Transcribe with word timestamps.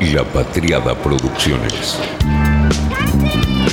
y 0.00 0.12
La 0.12 0.22
Patriada 0.22 0.94
Producciones. 0.94 1.98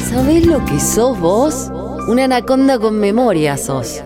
¿Sabés 0.09 0.45
lo 0.45 0.63
que 0.65 0.79
sos 0.79 1.19
vos? 1.19 1.71
Una 2.07 2.25
anaconda 2.25 2.79
con 2.79 2.99
memoria 2.99 3.57
sos. 3.57 4.03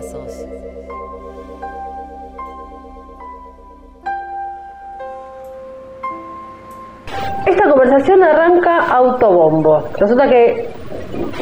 Esta 7.46 7.70
conversación 7.70 8.22
arranca 8.22 8.78
autobombo. 8.86 9.88
Resulta 9.98 10.28
que 10.28 10.68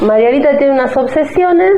Marianita 0.01 0.57
tiene 0.57 0.73
unas 0.73 0.95
obsesiones 0.95 1.73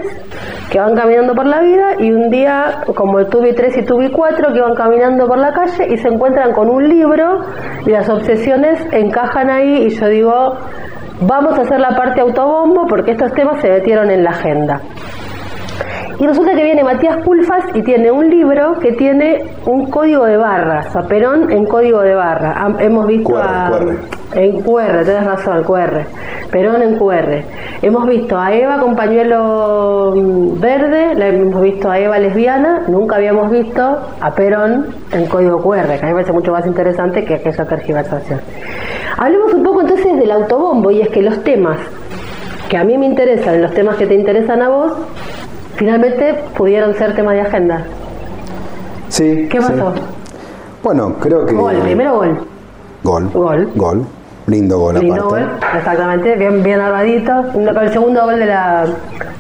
que 0.71 0.79
van 0.79 0.95
caminando 0.95 1.35
por 1.35 1.45
la 1.45 1.59
vida 1.59 1.95
y 1.99 2.11
un 2.11 2.29
día, 2.29 2.83
como 2.95 3.20
el 3.20 3.27
tuve 3.27 3.53
3 3.53 3.77
y 3.79 3.85
tuve 3.85 4.09
4, 4.09 4.53
que 4.53 4.61
van 4.61 4.73
caminando 4.73 5.27
por 5.27 5.38
la 5.38 5.51
calle 5.51 5.85
y 5.89 5.97
se 5.97 6.07
encuentran 6.07 6.53
con 6.53 6.70
un 6.70 6.88
libro 6.88 7.41
y 7.85 7.89
las 7.89 8.07
obsesiones 8.09 8.79
encajan 8.93 9.49
ahí 9.49 9.88
y 9.88 9.89
yo 9.89 10.07
digo, 10.07 10.57
vamos 11.20 11.59
a 11.59 11.63
hacer 11.63 11.77
la 11.77 11.93
parte 11.98 12.21
autobombo 12.21 12.88
porque 12.88 13.12
estos 13.12 13.34
temas 13.34 13.59
se 13.62 13.70
metieron 13.70 14.09
en 14.09 14.23
la 14.23 14.29
agenda. 14.29 14.79
Y 16.21 16.27
resulta 16.27 16.53
que 16.53 16.63
viene 16.63 16.84
Matías 16.84 17.17
Pulfas 17.25 17.66
y 17.73 17.81
tiene 17.81 18.11
un 18.11 18.29
libro 18.29 18.77
que 18.79 18.91
tiene 18.91 19.43
un 19.66 19.89
código 19.89 20.25
de 20.25 20.38
barras, 20.38 20.95
a 20.95 21.07
Perón 21.07 21.52
en 21.52 21.66
código 21.66 22.02
de 22.02 22.13
barra. 22.13 22.75
Hemos 22.77 23.07
visto 23.07 23.31
QR, 23.31 23.41
a... 23.43 23.70
QR. 23.71 23.98
En 24.35 24.62
QR, 24.62 25.03
tenés 25.03 25.26
razón, 25.26 25.63
QR. 25.63 26.03
Perón 26.52 26.84
en 26.84 26.99
QR. 26.99 27.41
Hemos 27.81 28.05
visto 28.05 28.38
a 28.38 28.53
Eva 28.53 28.77
con 28.79 28.95
pañuelo 28.95 30.13
mm, 30.15 30.59
verde, 30.59 31.15
la 31.15 31.29
hemos 31.29 31.59
visto 31.59 31.89
a 31.89 31.98
Eva 31.98 32.20
lesbiana, 32.20 32.84
nunca 32.88 33.15
habíamos 33.15 33.49
visto 33.49 33.81
a 33.81 34.31
Perón 34.35 34.93
en 35.12 35.26
código 35.26 35.59
QR, 35.59 35.88
que 35.88 36.05
a 36.05 36.09
mí 36.09 36.09
me 36.09 36.13
parece 36.13 36.34
mucho 36.34 36.51
más 36.51 36.67
interesante 36.67 37.26
que 37.26 37.34
aquella 37.34 37.65
tergiversación. 37.65 38.41
Hablemos 39.17 39.55
un 39.55 39.63
poco 39.63 39.81
entonces 39.81 40.15
del 40.20 40.29
autobombo, 40.29 40.91
y 40.91 41.01
es 41.01 41.09
que 41.09 41.23
los 41.23 41.43
temas 41.43 41.79
que 42.70 42.77
a 42.77 42.84
mí 42.84 42.98
me 42.98 43.07
interesan, 43.07 43.59
los 43.59 43.74
temas 43.74 43.98
que 43.98 44.05
te 44.05 44.13
interesan 44.13 44.62
a 44.62 44.70
vos, 44.70 44.93
finalmente 45.76 46.36
pudieron 46.58 46.94
ser 46.96 47.16
tema 47.16 47.34
de 47.34 47.41
agenda. 47.41 47.86
Sí. 49.10 49.48
¿Qué 49.50 49.62
sí. 49.62 49.68
pasó? 49.68 49.94
Bueno, 50.84 51.16
creo 51.20 51.46
que. 51.46 51.54
Gol, 51.54 51.76
primero 51.80 52.16
gol. 52.16 52.38
Gol. 53.04 53.30
Gol. 53.34 53.72
Gol. 53.76 54.05
Lindo 54.48 54.80
gol 54.80 54.96
Lindo 54.99 55.14
aparte. 55.27 55.46
gol, 55.46 55.49
exactamente, 55.77 56.36
bien, 56.36 56.64
bien 56.64 56.82
armadito. 56.82 57.32
El 57.80 57.94
segundo 57.94 58.24
gol 58.26 58.40
de 58.40 58.48
la, 58.48 58.86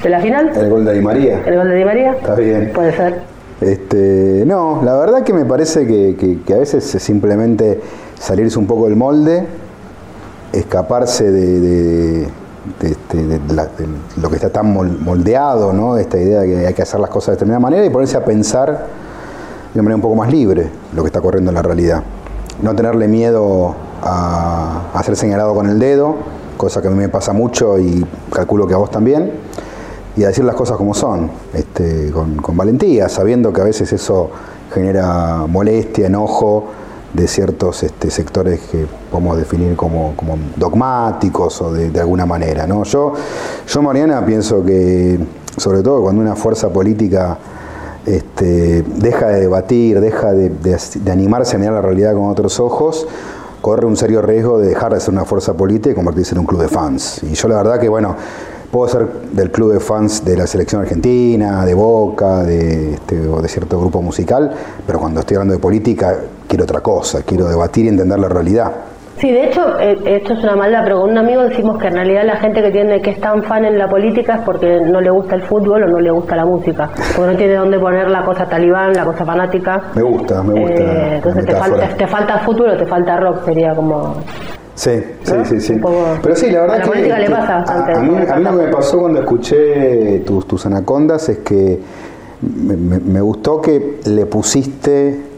de 0.01 0.09
la 0.09 0.19
final, 0.19 0.51
El 0.55 0.69
gol 0.69 0.85
de 0.85 0.93
Di 0.93 1.01
María. 1.01 1.41
el 1.45 1.55
gol 1.55 1.69
de 1.69 1.75
Di 1.75 1.83
María. 1.85 2.11
Está 2.11 2.35
bien. 2.35 2.71
Puede 2.73 2.95
ser. 2.95 3.19
Este, 3.61 4.43
no, 4.45 4.81
la 4.85 4.95
verdad 4.97 5.23
que 5.23 5.33
me 5.33 5.43
parece 5.43 5.87
que, 5.87 6.15
que- 6.17 6.41
que 6.45 6.53
a 6.53 6.57
veces 6.57 6.93
es 6.95 7.01
simplemente 7.03 7.81
salirse 8.19 8.59
un 8.59 8.67
poco 8.67 8.85
del 8.85 8.95
molde, 8.95 9.45
escaparse 10.53 11.31
de, 11.31 11.59
de- 11.59 12.27
de- 12.79 12.91
este, 12.91 13.17
de 13.23 13.39
lo 14.21 14.29
que 14.29 14.35
está 14.35 14.49
tan 14.49 14.73
mol- 14.75 14.99
moldeado, 14.99 15.73
¿no? 15.73 15.97
Esta 15.97 16.17
idea 16.19 16.41
de 16.41 16.47
que 16.47 16.67
hay 16.67 16.73
que 16.73 16.81
hacer 16.81 16.99
las 16.99 17.09
cosas 17.09 17.27
de 17.27 17.31
determinada 17.33 17.59
manera 17.59 17.85
y 17.85 17.89
ponerse 17.89 18.17
a 18.17 18.23
pensar 18.25 18.67
de 19.73 19.79
una 19.79 19.83
manera 19.83 19.95
un 19.95 20.01
poco 20.01 20.15
más 20.15 20.31
libre 20.31 20.69
lo 20.93 21.01
que 21.03 21.07
está 21.07 21.21
corriendo 21.21 21.49
en 21.51 21.55
la 21.55 21.61
realidad. 21.61 22.03
No 22.61 22.75
tenerle 22.75 23.07
miedo 23.07 23.73
a, 24.03 24.89
a 24.93 25.03
ser 25.03 25.15
señalado 25.15 25.55
con 25.55 25.67
el 25.67 25.79
dedo, 25.79 26.15
cosa 26.57 26.81
que 26.81 26.87
a 26.89 26.91
mí 26.91 26.97
me 26.97 27.09
pasa 27.09 27.33
mucho 27.33 27.79
y 27.79 28.05
calculo 28.31 28.67
que 28.67 28.73
a 28.73 28.77
vos 28.77 28.91
también 28.91 29.31
y 30.15 30.23
a 30.25 30.27
decir 30.27 30.43
las 30.43 30.55
cosas 30.55 30.77
como 30.77 30.93
son, 30.93 31.31
este, 31.53 32.11
con 32.11 32.57
valentía, 32.57 33.07
sabiendo 33.09 33.53
que 33.53 33.61
a 33.61 33.63
veces 33.63 33.91
eso 33.93 34.29
genera 34.73 35.45
molestia, 35.47 36.07
enojo 36.07 36.65
de 37.13 37.27
ciertos 37.27 37.83
este, 37.83 38.09
sectores 38.09 38.59
que 38.71 38.85
podemos 39.11 39.37
definir 39.37 39.75
como, 39.75 40.13
dogmáticos 40.55 41.61
o 41.61 41.73
de, 41.73 41.99
alguna 41.99 42.25
manera. 42.25 42.65
¿no? 42.67 42.83
Yo, 42.83 43.13
yo, 43.67 43.81
Mariana, 43.81 44.25
pienso 44.25 44.63
que, 44.63 45.19
sobre 45.57 45.81
todo 45.81 46.01
cuando 46.01 46.21
una 46.21 46.35
fuerza 46.35 46.69
política 46.69 47.37
este, 48.05 48.83
deja 48.83 49.27
de 49.27 49.41
debatir, 49.41 49.99
deja 49.99 50.31
de, 50.33 50.49
de- 50.49 50.79
de 50.95 51.11
animarse 51.11 51.55
a 51.55 51.59
mirar 51.59 51.73
la 51.75 51.81
realidad 51.81 52.13
con 52.13 52.29
otros 52.29 52.59
ojos, 52.59 53.07
corre 53.61 53.85
un 53.85 53.95
serio 53.95 54.21
riesgo 54.21 54.57
de 54.57 54.69
dejar 54.69 54.93
de 54.93 54.99
ser 54.99 55.13
una 55.13 55.25
fuerza 55.25 55.53
política 55.53 55.91
y 55.91 55.93
convertirse 55.95 56.33
en 56.33 56.39
un 56.39 56.45
club 56.45 56.61
de 56.61 56.67
fans. 56.67 57.21
Y 57.23 57.33
yo 57.33 57.47
la 57.47 57.57
verdad 57.57 57.79
que, 57.79 57.89
bueno, 57.89 58.15
puedo 58.71 58.87
ser 58.87 59.07
del 59.33 59.51
club 59.51 59.73
de 59.73 59.79
fans 59.79 60.23
de 60.25 60.35
la 60.37 60.47
selección 60.47 60.81
argentina, 60.81 61.63
de 61.65 61.73
Boca, 61.73 62.43
de, 62.43 62.93
este, 62.93 63.27
o 63.27 63.41
de 63.41 63.47
cierto 63.49 63.79
grupo 63.79 64.01
musical, 64.01 64.51
pero 64.87 64.99
cuando 64.99 65.19
estoy 65.19 65.35
hablando 65.35 65.53
de 65.53 65.59
política 65.59 66.17
quiero 66.51 66.65
otra 66.65 66.81
cosa, 66.81 67.21
quiero 67.23 67.47
debatir 67.47 67.85
y 67.85 67.87
entender 67.87 68.19
la 68.19 68.27
realidad. 68.27 68.71
Sí, 69.17 69.31
de 69.31 69.45
hecho, 69.45 69.79
eh, 69.79 69.97
esto 70.17 70.33
es 70.33 70.43
una 70.43 70.55
maldad, 70.57 70.81
pero 70.83 70.99
con 71.01 71.11
un 71.11 71.17
amigo 71.17 71.43
decimos 71.43 71.77
que 71.79 71.87
en 71.87 71.93
realidad 71.93 72.23
la 72.25 72.35
gente 72.37 72.61
que 72.61 72.71
tiene 72.71 73.01
que 73.01 73.11
es 73.11 73.21
tan 73.21 73.41
fan 73.43 73.63
en 73.63 73.77
la 73.77 73.87
política 73.87 74.35
es 74.35 74.41
porque 74.41 74.81
no 74.81 74.99
le 74.99 75.11
gusta 75.11 75.35
el 75.35 75.43
fútbol 75.43 75.83
o 75.83 75.87
no 75.87 75.99
le 76.01 76.11
gusta 76.11 76.35
la 76.35 76.43
música, 76.45 76.89
porque 77.15 77.31
no 77.31 77.37
tiene 77.37 77.53
dónde 77.55 77.79
poner 77.79 78.09
la 78.09 78.25
cosa 78.25 78.49
talibán, 78.49 78.91
la 78.93 79.05
cosa 79.05 79.23
fanática. 79.23 79.81
Me 79.95 80.01
gusta, 80.01 80.43
me 80.43 80.59
gusta. 80.59 80.81
Eh, 80.83 81.15
entonces 81.15 81.45
te 81.45 81.55
falta, 81.55 81.87
te 81.95 82.07
falta 82.07 82.39
fútbol 82.39 82.69
o 82.71 82.77
te 82.77 82.85
falta 82.85 83.15
rock, 83.17 83.45
sería 83.45 83.73
como... 83.75 84.15
Sí, 84.75 84.91
sí, 85.23 85.33
¿no? 85.37 85.45
sí, 85.45 85.61
sí. 85.61 85.79
Pero 86.23 86.35
sí, 86.35 86.49
la 86.51 86.61
verdad 86.61 86.75
a 86.75 86.79
la 86.79 86.83
que, 86.83 86.89
política 86.89 87.19
le 87.19 87.29
pasa 87.29 87.55
bastante 87.57 87.91
a, 87.93 87.97
a 87.97 87.99
mí, 88.01 88.17
eso, 88.23 88.33
a 88.33 88.37
mí 88.37 88.43
lo 88.43 88.49
que 88.51 88.65
me 88.65 88.71
pasó 88.71 88.99
cuando 88.99 89.19
escuché 89.19 90.19
tus, 90.25 90.47
tus 90.47 90.65
anacondas 90.65 91.29
es 91.29 91.37
que 91.39 91.79
me, 92.41 92.75
me- 92.75 92.99
me 92.99 93.21
gustó 93.21 93.61
que 93.61 93.99
le 94.05 94.25
pusiste 94.25 95.30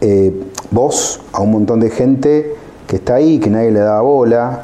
eh, 0.00 0.32
voz 0.70 1.20
a 1.32 1.40
un 1.42 1.50
montón 1.52 1.80
de 1.80 1.90
gente 1.90 2.54
que 2.86 2.96
está 2.96 3.14
ahí, 3.14 3.38
que 3.38 3.50
nadie 3.50 3.70
le 3.70 3.80
daba 3.80 4.00
bola, 4.02 4.62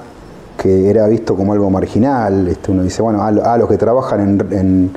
que 0.56 0.88
era 0.90 1.06
visto 1.08 1.34
como 1.34 1.52
algo 1.52 1.70
marginal. 1.70 2.48
Este, 2.48 2.70
uno 2.70 2.82
dice, 2.82 3.02
bueno, 3.02 3.22
a, 3.22 3.30
lo- 3.30 3.44
a 3.44 3.56
los 3.58 3.68
que 3.68 3.76
trabajan 3.78 4.20
en, 4.20 4.52
en 4.58 4.90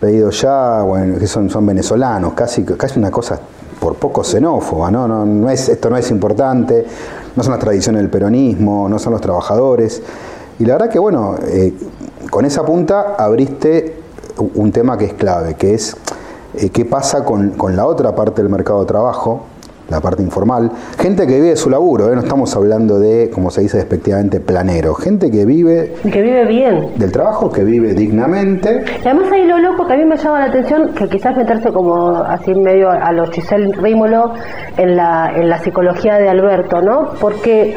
pedido 0.00 0.30
ya, 0.30 0.84
que 1.18 1.26
son, 1.26 1.48
son 1.50 1.66
venezolanos, 1.66 2.34
casi, 2.34 2.62
casi 2.64 2.98
una 2.98 3.10
cosa 3.10 3.38
por 3.80 3.94
poco 3.94 4.22
xenófoba, 4.24 4.90
¿no? 4.90 5.06
No, 5.08 5.24
no 5.24 5.48
es, 5.50 5.68
esto 5.68 5.88
no 5.88 5.96
es 5.96 6.10
importante, 6.10 6.84
no 7.36 7.42
son 7.42 7.52
las 7.52 7.60
tradiciones 7.60 8.02
del 8.02 8.10
peronismo, 8.10 8.88
no 8.88 8.98
son 8.98 9.12
los 9.12 9.20
trabajadores. 9.20 10.02
Y 10.58 10.64
la 10.64 10.74
verdad 10.74 10.88
que, 10.90 10.98
bueno, 10.98 11.36
eh, 11.46 11.72
con 12.30 12.44
esa 12.44 12.64
punta 12.64 13.14
abriste 13.16 13.96
un 14.54 14.70
tema 14.72 14.98
que 14.98 15.06
es 15.06 15.12
clave, 15.14 15.54
que 15.54 15.74
es 15.74 15.96
eh, 16.54 16.70
qué 16.70 16.84
pasa 16.84 17.24
con, 17.24 17.50
con 17.50 17.76
la 17.76 17.86
otra 17.86 18.14
parte 18.14 18.42
del 18.42 18.50
mercado 18.50 18.80
de 18.80 18.86
trabajo, 18.86 19.42
la 19.88 20.00
parte 20.00 20.22
informal. 20.22 20.70
Gente 20.98 21.26
que 21.26 21.34
vive 21.36 21.48
de 21.50 21.56
su 21.56 21.70
laburo, 21.70 22.12
¿eh? 22.12 22.14
no 22.14 22.20
estamos 22.20 22.54
hablando 22.54 22.98
de, 22.98 23.30
como 23.30 23.50
se 23.50 23.62
dice 23.62 23.78
despectivamente, 23.78 24.40
planero. 24.40 24.94
Gente 24.94 25.30
que 25.30 25.44
vive 25.44 25.94
que 26.02 26.22
vive 26.22 26.46
bien. 26.46 26.90
del 26.96 27.12
trabajo, 27.12 27.50
que 27.50 27.64
vive 27.64 27.94
dignamente. 27.94 28.84
Y 29.04 29.08
además 29.08 29.32
ahí 29.32 29.46
lo 29.46 29.58
loco 29.58 29.86
que 29.86 29.94
a 29.94 29.96
mí 29.96 30.04
me 30.04 30.16
llama 30.16 30.40
la 30.40 30.46
atención, 30.46 30.92
que 30.94 31.08
quizás 31.08 31.36
meterse 31.36 31.72
como 31.72 32.16
así 32.16 32.54
medio 32.54 32.90
a 32.90 33.12
los 33.12 33.30
Giselle 33.30 33.72
Rímolo 33.72 34.34
en 34.76 34.96
la, 34.96 35.32
en 35.34 35.48
la 35.48 35.58
psicología 35.60 36.18
de 36.18 36.28
Alberto, 36.28 36.82
¿no? 36.82 37.10
Porque 37.20 37.76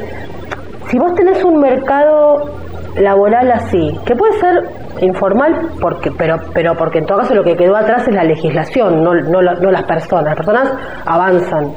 si 0.89 0.99
vos 0.99 1.13
tenés 1.15 1.43
un 1.43 1.59
mercado 1.59 2.51
laboral 2.97 3.51
así, 3.51 3.97
que 4.05 4.15
puede 4.15 4.37
ser 4.39 4.80
informal, 4.99 5.69
porque, 5.79 6.11
pero, 6.11 6.35
pero 6.53 6.75
porque 6.75 6.99
en 6.99 7.05
todo 7.05 7.19
caso 7.19 7.33
lo 7.35 7.43
que 7.43 7.55
quedó 7.55 7.75
atrás 7.75 8.07
es 8.07 8.13
la 8.13 8.23
legislación, 8.23 9.03
no, 9.03 9.13
no, 9.13 9.41
no 9.41 9.71
las 9.71 9.83
personas. 9.83 10.25
Las 10.25 10.35
personas 10.35 10.73
avanzan 11.05 11.71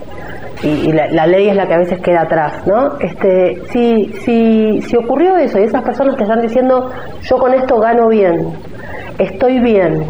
y, 0.63 0.89
y 0.89 0.93
la, 0.93 1.27
ley 1.27 1.49
es 1.49 1.57
la 1.57 1.67
que 1.67 1.75
a 1.75 1.79
veces 1.79 2.01
queda 2.01 2.23
atrás, 2.23 2.67
¿no? 2.67 2.99
Este, 3.01 3.61
si, 3.71 4.13
si, 4.25 4.81
si 4.81 4.97
ocurrió 4.97 5.37
eso 5.37 5.59
y 5.59 5.65
esas 5.65 5.83
personas 5.83 6.17
que 6.17 6.23
están 6.23 6.41
diciendo 6.41 6.91
yo 7.23 7.37
con 7.37 7.53
esto 7.55 7.79
gano 7.79 8.09
bien, 8.09 8.53
estoy 9.19 9.61
bien, 9.61 10.05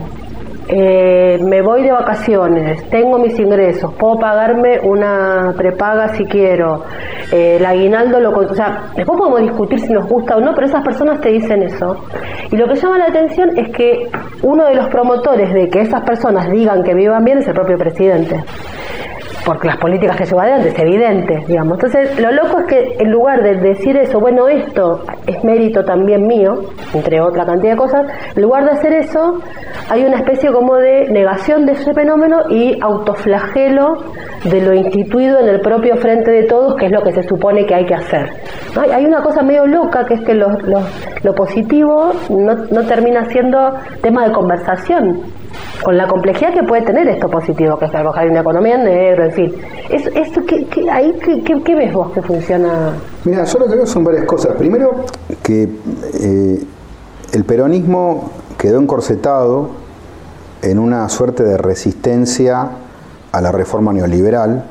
eh, 0.69 1.39
me 1.43 1.63
voy 1.63 1.83
de 1.83 1.93
vacaciones, 1.93 2.89
tengo 2.89 3.19
mis 3.19 3.39
ingresos, 3.39 3.93
puedo 3.95 4.19
pagarme 4.19 4.81
una 4.83 5.53
prepaga 5.57 6.09
si 6.15 6.25
quiero, 6.25 6.85
eh, 7.33 7.57
el 7.59 7.67
aguinaldo 7.67 8.21
lo... 8.21 8.31
O 8.31 8.55
sea, 8.55 8.91
después 8.97 9.19
podemos 9.19 9.41
discutir 9.41 9.81
si 9.81 9.93
nos 9.93 10.09
gusta 10.09 10.37
o 10.37 10.41
no, 10.41 10.55
pero 10.55 10.67
esas 10.67 10.83
personas 10.83 11.21
te 11.21 11.31
dicen 11.31 11.63
eso. 11.63 11.97
Y 12.51 12.57
lo 12.57 12.67
que 12.67 12.75
llama 12.75 12.99
la 12.99 13.07
atención 13.07 13.59
es 13.59 13.71
que 13.77 14.09
uno 14.43 14.67
de 14.67 14.75
los 14.75 14.89
promotores 14.89 15.53
de 15.53 15.69
que 15.69 15.81
esas 15.81 16.03
personas 16.03 16.51
digan 16.51 16.83
que 16.83 16.95
vivan 16.95 17.25
bien 17.25 17.39
es 17.39 17.49
el 17.49 17.55
propio 17.55 17.77
presidente 17.77 18.43
porque 19.45 19.69
las 19.69 19.77
políticas 19.77 20.17
que 20.17 20.25
lleva 20.25 20.43
adelante 20.43 20.69
es 20.71 20.79
evidente, 20.79 21.45
digamos. 21.47 21.75
Entonces, 21.75 22.19
lo 22.21 22.33
loco 22.33 22.61
es 22.61 22.67
que 22.67 22.97
en 22.99 23.11
lugar 23.11 23.43
de 23.43 23.57
decir 23.57 23.97
eso, 23.97 24.19
bueno, 24.21 24.49
esto 24.49 25.03
es 25.27 25.43
mérito 25.45 25.85
también 25.85 26.27
mío, 26.27 26.63
entre 26.95 27.21
otra 27.21 27.45
cantidad 27.45 27.73
de 27.73 27.79
cosas, 27.79 28.03
en 28.35 28.43
lugar 28.43 28.65
de 28.65 28.71
hacer 28.71 28.93
eso, 28.95 29.41
hay 29.91 30.05
una 30.05 30.17
especie 30.17 30.51
como 30.53 30.77
de 30.77 31.09
negación 31.11 31.67
de 31.67 31.73
ese 31.73 31.93
fenómeno 31.93 32.49
y 32.51 32.79
autoflagelo 32.81 33.97
de 34.45 34.61
lo 34.61 34.75
instituido 34.75 35.41
en 35.41 35.49
el 35.49 35.61
propio 35.61 35.97
frente 35.97 36.31
de 36.31 36.45
todos, 36.45 36.75
que 36.77 36.87
es 36.87 36.93
lo 36.93 37.03
que 37.03 37.13
se 37.13 37.23
supone 37.23 37.67
que 37.67 37.75
hay 37.75 37.87
que 37.87 37.95
hacer. 37.95 38.31
Hay- 38.77 39.05
una 39.05 39.23
cosa 39.23 39.43
medio 39.43 39.67
loca, 39.67 40.07
que 40.07 40.15
es 40.15 40.21
que 40.23 40.35
lo, 40.35 40.47
positivo 41.37 42.13
no 42.31 42.83
termina 42.85 43.25
siendo 43.27 43.75
tema 44.03 44.27
de 44.27 44.33
conversación. 44.33 45.21
Con 45.83 45.97
la 45.97 46.07
complejidad 46.07 46.53
que 46.55 46.63
puede 46.63 46.83
tener 46.83 47.07
esto 47.09 47.29
positivo, 47.29 47.79
que 47.79 47.87
es 47.87 47.91
trabajar 47.91 48.25
en 48.25 48.33
una 48.33 48.41
economía 48.41 48.77
en 48.77 48.85
negro, 48.85 49.25
en 49.25 49.33
fin. 49.33 49.55
Es, 49.91 50.07
esto, 50.15 50.43
¿qué, 50.47 50.67
ahí, 50.91 51.15
qué, 51.45 51.75
ves 51.75 51.93
vos 51.93 52.13
que 52.13 52.23
funciona? 52.23 52.95
Mira, 53.25 53.45
yo 53.45 53.59
lo 53.59 53.67
que 53.67 53.77
veo 53.77 53.87
son 53.87 54.05
varias 54.05 54.25
cosas. 54.25 54.55
Primero, 54.57 55.05
que 55.43 55.69
eh, 56.15 56.65
el 57.33 57.45
peronismo 57.45 58.31
quedó 58.57 58.81
encorsetado 58.81 59.71
en 60.63 60.79
una 60.79 61.09
suerte 61.09 61.43
de 61.43 61.57
resistencia 61.59 62.71
a 63.33 63.41
la 63.41 63.53
reforma 63.53 63.93
neoliberal, 63.93 64.65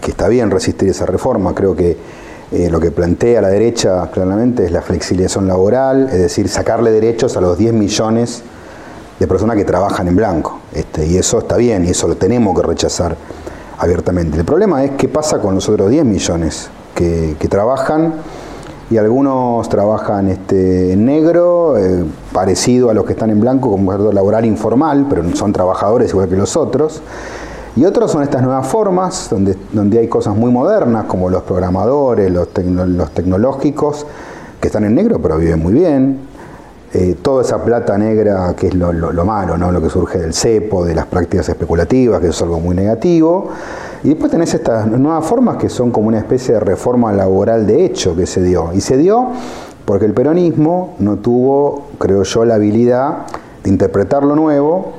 que 0.00 0.10
está 0.10 0.28
bien 0.28 0.50
resistir 0.50 0.88
esa 0.88 1.06
reforma, 1.06 1.54
creo 1.54 1.76
que 1.76 1.96
eh, 2.52 2.68
lo 2.68 2.80
que 2.80 2.90
plantea 2.90 3.40
la 3.40 3.48
derecha 3.48 4.10
claramente 4.10 4.64
es 4.64 4.72
la 4.72 4.82
flexibilización 4.82 5.46
laboral, 5.46 6.08
es 6.10 6.18
decir, 6.18 6.48
sacarle 6.48 6.90
derechos 6.90 7.36
a 7.36 7.40
los 7.40 7.56
10 7.56 7.74
millones 7.74 8.42
personas 9.26 9.56
que 9.56 9.64
trabajan 9.64 10.08
en 10.08 10.16
blanco. 10.16 10.58
Este, 10.72 11.06
y 11.06 11.16
eso 11.16 11.38
está 11.38 11.56
bien, 11.56 11.84
y 11.84 11.90
eso 11.90 12.08
lo 12.08 12.16
tenemos 12.16 12.58
que 12.58 12.66
rechazar 12.66 13.16
abiertamente. 13.78 14.38
El 14.38 14.44
problema 14.44 14.84
es 14.84 14.92
qué 14.92 15.08
pasa 15.08 15.40
con 15.40 15.54
los 15.54 15.68
otros 15.68 15.90
10 15.90 16.04
millones 16.04 16.70
que, 16.94 17.36
trabajan 17.48 18.14
y 18.90 18.98
algunos 18.98 19.68
trabajan 19.68 20.28
este, 20.28 20.92
en 20.92 21.04
negro, 21.04 21.78
eh, 21.78 22.04
parecido 22.32 22.90
a 22.90 22.94
los 22.94 23.04
que 23.04 23.12
están 23.12 23.30
en 23.30 23.40
blanco, 23.40 23.70
como 23.70 23.90
un 23.90 24.14
laboral 24.14 24.44
informal, 24.44 25.06
pero 25.08 25.24
son 25.34 25.52
trabajadores 25.52 26.10
igual 26.10 26.28
que 26.28 26.36
los 26.36 26.56
otros. 26.56 27.02
Y 27.76 27.84
otros 27.84 28.10
son 28.10 28.22
estas 28.22 28.42
nuevas 28.42 28.66
formas, 28.66 29.28
donde, 29.30 29.56
donde 29.72 29.98
hay 30.00 30.08
cosas 30.08 30.36
muy 30.36 30.50
modernas, 30.50 31.04
como 31.04 31.30
los 31.30 31.42
programadores, 31.44 32.30
los 32.30 32.48
tecnológicos, 33.12 34.06
que 34.60 34.68
están 34.68 34.84
en 34.84 34.94
negro 34.94 35.20
pero 35.22 35.38
viven 35.38 35.62
muy 35.62 35.72
bien, 35.72 36.18
eh, 36.92 37.16
toda 37.22 37.42
esa 37.42 37.64
plata 37.64 37.96
negra 37.96 38.54
que 38.56 38.66
es 38.66 38.74
lo, 38.74 38.92
malo, 39.24 39.56
¿no? 39.56 39.70
lo 39.70 39.80
que 39.80 39.88
surge 39.88 40.18
del 40.18 40.34
cepo, 40.34 40.84
de 40.84 40.94
las 40.94 41.06
prácticas 41.06 41.48
especulativas, 41.48 42.20
que 42.20 42.28
es 42.28 42.42
algo 42.42 42.58
muy 42.58 42.74
negativo. 42.74 43.48
Y 44.02 44.08
después 44.08 44.32
tenés 44.32 44.54
estas 44.54 44.88
nuevas 44.88 45.24
formas 45.24 45.56
que 45.56 45.68
son 45.68 45.92
como 45.92 46.08
una 46.08 46.18
especie 46.18 46.54
de 46.54 46.60
reforma 46.60 47.12
laboral 47.12 47.66
de 47.66 47.84
hecho 47.84 48.16
que 48.16 48.26
se 48.26 48.42
dio. 48.42 48.72
Y 48.74 48.80
se 48.80 48.96
dio 48.96 49.28
porque 49.84 50.04
el 50.04 50.14
peronismo 50.14 50.94
no 50.98 51.18
tuvo, 51.18 51.88
creo 51.98 52.24
yo, 52.24 52.44
la 52.44 52.56
habilidad 52.56 53.26
de 53.62 53.70
interpretar 53.70 54.24
lo 54.24 54.34
nuevo. 54.34 54.94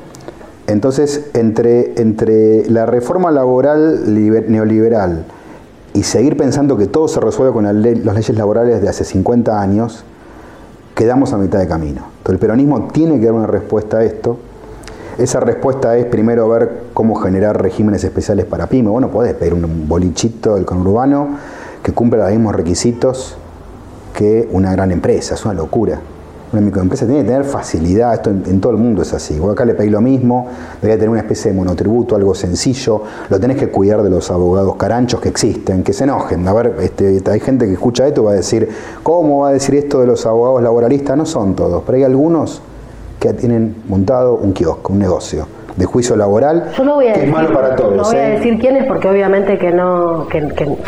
Entonces, 0.67 1.29
entre, 1.33 1.99
entre 1.99 2.69
la 2.69 2.85
reforma 2.85 3.31
laboral 3.31 4.03
neoliberal 4.47 5.25
y 5.93 6.03
seguir 6.03 6.37
pensando 6.37 6.77
que 6.77 6.87
todo 6.87 7.09
se 7.09 7.19
resuelve 7.19 7.53
con 7.53 7.65
las 7.65 7.75
leyes 7.75 8.37
laborales 8.37 8.81
de 8.81 8.87
hace 8.87 9.03
50 9.03 9.59
años, 9.59 10.05
quedamos 10.95 11.33
a 11.33 11.37
mitad 11.37 11.59
de 11.59 11.67
camino. 11.67 12.01
Entonces 12.17 12.33
el 12.33 12.39
peronismo 12.39 12.87
tiene 12.91 13.19
que 13.19 13.25
dar 13.25 13.33
una 13.33 13.47
respuesta 13.47 13.97
a 13.97 14.03
esto. 14.03 14.37
Esa 15.17 15.39
respuesta 15.39 15.97
es 15.97 16.05
primero 16.05 16.47
ver 16.49 16.83
cómo 16.93 17.15
generar 17.15 17.61
regímenes 17.61 18.03
especiales 18.03 18.45
para 18.45 18.67
pyme. 18.67 18.89
Bueno, 18.89 19.09
podés 19.09 19.33
pedir 19.33 19.53
un 19.53 19.87
bolichito 19.87 20.55
del 20.55 20.65
conurbano 20.65 21.37
que 21.83 21.91
cumpla 21.91 22.23
los 22.23 22.31
mismos 22.31 22.55
requisitos 22.55 23.35
que 24.13 24.47
una 24.51 24.71
gran 24.71 24.91
empresa, 24.91 25.35
es 25.35 25.45
una 25.45 25.53
locura. 25.53 25.99
Una 26.51 26.61
microempresa 26.61 27.05
tiene 27.05 27.21
que 27.21 27.27
tener 27.27 27.45
facilidad, 27.45 28.13
esto 28.13 28.29
en, 28.29 28.59
todo 28.59 28.73
el 28.73 28.77
mundo 28.77 29.01
es 29.03 29.13
así. 29.13 29.39
Vos 29.39 29.53
acá 29.53 29.63
le 29.63 29.73
pedís 29.73 29.91
lo 29.91 30.01
mismo, 30.01 30.47
debería 30.81 30.97
tener 30.97 31.09
una 31.09 31.21
especie 31.21 31.51
de 31.51 31.57
monotributo, 31.57 32.15
algo 32.15 32.35
sencillo, 32.35 33.03
lo 33.29 33.39
tenés 33.39 33.57
que 33.57 33.69
cuidar 33.69 34.03
de 34.03 34.09
los 34.09 34.29
abogados 34.31 34.75
caranchos 34.75 35.21
que 35.21 35.29
existen, 35.29 35.83
que 35.83 35.93
se 35.93 36.03
enojen. 36.03 36.45
A 36.47 36.53
ver, 36.53 36.75
este, 36.81 37.21
hay 37.25 37.39
gente 37.39 37.65
que 37.67 37.73
escucha 37.73 38.05
esto 38.05 38.21
y 38.21 38.25
va 38.25 38.31
a 38.31 38.35
decir, 38.35 38.67
¿cómo 39.01 39.39
va 39.39 39.49
a 39.49 39.53
decir 39.53 39.75
esto 39.75 40.01
de 40.01 40.07
los 40.07 40.25
abogados 40.25 40.61
laboralistas? 40.61 41.15
No 41.15 41.25
son 41.25 41.55
todos, 41.55 41.83
pero 41.85 41.97
hay 41.97 42.03
algunos 42.03 42.61
que 43.19 43.33
tienen 43.33 43.75
montado 43.87 44.35
un 44.35 44.51
kiosco, 44.51 44.91
un 44.91 44.99
negocio 44.99 45.60
de 45.75 45.85
juicio 45.85 46.15
laboral 46.15 46.71
que 46.75 47.23
es 47.23 47.31
malo 47.31 47.51
para 47.53 47.75
todos. 47.75 47.95
No 47.95 48.03
voy 48.03 48.17
a 48.17 48.27
¿eh? 48.27 48.31
decir 48.37 48.59
quiénes 48.59 48.85
porque 48.85 49.07
obviamente 49.09 49.57
que 49.57 49.71
no, 49.71 50.27
que, 50.27 50.41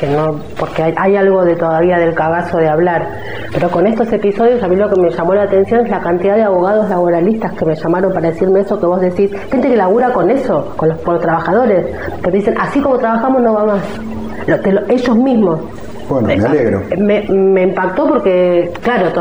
no, 0.08 0.40
porque 0.60 0.84
hay, 0.96 1.16
algo 1.16 1.44
de 1.44 1.56
todavía 1.56 1.98
del 1.98 2.14
cagazo 2.14 2.58
de 2.58 2.68
hablar. 2.68 3.08
Pero 3.54 3.70
con 3.70 3.88
estos 3.88 4.12
episodios 4.12 4.62
a 4.64 4.68
mí 4.68 4.76
lo 4.76 4.90
que 4.90 5.00
me 5.00 5.10
llamó 5.10 5.34
la 5.34 5.44
atención 5.44 5.86
es 5.86 5.90
la 5.90 6.02
cantidad 6.02 6.36
de 6.36 6.44
abogados 6.44 6.90
laboralistas 6.90 7.54
que 7.54 7.66
me 7.66 7.76
llamaron 7.76 8.14
para 8.14 8.30
decirme 8.30 8.62
eso 8.62 8.80
que 8.80 8.86
vos 8.86 9.00
decís, 9.00 9.32
gente 9.52 9.70
que 9.70 9.76
labura 9.76 10.12
con 10.12 10.30
eso, 10.30 10.74
con 10.76 10.90
los, 10.90 11.02
trabajadores, 11.22 11.86
que 12.24 12.32
dicen 12.32 12.56
así 12.60 12.82
como 12.82 12.98
trabajamos 12.98 13.42
no 13.42 13.54
va 13.54 13.66
más. 13.66 13.84
ellos 14.90 15.16
mismos 15.18 15.60
bueno, 16.10 16.28
me 16.28 16.34
alegro. 16.34 16.82
Me, 16.98 17.64
impactó 17.64 18.08
porque, 18.08 18.72
claro, 18.82 19.12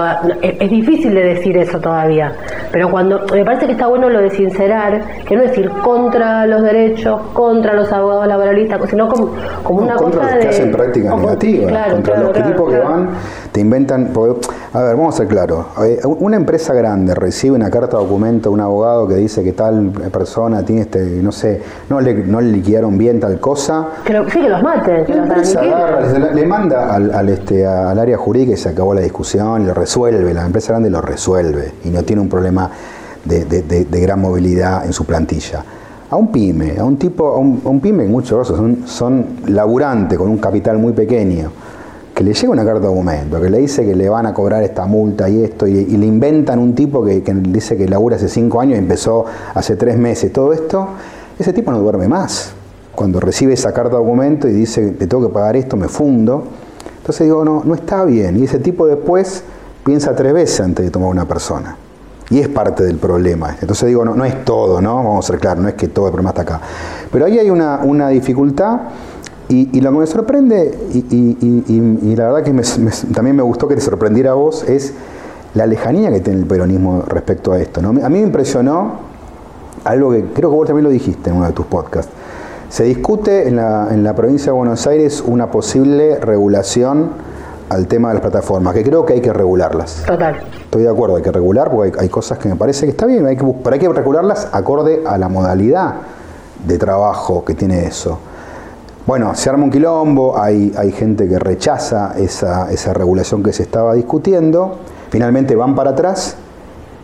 es, 0.43 0.71
difícil 0.71 1.15
de 1.15 1.23
decir 1.35 1.57
eso 1.57 1.79
todavía, 1.81 2.33
pero 2.71 2.91
cuando 2.91 3.21
me 3.33 3.45
parece 3.45 3.67
que 3.67 3.73
está 3.73 3.87
bueno 3.87 4.09
lo 4.09 4.21
de 4.21 4.31
sincerar, 4.31 5.25
que 5.25 5.37
no 5.37 5.43
decir 5.43 5.69
contra 5.83 6.47
los 6.47 6.63
derechos, 6.63 7.21
contra 7.33 7.75
los 7.75 7.93
abogados 7.93 8.27
laboralistas, 8.27 8.81
sino 8.89 9.09
como, 9.09 9.35
como 9.63 9.83
una 9.83 9.95
contra 9.95 10.21
cosa 10.21 10.35
los 10.35 10.45
que 10.45 10.51
hacen 10.51 10.73
práctica 10.73 11.17
negativa, 11.17 11.85
contra 11.91 12.19
los 12.19 12.33
tipos 12.33 12.73
que 12.73 12.79
van, 12.79 13.11
te 13.53 13.61
inventan. 13.61 14.13
a 14.73 14.83
ver, 14.83 14.97
vamos 14.97 15.15
a 15.15 15.19
ser 15.19 15.29
claros. 15.29 15.67
Eh, 15.85 16.01
una 16.05 16.37
empresa 16.37 16.73
grande 16.73 17.15
recibe 17.15 17.55
una 17.55 17.71
carta 17.71 17.99
de 17.99 18.03
documento 18.03 18.49
de 18.49 18.55
un 18.55 18.61
abogado 18.61 19.07
que 19.07 19.15
dice 19.17 19.45
que 19.45 19.53
tal 19.53 19.91
persona 20.11 20.65
tiene 20.65 20.83
este, 20.83 20.99
no 21.23 21.31
sé, 21.31 21.61
no 21.91 22.01
le, 22.01 22.15
no 22.15 22.41
le 22.41 22.51
liquidaron 22.51 22.97
bien 22.97 23.21
tal 23.21 23.39
cosa. 23.39 23.89
Que 24.05 24.15
sí, 24.31 24.41
que 24.41 24.49
los 24.49 24.63
maten. 24.63 25.05
Que 25.05 25.15
le 26.35 26.47
manda 26.47 26.95
al, 26.95 27.29
este, 27.29 27.67
al 27.67 27.99
área 27.99 28.17
jurídica 28.17 28.53
y 28.53 28.57
se 28.57 28.71
acabó 28.71 28.95
la 28.95 29.03
discusión, 29.03 29.67
lo 29.67 29.75
resuelve, 29.75 30.33
la 30.33 30.47
empresa 30.47 30.73
grande 30.73 30.89
lo 30.89 31.03
resuelve 31.03 31.73
y 31.85 31.91
no 31.91 32.03
tiene 32.03 32.23
un 32.23 32.29
problema 32.29 32.71
de, 33.25 34.01
gran 34.03 34.21
movilidad 34.21 34.87
en 34.87 34.93
su 34.93 35.05
plantilla. 35.05 35.65
A 36.11 36.17
un 36.17 36.31
pyme, 36.31 36.79
a 36.79 36.85
un 36.85 36.97
tipo, 36.97 37.29
a 37.29 37.39
un, 37.39 37.81
pyme 37.81 38.05
en 38.05 38.11
muchos 38.11 38.49
son, 38.49 38.87
son 38.87 39.27
laburantes 39.47 40.19
con 40.19 40.29
un 40.29 40.39
capital 40.39 40.79
muy 40.79 40.93
pequeño, 40.93 41.51
que 42.15 42.23
le 42.23 42.35
llega 42.35 42.53
una 42.53 42.65
carta 42.65 42.81
de 42.81 42.87
documento, 42.87 43.41
que 43.41 43.49
le 43.49 43.59
dice 43.59 43.85
que 43.85 43.95
le 43.95 44.09
van 44.09 44.27
a 44.27 44.35
cobrar 44.35 44.63
esta 44.63 44.87
multa 44.87 45.29
y 45.29 45.43
esto, 45.43 45.67
y, 45.67 45.85
le 45.85 46.07
inventan 46.07 46.59
un 46.59 46.75
tipo 46.75 47.05
que, 47.05 47.23
que, 47.23 47.33
dice 47.35 47.77
que 47.77 47.89
labura 47.89 48.17
hace 48.17 48.29
cinco 48.29 48.61
años 48.61 48.77
y 48.77 48.79
empezó 48.79 49.25
hace 49.55 49.77
tres 49.77 49.97
meses, 49.97 50.33
todo 50.33 50.53
esto, 50.53 50.89
ese 51.39 51.53
tipo 51.53 51.71
no 51.71 51.81
duerme 51.81 52.09
más. 52.09 52.53
Cuando 52.95 53.21
recibe 53.21 53.55
esa 53.55 53.73
carta 53.73 53.97
de 53.97 54.03
documento 54.03 54.47
y 54.49 54.53
dice, 54.53 54.91
te 54.91 55.07
tengo 55.07 55.27
que 55.27 55.33
pagar 55.33 55.57
esto, 55.57 55.77
me 55.79 55.89
fundo, 55.89 56.45
entonces 57.03 57.27
digo, 57.27 57.45
no, 57.45 57.63
no 57.65 57.75
está 57.75 58.05
bien. 58.05 58.39
Y 58.39 58.45
ese 58.45 58.61
tipo 58.61 58.87
después 58.87 59.43
piensa 59.85 60.15
tres 60.15 60.33
veces 60.33 60.61
antes 60.61 60.85
de 60.85 60.91
tomar 60.91 61.09
una 61.09 61.27
persona. 61.27 61.77
Y 62.31 62.39
es 62.39 62.47
parte 62.47 62.85
del 62.85 62.97
problema. 62.97 63.57
Entonces 63.61 63.89
digo, 63.89 64.05
no, 64.05 64.15
no 64.15 64.25
es 64.25 64.45
todo, 64.45 64.81
¿no? 64.81 64.97
Vamos 64.97 65.25
a 65.25 65.33
ser 65.33 65.41
claros, 65.41 65.63
no 65.65 65.69
es 65.69 65.75
que 65.75 65.89
todo 65.89 66.07
el 66.07 66.13
problema 66.13 66.31
está 66.31 66.43
acá. 66.43 66.61
Pero 67.11 67.25
ahí 67.25 67.41
hay 67.41 67.51
una, 67.51 67.81
una 67.83 68.09
dificultad 68.09 68.83
y, 69.53 69.81
lo 69.81 69.93
que 69.93 69.99
me 69.99 70.07
sorprende, 70.07 70.79
y, 70.93 72.17
la 72.17 72.33
verdad 72.33 72.43
que 72.43 72.53
también 73.13 73.37
me 73.37 73.43
gustó 73.43 73.69
que 73.69 73.75
te 73.75 73.81
sorprendiera 73.81 74.33
a 74.33 74.35
vos, 74.35 74.65
es 74.69 74.95
la 75.55 75.67
lejanía 75.67 76.11
que 76.11 76.21
tiene 76.21 76.41
el 76.41 76.47
peronismo 76.47 77.03
respecto 77.07 77.53
a 77.53 77.61
esto. 77.61 77.83
¿no? 77.83 77.91
A 77.91 78.09
mí 78.09 78.19
me 78.19 78.23
impresionó 78.23 79.13
algo 79.85 80.11
que 80.11 80.25
creo 80.33 80.51
que 80.51 80.57
vos 80.57 80.67
también 80.67 80.85
lo 80.85 80.91
dijiste 80.91 81.31
en 81.31 81.37
uno 81.37 81.47
de 81.47 81.53
tus 81.53 81.67
podcasts 81.67 82.13
se 82.73 82.85
discute 82.85 83.49
en 83.49 83.57
la, 83.57 83.89
en 83.91 84.03
la 84.03 84.15
provincia 84.15 84.47
de 84.47 84.53
Buenos 84.53 84.87
Aires 84.87 85.23
una 85.27 85.51
posible 85.51 86.19
regulación 86.19 87.11
al 87.69 87.87
tema 87.87 88.09
de 88.09 88.15
las 88.15 88.23
plataformas, 88.23 88.73
que 88.73 88.83
creo 88.83 89.05
que 89.05 89.13
hay 89.13 89.21
que 89.21 89.31
regularlas. 89.31 90.05
Total. 90.07 90.41
Estoy 90.59 90.85
de 90.85 90.89
acuerdo, 90.89 91.17
hay 91.17 91.23
que 91.23 91.33
regular, 91.33 91.71
porque 91.71 92.01
hay, 92.01 92.09
cosas 92.09 92.39
que 92.39 92.49
me 92.49 92.57
parece 92.57 92.87
que 92.87 92.93
está 92.93 93.05
bien, 93.05 93.27
hay 93.27 93.37
que, 93.37 93.45
pero 93.63 93.75
hay 93.75 93.79
que 93.79 93.91
regularlas 93.91 94.49
acorde 94.53 95.03
a 95.05 95.19
la 95.19 95.29
modalidad 95.29 95.97
de 96.67 96.79
trabajo 96.79 97.45
que 97.45 97.55
tiene 97.55 97.85
eso. 97.85 98.19
Bueno, 99.05 99.35
se 99.35 99.51
arma 99.51 99.65
un 99.65 99.71
quilombo, 99.71 100.39
hay, 100.41 100.73
hay 100.77 100.93
gente 100.93 101.29
que 101.29 101.37
rechaza 101.37 102.15
esa, 102.17 102.71
esa 102.71 102.95
regulación 102.95 103.43
que 103.43 103.53
se 103.53 103.65
estaba 103.65 103.95
discutiendo, 103.95 104.77
finalmente 105.11 105.57
van 105.57 105.75
para 105.75 105.91
atrás 105.91 106.37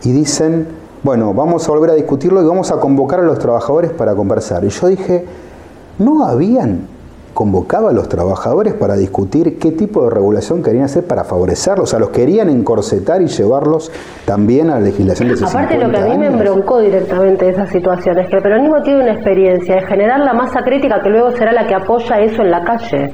y 0.03 0.13
dicen, 0.13 0.67
bueno, 1.03 1.33
vamos 1.33 1.67
a 1.67 1.71
volver 1.71 1.89
a 1.89 1.93
discutirlo 1.95 2.41
y 2.41 2.45
vamos 2.45 2.71
a 2.71 2.79
convocar 2.79 3.19
a 3.19 3.23
los 3.23 3.37
trabajadores 3.37 3.91
para 3.91 4.15
conversar. 4.15 4.63
Y 4.63 4.69
yo 4.69 4.87
dije, 4.87 5.25
no 5.97 6.25
habían 6.25 6.87
convocado 7.33 7.87
a 7.87 7.93
los 7.93 8.09
trabajadores 8.09 8.73
para 8.73 8.95
discutir 8.95 9.57
qué 9.59 9.71
tipo 9.71 10.03
de 10.03 10.09
regulación 10.09 10.61
querían 10.63 10.85
hacer 10.85 11.05
para 11.05 11.23
favorecerlos, 11.23 11.83
o 11.83 11.87
sea, 11.87 11.99
los 11.99 12.09
querían 12.09 12.49
encorsetar 12.49 13.21
y 13.21 13.27
llevarlos 13.27 13.91
también 14.25 14.69
a 14.69 14.75
la 14.75 14.81
legislación 14.81 15.29
de 15.29 15.33
hace 15.35 15.45
Aparte 15.45 15.77
lo 15.77 15.89
que 15.89 15.97
a 15.97 16.05
mí 16.05 16.17
me 16.17 16.27
embroncó 16.27 16.79
directamente 16.79 17.45
de 17.45 17.51
esa 17.51 17.65
situación 17.67 18.19
es 18.19 18.29
que 18.29 18.37
el 18.37 18.43
peronismo 18.43 18.81
tiene 18.81 19.03
una 19.03 19.13
experiencia 19.13 19.75
de 19.75 19.81
generar 19.87 20.19
la 20.19 20.33
masa 20.33 20.61
crítica 20.61 21.01
que 21.01 21.09
luego 21.09 21.31
será 21.31 21.51
la 21.51 21.65
que 21.65 21.75
apoya 21.75 22.19
eso 22.19 22.41
en 22.41 22.51
la 22.51 22.63
calle. 22.63 23.11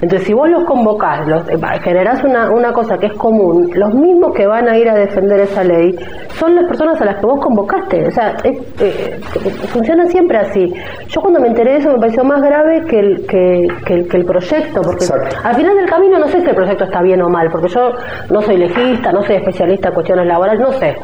Entonces, 0.00 0.26
si 0.26 0.34
vos 0.34 0.48
los 0.48 0.64
convocás, 0.64 1.26
los, 1.26 1.48
eh, 1.48 1.58
generás 1.82 2.22
una, 2.24 2.50
una 2.50 2.72
cosa 2.72 2.98
que 2.98 3.06
es 3.06 3.14
común, 3.14 3.70
los 3.74 3.94
mismos 3.94 4.32
que 4.34 4.46
van 4.46 4.68
a 4.68 4.76
ir 4.76 4.88
a 4.88 4.94
defender 4.94 5.40
esa 5.40 5.64
ley 5.64 5.96
son 6.38 6.54
las 6.54 6.66
personas 6.66 7.00
a 7.00 7.04
las 7.04 7.16
que 7.16 7.26
vos 7.26 7.40
convocaste. 7.40 8.06
O 8.06 8.10
sea, 8.10 8.36
eh, 8.44 9.20
funciona 9.68 10.06
siempre 10.06 10.38
así. 10.38 10.72
Yo 11.08 11.20
cuando 11.20 11.40
me 11.40 11.48
enteré 11.48 11.72
de 11.72 11.78
eso 11.78 11.90
me 11.90 11.98
pareció 11.98 12.24
más 12.24 12.42
grave 12.42 12.84
que 12.86 12.98
el, 12.98 13.26
que 13.26 13.51
que, 13.84 14.16
el, 14.16 14.24
proyecto, 14.24 14.82
porque 14.82 15.06
al 15.42 15.54
final 15.54 15.76
del 15.76 15.88
camino 15.88 16.18
no 16.18 16.28
sé 16.28 16.40
si 16.40 16.48
el 16.48 16.54
proyecto 16.54 16.84
está 16.84 17.02
bien 17.02 17.20
o 17.22 17.28
mal, 17.28 17.48
porque 17.50 17.68
yo 17.68 17.92
no 18.30 18.42
soy 18.42 18.56
legista, 18.56 19.12
no 19.12 19.22
soy 19.22 19.36
especialista 19.36 19.88
en 19.88 19.94
cuestiones 19.94 20.26
laborales, 20.26 20.60
no 20.60 20.72
sé. 20.72 20.96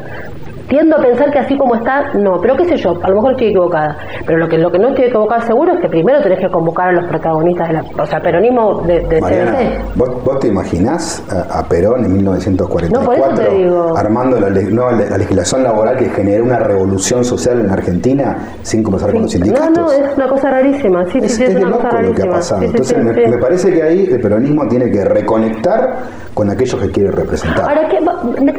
Tiendo 0.69 0.95
a 0.97 1.01
pensar 1.01 1.31
que 1.31 1.39
así 1.39 1.57
como 1.57 1.75
está, 1.75 2.13
no, 2.13 2.39
pero 2.41 2.55
qué 2.55 2.65
sé 2.65 2.77
yo, 2.77 2.93
a 3.01 3.09
lo 3.09 3.15
mejor 3.15 3.31
estoy 3.31 3.47
equivocada. 3.47 3.97
Pero 4.25 4.37
lo 4.37 4.47
que, 4.47 4.57
lo 4.57 4.71
que 4.71 4.79
no 4.79 4.89
estoy 4.89 5.05
equivocada 5.05 5.41
seguro 5.41 5.73
es 5.73 5.81
que 5.81 5.89
primero 5.89 6.21
tenés 6.21 6.39
que 6.39 6.49
convocar 6.49 6.89
a 6.89 6.91
los 6.93 7.05
protagonistas 7.05 7.67
de 7.67 7.73
la, 7.73 7.83
o 8.01 8.05
sea, 8.05 8.19
peronismo 8.21 8.81
de, 8.83 9.01
de 9.01 9.19
Mariana, 9.21 9.51
CNC. 9.57 9.95
¿vos, 9.95 10.23
vos 10.23 10.39
te 10.39 10.47
imaginás 10.47 11.23
a, 11.29 11.59
a 11.59 11.63
Perón 11.67 12.05
en 12.05 12.13
1944 12.13 13.43
No, 13.67 13.95
armando 13.97 14.39
la, 14.39 14.49
no, 14.49 14.91
la 14.91 15.17
legislación 15.17 15.63
laboral 15.63 15.97
que 15.97 16.05
generó 16.09 16.43
una 16.43 16.59
revolución 16.59 17.23
social 17.23 17.59
en 17.59 17.69
Argentina 17.71 18.37
sin 18.61 18.83
conversar 18.83 19.11
con 19.11 19.23
los 19.23 19.33
No, 19.35 19.45
sindicatos? 19.45 19.77
no, 19.77 19.91
es 19.91 20.15
una 20.15 20.27
cosa 20.29 20.51
rarísima, 20.51 21.05
sí, 21.07 21.19
Es, 21.21 21.31
sí, 21.31 21.37
sí, 21.37 21.43
es 21.43 21.49
es 21.49 21.55
una 21.63 21.71
cosa 21.77 21.83
loco 21.87 22.01
lo 22.09 22.15
que 22.15 22.21
ha 22.21 22.25
rarísima. 22.25 22.31
pasado. 22.35 22.61
Sí, 22.61 22.65
sí, 22.67 22.71
Entonces 22.71 22.97
sí, 22.97 23.03
me, 23.03 23.13
sí. 23.25 23.29
me 23.31 23.37
parece 23.37 23.73
que 23.73 23.83
ahí 23.83 24.09
el 24.11 24.21
peronismo 24.21 24.67
tiene 24.67 24.91
que 24.91 25.03
reconectar 25.03 25.97
con 26.33 26.49
aquellos 26.49 26.79
que 26.81 26.89
quiere 26.91 27.11
representar. 27.11 27.65
Ahora, 27.67 27.89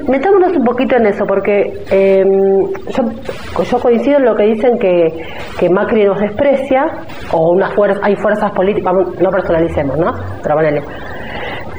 metámonos 0.09 0.55
un 0.57 0.65
poquito 0.65 0.97
en 0.97 1.07
eso, 1.07 1.25
porque 1.27 1.83
eh, 1.91 2.00
yo, 2.25 3.63
yo 3.63 3.79
coincido 3.81 4.19
en 4.19 4.25
lo 4.25 4.35
que 4.35 4.45
dicen 4.45 4.79
que, 4.79 5.25
que 5.59 5.69
Macri 5.71 6.05
nos 6.05 6.21
desprecia, 6.21 6.85
o 7.33 7.57
hay 8.03 8.17
fuerzas 8.17 8.51
políticas, 8.53 8.95
no 9.21 9.31
personalicemos, 9.31 9.99
¿no? 9.99 10.13
Pero 10.43 10.55
ponele. 10.55 10.83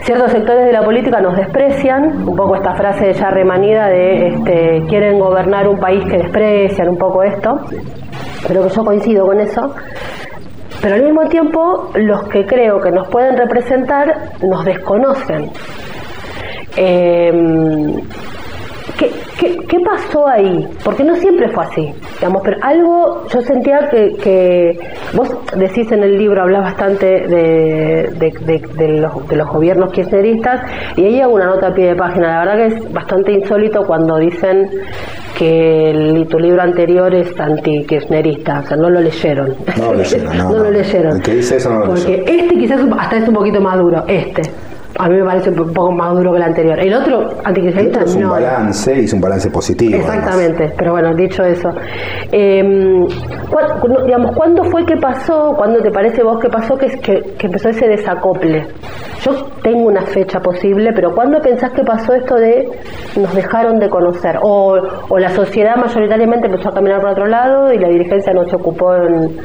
Ciertos 0.03 0.31
sectores 0.31 0.65
de 0.65 0.71
la 0.71 0.81
política 0.81 1.21
nos 1.21 1.37
desprecian, 1.37 2.27
un 2.27 2.35
poco 2.35 2.55
esta 2.55 2.73
frase 2.73 3.13
ya 3.13 3.29
remanida 3.29 3.87
de 3.87 4.29
este, 4.29 4.83
quieren 4.87 5.19
gobernar 5.19 5.67
un 5.67 5.77
país 5.79 6.03
que 6.05 6.17
desprecian, 6.17 6.89
un 6.89 6.97
poco 6.97 7.21
esto, 7.21 7.59
pero 8.47 8.63
que 8.63 8.69
yo 8.69 8.83
coincido 8.83 9.27
con 9.27 9.39
eso. 9.39 9.75
Pero 10.81 10.95
al 10.95 11.03
mismo 11.03 11.27
tiempo, 11.29 11.91
los 11.93 12.23
que 12.29 12.45
creo 12.47 12.81
que 12.81 12.89
nos 12.89 13.07
pueden 13.09 13.37
representar 13.37 14.31
nos 14.41 14.65
desconocen. 14.65 15.51
Eh, 16.75 17.31
¿qué, 18.97 19.11
qué, 19.41 19.57
qué 19.67 19.79
pasó 19.79 20.27
ahí? 20.27 20.67
Porque 20.85 21.03
no 21.03 21.15
siempre 21.15 21.49
fue 21.49 21.63
así, 21.65 21.91
digamos, 22.19 22.41
pero 22.45 22.57
algo 22.61 23.25
yo 23.27 23.41
sentía 23.41 23.89
que, 23.89 24.13
que 24.23 24.79
vos 25.13 25.29
decís 25.57 25.91
en 25.91 26.03
el 26.03 26.17
libro, 26.17 26.41
hablas 26.43 26.61
bastante 26.63 27.05
de, 27.05 28.09
de, 28.17 28.33
de- 28.45 28.67
de 28.77 28.87
los, 28.99 29.27
de 29.27 29.35
los 29.35 29.47
gobiernos 29.49 29.91
kirchneristas 29.91 30.61
y 30.95 31.05
ahí 31.05 31.19
hago 31.21 31.33
una 31.33 31.47
nota 31.47 31.67
a 31.67 31.73
pie 31.73 31.87
de 31.87 31.95
página, 31.95 32.43
la 32.45 32.53
verdad 32.53 32.67
que 32.69 32.75
es 32.77 32.93
bastante 32.93 33.31
insólito 33.33 33.83
cuando 33.85 34.17
dicen 34.17 34.69
que 35.37 35.89
el, 35.89 36.27
tu 36.27 36.37
libro 36.37 36.61
anterior 36.61 37.13
es 37.15 37.37
anti-kirchnerista, 37.39 38.59
o 38.59 38.67
sea, 38.67 38.77
no 38.77 38.89
lo 38.89 39.01
leyeron. 39.01 39.55
No 39.77 39.85
lo 39.91 39.93
leyeron, 39.95 40.37
no, 40.37 40.43
no 40.51 40.57
no. 40.57 40.63
lo 40.65 40.71
leyeron. 40.71 41.15
El 41.17 41.21
que 41.23 41.35
dice 41.35 41.55
eso 41.55 41.69
no 41.71 41.79
lo 41.79 41.85
Porque 41.87 42.17
leyó. 42.17 42.23
este 42.43 42.55
quizás 42.55 42.81
hasta 42.99 43.17
es 43.17 43.27
un 43.27 43.33
poquito 43.35 43.59
más 43.61 43.77
duro, 43.79 44.03
este. 44.07 44.41
A 45.03 45.09
mí 45.09 45.15
me 45.17 45.25
parece 45.25 45.49
un 45.49 45.73
poco 45.73 45.91
más 45.91 46.13
duro 46.15 46.31
que 46.31 46.37
el 46.37 46.43
anterior. 46.43 46.79
El 46.79 46.93
otro, 46.93 47.21
El 47.31 47.37
antikirchnerista, 47.43 47.99
otro 48.01 48.09
es 48.11 48.15
un 48.15 48.21
no. 48.23 48.29
balance 48.31 49.01
y 49.01 49.05
es 49.05 49.13
un 49.13 49.21
balance 49.21 49.49
positivo. 49.49 49.95
además. 49.95 50.15
Exactamente, 50.17 50.73
pero 50.77 50.91
bueno, 50.91 51.15
dicho 51.15 51.43
eso. 51.43 51.69
Eh, 52.31 52.63
¿cuá- 53.49 53.79
cu- 53.79 54.05
digamos, 54.05 54.35
¿Cuándo 54.35 54.63
fue 54.65 54.85
que 54.85 54.95
pasó, 54.97 55.53
cuándo 55.57 55.81
te 55.81 55.91
parece 55.91 56.23
vos 56.23 56.39
que 56.39 56.49
pasó 56.49 56.75
que, 56.77 56.87
que, 56.99 57.21
que 57.37 57.47
empezó 57.47 57.69
ese 57.69 57.87
desacople? 57.87 58.67
Yo 59.23 59.31
tengo 59.61 59.87
una 59.87 60.01
fecha 60.01 60.39
posible, 60.39 60.91
pero 60.95 61.13
¿cuándo 61.13 61.39
pensás 61.41 61.71
que 61.71 61.83
pasó 61.83 62.13
esto 62.13 62.35
de 62.35 62.67
nos 63.17 63.33
dejaron 63.35 63.77
de 63.79 63.87
conocer? 63.89 64.37
O, 64.41 64.75
o 65.09 65.17
la 65.19 65.29
sociedad 65.29 65.75
mayoritariamente 65.75 66.47
empezó 66.47 66.69
a 66.69 66.73
caminar 66.73 67.01
por 67.01 67.11
otro 67.11 67.27
lado 67.27 67.71
y 67.71 67.77
la 67.77 67.87
dirigencia 67.89 68.33
no 68.33 68.45
se 68.45 68.55
ocupó 68.55 68.95
en, 68.95 69.37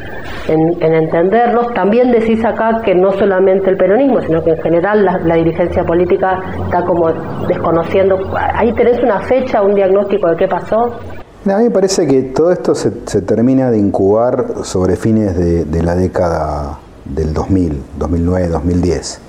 en- 0.48 0.82
en 0.82 0.94
entenderlos. 0.94 1.72
También 1.75 2.10
decís 2.10 2.42
acá 2.44 2.80
que 2.84 2.94
no 2.94 3.10
solamente 3.12 3.68
el 3.68 3.76
peronismo, 3.76 4.20
sino 4.22 4.42
que 4.42 4.50
en 4.50 4.62
general 4.62 5.04
la, 5.04 5.18
la 5.18 5.34
dirigencia 5.47 5.85
política 5.85 6.41
está 6.65 6.85
como 6.85 7.12
desconociendo. 7.47 8.19
Ahí 8.37 8.73
tenés 8.75 9.03
una 9.03 9.21
fecha, 9.21 9.62
un 9.62 9.75
diagnóstico 9.75 10.29
de 10.31 10.37
qué 10.37 10.49
pasó. 10.49 10.99
A 11.47 11.59
mí 11.59 11.65
me 11.65 11.71
parece 11.71 12.07
que 12.07 12.23
todo 12.23 12.50
esto 12.50 12.75
se, 12.75 12.91
termina 13.23 13.71
de 13.71 13.79
incubar 13.79 14.65
sobre 14.65 14.97
fines 14.97 15.37
de, 15.37 15.83
la 15.83 15.95
década 15.95 16.79
del 17.05 17.33
2000, 17.33 17.83
2009, 17.99 18.49
2010. 18.49 19.21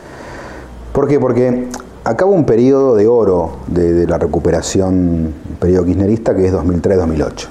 ¿Por 0.94 1.08
qué? 1.08 1.20
Porque 1.20 1.68
acaba 2.04 2.32
un 2.32 2.46
periodo 2.46 2.96
de 2.96 3.08
oro 3.08 3.58
de, 3.68 4.08
la 4.08 4.18
recuperación, 4.18 4.96
un 4.96 5.56
periodo 5.60 5.86
kirchnerista 5.86 6.36
que 6.36 6.48
es 6.48 6.54
2003-2008. 6.54 7.48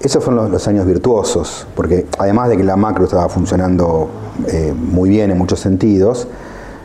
Esos 0.00 0.22
fueron 0.22 0.44
los, 0.44 0.52
los 0.52 0.68
años 0.68 0.86
virtuosos, 0.86 1.66
porque 1.74 2.06
además 2.18 2.50
de 2.50 2.58
que 2.58 2.62
la 2.62 2.76
macro 2.76 3.04
estaba 3.04 3.28
funcionando 3.28 4.08
eh, 4.46 4.72
muy 4.76 5.08
bien 5.08 5.30
en 5.32 5.38
muchos 5.38 5.58
sentidos, 5.58 6.28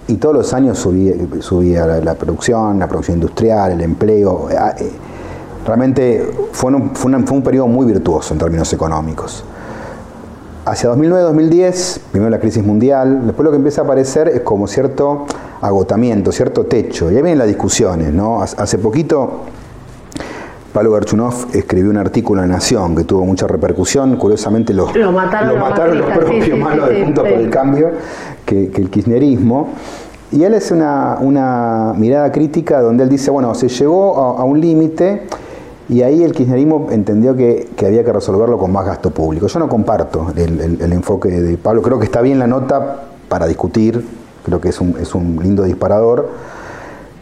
y 0.09 0.15
todos 0.15 0.35
los 0.35 0.53
años 0.53 0.79
subía, 0.79 1.85
la, 1.85 2.15
producción, 2.15 2.79
la 2.79 2.87
producción 2.87 3.17
industrial, 3.17 3.73
el 3.73 3.81
empleo. 3.81 4.49
ah, 4.57 4.73
eh, 4.79 4.91
realmente 5.65 6.27
fue 6.51 6.73
un, 6.73 6.95
fue, 6.95 7.41
periodo 7.41 7.67
muy 7.67 7.85
virtuoso 7.85 8.33
en 8.33 8.39
términos 8.39 8.73
económicos. 8.73 9.43
Hacia 10.65 10.91
2009-2010, 10.91 11.99
primero 12.11 12.31
la 12.31 12.39
crisis 12.39 12.63
mundial, 12.63 13.21
después 13.25 13.43
lo 13.45 13.51
que 13.51 13.57
empieza 13.57 13.81
a 13.81 13.83
aparecer 13.83 14.29
es 14.29 14.41
como 14.41 14.67
cierto 14.67 15.27
agotamiento, 15.61 16.31
cierto 16.31 16.65
techo. 16.65 17.11
Y 17.11 17.15
ahí 17.15 17.21
vienen 17.21 17.37
las 17.37 17.47
discusiones, 17.47 18.11
¿no? 18.11 18.41
Hace 18.41 18.79
poquito 18.79 19.41
Pablo 20.73 20.91
Garchunov 20.91 21.47
escribió 21.53 21.89
un 21.89 21.97
artículo 21.97 22.43
en 22.43 22.49
Nación 22.49 22.95
que 22.95 23.03
tuvo 23.03 23.25
mucha 23.25 23.47
repercusión. 23.47 24.15
Curiosamente 24.17 24.73
lo, 24.73 24.91
Lo 24.93 25.11
mataron 25.11 25.49
los 25.49 25.59
mataron 25.59 25.97
los 25.97 26.09
propios 26.11 26.45
sí, 26.45 26.51
malos 26.53 26.89
sí, 26.89 26.93
de 26.95 26.99
sí, 27.01 27.05
sí. 27.07 27.13
por 27.13 27.27
el 27.27 27.49
Cambio 27.49 27.89
que, 28.45 28.69
que 28.69 28.81
el 28.81 28.89
kirchnerismo. 28.89 29.69
Y 30.31 30.43
él 30.43 30.53
es 30.53 30.69
una, 30.69 31.17
una 31.21 31.93
mirada 31.97 32.31
crítica 32.31 32.81
donde 32.81 33.03
él 33.03 33.09
dice, 33.09 33.31
bueno, 33.31 33.55
se 33.55 33.67
llegó 33.67 34.38
a, 34.38 34.41
a 34.41 34.43
un 34.43 34.61
límite 34.61 35.23
y 35.89 36.03
ahí 36.03 36.23
el 36.23 36.33
kirchnerismo 36.33 36.89
entendió 36.91 37.35
que, 37.35 37.67
que 37.75 37.88
había 37.88 38.03
que 38.05 38.13
resolverlo 38.13 38.59
con 38.59 38.71
más 38.71 38.85
gasto 38.85 39.09
público. 39.09 39.47
Yo 39.47 39.57
no 39.57 39.67
comparto 39.67 40.27
el, 40.35 40.61
el- 40.61 40.81
el 40.81 40.93
enfoque 40.93 41.29
de 41.29 41.57
Pablo, 41.57 41.81
creo 41.81 41.97
que 41.97 42.05
está 42.05 42.21
bien 42.21 42.38
la 42.38 42.45
nota 42.45 43.05
para 43.27 43.47
discutir, 43.47 44.05
creo 44.45 44.61
que 44.61 44.69
es 44.69 44.79
un, 44.79 44.95
es 45.01 45.15
un 45.15 45.39
lindo 45.41 45.63
disparador. 45.63 46.29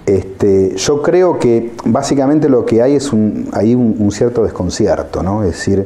Este, 0.07 0.75
yo 0.77 1.03
creo 1.03 1.37
que 1.37 1.73
básicamente 1.85 2.49
lo 2.49 2.65
que 2.65 2.81
hay 2.81 2.95
es 2.95 3.13
un, 3.13 3.49
hay 3.51 3.75
un, 3.75 4.09
cierto 4.11 4.43
desconcierto, 4.43 5.21
¿no? 5.21 5.43
Es 5.43 5.51
decir, 5.51 5.85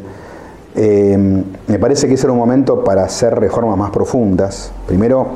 eh, 0.76 1.44
me 1.68 1.80
parece 1.80 2.08
que 2.08 2.14
ese 2.14 2.28
era 2.28 2.32
un 2.32 2.40
momento 2.40 2.84
para 2.84 3.04
hacer 3.04 3.38
reformas 3.38 3.78
más 3.78 3.90
profundas. 3.90 4.72
Primero, 4.88 5.28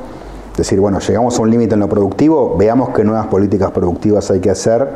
decir, 0.56 0.80
bueno, 0.80 1.00
llegamos 1.00 1.38
a 1.38 1.42
un 1.42 1.50
límite 1.50 1.74
en 1.74 1.80
lo 1.80 1.89
productivo, 1.89 2.56
veamos 2.58 2.89
qué 2.89 3.04
nuevas 3.04 3.27
políticas 3.27 3.72
productivas 3.72 4.30
hay 4.32 4.39
que 4.39 4.50
hacer 4.50 4.88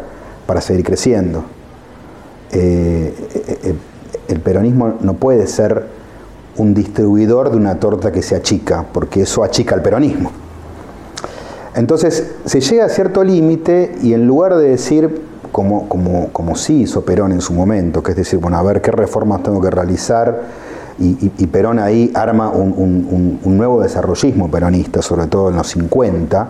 para 0.45 0.61
seguir 0.61 0.85
creciendo. 0.85 1.43
Eh, 2.51 3.13
eh, 3.33 3.59
eh, 3.63 3.75
el 4.27 4.39
peronismo 4.39 4.95
no 5.01 5.15
puede 5.15 5.47
ser 5.47 5.85
un 6.57 6.73
distribuidor 6.73 7.51
de 7.51 7.57
una 7.57 7.79
torta 7.79 8.11
que 8.11 8.21
se 8.21 8.35
achica, 8.35 8.85
porque 8.91 9.21
eso 9.21 9.43
achica 9.43 9.75
al 9.75 9.81
peronismo. 9.81 10.31
Entonces 11.79 12.31
se 12.45 12.59
llega 12.59 12.85
a 12.85 12.89
cierto 12.89 13.23
límite 13.23 13.95
y 14.01 14.13
en 14.13 14.27
lugar 14.27 14.55
de 14.57 14.69
decir, 14.69 15.21
como, 15.53 15.87
como, 15.87 16.27
como 16.33 16.55
sí 16.55 16.81
hizo 16.81 17.05
Perón 17.05 17.31
en 17.31 17.39
su 17.41 17.53
momento, 17.53 18.03
que 18.03 18.11
es 18.11 18.17
decir, 18.17 18.37
bueno, 18.39 18.57
a 18.57 18.63
ver 18.63 18.81
qué 18.81 18.91
reformas 18.91 19.41
tengo 19.43 19.61
que 19.61 19.69
realizar, 19.69 20.41
y, 20.99 21.47
Perón 21.47 21.79
ahí 21.79 22.11
arma 22.13 22.49
un- 22.49 23.39
un 23.41 23.57
nuevo 23.57 23.81
desarrollismo 23.81 24.51
peronista, 24.51 25.01
sobre 25.01 25.27
todo 25.27 25.49
en 25.49 25.55
los 25.55 25.67
50, 25.67 26.47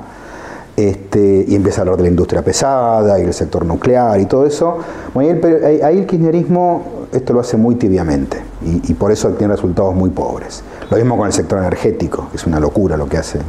este, 0.80 1.46
y 1.46 1.56
empieza 1.56 1.80
a 1.80 1.82
hablar 1.82 1.98
de 1.98 2.04
la 2.04 2.10
industria 2.10 2.42
pesada 2.42 3.20
y 3.20 3.24
el 3.24 3.34
sector 3.34 3.66
nuclear 3.66 4.18
y 4.20 4.26
todo 4.26 4.46
eso. 4.46 4.78
Bueno, 5.14 5.38
ahí, 5.66 5.98
el, 5.98 6.06
kirchnerismo 6.06 7.00
esto 7.12 7.34
lo 7.34 7.42
hace 7.42 7.58
muy 7.58 7.76
tibiamente 7.76 8.42
y, 8.62 8.94
por 8.94 9.12
eso 9.12 9.30
tiene 9.32 9.54
resultados 9.54 9.94
muy 9.94 10.10
pobres. 10.10 10.64
Lo 10.90 10.96
mismo 10.96 11.18
con 11.18 11.28
el 11.28 11.34
sector 11.34 11.60
energético, 11.60 12.30
que 12.30 12.38
es 12.38 12.46
una 12.46 12.62
locura 12.62 12.96
lo 12.96 13.10
que 13.10 13.18
hace, 13.18 13.40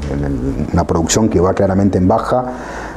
una 0.72 0.84
producción 0.84 1.28
que 1.28 1.38
va 1.38 1.54
claramente 1.54 1.98
en 1.98 2.08
baja 2.08 2.44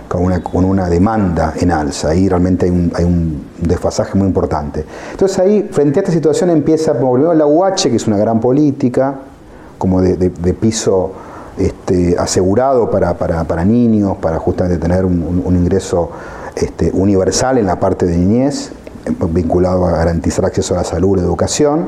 con 0.07 0.23
una, 0.23 0.41
con 0.41 0.65
una 0.65 0.89
demanda 0.89 1.53
en 1.59 1.71
alza. 1.71 2.09
Ahí 2.09 2.27
realmente 2.27 2.65
hay 2.65 3.03
un, 3.03 3.43
desfasaje 3.59 4.17
muy 4.17 4.27
importante. 4.27 4.83
Entonces 5.11 5.37
ahí, 5.39 5.69
frente 5.71 5.99
a 5.99 6.01
esta 6.01 6.11
situación, 6.11 6.49
empieza 6.49 6.93
primero 6.93 7.33
la 7.33 7.45
UH, 7.45 7.89
que 7.89 7.95
es 7.95 8.07
una 8.07 8.17
gran 8.17 8.39
política, 8.39 9.15
como 9.77 10.01
de- 10.01 10.15
de 10.17 10.53
piso 10.53 11.11
este, 11.57 12.15
asegurado 12.17 12.89
para, 12.89 13.13
para- 13.15 13.43
para 13.43 13.63
niños, 13.65 14.17
para 14.17 14.37
justamente 14.39 14.77
tener 14.77 15.05
un, 15.05 15.43
ingreso 15.55 16.09
este, 16.55 16.91
universal 16.93 17.57
en 17.57 17.65
la 17.67 17.79
parte 17.79 18.05
de 18.05 18.17
niñez, 18.17 18.71
vinculado 19.29 19.85
a 19.85 19.91
garantizar 19.91 20.45
acceso 20.45 20.73
a 20.73 20.77
la 20.77 20.83
salud 20.83 21.17
la 21.17 21.23
educación. 21.23 21.87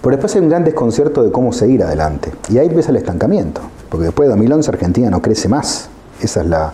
Pero 0.00 0.16
después 0.16 0.34
hay 0.34 0.40
un 0.42 0.48
gran 0.48 0.64
desconcierto 0.64 1.22
de 1.22 1.30
cómo 1.30 1.52
seguir 1.52 1.82
adelante. 1.84 2.32
Y 2.48 2.58
ahí 2.58 2.66
empieza 2.66 2.90
el 2.90 2.96
estancamiento, 2.96 3.60
porque 3.88 4.06
después 4.06 4.28
de 4.28 4.30
2011 4.30 4.70
Argentina 4.70 5.10
no 5.10 5.22
crece 5.22 5.48
más. 5.48 5.88
Esa 6.20 6.40
es 6.40 6.46
la, 6.46 6.72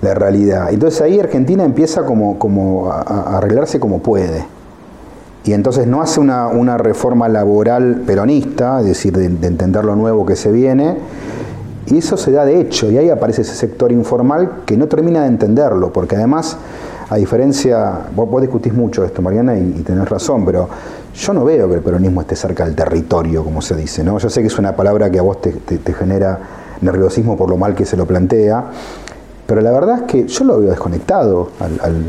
la 0.00 0.14
realidad. 0.14 0.68
Entonces 0.70 1.00
ahí 1.02 1.20
Argentina 1.20 1.64
empieza 1.64 2.04
como, 2.04 2.38
como 2.38 2.90
a 2.90 3.36
arreglarse 3.38 3.78
como 3.78 3.98
puede. 4.00 4.44
Y 5.44 5.52
entonces 5.52 5.86
no 5.86 6.02
hace 6.02 6.20
una, 6.20 6.48
una 6.48 6.78
reforma 6.78 7.28
laboral 7.28 8.02
peronista, 8.06 8.80
es 8.80 8.86
decir, 8.86 9.16
de, 9.16 9.28
de 9.28 9.46
entender 9.46 9.84
lo 9.84 9.96
nuevo 9.96 10.24
que 10.24 10.36
se 10.36 10.52
viene, 10.52 10.96
y 11.86 11.98
eso 11.98 12.16
se 12.16 12.30
da 12.30 12.44
de 12.44 12.60
hecho, 12.60 12.90
y 12.90 12.98
ahí 12.98 13.10
aparece 13.10 13.42
ese 13.42 13.54
sector 13.54 13.90
informal 13.90 14.62
que 14.66 14.76
no 14.76 14.86
termina 14.86 15.22
de 15.22 15.28
entenderlo, 15.28 15.92
porque 15.92 16.14
además 16.16 16.56
a 17.10 17.16
diferencia, 17.16 18.06
vos, 18.14 18.30
vos 18.30 18.40
discutís 18.40 18.72
mucho 18.72 19.04
esto, 19.04 19.20
Mariana, 19.20 19.58
y, 19.58 19.60
y, 19.78 19.82
tenés 19.82 20.08
razón, 20.08 20.46
pero 20.46 20.68
yo 21.14 21.34
no 21.34 21.44
veo 21.44 21.68
que 21.68 21.74
el 21.74 21.82
peronismo 21.82 22.22
esté 22.22 22.36
cerca 22.36 22.64
del 22.64 22.74
territorio, 22.74 23.44
como 23.44 23.60
se 23.60 23.74
dice, 23.74 24.02
¿no? 24.02 24.18
Yo 24.18 24.30
sé 24.30 24.40
que 24.40 24.46
es 24.46 24.58
una 24.58 24.74
palabra 24.74 25.10
que 25.10 25.18
a 25.18 25.22
vos 25.22 25.42
te 25.42 25.92
genera 25.92 26.38
nerviosismo 26.80 27.36
por 27.36 27.48
lo 27.48 27.56
mal 27.56 27.74
que 27.74 27.84
se 27.84 27.96
lo 27.96 28.06
plantea, 28.06 28.64
pero 29.52 29.60
la 29.60 29.70
verdad 29.70 29.96
es 29.98 30.02
que 30.10 30.26
yo 30.26 30.44
lo 30.44 30.60
veo 30.60 30.70
desconectado 30.70 31.50
al, 31.60 31.72
al, 31.82 32.02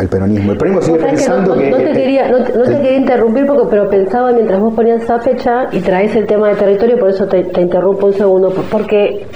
al 0.00 0.08
peronismo. 0.08 0.52
El 0.52 0.56
peronismo 0.56 0.80
sigue 0.80 1.06
pensando 1.06 1.52
que... 1.52 1.68
No, 1.68 1.76
que, 1.76 1.82
no, 1.84 1.90
te, 1.90 2.00
quería, 2.00 2.28
no, 2.30 2.38
no 2.38 2.62
te 2.64 2.76
quería 2.76 2.96
interrumpir, 2.96 3.46
porque, 3.46 3.66
pero 3.68 3.90
pensaba 3.90 4.32
mientras 4.32 4.58
vos 4.58 4.72
ponías 4.72 5.02
esa 5.02 5.20
fecha 5.20 5.68
y 5.70 5.80
traes 5.80 6.16
el 6.16 6.26
tema 6.26 6.48
de 6.48 6.54
territorio, 6.54 6.98
por 6.98 7.10
eso 7.10 7.26
te, 7.26 7.44
te 7.44 7.60
interrumpo 7.60 8.06
un 8.06 8.14
segundo, 8.14 8.54
porque 8.70 9.26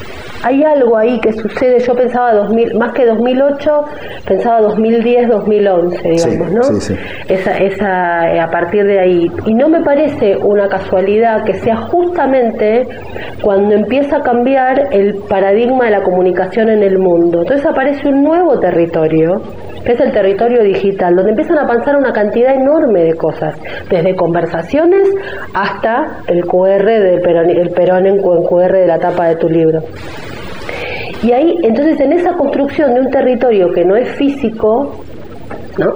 hay 0.43 0.63
algo 0.65 0.97
ahí 0.97 1.19
que 1.21 1.33
sucede, 1.33 1.79
yo 1.81 1.95
pensaba 1.95 2.33
2000, 2.35 2.75
más 2.77 2.93
que 2.93 3.05
2008, 3.07 3.85
pensaba 4.27 4.61
2010, 4.61 5.29
2011, 5.29 6.09
digamos, 6.09 6.49
Sí, 6.49 6.55
¿no? 6.55 6.63
sí, 6.63 6.81
sí. 6.81 6.95
Esa, 7.29 7.59
esa, 7.59 8.33
eh, 8.35 8.41
a 8.41 8.51
partir 8.51 8.85
de 8.85 8.99
ahí. 9.01 9.31
Y 9.47 9.55
no 9.55 9.69
me 9.69 9.81
parece 9.83 10.37
una 10.37 10.69
casualidad 10.69 11.45
que 11.45 11.55
sea 11.55 11.77
justamente 11.77 12.87
cuando 13.43 13.75
empieza 13.75 14.19
a 14.19 14.23
cambiar 14.23 14.89
el 14.93 15.15
paradigma 15.29 15.85
de 15.87 15.91
la 15.93 16.03
comunicación 16.03 16.69
en 16.69 16.83
el 16.83 16.99
mundo. 16.99 17.43
Entonces 17.43 17.67
aparece 17.67 18.09
un 18.09 18.23
nuevo 18.23 18.59
territorio, 18.59 19.43
es 19.93 20.01
el 20.01 20.13
territorio 20.13 20.63
digital, 20.63 21.15
donde 21.15 21.31
empiezan 21.31 21.59
a 21.59 21.67
pasar 21.67 21.97
una 21.97 22.13
cantidad 22.13 22.55
enorme 22.55 23.05
de 23.05 23.15
cosas, 23.15 23.55
desde 23.89 24.15
conversaciones 24.15 25.09
hasta 25.55 26.23
el 26.27 26.45
QR 26.45 26.85
del 26.85 27.21
Perón, 27.21 27.51
el 27.51 27.71
Perón 27.71 28.07
en 28.07 28.23
QR 28.23 28.73
de 28.73 28.87
la 28.87 28.99
tapa 28.99 29.29
de 29.29 29.37
tu 29.37 29.49
libro. 29.49 29.81
Y 31.23 31.33
ahí, 31.33 31.59
entonces, 31.63 31.99
en 32.01 32.13
esa 32.13 32.35
construcción 32.35 32.95
de 32.95 33.01
un 33.01 33.11
territorio 33.11 33.73
que 33.73 33.85
no 33.85 33.97
es 33.97 34.09
físico, 34.11 34.93
¿no? 35.79 35.95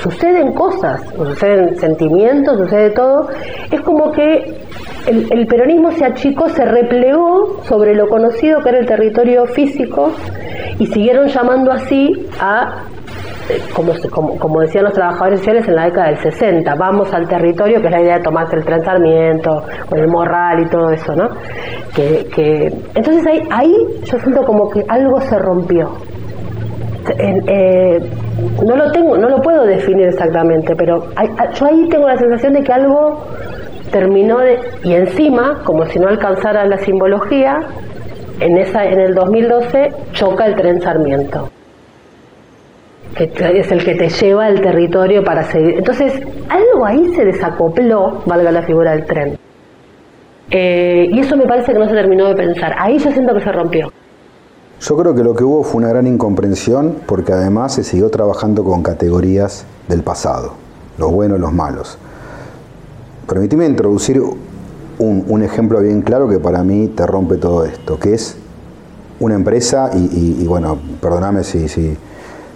Suceden 0.00 0.52
cosas, 0.52 1.02
suceden 1.16 1.76
sentimientos, 1.76 2.56
sucede 2.58 2.90
todo, 2.90 3.28
es 3.70 3.80
como 3.82 4.12
que 4.12 4.58
el, 5.06 5.26
el, 5.32 5.46
peronismo 5.46 5.90
se 5.92 6.04
achicó, 6.04 6.48
se 6.48 6.64
replegó 6.64 7.62
sobre 7.64 7.94
lo 7.94 8.08
conocido 8.08 8.60
que 8.60 8.68
era 8.68 8.78
el 8.78 8.86
territorio 8.86 9.46
físico 9.46 10.12
y 10.78 10.86
siguieron 10.86 11.28
llamando 11.28 11.72
así 11.72 12.26
a 12.40 12.84
como, 13.74 13.92
como, 14.10 14.38
como, 14.38 14.60
decían 14.60 14.84
los 14.84 14.92
trabajadores 14.92 15.40
sociales 15.40 15.66
en 15.68 15.76
la 15.76 15.84
década 15.86 16.08
del 16.08 16.18
60, 16.18 16.74
vamos 16.74 17.12
al 17.12 17.28
territorio, 17.28 17.80
que 17.80 17.86
es 17.86 17.92
la 17.92 18.00
idea 18.00 18.18
de 18.18 18.22
tomarse 18.22 18.56
el 18.56 18.64
tren 18.64 18.82
Sarmiento, 18.84 19.62
con 19.88 19.98
el 19.98 20.08
morral 20.08 20.60
y 20.60 20.68
todo 20.68 20.90
eso, 20.90 21.14
¿no? 21.14 21.30
Que. 21.94 22.72
Entonces 22.94 23.26
ahí, 23.26 23.42
ahí 23.50 23.74
yo 24.04 24.18
siento 24.18 24.44
como 24.44 24.68
que 24.68 24.84
algo 24.88 25.20
se 25.20 25.38
rompió. 25.38 25.90
Eh, 27.18 27.40
eh, 27.46 28.10
no 28.64 28.76
lo 28.76 28.92
tengo, 28.92 29.16
no 29.16 29.28
lo 29.28 29.40
puedo 29.40 29.64
definir 29.64 30.08
exactamente, 30.08 30.74
pero 30.76 31.06
hay, 31.16 31.28
yo 31.54 31.66
ahí 31.66 31.88
tengo 31.88 32.06
la 32.06 32.18
sensación 32.18 32.52
de 32.52 32.62
que 32.62 32.72
algo 32.72 33.24
terminó 33.90 34.38
de, 34.38 34.58
y 34.84 34.92
encima, 34.92 35.62
como 35.64 35.86
si 35.86 35.98
no 35.98 36.08
alcanzara 36.08 36.66
la 36.66 36.76
simbología, 36.78 37.60
en 38.40 38.58
esa 38.58 38.84
en 38.84 39.00
el 39.00 39.14
2012 39.14 39.88
choca 40.12 40.46
el 40.46 40.54
tren 40.54 40.80
Sarmiento 40.82 41.50
que 43.16 43.30
es 43.58 43.70
el 43.70 43.84
que 43.84 43.94
te 43.94 44.08
lleva 44.08 44.46
al 44.46 44.60
territorio 44.60 45.24
para 45.24 45.44
seguir. 45.50 45.76
Entonces, 45.78 46.14
algo 46.48 46.86
ahí 46.86 47.14
se 47.14 47.24
desacopló, 47.24 48.22
valga 48.26 48.52
la 48.52 48.62
figura 48.62 48.92
del 48.92 49.04
tren. 49.06 49.38
Eh, 50.50 51.08
y 51.10 51.20
eso 51.20 51.36
me 51.36 51.46
parece 51.46 51.72
que 51.72 51.78
no 51.78 51.86
se 51.86 51.94
terminó 51.94 52.26
de 52.26 52.34
pensar. 52.34 52.74
Ahí 52.78 52.98
yo 52.98 53.10
siento 53.10 53.34
que 53.34 53.40
se 53.40 53.52
rompió. 53.52 53.92
Yo 54.80 54.96
creo 54.96 55.14
que 55.14 55.24
lo 55.24 55.34
que 55.34 55.44
hubo 55.44 55.64
fue 55.64 55.80
una 55.80 55.88
gran 55.88 56.06
incomprensión 56.06 56.98
porque 57.06 57.32
además 57.32 57.74
se 57.74 57.82
siguió 57.82 58.10
trabajando 58.10 58.62
con 58.62 58.82
categorías 58.82 59.66
del 59.88 60.02
pasado, 60.02 60.52
los 60.98 61.10
buenos 61.10 61.40
los 61.40 61.52
malos. 61.52 61.98
Permitime 63.26 63.66
introducir 63.66 64.20
un, 64.20 65.24
un, 65.26 65.42
ejemplo 65.42 65.80
bien 65.80 66.02
claro 66.02 66.28
que 66.28 66.38
para 66.38 66.62
mí 66.62 66.88
te 66.88 67.06
rompe 67.06 67.36
todo 67.36 67.64
esto, 67.64 67.98
que 67.98 68.14
es 68.14 68.38
una 69.20 69.34
empresa, 69.34 69.90
y, 69.94 70.46
bueno, 70.46 70.78
perdóname 71.00 71.42
si, 71.42 71.96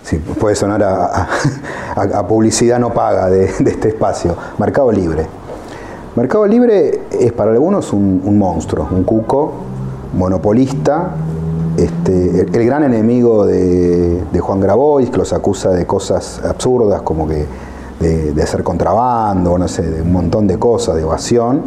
si, 0.02 0.16
puede 0.16 0.54
sonar 0.56 0.82
a, 0.82 2.26
publicidad 2.26 2.78
no 2.78 2.93
paga 2.93 3.28
de, 3.28 3.45
este 3.45 3.88
espacio, 3.88 4.36
Mercado 4.58 4.91
Libre. 4.93 5.26
Mercado 6.17 6.47
Libre 6.47 7.02
es 7.10 7.32
para 7.32 7.52
algunos 7.52 7.93
un, 7.93 8.38
monstruo, 8.38 8.88
un 8.91 9.04
cuco, 9.04 9.52
monopolista, 10.15 11.10
este, 11.76 12.41
el, 12.41 12.67
gran 12.67 12.84
enemigo 12.84 13.47
de, 13.47 14.23
de, 14.30 14.41
Juan 14.41 14.60
Grabois, 14.60 15.08
que 15.10 15.17
los 15.17 15.32
acusa 15.32 15.71
de 15.71 15.86
cosas 15.86 16.41
absurdas 16.45 17.00
como 17.02 17.26
que 17.26 17.47
de, 18.00 18.32
de, 18.32 18.43
hacer 18.43 18.62
contrabando, 18.62 19.56
no 19.56 19.69
sé, 19.69 19.82
de 19.82 20.02
un 20.02 20.12
montón 20.12 20.47
de 20.47 20.58
cosas, 20.58 20.97
de 20.97 21.02
evasión. 21.02 21.62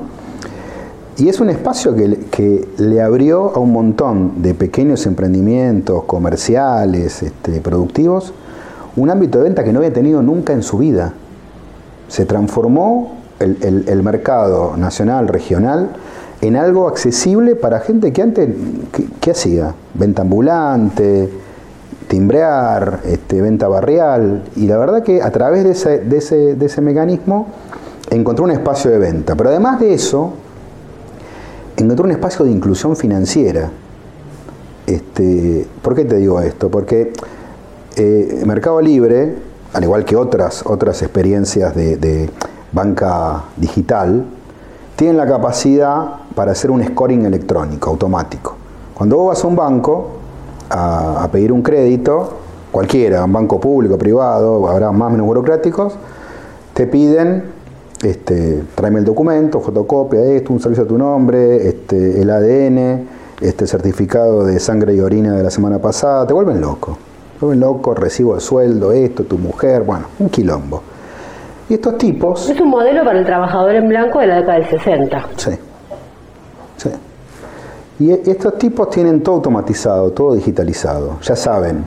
Y 1.17 1.29
es 1.29 1.39
un 1.39 1.49
espacio 1.49 1.95
que, 1.95 2.25
que 2.29 2.67
le 2.77 3.01
abrió 3.01 3.55
a 3.55 3.59
un 3.59 3.71
montón 3.71 4.41
de 4.41 4.53
pequeños 4.53 5.05
emprendimientos 5.05 6.03
comerciales, 6.03 7.23
este, 7.23 7.61
productivos, 7.61 8.33
un 8.97 9.09
ámbito 9.09 9.37
de 9.37 9.45
venta 9.45 9.63
que 9.63 9.71
no 9.71 9.79
había 9.79 9.93
tenido 9.93 10.21
nunca 10.21 10.51
en 10.51 10.61
su 10.61 10.77
vida. 10.77 11.13
Se 12.09 12.25
transformó 12.25 13.13
el, 13.39 13.85
el, 13.87 14.03
mercado 14.03 14.75
nacional, 14.75 15.29
regional, 15.29 15.91
en 16.41 16.57
algo 16.57 16.87
accesible 16.87 17.55
para 17.55 17.79
gente 17.79 18.11
que 18.11 18.21
antes, 18.21 18.49
¿qué, 18.91 19.07
qué 19.21 19.31
hacía? 19.31 19.73
Venta 19.93 20.21
ambulante, 20.21 21.29
timbrear, 22.07 22.99
este, 23.05 23.41
venta 23.41 23.69
barrial, 23.69 24.43
y 24.57 24.67
la 24.67 24.77
verdad 24.77 25.01
que 25.01 25.21
a 25.21 25.31
través 25.31 25.63
de 25.63 25.71
ese, 25.71 25.99
de, 25.99 26.17
ese, 26.17 26.55
de 26.55 26.65
ese 26.65 26.81
mecanismo 26.81 27.47
encontró 28.09 28.43
un 28.43 28.51
espacio 28.51 28.91
de 28.91 28.99
venta. 28.99 29.35
Pero 29.35 29.49
además 29.49 29.79
de 29.79 29.93
eso, 29.93 30.33
encontró 31.77 32.05
un 32.05 32.11
espacio 32.11 32.45
de 32.45 32.51
inclusión 32.51 32.95
financiera. 32.95 33.69
Este, 34.87 35.67
¿Por 35.81 35.95
qué 35.95 36.05
te 36.05 36.17
digo 36.17 36.39
esto? 36.41 36.69
Porque 36.69 37.11
eh, 37.95 38.43
Mercado 38.45 38.81
Libre, 38.81 39.35
al 39.73 39.83
igual 39.83 40.05
que 40.05 40.15
otras, 40.15 40.63
otras 40.65 41.01
experiencias 41.01 41.75
de, 41.75 42.29
banca 42.71 43.45
digital, 43.55 44.25
tienen 44.97 45.15
la 45.15 45.25
capacidad 45.25 46.07
para 46.35 46.51
hacer 46.51 46.71
un 46.71 46.83
scoring 46.83 47.25
electrónico, 47.25 47.89
automático. 47.89 48.55
Cuando 48.93 49.17
vos 49.17 49.27
vas 49.27 49.43
a 49.43 49.47
un 49.47 49.55
banco 49.55 50.11
a, 50.69 51.23
a 51.23 51.31
pedir 51.31 51.53
un 51.53 51.61
crédito, 51.61 52.33
cualquiera, 52.71 53.23
un 53.23 53.31
banco 53.31 53.61
público, 53.61 53.97
privado, 53.97 54.67
habrá 54.67 54.91
más 54.91 55.07
o 55.07 55.11
menos 55.11 55.25
burocráticos, 55.25 55.95
te 56.73 56.85
piden, 56.85 57.54
este, 58.03 58.63
tráeme 58.75 58.99
el 58.99 59.05
documento, 59.05 59.59
fotocopia, 59.59 60.21
esto, 60.21 60.53
un 60.53 60.59
servicio 60.59 60.83
a 60.83 60.87
tu 60.87 60.97
nombre, 60.97 61.67
este, 61.67 62.21
el 62.21 62.29
ADN, 62.29 63.07
este 63.41 63.67
certificado 63.67 64.45
de 64.45 64.59
sangre 64.59 64.93
y 64.93 64.99
orina 64.99 65.35
de 65.35 65.43
la 65.43 65.49
semana 65.49 65.79
pasada, 65.79 66.25
te 66.27 66.33
vuelven 66.33 66.61
loco. 66.61 66.97
Te 67.39 67.45
vuelven 67.45 67.61
loco, 67.61 67.93
recibo 67.93 68.35
de 68.35 68.41
sueldo, 68.41 68.91
esto, 68.91 69.23
tu 69.23 69.37
mujer, 69.37 69.83
bueno, 69.83 70.05
un 70.19 70.29
quilombo. 70.29 70.81
Y 71.69 71.75
estos 71.75 71.97
tipos... 71.97 72.49
Es 72.49 72.59
un 72.59 72.69
modelo 72.69 73.03
para 73.03 73.19
el 73.19 73.25
trabajador 73.25 73.75
en 73.75 73.87
blanco 73.87 74.19
de 74.19 74.27
la 74.27 74.35
década 74.37 74.59
del 74.59 74.69
60. 74.69 75.25
Sí. 75.37 75.51
sí. 76.77 76.89
Y 77.99 78.11
estos 78.11 78.57
tipos 78.57 78.89
tienen 78.89 79.23
todo 79.23 79.35
automatizado, 79.35 80.11
todo 80.11 80.35
digitalizado. 80.35 81.17
Ya 81.21 81.35
saben, 81.35 81.85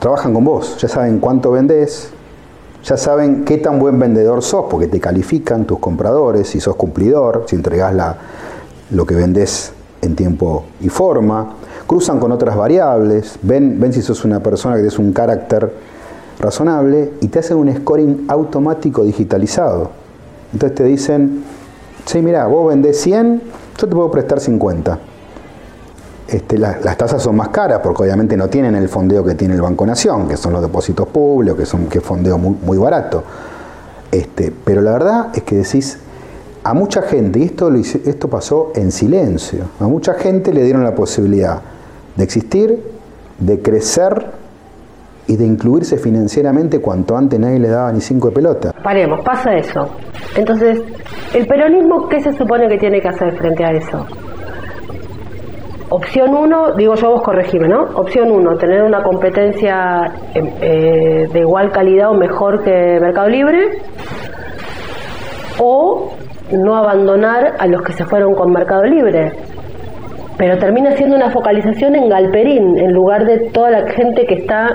trabajan 0.00 0.34
con 0.34 0.44
vos, 0.44 0.78
ya 0.78 0.88
saben 0.88 1.20
cuánto 1.20 1.52
vendés, 1.52 2.12
ya 2.88 2.96
saben 2.96 3.44
qué 3.44 3.58
tan 3.58 3.78
buen 3.78 3.98
vendedor 3.98 4.42
sos, 4.42 4.64
porque 4.70 4.86
te 4.86 4.98
califican 4.98 5.66
tus 5.66 5.78
compradores, 5.78 6.48
si 6.48 6.58
sos 6.58 6.74
cumplidor, 6.74 7.44
si 7.46 7.54
entregás 7.54 7.94
lo 8.90 9.04
que 9.04 9.14
vendés 9.14 9.72
en 10.00 10.16
tiempo 10.16 10.64
y 10.80 10.88
forma. 10.88 11.54
Cruzan 11.86 12.18
con 12.18 12.32
otras 12.32 12.56
variables, 12.56 13.38
ven, 13.42 13.78
ven 13.78 13.92
si 13.92 14.00
sos 14.00 14.24
una 14.24 14.40
persona 14.40 14.76
que 14.76 14.86
es 14.86 14.98
un 14.98 15.12
carácter 15.12 15.70
razonable 16.40 17.12
y 17.20 17.28
te 17.28 17.40
hacen 17.40 17.58
un 17.58 17.76
scoring 17.76 18.24
automático 18.26 19.04
digitalizado. 19.04 19.90
Entonces 20.54 20.74
te 20.74 20.84
dicen, 20.84 21.44
sí, 22.06 22.22
mira, 22.22 22.46
vos 22.46 22.68
vendés 22.68 22.98
100, 23.02 23.42
yo 23.76 23.86
te 23.86 23.94
puedo 23.94 24.10
prestar 24.10 24.40
50. 24.40 24.98
Este, 26.28 26.58
la, 26.58 26.78
las 26.84 26.98
tasas 26.98 27.22
son 27.22 27.36
más 27.36 27.48
caras 27.48 27.80
porque 27.82 28.02
obviamente 28.02 28.36
no 28.36 28.48
tienen 28.48 28.74
el 28.74 28.88
fondeo 28.90 29.24
que 29.24 29.34
tiene 29.34 29.54
el 29.54 29.62
Banco 29.62 29.86
Nación, 29.86 30.28
que 30.28 30.36
son 30.36 30.52
los 30.52 30.60
depósitos 30.60 31.08
públicos, 31.08 31.58
que 31.58 31.66
son 31.66 31.86
que 31.86 32.00
fondeo 32.00 32.36
muy, 32.36 32.54
muy 32.62 32.76
barato. 32.76 33.24
Este, 34.12 34.52
pero 34.64 34.82
la 34.82 34.92
verdad 34.92 35.28
es 35.34 35.42
que 35.42 35.56
decís, 35.56 35.98
a 36.64 36.74
mucha 36.74 37.00
gente, 37.00 37.38
y 37.38 37.44
esto, 37.44 37.70
lo, 37.70 37.78
esto 37.78 38.28
pasó 38.28 38.72
en 38.74 38.92
silencio, 38.92 39.64
a 39.80 39.84
mucha 39.84 40.14
gente 40.14 40.52
le 40.52 40.62
dieron 40.62 40.84
la 40.84 40.94
posibilidad 40.94 41.62
de 42.14 42.24
existir, 42.24 42.82
de 43.38 43.62
crecer 43.62 44.26
y 45.26 45.36
de 45.36 45.46
incluirse 45.46 45.96
financieramente 45.96 46.80
cuanto 46.80 47.16
antes 47.16 47.38
nadie 47.38 47.58
le 47.58 47.68
daba 47.68 47.90
ni 47.92 48.00
cinco 48.00 48.28
de 48.28 48.34
pelota. 48.34 48.72
Paremos, 48.82 49.20
pasa 49.24 49.54
eso. 49.54 49.88
Entonces, 50.36 50.80
¿el 51.34 51.46
peronismo 51.46 52.08
qué 52.08 52.22
se 52.22 52.32
supone 52.32 52.68
que 52.68 52.78
tiene 52.78 53.00
que 53.00 53.08
hacer 53.08 53.34
frente 53.36 53.64
a 53.64 53.72
eso? 53.72 54.06
Opción 55.90 56.34
uno, 56.34 56.72
digo 56.76 56.94
yo 56.94 57.10
vos 57.10 57.22
corregime, 57.22 57.68
¿no? 57.68 57.82
Opción 57.94 58.30
uno, 58.30 58.56
tener 58.56 58.82
una 58.82 59.02
competencia 59.02 60.12
eh, 60.34 60.54
eh, 60.60 61.28
de 61.32 61.40
igual 61.40 61.70
calidad 61.70 62.10
o 62.10 62.14
mejor 62.14 62.62
que 62.62 62.98
Mercado 63.00 63.28
Libre. 63.28 63.78
O 65.60 66.12
no 66.52 66.76
abandonar 66.76 67.54
a 67.58 67.66
los 67.66 67.82
que 67.82 67.92
se 67.92 68.04
fueron 68.04 68.34
con 68.34 68.52
Mercado 68.52 68.84
Libre. 68.84 69.32
Pero 70.36 70.56
termina 70.58 70.96
siendo 70.96 71.16
una 71.16 71.30
focalización 71.30 71.96
en 71.96 72.08
Galperín, 72.08 72.78
en 72.78 72.92
lugar 72.92 73.26
de 73.26 73.50
toda 73.50 73.70
la 73.70 73.90
gente 73.90 74.24
que 74.24 74.34
está 74.34 74.68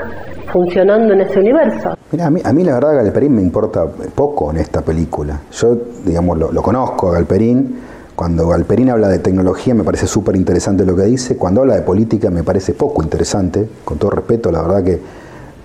funcionando 0.52 1.14
en 1.14 1.22
ese 1.22 1.40
universo. 1.40 1.96
Mira, 2.12 2.28
a 2.28 2.30
mí, 2.30 2.42
a 2.44 2.52
mí 2.52 2.64
la 2.64 2.74
verdad 2.74 2.96
Galperín 2.96 3.36
me 3.36 3.42
importa 3.42 3.86
poco 4.14 4.52
en 4.52 4.58
esta 4.58 4.82
película. 4.82 5.40
Yo, 5.52 5.76
digamos, 6.06 6.38
lo, 6.38 6.52
lo 6.52 6.62
conozco 6.62 7.10
a 7.10 7.14
Galperín. 7.14 7.80
Cuando 8.16 8.48
Galperín 8.48 8.90
habla 8.90 9.08
de 9.08 9.20
tecnología 9.20 9.74
me 9.74 9.84
parece 9.84 10.06
súper 10.08 10.36
interesante 10.36 10.86
lo 10.86 10.96
que 10.96 11.04
dice. 11.04 11.36
Cuando 11.38 11.62
habla 11.62 11.76
de 11.76 11.82
política 11.82 12.30
me 12.30 12.44
parece 12.44 12.74
poco 12.74 13.02
interesante. 13.04 13.68
Con 13.84 13.98
todo 13.98 14.12
respeto, 14.12 14.52
la 14.52 14.62
verdad 14.62 14.84
que 14.84 15.00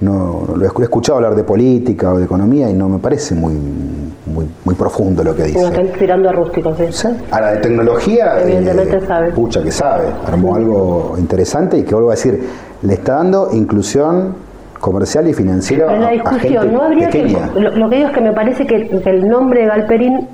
no 0.01 0.45
lo 0.57 0.65
he 0.65 0.85
escuchado 0.85 1.17
hablar 1.17 1.35
de 1.35 1.43
política 1.43 2.13
o 2.13 2.19
de 2.19 2.25
economía 2.25 2.71
y 2.71 2.73
no 2.75 2.89
me 2.89 2.99
parece 3.01 3.35
muy 3.35 3.53
muy, 3.53 4.47
muy 4.65 4.75
profundo 4.77 5.25
lo 5.25 5.35
que 5.35 5.43
dice. 5.45 5.55
Como 5.57 5.69
están 5.69 5.89
tirando 5.99 6.29
a 6.29 6.33
rústicos, 6.33 6.79
¿sí? 6.79 6.85
¿Sí? 6.91 7.09
Ahora, 7.31 7.53
de 7.53 7.59
tecnología, 7.59 8.41
Evidentemente 8.43 8.97
eh, 8.99 9.07
sabe. 9.07 9.31
pucha 9.33 9.63
que 9.63 9.73
sabe, 9.73 10.05
armó 10.27 10.55
algo 10.55 11.15
interesante 11.19 11.79
y 11.79 11.83
que 11.83 11.95
vuelvo 11.95 12.11
a 12.11 12.15
decir, 12.15 12.41
le 12.83 12.95
está 12.95 13.15
dando 13.17 13.49
inclusión 13.53 14.35
comercial 14.81 15.27
y 15.29 15.35
financiera 15.35 15.87
Pero 15.87 15.97
en 15.97 16.03
la 16.03 16.07
a- 16.09 16.11
a 16.11 16.13
gente 16.15 16.49
discusión, 16.49 16.73
no 16.73 16.83
habría 16.83 17.11
que. 17.11 17.37
Lo, 17.57 17.71
lo 17.77 17.91
que 17.91 17.97
digo 17.97 18.09
es 18.09 18.15
que 18.15 18.21
me 18.21 18.33
parece 18.33 18.67
que, 18.67 18.89
que 19.03 19.11
el 19.11 19.29
nombre 19.29 19.63
de 19.63 19.67
Galperín 19.67 20.29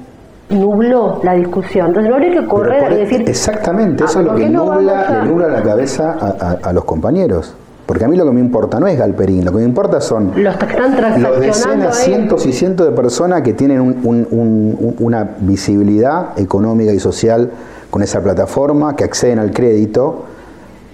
nubló 0.51 1.21
la 1.23 1.35
discusión. 1.35 1.89
Entonces 1.89 2.11
no 2.11 2.17
habría 2.17 2.41
que 2.41 2.47
correr 2.47 2.85
a 2.85 2.89
decir. 2.95 3.25
exactamente, 3.29 4.03
"Ah, 4.05 4.07
eso 4.09 4.21
es 4.21 4.25
lo 4.27 4.33
¿por 4.33 4.41
que 4.41 4.49
no 4.51 4.75
nubla, 4.75 5.01
a-?" 5.01 5.25
le 5.25 5.31
nubla 5.31 5.49
la 5.49 5.63
cabeza 5.63 6.17
a, 6.21 6.27
a- 6.51 6.59
a 6.69 6.73
los 6.73 6.85
compañeros. 6.85 7.55
Porque 7.87 8.05
a 8.07 8.09
mí 8.09 8.17
lo 8.17 8.25
que 8.25 8.31
me 8.31 8.41
importa 8.41 8.81
no 8.81 8.87
es 8.87 8.99
Galperín, 8.99 9.45
lo 9.45 9.51
que 9.53 9.59
me 9.59 9.65
importa 9.65 10.01
son 10.01 10.33
Los 10.43 10.57
que 10.57 10.65
están 10.65 11.23
los 11.23 11.39
decenas, 11.39 11.99
ahí. 12.01 12.05
cientos 12.07 12.47
y 12.47 12.53
cientos 12.53 12.87
de 12.87 12.93
personas 12.93 13.43
que 13.43 13.53
tienen 13.53 13.79
un- 13.81 14.01
un- 14.05 14.27
un- 14.31 14.77
un- 14.81 14.97
una 15.01 15.29
visibilidad 15.41 16.29
económica 16.39 16.93
y 16.93 16.99
social 16.99 17.51
con 17.91 18.03
esa 18.03 18.23
plataforma, 18.23 18.97
que 18.97 19.05
acceden 19.05 19.39
al 19.39 19.51
crédito. 19.53 20.25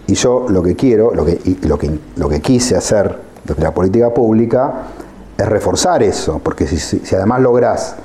Y 0.09 0.15
yo 0.15 0.47
lo 0.49 0.65
que 0.65 0.75
quiero, 0.75 1.15
lo 1.15 1.25
que, 1.25 1.39
y 1.45 1.65
lo 1.69 1.79
que, 1.79 1.97
lo 2.17 2.29
que 2.29 2.41
quise 2.41 2.77
hacer 2.77 3.17
desde 3.45 3.63
la 3.63 3.73
política 3.73 4.13
pública 4.13 4.73
es 5.39 5.49
reforzar 5.49 6.03
eso, 6.03 6.41
porque 6.43 6.67
si, 6.67 6.77
si- 6.79 6.99
si 6.99 7.15
además 7.15 7.41
lográs 7.41 7.97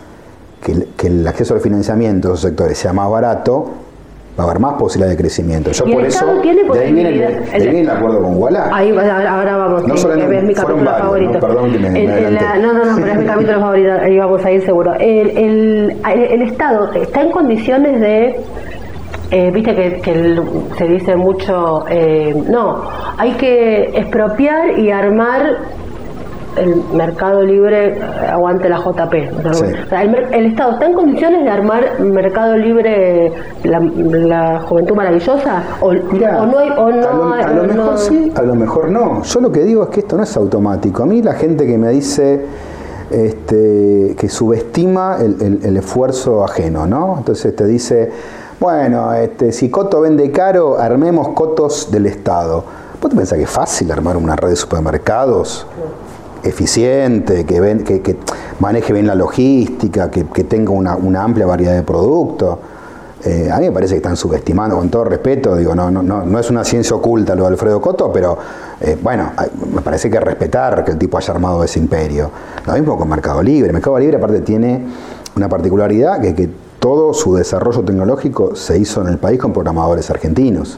que 0.66 0.72
el, 0.72 0.88
que 0.98 1.08
el 1.08 1.28
acceso 1.28 1.54
al 1.54 1.60
financiamiento 1.62 2.30
de 2.30 2.34
esos 2.34 2.50
sectores 2.50 2.76
sea 2.78 2.92
más 2.92 3.08
barato, 3.10 3.66
va 4.38 4.44
a 4.44 4.48
haber 4.48 4.60
más 4.60 4.74
posibilidad 4.74 5.12
de 5.12 5.18
crecimiento. 5.18 5.70
Yo 5.72 5.86
Y 5.86 5.90
el 5.92 5.96
por 5.96 6.06
eso, 6.08 6.20
Estado 6.26 6.42
tiene 6.42 6.64
de 6.64 6.80
ahí 6.80 6.92
viene, 6.92 7.10
el- 7.10 7.20
de 7.20 7.26
ahí 7.54 7.62
viene 7.62 7.82
el 7.82 7.90
acuerdo 7.90 8.22
con 8.24 8.36
Wallah. 8.38 8.70
Ahí, 8.76 8.90
ahora 8.90 9.58
vamos, 9.58 9.88
No 9.88 9.96
solo 9.96 10.16
es 10.16 10.44
mi 10.44 10.54
capítulo 10.56 10.84
varios, 10.86 11.00
favorito. 11.06 11.34
¿no? 11.34 11.40
Perdón 11.40 11.72
que 11.72 11.78
me- 11.80 11.90
me 11.92 12.04
El- 12.04 12.10
el- 12.26 12.34
la- 12.34 12.56
no, 12.58 12.74
no, 12.74 12.84
no, 12.86 12.96
pero 12.98 13.12
es 13.12 13.18
mi 13.20 13.26
capítulo 13.26 13.60
favorito, 13.60 13.92
ahí 14.02 14.18
vamos 14.18 14.44
a 14.44 14.52
ir 14.52 14.66
seguro. 14.66 14.94
El, 14.96 15.30
el, 15.38 15.96
el 16.04 16.42
Estado 16.42 16.92
está 16.94 17.22
en 17.22 17.32
condiciones 17.32 18.02
de. 18.02 18.36
eh, 19.32 19.52
Viste 19.52 19.76
que, 19.76 20.02
que 20.02 20.12
el- 20.12 20.42
se 20.78 20.86
dice 20.88 21.16
mucho, 21.16 21.86
eh, 21.90 22.36
no, 22.50 22.82
hay 23.18 23.32
que 23.34 23.92
expropiar 23.96 24.78
y 24.80 24.92
armar 24.92 25.58
el 26.58 26.76
mercado 26.94 27.42
libre, 27.44 27.98
eh, 27.98 28.02
aguante 28.32 28.70
la 28.70 28.78
JP. 28.78 29.14
O 29.38 29.42
sea, 29.42 29.54
Sí. 29.54 29.66
o 29.86 29.90
sea, 29.90 30.04
el, 30.04 30.46
Estado 30.46 30.72
está 30.74 30.86
en 30.86 30.94
condiciones 30.94 31.44
de 31.44 31.50
armar 31.50 32.00
mercado 32.00 32.56
libre, 32.58 33.32
la, 33.64 33.80
la 33.80 34.60
juventud 34.62 34.96
maravillosa, 34.96 35.64
o, 35.82 35.92
Mirá, 35.92 36.42
o 36.42 36.46
no 36.46 36.58
hay, 36.60 36.70
o 36.70 36.90
no 36.92 37.34
a 37.34 37.42
lo, 37.52 37.62
a 37.62 37.66
mejor 37.66 37.76
no- 37.76 37.98
sí, 37.98 38.32
a 38.36 38.42
lo 38.42 38.56
mejor 38.56 38.90
no. 38.90 39.24
Yo 39.24 39.40
lo 39.42 39.52
que 39.52 39.64
digo 39.64 39.84
es 39.84 39.90
que 39.90 40.00
esto 40.02 40.18
no 40.18 40.24
es 40.24 40.36
automático. 40.38 41.04
A 41.04 41.06
mí 41.06 41.22
la 41.22 41.34
gente 41.34 41.66
que 41.66 41.78
me 41.78 41.90
dice 41.90 42.46
este, 43.12 44.16
que 44.18 44.30
subestima 44.30 45.18
el, 45.22 45.42
el- 45.42 45.60
el 45.64 45.78
esfuerzo 45.78 46.44
ajeno, 46.44 46.88
¿no? 46.88 47.16
Entonces 47.20 47.56
te 47.56 47.66
dice, 47.66 48.12
bueno, 48.60 49.14
este, 49.14 49.52
si 49.52 49.70
Coto 49.70 50.02
vende 50.02 50.32
caro, 50.32 50.78
armemos 50.80 51.30
cotos 51.30 51.92
del 51.92 52.06
Estado. 52.08 52.64
¿Vos 53.02 53.12
te 53.12 53.16
pensás 53.18 53.38
que 53.38 53.44
es 53.44 53.50
fácil 53.50 53.92
armar 53.92 54.18
una 54.18 54.36
red 54.36 54.50
de 54.50 54.56
supermercados? 54.56 55.68
Eficiente, 56.46 57.46
que, 57.46 58.16
maneje 58.60 58.94
bien 58.94 59.08
la 59.08 59.16
logística, 59.16 60.10
que, 60.10 60.24
tenga 60.44 60.72
una, 60.72 61.24
amplia 61.24 61.46
variedad 61.46 61.76
de 61.76 61.84
productos. 61.84 62.58
Eh, 63.24 63.50
a 63.52 63.58
mí 63.58 63.66
me 63.66 63.72
parece 63.72 63.96
que 63.96 63.98
están 63.98 64.16
subestimando, 64.16 64.78
con 64.78 64.90
todo 64.90 65.06
respeto, 65.06 65.56
digo, 65.56 65.74
no, 65.74 65.90
no, 65.90 66.04
no, 66.04 66.24
no 66.24 66.40
es 66.40 66.50
una 66.52 66.64
ciencia 66.64 66.96
oculta 66.96 67.34
lo 67.34 67.44
de 67.44 67.50
Alfredo 67.50 67.82
Coto, 67.82 68.12
pero 68.14 68.38
eh, 68.80 68.96
bueno, 69.02 69.32
me 69.74 69.82
parece 69.82 70.12
que 70.12 70.20
respetar 70.20 70.86
que 70.86 70.92
el 70.92 70.98
tipo 71.00 71.18
haya 71.18 71.34
armado 71.34 71.64
ese 71.64 71.80
imperio. 71.80 72.30
Lo 72.68 72.74
mismo 72.74 72.98
con 72.98 73.10
Mercado 73.10 73.42
Libre. 73.42 73.74
Mercado 73.74 73.98
Libre 73.98 74.18
aparte 74.18 74.42
tiene 74.42 74.86
una 75.36 75.50
particularidad 75.50 76.22
que, 76.22 76.36
que 76.36 76.50
todo 76.80 77.16
su 77.16 77.34
desarrollo 77.34 77.84
tecnológico 77.84 78.56
se 78.56 78.78
hizo 78.78 79.02
en 79.02 79.08
el 79.08 79.18
país 79.18 79.40
con 79.40 79.52
programadores 79.54 80.12
argentinos. 80.12 80.78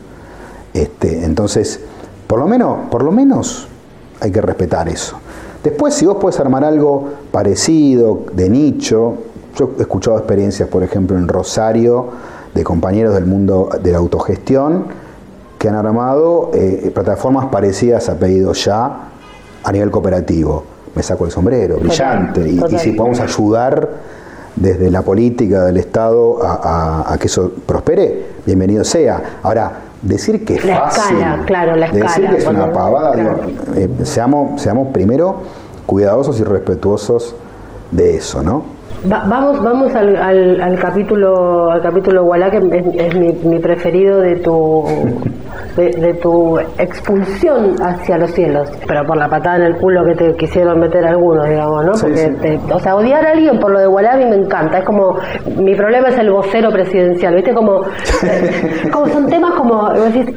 Este, 0.73 1.25
entonces, 1.25 1.81
por 2.27 2.39
lo 2.39 2.47
menos, 2.47 2.89
por 2.89 3.03
lo 3.03 3.11
menos 3.11 3.67
hay 4.21 4.31
que 4.31 4.41
respetar 4.41 4.87
eso. 4.87 5.17
Después, 5.69 5.95
si 5.95 6.05
vos 6.05 6.15
puedes 6.21 6.39
armar 6.39 6.63
algo 6.63 7.09
parecido, 7.29 8.21
de 8.33 8.49
nicho, 8.49 9.15
yo 9.57 9.71
he 9.77 9.81
escuchado 9.81 10.17
experiencias, 10.17 10.69
por 10.69 10.81
ejemplo, 10.81 11.17
en 11.17 11.27
Rosario, 11.27 12.05
de 12.55 12.63
compañeros 12.63 13.13
del 13.13 13.25
mundo 13.25 13.67
de 13.83 13.91
la 13.91 13.97
autogestión, 13.97 14.85
que 15.59 15.67
han 15.67 15.75
armado 15.75 16.51
eh, 16.53 16.89
plataformas 16.93 17.47
parecidas 17.47 18.07
a 18.07 18.17
Pedido 18.17 18.53
Ya 18.53 19.09
a 19.61 19.71
nivel 19.73 19.91
cooperativo. 19.91 20.63
Me 20.95 21.03
saco 21.03 21.25
el 21.25 21.31
sombrero, 21.31 21.77
brillante. 21.79 22.47
Y- 22.47 22.55
Y, 22.55 22.59
total. 22.59 22.79
si 22.79 22.91
podemos 22.93 23.19
ayudar 23.19 23.89
desde 24.55 24.89
la 24.89 25.01
política 25.01 25.65
del 25.65 25.75
Estado 25.75 26.41
a, 26.45 26.53
a- 27.09 27.13
a 27.13 27.17
que 27.17 27.27
eso 27.27 27.51
prospere, 27.65 28.25
bienvenido 28.45 28.85
sea. 28.85 29.21
Ahora, 29.43 29.81
decir 30.01 30.45
que 30.45 30.55
es 30.55 30.65
La 30.65 30.81
fácil, 30.81 31.17
escala, 31.17 31.43
claro, 31.45 31.75
la 31.75 31.87
decir 31.89 32.05
escala, 32.05 32.29
que 32.29 32.37
es 32.37 32.47
una 32.47 32.71
pavada, 32.71 33.15
digo, 33.15 33.33
claro. 33.33 33.49
eh, 33.75 33.89
seamos, 34.03 34.61
seamos 34.61 34.89
primero 34.89 35.41
cuidadosos 35.85 36.39
y 36.39 36.43
respetuosos 36.43 37.35
de 37.91 38.17
eso, 38.17 38.43
¿no? 38.43 38.76
Va- 39.11 39.23
vamos 39.27 39.61
vamos 39.63 39.93
al, 39.95 40.15
al, 40.17 40.59
al 40.61 40.79
capítulo 40.79 41.69
al 41.71 41.81
capítulo 41.81 42.23
Wallah, 42.23 42.49
que 42.49 42.57
es, 42.57 42.85
es 42.95 43.15
mi, 43.15 43.31
mi 43.43 43.59
preferido 43.59 44.19
de 44.19 44.37
tu 44.37 44.83
de, 45.75 45.89
de 45.91 46.13
tu 46.15 46.57
expulsión 46.79 47.75
hacia 47.81 48.17
los 48.17 48.31
cielos. 48.31 48.69
Pero 48.87 49.05
por 49.05 49.15
la 49.17 49.29
patada 49.29 49.57
en 49.57 49.61
el 49.63 49.75
culo 49.77 50.03
que 50.03 50.15
te 50.15 50.35
quisieron 50.35 50.79
meter 50.79 51.05
algunos 51.05 51.47
digamos 51.47 51.85
no 51.85 51.93
Sí, 51.93 52.01
porque 52.03 52.17
sí. 52.17 52.33
te- 52.41 52.73
o 52.73 52.79
sea 52.79 52.95
odiar 52.95 53.25
a 53.25 53.31
alguien 53.31 53.59
por 53.59 53.71
lo 53.71 53.79
de 53.79 53.87
Wallah 53.87 54.13
a 54.13 54.17
mí 54.17 54.25
me 54.25 54.35
encanta. 54.35 54.79
Es 54.79 54.85
como 54.85 55.17
mi 55.57 55.75
problema 55.75 56.09
es 56.09 56.17
el 56.17 56.31
vocero 56.31 56.71
presidencial 56.71 57.35
viste 57.35 57.53
como 57.53 57.83
como 58.91 59.07
son 59.07 59.27
temas 59.27 59.51
como 59.53 59.89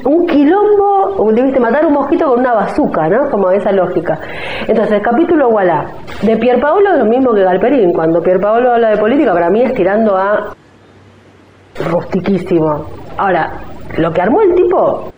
un 0.04 0.26
quilombo 0.26 1.30
debiste 1.34 1.60
matar 1.60 1.86
un 1.86 1.94
mosquito 1.94 2.26
con 2.28 2.40
una 2.40 2.52
bazuca 2.54 3.08
no 3.08 3.30
como 3.30 3.50
esa 3.50 3.72
lógica. 3.72 4.18
Entonces 4.68 4.92
el 4.98 5.02
capítulo 5.02 5.48
Wallah 5.48 5.86
de 6.22 6.36
Pierpaolo 6.36 6.92
es 6.92 6.98
lo 6.98 7.04
mismo 7.06 7.32
que 7.32 7.42
Galperín. 7.42 7.92
Cuando 7.92 8.20
Pierpaolo 8.22 8.59
habla 8.68 8.90
de 8.90 8.98
política 8.98 9.32
para 9.32 9.50
mí 9.50 9.62
es 9.62 9.74
tirando 9.74 10.16
a 10.16 10.54
rustiquísimo 11.90 12.86
ahora 13.16 13.52
lo 13.96 14.12
que 14.12 14.20
armó 14.20 14.40
el 14.42 14.54
tipo 14.54 15.12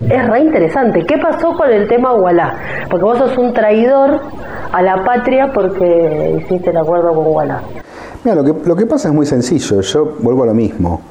es 0.00 0.26
re 0.28 0.40
interesante. 0.40 1.04
¿Qué 1.06 1.18
pasó 1.18 1.54
con 1.56 1.70
el 1.70 1.86
tema 1.86 2.14
Wallah? 2.14 2.54
Porque 2.88 3.04
vos 3.04 3.18
sos 3.18 3.36
un 3.36 3.52
traidor 3.52 4.20
a 4.72 4.82
la 4.82 5.04
patria 5.04 5.52
porque 5.52 6.40
hiciste 6.40 6.70
el 6.70 6.78
acuerdo 6.78 7.14
con 7.14 7.26
Wallah. 7.26 7.60
Mira, 8.24 8.36
lo 8.36 8.44
que, 8.44 8.68
lo 8.68 8.76
que 8.76 8.86
pasa 8.86 9.08
es 9.08 9.14
muy 9.14 9.26
sencillo, 9.26 9.80
yo 9.82 10.16
vuelvo 10.20 10.44
a 10.44 10.46
lo 10.46 10.54
mismo. 10.54 11.02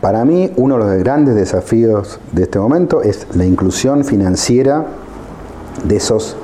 Para 0.00 0.24
mí, 0.24 0.52
uno 0.56 0.78
de 0.78 0.84
los 0.84 1.02
grandes 1.02 1.34
desafíos 1.34 2.20
de 2.32 2.42
este 2.42 2.58
momento 2.58 3.02
es 3.02 3.26
la 3.34 3.44
inclusión 3.46 4.04
financiera 4.04 4.84
de 5.82 5.96
esos 5.96 6.36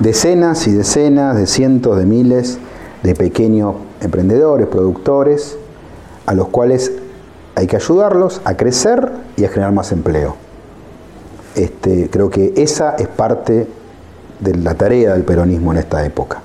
decenas 0.00 0.66
y 0.66 0.72
decenas 0.72 1.36
de 1.36 1.46
cientos 1.46 1.98
de 1.98 2.06
miles 2.06 2.58
de 3.06 3.14
pequeños 3.14 3.76
emprendedores, 4.00 4.66
productores, 4.66 5.56
a 6.26 6.34
los 6.34 6.48
cuales 6.48 6.90
hay 7.54 7.68
que 7.68 7.76
ayudarlos 7.76 8.40
a 8.44 8.56
crecer 8.56 9.12
y 9.36 9.44
a 9.44 9.48
generar 9.48 9.72
más 9.72 9.92
empleo. 9.92 10.34
Este, 11.54 12.10
creo 12.10 12.28
que 12.30 12.52
esa 12.56 12.96
es 12.96 13.06
parte 13.06 13.68
de 14.40 14.54
la 14.56 14.74
tarea 14.74 15.12
del 15.12 15.22
peronismo 15.22 15.70
en 15.70 15.78
esta 15.78 16.04
época. 16.04 16.42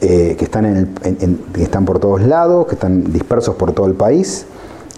Eh, 0.00 0.36
que, 0.38 0.44
están 0.44 1.84
por 1.84 1.98
todos 1.98 2.22
lados, 2.22 2.66
que 2.66 2.74
están 2.74 3.12
dispersos 3.12 3.56
por 3.56 3.72
todo 3.72 3.86
el 3.86 3.94
país 3.94 4.46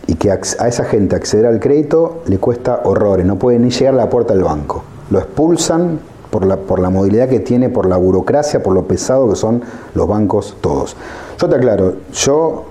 y 0.06 0.16
que 0.16 0.30
a 0.30 0.34
esa 0.34 0.84
gente 0.84 1.16
acceder 1.16 1.46
al 1.46 1.60
crédito 1.60 2.22
le 2.26 2.38
cuesta 2.38 2.82
horrores, 2.84 3.24
no 3.24 3.36
puede 3.38 3.58
ni 3.58 3.70
llegar 3.70 3.94
a 3.94 3.96
la 3.96 4.10
puerta 4.10 4.34
del 4.34 4.44
banco. 4.44 4.84
Lo 5.10 5.18
expulsan 5.18 5.98
por 6.32 6.46
la, 6.46 6.56
por 6.56 6.80
la 6.80 6.88
movilidad 6.88 7.28
que 7.28 7.40
tiene, 7.40 7.68
por 7.68 7.84
la 7.84 7.98
burocracia, 7.98 8.62
por 8.62 8.72
lo 8.72 8.88
pesado 8.88 9.28
que 9.28 9.36
son 9.36 9.60
los 9.94 10.08
bancos 10.08 10.56
todos. 10.62 10.96
Yo 11.38 11.46
te 11.46 11.56
aclaro, 11.56 11.96
yo 12.14 12.64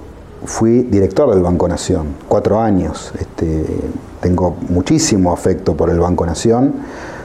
fui 0.46 0.82
director 0.82 1.30
del 1.30 1.44
Banco 1.44 1.68
Nación, 1.68 2.08
cuatro 2.28 2.60
años. 2.60 3.14
Este, 3.20 3.64
tengo 4.20 4.56
muchísimo 4.70 5.32
afecto 5.32 5.78
por 5.78 5.92
el 5.92 6.00
Banco 6.00 6.26
Nación. 6.26 6.74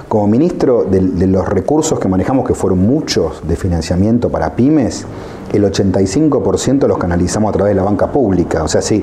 Como 0.08 0.26
ministro 0.26 0.84
de, 0.84 1.00
los 1.26 1.48
recursos 1.48 1.98
que 1.98 2.06
manejamos, 2.06 2.46
que 2.46 2.54
fueron 2.54 2.86
muchos 2.86 3.40
de 3.48 3.56
financiamiento 3.56 4.28
para 4.28 4.54
pymes, 4.54 5.06
el 5.54 5.64
85% 5.64 6.86
los 6.86 6.98
canalizamos 6.98 7.48
a 7.48 7.52
través 7.52 7.70
de 7.70 7.76
la 7.76 7.82
banca 7.82 8.12
pública. 8.12 8.62
O 8.62 8.68
sea, 8.68 8.82
si, 8.82 9.02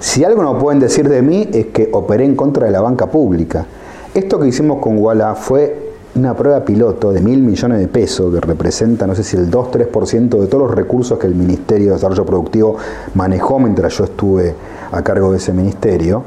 si 0.00 0.22
algo 0.22 0.42
no 0.42 0.58
pueden 0.58 0.80
decir 0.80 1.08
de 1.08 1.22
mí 1.22 1.48
es 1.50 1.68
que 1.68 1.88
operé 1.92 2.26
en 2.26 2.36
contra 2.36 2.66
de 2.66 2.72
la 2.72 2.82
banca 2.82 3.06
pública. 3.06 3.64
Esto 4.12 4.38
que 4.38 4.48
hicimos 4.48 4.80
con 4.80 4.98
Walla 4.98 5.34
fue 5.34 5.83
una 6.16 6.34
prueba 6.34 6.64
piloto 6.64 7.12
de 7.12 7.20
mil 7.20 7.42
millones 7.42 7.80
de 7.80 7.88
pesos 7.88 8.32
que 8.32 8.40
representa, 8.40 9.06
no 9.06 9.16
sé 9.16 9.24
si 9.24 9.36
el 9.36 9.50
2-3% 9.50 10.38
de 10.38 10.46
todos 10.46 10.68
los 10.68 10.70
recursos 10.70 11.18
que 11.18 11.26
el 11.26 11.34
Ministerio 11.34 11.88
de 11.88 11.94
Desarrollo 11.94 12.24
Productivo 12.24 12.76
manejó 13.14 13.58
mientras 13.58 13.96
yo 13.98 14.04
estuve 14.04 14.54
a 14.92 15.02
cargo 15.02 15.32
de 15.32 15.38
ese 15.38 15.52
ministerio. 15.52 16.22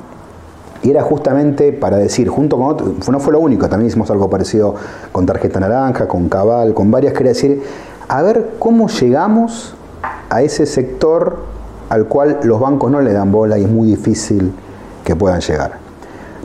Y 0.83 0.91
era 0.91 1.01
justamente 1.01 1.71
para 1.71 1.97
decir, 1.97 2.27
junto 2.27 2.57
con 2.57 2.67
otro, 2.67 2.93
no 3.11 3.19
fue 3.19 3.33
lo 3.33 3.39
único, 3.39 3.67
también 3.69 3.87
hicimos 3.87 4.11
algo 4.11 4.29
parecido 4.29 4.75
con 5.11 5.25
Tarjeta 5.25 5.59
Naranja, 5.59 6.07
con 6.07 6.27
Cabal, 6.27 6.73
con 6.73 6.91
varias, 6.91 7.13
quería 7.13 7.31
decir, 7.31 7.63
a 8.09 8.21
ver 8.21 8.55
cómo 8.59 8.89
llegamos 8.89 9.73
a 10.29 10.41
ese 10.41 10.65
sector 10.65 11.37
al 11.89 12.05
cual 12.05 12.39
los 12.43 12.59
bancos 12.59 12.91
no 12.91 13.01
le 13.01 13.13
dan 13.13 13.31
bola 13.31 13.57
y 13.57 13.63
es 13.63 13.69
muy 13.69 13.87
difícil 13.87 14.51
que 15.05 15.15
puedan 15.15 15.39
llegar. 15.39 15.79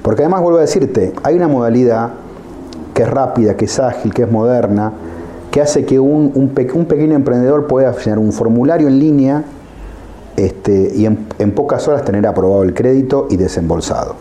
Porque 0.03 0.23
además 0.23 0.43
vuelvo 0.43 0.59
a 0.59 0.63
decirte, 0.63 1.13
hay 1.25 1.37
una 1.37 1.49
modalidad 1.49 2.11
que 2.95 3.03
es 3.03 3.09
rápida, 3.09 3.57
que 3.57 3.65
es 3.65 3.79
ágil, 3.79 4.13
que 4.13 4.23
es 4.23 4.31
moderna, 4.31 4.93
que 5.51 5.61
hace 5.61 5.85
que 5.85 6.01
un, 6.01 6.51
pequeño 6.55 7.15
emprendedor 7.15 7.67
pueda 7.67 7.93
llenar 7.93 8.19
un 8.19 8.33
formulario 8.33 8.89
en 8.89 8.99
línea 8.99 9.45
este, 10.37 10.93
y 10.95 11.07
en, 11.07 11.53
pocas 11.55 11.87
horas 11.89 12.05
tener 12.05 12.27
aprobado 12.27 12.63
el 12.63 12.75
crédito 12.75 13.27
y 13.31 13.37
desembolsado. 13.37 14.17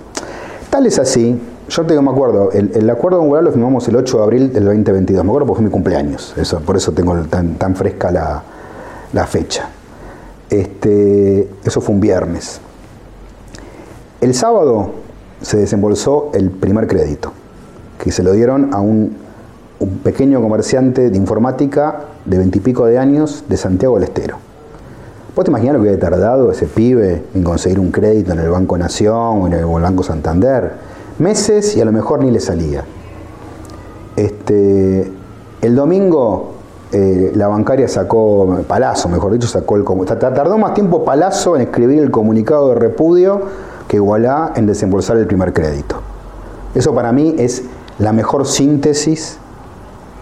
Tal 0.69 0.85
es 0.85 0.99
así, 0.99 1.39
yo 1.69 1.85
tengo, 1.85 2.01
me 2.01 2.11
acuerdo, 2.11 2.51
el, 2.51 2.71
el 2.73 2.89
acuerdo 2.89 3.19
Guadalajara 3.19 3.43
lo 3.43 3.51
firmamos 3.51 3.87
el 3.87 3.95
8 3.95 4.17
de 4.17 4.23
abril 4.23 4.53
del 4.53 4.65
2022, 4.65 5.23
me 5.23 5.29
acuerdo 5.29 5.47
porque 5.47 5.59
fue 5.59 5.65
mi 5.65 5.71
cumpleaños, 5.71 6.35
por 6.65 6.75
eso 6.75 6.91
tengo 6.91 7.15
tan, 7.23 7.75
fresca 7.75 8.11
la, 8.11 8.43
la 9.13 9.25
fecha. 9.25 9.69
Este, 10.49 11.49
eso 11.63 11.79
fue 11.79 11.95
un 11.95 12.01
viernes. 12.01 12.59
El 14.19 14.33
sábado 14.33 14.91
se 15.41 15.57
desembolsó 15.57 16.29
el 16.33 16.51
primer 16.51 16.87
crédito 16.87 17.31
que 18.01 18.11
se 18.11 18.23
lo 18.23 18.31
dieron 18.33 18.73
a 18.73 18.81
un, 18.81 19.15
pequeño 20.03 20.41
comerciante 20.41 21.09
de 21.09 21.17
informática 21.17 22.01
de 22.25 22.37
veintipico 22.37 22.85
de 22.85 22.99
años 22.99 23.45
de 23.49 23.57
Santiago 23.57 23.95
del 23.95 24.03
Estero. 24.03 24.37
¿Vos 25.35 25.43
te 25.43 25.49
imaginas 25.49 25.75
lo 25.75 25.81
que 25.81 25.89
había 25.89 25.99
tardado 25.99 26.51
ese 26.51 26.67
pibe 26.67 27.23
en 27.33 27.43
conseguir 27.43 27.79
un 27.79 27.91
crédito 27.91 28.31
en 28.33 28.39
el 28.39 28.49
Banco 28.49 28.77
Nación 28.77 29.41
o 29.41 29.47
en 29.47 29.53
el, 29.53 29.65
Banco 29.65 30.03
Santander? 30.03 30.73
Meses 31.17 31.75
y 31.75 31.81
a 31.81 31.85
lo 31.85 31.91
mejor 31.91 32.23
ni 32.23 32.29
le 32.29 32.39
salía. 32.39 32.83
Este, 34.15 35.11
el 35.61 35.75
domingo 35.75 36.53
eh, 36.91 37.31
la 37.33 37.47
bancaria 37.47 37.87
sacó, 37.87 38.63
Palazzo 38.67 39.09
mejor 39.09 39.33
dicho, 39.33 39.47
sacó 39.47 39.77
el. 39.77 39.85
Tardó 40.05 40.59
más 40.59 40.75
tiempo 40.75 41.03
Palazzo 41.03 41.55
en 41.55 41.63
escribir 41.63 41.99
el 41.99 42.11
comunicado 42.11 42.69
de 42.69 42.75
repudio 42.75 43.41
que 43.87 43.97
Igualá 43.97 44.53
en 44.55 44.67
desembolsar 44.67 45.17
el 45.17 45.25
primer 45.25 45.53
crédito. 45.53 45.95
Eso 46.75 46.93
para 46.93 47.11
mí 47.11 47.35
es 47.37 47.63
la 48.01 48.11
mejor 48.11 48.45
síntesis 48.45 49.39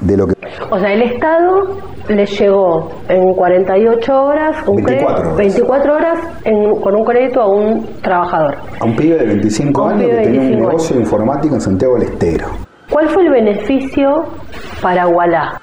de 0.02 0.18
lo 0.18 0.28
que... 0.28 0.34
O 0.70 0.78
sea, 0.78 0.94
el 0.94 1.02
Estado 1.02 1.78
le 2.10 2.26
llegó 2.26 2.92
en 3.08 3.34
48 3.34 4.24
horas, 4.24 4.68
un 4.68 4.84
24 4.84 5.22
horas, 5.22 5.38
24 5.38 5.94
horas 5.94 6.20
en, 6.44 6.82
con 6.82 6.96
un 6.96 7.06
crédito 7.06 7.42
a 7.42 7.48
un 7.48 7.86
trabajador. 8.02 8.58
A 8.80 8.86
un 8.86 8.96
pibe 8.96 9.18
de 9.18 9.26
25 9.26 9.82
Un 9.82 9.92
años 9.92 10.10
que 10.10 10.16
tenía 10.16 10.42
un 10.42 10.48
25 10.48 10.68
negocio 10.68 10.96
de 10.96 11.02
informática 11.02 11.56
en 11.56 11.62
Santiago 11.62 11.94
del 11.96 12.04
Estero. 12.04 12.48
¿Cuál 12.92 13.08
fue 13.08 13.24
el 13.24 13.32
beneficio 13.32 14.26
para 14.82 15.08
Wallah? 15.08 15.62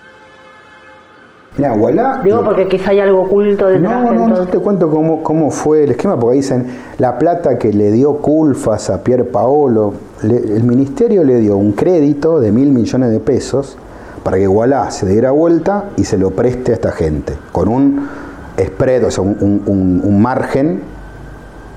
Digo 2.23 2.45
porque 2.45 2.69
quizá 2.69 2.91
hay 2.91 3.01
algo 3.01 3.23
oculto 3.23 3.67
detrás. 3.69 3.83
No, 4.05 4.13
no, 4.13 4.13
no 4.13 4.27
entonces. 4.29 4.51
te 4.51 4.59
cuento 4.59 4.91
cómo, 4.91 5.23
cómo 5.23 5.51
fue 5.51 5.85
el 5.85 5.93
esquema, 5.93 6.19
porque 6.19 6.37
dicen 6.37 6.67
la 6.99 7.19
plata 7.19 7.57
que 7.59 7.73
le 7.73 7.91
dio 7.93 8.17
Culfas 8.19 8.91
a 8.91 9.03
Pier 9.03 9.31
Paolo, 9.31 9.95
le- 10.23 10.37
el 10.37 10.65
ministerio 10.65 11.25
le 11.25 11.37
dio 11.39 11.57
un 11.57 11.73
crédito 11.73 12.41
de 12.41 12.53
mil 12.53 12.73
millones 12.73 13.11
de 13.11 13.21
pesos 13.21 13.77
para 14.23 14.37
que 14.37 14.47
Wallah 14.49 14.91
se 14.91 15.07
diera 15.07 15.31
vuelta 15.31 15.91
y 15.97 16.05
se 16.05 16.19
lo 16.19 16.31
preste 16.33 16.73
a 16.73 16.75
esta 16.75 16.93
gente, 16.93 17.35
con 17.53 17.69
un 17.69 18.07
spread, 18.61 19.05
o 19.07 19.11
sea, 19.11 19.23
un, 19.23 19.37
un- 19.41 19.63
un- 19.67 20.01
un 20.05 20.21
margen 20.23 20.83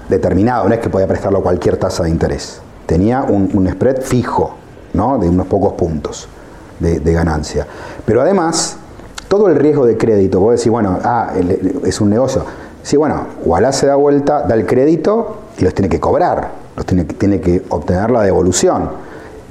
determinado, 0.09 0.67
no 0.67 0.73
es 0.73 0.79
que 0.81 0.89
podía 0.89 1.07
prestarlo 1.07 1.39
a 1.39 1.43
cualquier 1.43 1.77
tasa 1.77 2.03
de 2.03 2.09
interés, 2.09 2.61
tenía 2.85 3.21
un, 3.21 3.49
un 3.53 3.69
spread 3.69 4.01
fijo, 4.01 4.55
¿no? 4.93 5.19
de 5.19 5.29
unos 5.29 5.45
pocos 5.47 5.73
puntos 5.73 6.27
de, 6.79 6.99
de 6.99 7.13
ganancia. 7.13 7.67
Pero 8.05 8.21
además, 8.21 8.77
todo 9.29 9.47
el 9.47 9.55
riesgo 9.55 9.85
de 9.85 9.95
crédito, 9.95 10.41
vos 10.41 10.57
decís, 10.57 10.69
bueno, 10.71 10.99
ah, 11.03 11.31
es 11.85 12.01
un 12.01 12.09
negocio. 12.09 12.43
Sí, 12.83 12.97
bueno, 12.97 13.25
Wallah 13.45 13.71
se 13.71 13.87
da 13.87 13.95
vuelta, 13.95 14.41
da 14.47 14.55
el 14.55 14.65
crédito 14.65 15.37
y 15.57 15.63
los 15.63 15.73
tiene 15.73 15.87
que 15.87 15.99
cobrar, 15.99 16.49
los 16.75 16.85
tiene, 16.85 17.05
que- 17.05 17.13
tiene 17.13 17.39
que 17.39 17.61
obtener 17.69 18.09
la 18.11 18.23
devolución. 18.23 18.89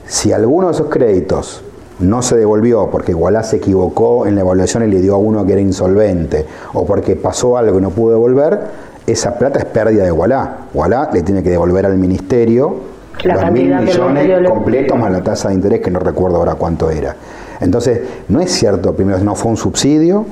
Si 0.06 0.32
alguno 0.32 0.66
de 0.68 0.72
esos 0.74 0.88
créditos 0.88 1.62
no 2.00 2.22
se 2.22 2.36
devolvió 2.36 2.88
porque 2.90 3.14
Wallah 3.14 3.42
se 3.42 3.56
equivocó 3.56 4.26
en 4.26 4.34
la 4.34 4.40
evaluación 4.42 4.82
y 4.84 4.86
le 4.88 5.00
dio 5.00 5.14
a 5.14 5.18
uno 5.18 5.44
que 5.46 5.52
era 5.52 5.60
insolvente, 5.60 6.46
o 6.74 6.84
porque 6.84 7.16
pasó 7.16 7.56
algo 7.56 7.78
y 7.78 7.82
no 7.82 7.90
pudo 7.90 8.12
devolver, 8.12 8.60
esa 9.06 9.38
plata 9.38 9.58
es 9.58 9.64
pérdida 9.64 10.04
de 10.04 10.12
Wallah. 10.12 10.56
Wallah 10.74 11.10
le 11.12 11.22
tiene 11.22 11.42
que 11.42 11.50
devolver 11.50 11.86
al 11.86 11.96
ministerio 11.96 12.74
La 13.24 13.34
los 13.34 13.52
mil 13.52 13.74
millones 13.74 14.48
completos 14.48 14.98
más 14.98 15.10
la 15.12 15.22
tasa 15.22 15.48
de 15.48 15.54
interés 15.54 15.80
que 15.80 15.90
no 15.90 15.98
recuerdo 16.00 16.36
ahora 16.38 16.54
cuánto 16.54 16.90
era. 16.90 17.14
Entonces, 17.60 18.00
no 18.28 18.40
es 18.40 18.50
cierto, 18.52 18.94
primero 18.94 19.18
no 19.18 19.34
fue 19.34 19.50
un 19.50 19.56
subsidio, 19.56 20.24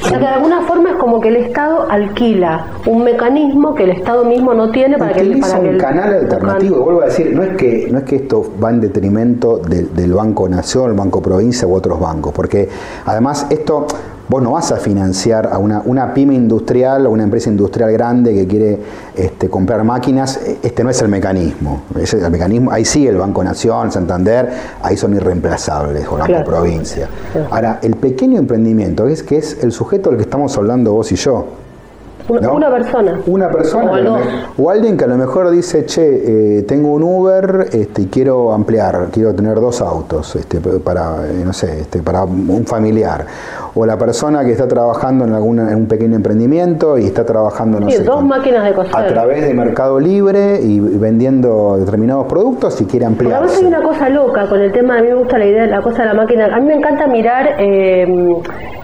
O 0.00 0.06
sea 0.06 0.18
que 0.18 0.24
de 0.24 0.30
alguna 0.30 0.60
forma 0.62 0.90
es 0.90 0.96
como 0.96 1.20
que 1.20 1.28
el 1.28 1.36
Estado 1.36 1.90
alquila 1.90 2.66
un 2.86 3.02
mecanismo 3.02 3.74
que 3.74 3.82
el 3.84 3.90
Estado 3.90 4.24
mismo 4.24 4.54
no 4.54 4.70
tiene 4.70 4.96
para 4.96 5.12
que, 5.12 5.20
utiliza 5.22 5.48
para 5.48 5.60
que 5.62 5.68
un 5.70 5.74
el- 5.74 5.80
canal 5.80 6.14
alternativo. 6.14 6.76
Y 6.76 6.80
vuelvo 6.84 7.02
a 7.02 7.06
decir, 7.06 7.34
no 7.34 7.42
es 7.42 7.56
que, 7.56 7.88
no 7.90 7.98
es 7.98 8.04
que 8.04 8.16
esto 8.16 8.44
va 8.62 8.70
en 8.70 8.80
detrimento 8.80 9.58
del, 9.58 9.92
del 9.94 10.12
Banco 10.12 10.48
Nación, 10.48 10.90
el 10.90 10.96
Banco 10.96 11.20
Provincia 11.20 11.66
u 11.66 11.74
otros 11.74 11.98
bancos, 11.98 12.32
porque 12.32 12.68
además 13.06 13.46
esto, 13.50 13.86
vos 14.28 14.42
no 14.42 14.52
vas 14.52 14.72
a 14.72 14.76
financiar 14.76 15.48
a 15.52 15.58
una, 15.58 15.82
una 15.84 16.12
pyme 16.12 16.34
industrial 16.34 17.06
o 17.06 17.10
una 17.10 17.24
empresa 17.24 17.48
industrial 17.48 17.90
grande 17.92 18.34
que 18.34 18.46
quiere 18.46 18.78
este, 19.16 19.48
comprar 19.48 19.82
máquinas, 19.84 20.38
este 20.62 20.84
no 20.84 20.90
es 20.90 21.00
el 21.02 21.08
mecanismo. 21.08 21.82
Ese 21.98 22.18
es 22.18 22.22
el 22.24 22.30
mecanismo, 22.30 22.70
ahí 22.70 22.84
sí 22.84 23.06
el 23.06 23.16
Banco 23.16 23.42
Nación, 23.42 23.90
Santander, 23.90 24.50
ahí 24.82 24.96
son 24.96 25.14
irreemplazables, 25.14 26.06
o 26.06 26.12
Banco 26.12 26.26
Claro. 26.26 26.44
Provincia. 26.44 27.08
Ahora, 27.50 27.78
el 27.82 27.96
pequeño 27.96 28.38
emprendimiento, 28.38 29.08
es 29.08 29.22
que 29.22 29.38
es 29.38 29.62
el 29.62 29.72
sujeto 29.72 30.10
del 30.10 30.18
que 30.18 30.24
estamos 30.24 30.56
hablando 30.56 30.92
vos 30.92 31.10
y 31.12 31.16
yo. 31.16 31.46
Una, 32.28 32.40
¿no? 32.40 32.54
una 32.54 32.70
persona. 32.70 33.20
Una 33.26 33.48
persona 33.50 33.92
O 34.58 34.70
alguien 34.70 34.96
que 34.96 35.04
a 35.04 35.08
lo 35.08 35.16
mejor 35.16 35.50
dice, 35.50 35.84
che, 35.86 36.58
eh, 36.58 36.62
tengo 36.62 36.92
un 36.92 37.02
Uber 37.02 37.66
este, 37.72 38.02
y 38.02 38.06
quiero 38.06 38.52
ampliar, 38.52 39.08
quiero 39.12 39.34
tener 39.34 39.56
dos 39.60 39.80
autos 39.80 40.36
este, 40.36 40.60
para, 40.80 41.26
eh, 41.28 41.42
no 41.44 41.52
sé, 41.52 41.80
este, 41.80 42.00
para 42.02 42.24
un 42.24 42.64
familiar. 42.66 43.24
O 43.74 43.86
la 43.86 43.96
persona 43.96 44.44
que 44.44 44.52
está 44.52 44.66
trabajando 44.66 45.24
en, 45.24 45.34
alguna, 45.34 45.70
en 45.70 45.76
un 45.76 45.86
pequeño 45.86 46.16
emprendimiento 46.16 46.98
y 46.98 47.04
está 47.06 47.24
trabajando, 47.24 47.78
no 47.80 47.88
Sí, 47.88 47.96
sé, 47.98 48.02
dos 48.04 48.16
con- 48.16 48.28
máquinas 48.28 48.64
de 48.64 48.72
coser. 48.74 48.96
a 48.96 49.06
través 49.06 49.46
de 49.46 49.54
Mercado 49.54 50.00
Libre 50.00 50.60
y 50.62 50.80
vendiendo 50.80 51.76
determinados 51.78 52.26
productos 52.26 52.80
y 52.80 52.84
quiere 52.86 53.06
Porque 53.08 53.32
a 53.32 53.40
veces 53.40 53.58
hay 53.60 53.66
una 53.66 53.82
cosa 53.82 54.08
loca 54.08 54.48
con 54.48 54.60
el 54.60 54.72
tema, 54.72 54.98
a 54.98 55.02
mí 55.02 55.08
me 55.08 55.14
gusta 55.14 55.38
la 55.38 55.46
idea 55.46 55.62
de 55.62 55.68
la 55.68 55.80
cosa 55.80 56.02
de 56.02 56.08
la 56.08 56.14
máquina. 56.14 56.46
A 56.54 56.58
mí 56.60 56.66
me 56.66 56.74
encanta 56.74 57.06
mirar, 57.06 57.54
eh, 57.58 58.06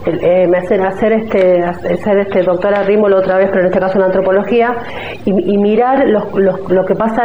eh, 0.07 0.47
me 0.49 0.59
hacen 0.59 0.83
hacer 0.83 1.13
este, 1.13 1.63
hacer 1.65 2.19
este 2.19 2.43
doctora 2.43 2.83
Rímolo 2.85 3.19
otra 3.19 3.34
vez, 3.37 3.49
pero 3.51 3.61
en 3.61 3.67
este 3.67 3.79
caso 3.81 3.99
en 3.99 4.05
antropología, 4.05 4.73
y, 5.25 5.55
y 5.55 5.59
mirar 5.59 6.07
los, 6.09 6.33
los- 6.35 6.71
lo 6.71 6.85
que 6.85 6.95
pasa, 6.95 7.25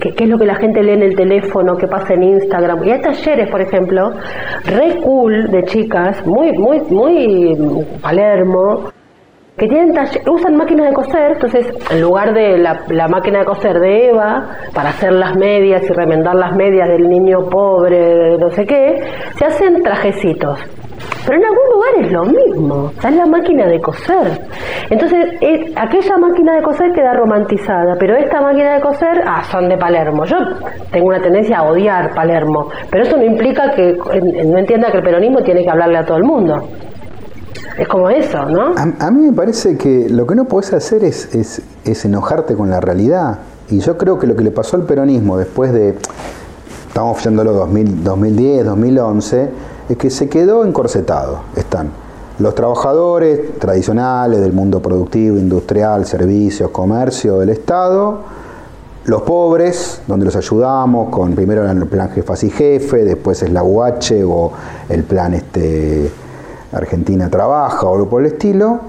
qué 0.00 0.24
es 0.24 0.28
lo 0.28 0.38
que 0.38 0.46
la 0.46 0.56
gente 0.56 0.82
lee 0.82 0.92
en 0.92 1.02
el 1.02 1.14
teléfono, 1.16 1.76
qué 1.76 1.86
pasa 1.86 2.14
en 2.14 2.22
Instagram. 2.22 2.84
Y 2.84 2.90
hay 2.90 3.00
talleres, 3.00 3.50
por 3.50 3.60
ejemplo, 3.60 4.10
re 4.64 4.96
cool 5.02 5.50
de 5.50 5.64
chicas, 5.64 6.24
muy, 6.26 6.52
muy, 6.52 6.80
muy 6.90 7.84
Palermo, 8.02 8.90
que 9.56 9.66
tienen 9.66 9.92
usan 10.30 10.54
máquinas 10.56 10.88
de 10.90 10.94
coser, 10.94 11.32
entonces 11.32 11.66
en 11.90 12.00
lugar 12.00 12.32
de 12.32 12.58
la, 12.58 12.80
la 12.90 13.08
máquina 13.08 13.40
de 13.40 13.44
coser 13.44 13.80
de 13.80 14.10
Eva 14.10 14.50
para 14.72 14.90
hacer 14.90 15.12
las 15.12 15.34
medias 15.36 15.82
y 15.82 15.92
remendar 15.92 16.36
las 16.36 16.54
medias 16.54 16.88
del 16.88 17.08
niño 17.08 17.48
pobre, 17.50 18.38
no 18.38 18.50
sé 18.50 18.64
qué, 18.64 19.00
se 19.36 19.44
hacen 19.44 19.82
trajecitos. 19.82 20.60
Pero 21.26 21.38
en 21.38 21.44
algún 21.44 21.66
lugar 21.74 21.90
es 22.04 22.12
lo 22.12 22.24
mismo, 22.24 22.90
está 22.94 23.08
en 23.08 23.16
la 23.18 23.26
máquina 23.26 23.66
de 23.66 23.80
coser. 23.80 24.40
Entonces, 24.90 25.18
es- 25.40 25.72
aquella 25.76 26.16
máquina 26.18 26.56
de 26.56 26.62
coser 26.62 26.92
queda 26.92 27.12
romantizada, 27.14 27.96
pero 27.98 28.16
esta 28.16 28.40
máquina 28.40 28.74
de 28.74 28.80
coser, 28.80 29.22
ah, 29.26 29.42
son 29.50 29.68
de 29.68 29.76
Palermo. 29.76 30.24
Yo 30.24 30.36
tengo 30.90 31.08
una 31.08 31.20
tendencia 31.20 31.58
a 31.58 31.70
odiar 31.70 32.14
Palermo, 32.14 32.68
pero 32.90 33.04
eso 33.04 33.16
no 33.16 33.24
implica 33.24 33.70
que 33.72 33.96
no 34.46 34.58
entienda 34.58 34.90
que 34.90 34.98
el 34.98 35.04
peronismo 35.04 35.42
tiene 35.42 35.62
que 35.64 35.70
hablarle 35.70 35.98
a 35.98 36.04
todo 36.06 36.16
el 36.16 36.24
mundo. 36.24 36.68
Es 37.76 37.86
como 37.86 38.08
eso, 38.10 38.44
¿no? 38.46 38.74
A, 38.76 39.06
a 39.06 39.10
mí 39.10 39.26
me 39.30 39.32
parece 39.32 39.76
que 39.76 40.08
lo 40.10 40.26
que 40.26 40.34
no 40.34 40.46
puedes 40.46 40.72
hacer 40.72 41.04
es, 41.04 41.32
es, 41.34 42.04
enojarte 42.04 42.54
con 42.56 42.70
la 42.70 42.80
realidad. 42.80 43.38
Y 43.70 43.78
yo 43.80 43.96
creo 43.96 44.18
que 44.18 44.26
lo 44.26 44.34
que 44.34 44.42
le 44.42 44.50
pasó 44.50 44.76
al 44.76 44.84
peronismo 44.84 45.36
después 45.36 45.72
de, 45.72 45.94
estamos 46.88 47.18
viéndolo 47.22 47.52
2000, 47.52 48.02
2010, 48.02 48.64
2011, 48.64 49.48
es 49.88 49.96
que 49.96 50.10
se 50.10 50.28
quedó 50.28 50.64
encorsetado. 50.64 51.40
Están 51.56 51.90
los 52.38 52.54
trabajadores 52.54 53.58
tradicionales 53.58 54.40
del 54.40 54.52
mundo 54.52 54.80
productivo, 54.80 55.38
industrial, 55.38 56.06
servicios, 56.06 56.70
comercio 56.70 57.38
del 57.40 57.48
Estado, 57.48 58.18
los 59.06 59.22
pobres, 59.22 60.02
donde 60.06 60.26
los 60.26 60.36
ayudamos 60.36 61.08
con 61.08 61.34
primero 61.34 61.68
el 61.68 61.86
plan 61.86 62.10
jefas 62.10 62.44
y 62.44 62.50
jefe, 62.50 63.04
después 63.04 63.42
es 63.42 63.50
la 63.50 63.62
UH 63.62 64.24
o 64.26 64.52
el 64.88 65.02
plan 65.02 65.34
este 65.34 66.10
Argentina 66.72 67.30
Trabaja 67.30 67.86
o 67.86 67.94
algo 67.94 68.08
por 68.08 68.20
el 68.20 68.32
estilo, 68.32 68.80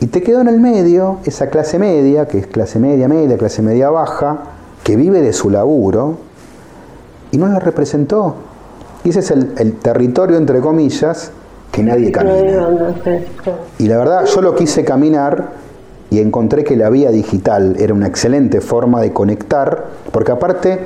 y 0.00 0.06
te 0.06 0.22
quedó 0.22 0.40
en 0.40 0.48
el 0.48 0.60
medio 0.60 1.18
esa 1.24 1.48
clase 1.48 1.78
media, 1.78 2.26
que 2.26 2.38
es 2.38 2.46
clase 2.46 2.78
media 2.78 3.08
media, 3.08 3.36
clase 3.36 3.62
media 3.62 3.90
baja, 3.90 4.38
que 4.84 4.96
vive 4.96 5.20
de 5.20 5.32
su 5.32 5.50
laburo, 5.50 6.16
y 7.32 7.38
no 7.38 7.48
la 7.48 7.58
representó. 7.58 8.36
Y 9.04 9.10
ese 9.10 9.20
es 9.20 9.30
el, 9.30 9.52
el 9.58 9.74
territorio, 9.74 10.36
entre 10.36 10.60
comillas, 10.60 11.32
que 11.72 11.82
nadie 11.82 12.12
camina. 12.12 12.68
Y 13.78 13.88
la 13.88 13.98
verdad, 13.98 14.26
yo 14.26 14.42
lo 14.42 14.54
quise 14.54 14.84
caminar 14.84 15.50
y 16.10 16.20
encontré 16.20 16.62
que 16.62 16.76
la 16.76 16.90
vía 16.90 17.10
digital 17.10 17.76
era 17.78 17.94
una 17.94 18.06
excelente 18.06 18.60
forma 18.60 19.00
de 19.00 19.12
conectar, 19.12 19.86
porque 20.12 20.30
aparte 20.30 20.80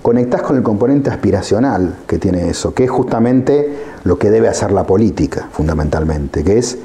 conectás 0.00 0.42
con 0.42 0.56
el 0.56 0.62
componente 0.62 1.10
aspiracional 1.10 1.96
que 2.06 2.18
tiene 2.18 2.48
eso, 2.48 2.74
que 2.74 2.84
es 2.84 2.90
justamente 2.90 3.76
lo 4.04 4.18
que 4.18 4.30
debe 4.30 4.48
hacer 4.48 4.72
la 4.72 4.84
política, 4.84 5.48
fundamentalmente, 5.52 6.42
que 6.42 6.58
es 6.58 6.78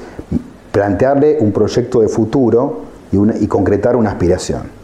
plantearle 0.70 1.38
un 1.40 1.50
proyecto 1.50 2.00
de 2.00 2.08
futuro 2.08 2.82
y, 3.10 3.16
una, 3.16 3.36
y 3.36 3.46
concretar 3.46 3.96
una 3.96 4.10
aspiración. 4.10 4.77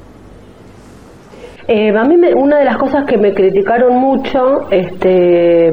Eh, 1.67 1.97
a 1.97 2.05
mí 2.05 2.19
me, 2.19 2.35
una 2.35 2.59
de 2.59 2.67
las 2.67 2.77
cosas 2.77 3.07
que 3.07 3.17
me 3.17 3.33
criticaron 3.33 3.97
mucho 3.97 4.71
este, 4.71 5.69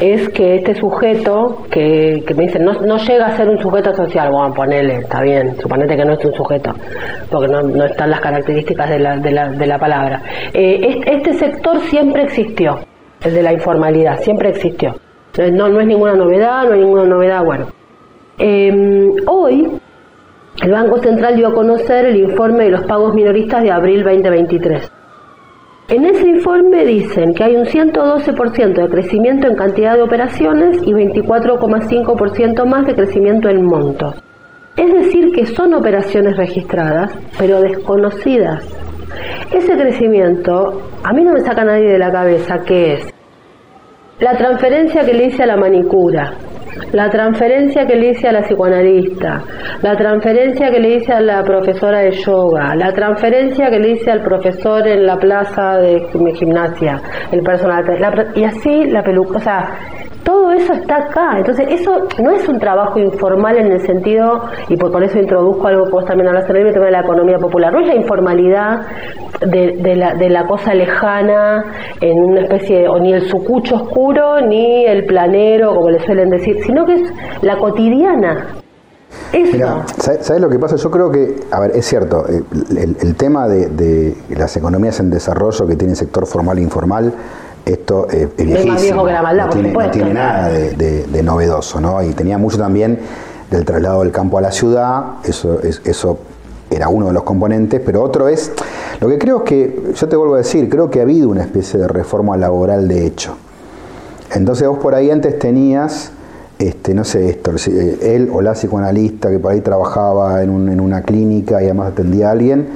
es 0.00 0.28
que 0.30 0.56
este 0.56 0.74
sujeto, 0.74 1.66
que, 1.70 2.24
que 2.26 2.34
me 2.34 2.44
dicen, 2.46 2.64
no, 2.64 2.72
no, 2.72 2.96
llega 2.96 3.26
a 3.26 3.36
ser 3.36 3.48
un 3.48 3.58
sujeto 3.58 3.94
social, 3.94 4.32
bueno, 4.32 4.52
ponele, 4.52 4.96
está 4.96 5.22
bien, 5.22 5.54
suponete 5.60 5.96
que 5.96 6.04
no 6.04 6.14
es 6.14 6.24
un 6.24 6.34
sujeto, 6.34 6.72
porque 7.30 7.46
no, 7.46 7.62
no 7.62 7.84
están 7.84 8.10
las 8.10 8.20
características 8.20 8.90
de 8.90 8.98
la, 8.98 9.16
de 9.18 9.30
la, 9.30 9.48
de 9.50 9.66
la 9.68 9.78
palabra. 9.78 10.20
Eh, 10.52 11.00
este, 11.06 11.34
sector 11.34 11.78
siempre 11.82 12.24
existió, 12.24 12.80
el 13.22 13.32
de 13.32 13.42
la 13.42 13.52
informalidad, 13.52 14.18
siempre 14.18 14.48
existió. 14.48 14.96
No, 15.52 15.68
no 15.68 15.80
es 15.80 15.86
ninguna 15.86 16.14
novedad, 16.14 16.64
no 16.64 16.72
hay 16.72 16.80
ninguna 16.80 17.04
novedad, 17.04 17.44
bueno. 17.44 17.68
Eh, 18.36 18.72
hoy, 19.28 19.78
el 20.60 20.70
Banco 20.72 20.98
Central 20.98 21.36
dio 21.36 21.48
a 21.48 21.54
conocer 21.54 22.06
el 22.06 22.16
informe 22.16 22.64
de 22.64 22.70
los 22.70 22.82
pagos 22.82 23.14
minoristas 23.14 23.62
de 23.62 23.70
abril 23.70 24.02
2023. 24.02 24.99
En 25.90 26.06
ese 26.06 26.24
informe 26.28 26.84
dicen 26.84 27.34
que 27.34 27.42
hay 27.42 27.56
un 27.56 27.64
112% 27.64 28.74
de 28.74 28.88
crecimiento 28.88 29.48
en 29.48 29.56
cantidad 29.56 29.96
de 29.96 30.02
operaciones 30.02 30.80
y 30.84 30.92
24,5% 30.92 32.64
más 32.64 32.86
de 32.86 32.94
crecimiento 32.94 33.48
en 33.48 33.64
montos. 33.64 34.22
Es 34.76 34.92
decir, 34.92 35.32
que 35.32 35.46
son 35.46 35.74
operaciones 35.74 36.36
registradas, 36.36 37.12
pero 37.36 37.60
desconocidas. 37.60 38.64
Ese 39.52 39.76
crecimiento 39.76 40.80
a 41.02 41.12
mí 41.12 41.24
no 41.24 41.32
me 41.32 41.40
saca 41.40 41.64
nadie 41.64 41.90
de 41.90 41.98
la 41.98 42.12
cabeza, 42.12 42.60
que 42.60 42.92
es 42.92 43.14
la 44.20 44.36
transferencia 44.36 45.04
que 45.04 45.14
le 45.14 45.26
hice 45.26 45.42
a 45.42 45.46
la 45.46 45.56
manicura, 45.56 46.34
la 46.92 47.08
transferencia 47.08 47.86
que 47.86 47.94
le 47.94 48.10
hice 48.10 48.28
a 48.28 48.32
la 48.32 48.42
psicoanalista, 48.42 49.42
la 49.82 49.96
transferencia 49.96 50.70
que 50.70 50.80
le 50.80 50.96
hice 50.96 51.12
a 51.12 51.20
la 51.20 51.42
profesora 51.42 52.00
de 52.00 52.10
yoga, 52.12 52.74
la 52.74 52.92
transferencia 52.92 53.70
que 53.70 53.78
le 53.78 53.92
hice 53.92 54.10
al 54.10 54.22
profesor 54.22 54.86
en 54.86 55.06
la 55.06 55.16
plaza 55.16 55.78
de 55.78 56.00
gimnasia, 56.34 57.00
el 57.30 57.42
personal, 57.42 57.84
la, 57.98 58.26
y 58.34 58.44
así 58.44 58.84
la 58.84 59.02
peluca, 59.02 59.36
o 59.36 59.40
sea, 59.40 59.68
todo 60.22 60.52
eso 60.52 60.72
está 60.72 60.96
acá. 60.96 61.38
Entonces, 61.38 61.66
eso 61.70 62.06
no 62.22 62.30
es 62.30 62.48
un 62.48 62.58
trabajo 62.58 62.98
informal 62.98 63.56
en 63.56 63.72
el 63.72 63.80
sentido, 63.86 64.42
y 64.68 64.76
por, 64.76 65.02
eso 65.02 65.18
introduzco 65.18 65.66
algo 65.66 65.84
que 65.84 65.90
vos 65.92 66.04
también 66.04 66.28
hablas 66.28 66.48
en 66.48 66.56
el 66.56 66.72
tema 66.72 66.86
de 66.86 66.92
la 66.92 67.00
economía 67.00 67.38
popular, 67.38 67.72
no 67.72 67.80
es 67.80 67.86
la 67.86 67.96
informalidad 67.96 68.86
de, 69.40 69.96
la, 69.96 70.14
de 70.14 70.28
la 70.28 70.46
cosa 70.46 70.74
lejana, 70.74 71.64
en 72.00 72.18
una 72.18 72.42
especie 72.42 72.80
de, 72.80 72.88
o 72.88 72.98
ni 72.98 73.12
el 73.12 73.28
sucucho 73.28 73.76
oscuro, 73.76 74.40
ni 74.40 74.84
el 74.86 75.04
planero, 75.06 75.74
como 75.74 75.90
le 75.90 76.00
suelen 76.00 76.30
decir, 76.30 76.56
sino 76.64 76.84
que 76.84 76.94
es 76.94 77.12
la 77.42 77.56
cotidiana. 77.56 78.60
Mira, 79.32 79.84
¿sabes 79.98 80.40
lo 80.40 80.48
que 80.48 80.58
pasa? 80.58 80.76
Yo 80.76 80.90
creo 80.90 81.10
que, 81.10 81.36
a 81.50 81.60
ver, 81.60 81.72
es 81.74 81.86
cierto, 81.86 82.24
el, 82.26 82.96
el, 83.00 83.16
tema 83.16 83.48
de, 83.48 83.68
de, 83.68 84.16
las 84.36 84.56
economías 84.56 85.00
en 85.00 85.10
desarrollo 85.10 85.66
que 85.66 85.76
tiene 85.76 85.94
sector 85.94 86.26
formal 86.26 86.58
e 86.58 86.62
informal, 86.62 87.12
esto 87.64 88.06
eh, 88.10 88.28
es 88.36 88.46
viejísimo. 88.46 88.58
Es 88.58 88.66
más 88.66 88.82
viejo 88.82 89.04
que 89.06 89.12
la 89.12 89.22
maldad, 89.22 89.46
no, 89.46 89.52
tiene, 89.52 89.72
no 89.72 89.90
tiene 89.90 90.14
nada 90.14 90.48
de, 90.48 90.70
de, 90.72 91.06
de, 91.06 91.22
novedoso, 91.22 91.80
¿no? 91.80 92.02
Y 92.02 92.12
tenía 92.12 92.38
mucho 92.38 92.58
también 92.58 92.98
del 93.50 93.64
traslado 93.64 94.00
del 94.02 94.12
campo 94.12 94.38
a 94.38 94.40
la 94.40 94.52
ciudad, 94.52 95.04
eso, 95.24 95.60
es, 95.62 95.82
eso 95.84 96.18
era 96.70 96.88
uno 96.88 97.08
de 97.08 97.12
los 97.12 97.24
componentes, 97.24 97.80
pero 97.84 98.02
otro 98.02 98.28
es, 98.28 98.52
lo 99.00 99.08
que 99.08 99.18
creo 99.18 99.38
es 99.38 99.42
que, 99.42 99.92
yo 99.94 100.08
te 100.08 100.16
vuelvo 100.16 100.34
a 100.34 100.38
decir, 100.38 100.68
creo 100.68 100.88
que 100.88 101.00
ha 101.00 101.02
habido 101.02 101.28
una 101.28 101.42
especie 101.42 101.80
de 101.80 101.88
reforma 101.88 102.36
laboral 102.36 102.86
de 102.86 103.06
hecho. 103.06 103.36
Entonces 104.32 104.68
vos 104.68 104.78
por 104.78 104.94
ahí 104.94 105.10
antes 105.10 105.38
tenías 105.38 106.12
este, 106.60 106.92
no 106.92 107.04
sé, 107.04 107.30
esto, 107.30 107.52
él 108.02 108.28
o 108.30 108.42
la 108.42 108.52
psicoanalista 108.52 109.30
que 109.30 109.38
por 109.38 109.52
ahí 109.52 109.62
trabajaba 109.62 110.42
en, 110.42 110.50
un, 110.50 110.68
en, 110.68 110.78
una 110.78 111.00
clínica 111.00 111.62
y 111.62 111.64
además 111.64 111.92
atendía 111.92 112.28
a 112.28 112.32
alguien, 112.32 112.68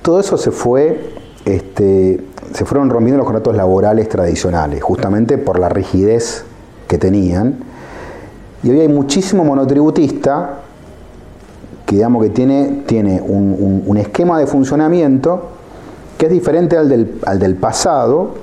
todo 0.00 0.18
eso 0.18 0.38
se 0.38 0.50
fue, 0.50 1.10
este, 1.44 2.24
se 2.52 2.64
fueron 2.64 2.90
rompiendo 2.90 3.18
los 3.18 3.26
contratos 3.26 3.56
laborales 3.56 4.08
tradicionales, 4.08 4.82
justamente 4.82 5.38
por 5.38 5.58
la 5.58 5.68
rigidez 5.68 6.44
que 6.86 6.98
tenían. 6.98 7.56
Y 8.62 8.70
hoy 8.70 8.80
hay 8.80 8.88
muchísimo 8.88 9.44
monotributista 9.44 10.60
que 11.86 11.96
digamos 11.96 12.22
que 12.22 12.30
tiene, 12.30 12.82
tiene 12.86 13.20
un, 13.20 13.96
esquema 13.96 14.38
de 14.38 14.46
funcionamiento 14.46 15.50
que 16.18 16.26
es 16.26 16.32
diferente 16.32 16.76
al 16.76 16.88
del, 16.88 17.18
al 17.24 17.38
del 17.38 17.54
pasado, 17.56 18.34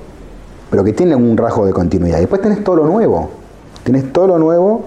pero 0.71 0.83
que 0.83 0.93
tiene 0.93 1.15
un 1.15 1.37
rasgo 1.37 1.65
de 1.65 1.73
continuidad. 1.73 2.17
Y 2.17 2.21
después 2.21 2.41
tenés 2.41 2.63
todo 2.63 2.77
lo 2.77 2.85
nuevo. 2.85 3.29
Tienes 3.83 4.11
todo 4.11 4.27
lo 4.27 4.39
nuevo 4.39 4.81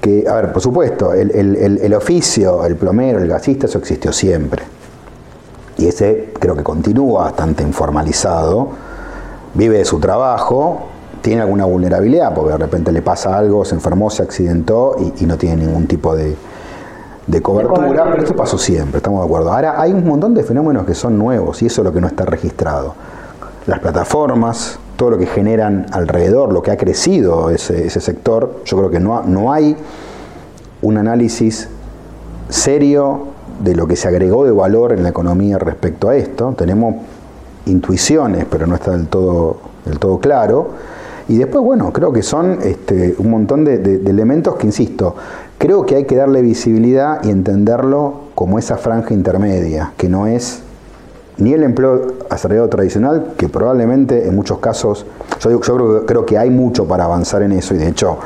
que, 0.00 0.26
a 0.28 0.34
ver, 0.34 0.52
por 0.52 0.60
supuesto, 0.60 1.12
el, 1.12 1.30
el, 1.30 1.78
el, 1.78 1.94
oficio, 1.94 2.66
el 2.66 2.76
plomero, 2.76 3.18
el 3.18 3.28
gasista, 3.28 3.66
eso 3.66 3.78
existió 3.78 4.12
siempre. 4.12 4.62
Y 5.80 5.86
ese 5.86 6.34
creo 6.38 6.54
que 6.54 6.62
continúa 6.62 7.24
bastante 7.24 7.62
informalizado, 7.62 8.68
vive 9.54 9.78
de 9.78 9.86
su 9.86 9.98
trabajo, 9.98 10.88
tiene 11.22 11.40
alguna 11.40 11.64
vulnerabilidad, 11.64 12.34
porque 12.34 12.52
de 12.52 12.58
repente 12.58 12.92
le 12.92 13.00
pasa 13.00 13.38
algo, 13.38 13.64
se 13.64 13.76
enfermó, 13.76 14.10
se 14.10 14.22
accidentó 14.22 14.96
y, 15.18 15.24
no 15.24 15.38
tiene 15.38 15.64
ningún 15.64 15.86
tipo 15.86 16.14
de, 16.14 16.36
de 17.26 17.42
cobertura, 17.42 18.04
pero 18.10 18.22
esto 18.22 18.36
pasó 18.36 18.58
siempre, 18.58 18.98
estamos 18.98 19.20
de 19.20 19.24
acuerdo. 19.24 19.50
Ahora 19.50 19.80
hay 19.80 19.92
un 19.92 20.06
montón 20.06 20.34
de 20.34 20.42
fenómenos 20.42 20.84
que 20.84 20.94
son 20.94 21.18
nuevos 21.18 21.62
y 21.62 21.66
eso 21.66 21.80
es 21.80 21.86
lo 21.86 21.92
que 21.94 22.00
no 22.02 22.08
está 22.08 22.26
registrado. 22.26 22.94
Las 23.64 23.78
plataformas, 23.78 24.78
todo 24.96 25.10
lo 25.10 25.18
que 25.18 25.26
generan 25.26 25.86
alrededor, 25.92 26.52
lo 26.52 26.62
que 26.62 26.72
ha 26.72 26.76
crecido 26.76 27.48
ese, 27.48 27.86
ese 27.86 28.02
sector, 28.02 28.60
yo 28.66 28.76
creo 28.76 28.90
que 28.90 29.00
no, 29.00 29.22
no 29.22 29.50
hay 29.50 29.78
un 30.82 30.98
análisis 30.98 31.68
serio 32.50 33.39
de 33.60 33.74
lo 33.74 33.86
que 33.86 33.96
se 33.96 34.08
agregó 34.08 34.44
de 34.44 34.52
valor 34.52 34.92
en 34.92 35.02
la 35.02 35.10
economía 35.10 35.58
respecto 35.58 36.08
a 36.08 36.16
esto. 36.16 36.54
Tenemos 36.56 36.96
intuiciones, 37.66 38.46
pero 38.50 38.66
no 38.66 38.74
está 38.74 38.92
del 38.92 39.06
todo, 39.06 39.58
del 39.84 39.98
todo 39.98 40.18
claro. 40.18 40.70
Y 41.28 41.38
después, 41.38 41.62
bueno, 41.62 41.92
creo 41.92 42.12
que 42.12 42.22
son 42.22 42.58
este, 42.62 43.14
un 43.18 43.30
montón 43.30 43.64
de, 43.64 44.00
elementos 44.04 44.56
que, 44.56 44.66
insisto, 44.66 45.14
creo 45.58 45.86
que 45.86 45.94
hay 45.94 46.04
que 46.04 46.16
darle 46.16 46.42
visibilidad 46.42 47.22
y 47.22 47.30
entenderlo 47.30 48.30
como 48.34 48.58
esa 48.58 48.76
franja 48.76 49.14
intermedia, 49.14 49.92
que 49.96 50.08
no 50.08 50.26
es 50.26 50.62
ni 51.38 51.52
el 51.52 51.62
empleo 51.62 52.14
asalariado 52.28 52.68
tradicional, 52.68 53.34
que 53.36 53.48
probablemente 53.48 54.26
en 54.26 54.34
muchos 54.34 54.58
casos, 54.58 55.06
yo, 55.40 55.50
yo 55.50 55.60
creo, 55.60 56.06
creo, 56.06 56.26
que 56.26 56.36
hay 56.36 56.50
mucho 56.50 56.86
para 56.86 57.04
avanzar 57.04 57.42
en 57.42 57.52
eso 57.52 57.74
y 57.74 57.78
de 57.78 57.88
hecho, 57.88 58.18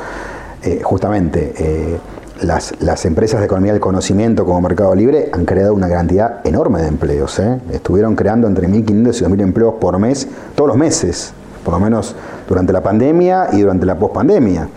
eh, 0.63 0.81
justamente, 0.83 1.53
eh, 1.57 1.99
las, 2.41 2.73
las, 2.81 3.05
empresas 3.05 3.39
de 3.39 3.45
economía 3.45 3.71
del 3.71 3.81
conocimiento 3.81 4.45
como 4.45 4.61
Mercado 4.61 4.93
Libre 4.95 5.29
han 5.31 5.45
creado 5.45 5.73
una 5.73 5.89
cantidad 5.89 6.45
enorme 6.45 6.81
de 6.81 6.87
empleos. 6.87 7.39
¿eh? 7.39 7.59
Estuvieron 7.71 8.15
creando 8.15 8.47
entre 8.47 8.67
1.500 8.67 9.21
y 9.21 9.25
2.000 9.25 9.41
empleos 9.41 9.75
por 9.79 9.97
mes, 9.99 10.27
todos 10.55 10.67
los 10.67 10.77
meses, 10.77 11.33
por 11.63 11.73
lo 11.73 11.79
menos 11.79 12.15
durante 12.47 12.73
la 12.73 12.81
pandemia 12.81 13.49
y 13.51 13.61
durante 13.61 13.85
la 13.85 13.97
pospandemia. 13.97 14.67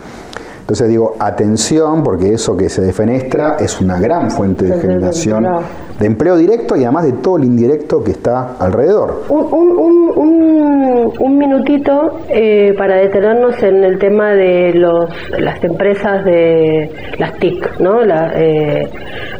Entonces 0.60 0.88
digo, 0.88 1.16
atención, 1.18 2.02
porque 2.02 2.34
eso 2.34 2.56
que 2.56 2.68
se 2.68 2.82
defenestra 2.82 3.56
es 3.58 3.80
una 3.80 3.98
gran 3.98 4.30
fuente 4.30 4.66
de 4.66 4.78
generación 4.80 5.46
de 5.98 6.06
empleo 6.06 6.36
directo 6.36 6.76
y 6.76 6.84
además 6.84 7.06
de 7.06 7.12
todo 7.14 7.38
el 7.38 7.44
indirecto 7.44 8.02
que 8.04 8.12
está 8.12 8.54
alrededor. 8.60 9.22
Un, 9.28 9.52
un, 9.52 10.10
un, 10.16 11.12
un, 11.18 11.38
minutito 11.38 12.20
eh, 12.28 12.72
para 12.78 12.96
detenernos 12.96 13.60
en 13.62 13.82
el 13.82 13.98
tema 13.98 14.32
de 14.34 14.72
los, 14.74 15.10
las 15.38 15.62
empresas 15.64 16.24
de 16.24 16.90
las 17.18 17.32
TIC, 17.38 17.80
¿no? 17.80 18.02
La, 18.04 18.32
eh, 18.36 18.88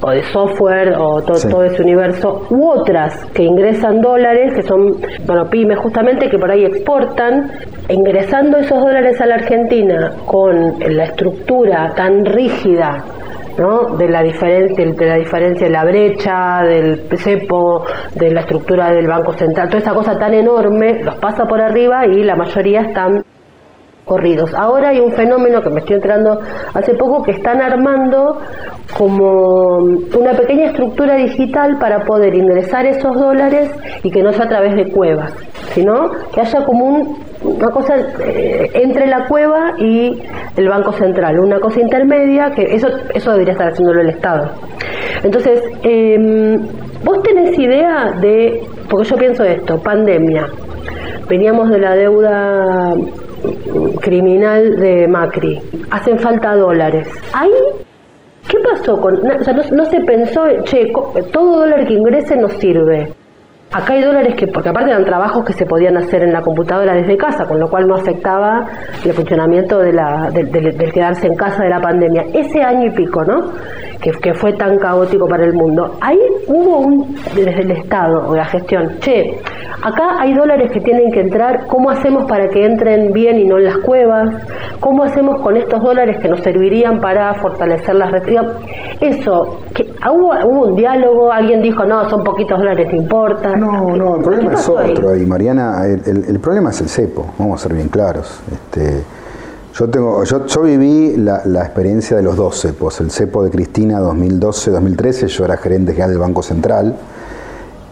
o 0.03 0.11
de 0.11 0.23
software 0.25 0.95
o 0.99 1.23
to- 1.23 1.35
Sí. 1.35 1.49
todo 1.49 1.63
ese 1.65 1.83
universo, 1.83 2.47
u 2.51 2.69
otras 2.69 3.25
que 3.33 3.45
ingresan 3.45 4.01
dólares, 4.01 4.53
que 4.55 4.63
son, 4.63 4.97
bueno, 5.27 5.49
pymes 5.49 5.79
justamente, 5.79 6.29
que 6.29 6.39
por 6.39 6.51
ahí 6.51 6.65
exportan, 6.65 7.53
ingresando 7.89 8.59
esos 8.59 8.79
dólares 8.81 9.21
a 9.21 9.27
la 9.27 9.37
Argentina 9.37 10.13
con 10.27 10.75
la 10.81 11.05
estructura 11.05 11.93
tan 11.97 12.25
rígida 12.25 13.05
¿no? 13.59 13.97
de 13.97 14.09
la 14.09 14.23
diferencia 14.23 14.85
de 14.85 15.07
la 15.07 15.17
diferencia 15.17 15.67
de 15.67 15.73
la 15.73 15.85
brecha 15.85 16.63
del 16.63 17.09
cepo 17.17 17.85
de 18.15 18.31
la 18.31 18.41
estructura 18.41 18.91
del 18.93 19.07
banco 19.07 19.33
central 19.33 19.69
toda 19.69 19.81
esa 19.81 19.95
cosa 19.95 20.19
tan 20.19 20.35
enorme 20.35 21.03
los 21.03 21.17
pasa 21.17 21.45
por 21.47 21.61
arriba 21.61 22.07
y 22.07 22.23
la 22.23 22.37
mayoría 22.37 22.83
están 22.83 23.25
corridos 24.09 24.53
ahora 24.55 24.89
hay 24.89 25.01
un 25.01 25.13
fenómeno 25.13 25.61
que 25.63 25.71
me 25.71 25.81
estoy 25.81 25.97
enterando 25.97 26.41
hace 26.75 26.95
poco 26.95 27.23
que 27.23 27.33
están 27.33 27.61
armando 27.61 28.41
como 28.97 29.77
una 29.77 30.33
pequeña 30.33 30.67
estructura 30.67 31.17
digital 31.17 31.79
para 31.79 32.05
poder 32.05 32.35
ingresar 32.35 32.87
esos 32.87 33.15
dólares 33.15 33.71
y 34.03 34.11
que 34.11 34.23
no 34.23 34.33
sea 34.33 34.47
a 34.47 34.49
través 34.49 34.75
de 34.75 34.91
cuevas 34.91 35.33
sino 35.75 36.11
que 36.33 36.41
haya 36.41 36.65
como 36.65 36.85
un 36.85 37.29
una 37.43 37.71
cosa 37.71 37.95
eh, 38.21 38.71
entre 38.75 39.07
la 39.07 39.27
cueva 39.29 39.75
y 39.79 40.21
el 40.57 40.69
Banco 40.69 40.93
Central, 40.93 41.39
una 41.39 41.61
cosa 41.61 41.81
intermedia, 41.81 42.51
que 42.51 42.63
eso, 42.63 42.89
eso 43.15 43.31
debería 43.33 43.53
estar 43.53 43.69
haciéndolo 43.69 44.01
el 44.01 44.11
Estado. 44.11 44.51
Entonces, 45.23 45.63
eh, 45.83 46.59
vos 47.05 47.23
tenés 47.23 47.57
idea 47.59 48.13
de, 48.21 48.63
porque 48.89 49.09
yo 49.09 49.17
pienso 49.17 49.45
esto, 49.45 49.79
pandemia, 49.79 50.47
veníamos 51.29 51.71
de 51.71 51.79
la 51.79 51.95
deuda 51.95 52.95
criminal 54.01 54.77
de 54.77 55.09
Macri, 55.09 55.61
hacen 55.91 56.19
falta 56.19 56.55
dólares. 56.55 57.09
Ahí 57.33 57.51
¿Qué 58.49 58.57
pasó 58.61 58.99
con.? 58.99 59.17
O 59.17 59.45
sea, 59.45 59.53
no, 59.53 59.85
se 59.85 60.01
pensó, 60.01 60.43
che, 60.65 60.91
todo 61.33 61.61
dólar 61.61 61.87
que 61.87 61.95
ingrese 61.95 62.35
nos 62.37 62.53
sirve. 62.55 63.13
Acá 63.71 63.93
hay 63.93 64.03
dólares 64.03 64.35
que, 64.35 64.47
porque 64.47 64.71
aparte 64.71 64.91
eran 64.91 65.05
trabajos 65.05 65.45
que 65.45 65.53
se 65.53 65.67
podían 65.67 65.99
hacer 65.99 66.23
en 66.23 66.33
la 66.33 66.41
computadora 66.41 66.95
desde 66.95 67.19
casa, 67.19 67.45
con 67.45 67.61
lo 67.61 67.69
cual 67.69 67.87
no 67.87 67.97
afectaba 67.97 68.67
el 69.05 69.13
funcionamiento 69.13 69.79
de 69.81 69.93
del, 70.33 70.51
del 70.51 70.93
quedarse 70.93 71.27
en 71.27 71.35
casa 71.35 71.63
de 71.63 71.69
la 71.69 71.81
pandemia. 71.81 72.25
Ese 72.33 72.63
año 72.63 72.87
y 72.87 72.91
pico, 72.93 73.23
¿no? 73.25 73.53
Que, 74.01 74.13
que 74.13 74.33
fue 74.33 74.53
tan 74.53 74.79
caótico 74.79 75.27
para 75.27 75.45
el 75.45 75.55
mundo. 75.55 75.97
Ahí 76.01 76.19
hubo 76.47 76.79
un, 76.79 77.17
desde 77.35 77.63
el 77.63 77.71
Estado, 77.73 78.29
o 78.29 78.37
la 78.37 78.45
gestión, 78.45 78.99
che, 79.01 79.41
acá 79.83 80.21
hay 80.21 80.35
dólares 80.35 80.71
que 80.73 80.81
tienen 80.81 81.11
que 81.11 81.21
entrar, 81.21 81.67
¿cómo 81.67 81.91
hacemos 81.91 82.25
para 82.31 82.49
que 82.49 82.65
entren 82.65 83.13
bien 83.13 83.39
y 83.41 83.45
no 83.45 83.59
en 83.59 83.65
las 83.65 83.79
cuevas? 83.79 84.37
¿Cómo 84.79 85.03
hacemos 85.03 85.41
con 85.43 85.57
estos 85.57 85.83
dólares 85.83 86.19
que 86.23 86.29
nos 86.29 86.39
servirían 86.43 87.01
para 87.01 87.35
fortalecer 87.35 87.97
las 87.97 88.13
restricciones? 88.13 88.53
Eso, 89.01 89.61
que, 89.75 89.83
¿hubo, 90.09 90.31
hubo 90.47 90.67
un 90.69 90.77
diálogo? 90.77 91.33
¿Alguien 91.33 91.61
dijo, 91.61 91.85
no, 91.85 92.09
son 92.09 92.23
poquitos 92.23 92.57
dólares, 92.57 92.87
importa? 92.93 93.57
No, 93.57 93.87
¿Qué- 93.87 93.99
no, 93.99 94.17
el 94.17 94.23
problema 94.23 94.53
es 94.53 94.69
otro 94.69 95.11
ahí, 95.11 95.27
Mariana. 95.27 95.85
El, 95.87 96.03
el- 96.07 96.25
el 96.29 96.39
problema 96.41 96.71
es 96.71 96.81
el 96.81 96.89
cepo, 96.89 97.27
vamos 97.37 97.61
a 97.61 97.69
ser 97.69 97.75
bien 97.77 97.89
claros. 97.89 98.41
Este, 98.53 99.03
yo, 99.75 99.89
tengo, 99.89 100.25
yo, 100.25 100.63
viví 100.63 101.17
la, 101.17 101.63
experiencia 101.63 102.17
de 102.17 102.23
los 102.23 102.37
dos 102.37 102.61
cepos. 102.61 103.01
El 103.01 103.11
cepo 103.11 103.45
de 103.45 103.51
Cristina 103.51 104.01
2012-2013, 104.01 105.27
yo 105.27 105.45
era 105.45 105.57
gerente 105.57 105.93
general 105.93 106.11
del 106.11 106.19
Banco 106.19 106.43
Central 106.43 106.97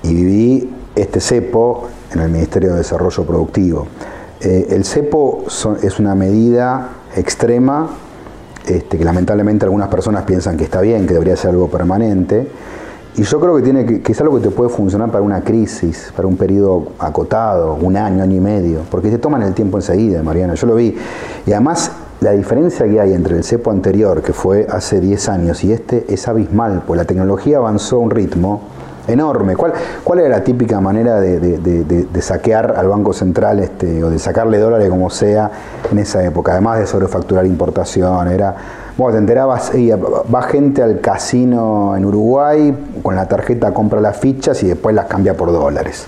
y 0.02 0.14
viví 0.14 0.74
este 0.94 1.20
cepo 1.20 1.88
en 2.12 2.20
el 2.20 2.30
Ministerio 2.30 2.72
de 2.72 2.78
Desarrollo 2.78 3.24
Productivo. 3.24 3.86
Eh, 4.40 4.68
el 4.70 4.84
cepo 4.84 5.44
son- 5.48 5.78
es 5.82 5.98
una 5.98 6.14
medida 6.14 6.90
extrema 7.16 7.88
este, 8.66 8.98
que 8.98 9.04
lamentablemente 9.04 9.64
algunas 9.64 9.88
personas 9.88 10.24
piensan 10.24 10.56
que 10.56 10.64
está 10.64 10.80
bien, 10.80 11.06
que 11.06 11.14
debería 11.14 11.36
ser 11.36 11.50
algo 11.50 11.68
permanente. 11.68 12.48
Y 13.18 13.22
yo 13.22 13.40
creo 13.40 13.56
que, 13.56 13.62
tiene 13.62 13.86
que, 13.86 14.02
que 14.02 14.12
es 14.12 14.20
algo 14.20 14.36
que 14.36 14.48
te 14.48 14.50
puede 14.50 14.68
funcionar 14.68 15.10
para 15.10 15.22
una 15.22 15.42
crisis, 15.42 16.12
para 16.14 16.28
un 16.28 16.36
periodo 16.36 16.92
acotado, 16.98 17.74
un 17.80 17.96
año, 17.96 18.22
año 18.22 18.36
y 18.36 18.40
medio, 18.40 18.80
porque 18.90 19.08
te 19.08 19.16
toman 19.16 19.42
el 19.42 19.54
tiempo 19.54 19.78
enseguida, 19.78 20.22
Mariana, 20.22 20.54
yo 20.54 20.66
lo 20.66 20.74
vi. 20.74 20.94
Y 21.46 21.52
además, 21.52 21.92
la 22.20 22.32
diferencia 22.32 22.86
que 22.86 23.00
hay 23.00 23.14
entre 23.14 23.36
el 23.36 23.44
cepo 23.44 23.70
anterior, 23.70 24.20
que 24.20 24.34
fue 24.34 24.66
hace 24.70 25.00
10 25.00 25.28
años, 25.30 25.64
y 25.64 25.72
este 25.72 26.04
es 26.12 26.28
abismal, 26.28 26.82
pues 26.86 26.98
la 26.98 27.06
tecnología 27.06 27.56
avanzó 27.56 27.96
a 27.96 28.00
un 28.00 28.10
ritmo 28.10 28.60
enorme. 29.06 29.56
¿Cuál, 29.56 29.72
cuál 30.02 30.20
era 30.20 30.28
la 30.28 30.44
típica 30.44 30.80
manera 30.80 31.20
de, 31.20 32.20
saquear 32.20 32.74
al 32.76 32.88
Banco 32.88 33.12
Central 33.12 33.60
este, 33.60 34.02
o 34.02 34.10
de 34.10 34.18
sacarle 34.18 34.58
dólares 34.58 34.88
como 34.88 35.10
sea 35.10 35.50
en 35.90 35.98
esa 35.98 36.24
época? 36.24 36.52
Además 36.52 36.78
de 36.80 36.86
sobrefacturar 36.86 37.46
importación, 37.46 38.28
era... 38.28 38.54
Bueno, 38.96 39.12
te 39.12 39.18
enterabas, 39.18 39.72
va 40.34 40.42
gente 40.42 40.82
al 40.82 41.00
casino 41.02 41.94
en 41.96 42.06
Uruguay, 42.06 42.74
con 43.02 43.14
la 43.14 43.28
tarjeta 43.28 43.74
compra 43.74 44.00
las 44.00 44.16
fichas 44.16 44.62
y 44.62 44.68
después 44.68 44.94
las 44.94 45.04
cambia 45.04 45.36
por 45.36 45.52
dólares. 45.52 46.06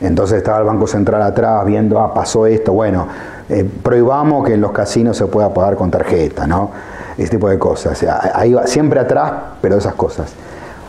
Entonces 0.00 0.38
estaba 0.38 0.58
el 0.58 0.64
Banco 0.64 0.86
Central 0.86 1.22
atrás 1.22 1.64
viendo, 1.66 1.98
ah, 1.98 2.14
pasó 2.14 2.46
esto, 2.46 2.72
bueno, 2.72 3.08
eh, 3.48 3.68
prohibamos 3.82 4.46
que 4.46 4.54
en 4.54 4.60
los 4.60 4.72
casinos 4.72 5.16
se 5.16 5.26
pueda 5.26 5.52
pagar 5.52 5.76
con 5.76 5.90
tarjeta, 5.90 6.46
¿no? 6.46 6.70
Ese 7.18 7.30
tipo 7.30 7.48
de 7.48 7.58
cosas. 7.58 7.92
O 7.92 7.94
sea, 7.94 8.32
ahí 8.34 8.54
va, 8.54 8.66
siempre 8.66 9.00
atrás, 9.00 9.32
pero 9.60 9.76
esas 9.76 9.94
cosas. 9.94 10.32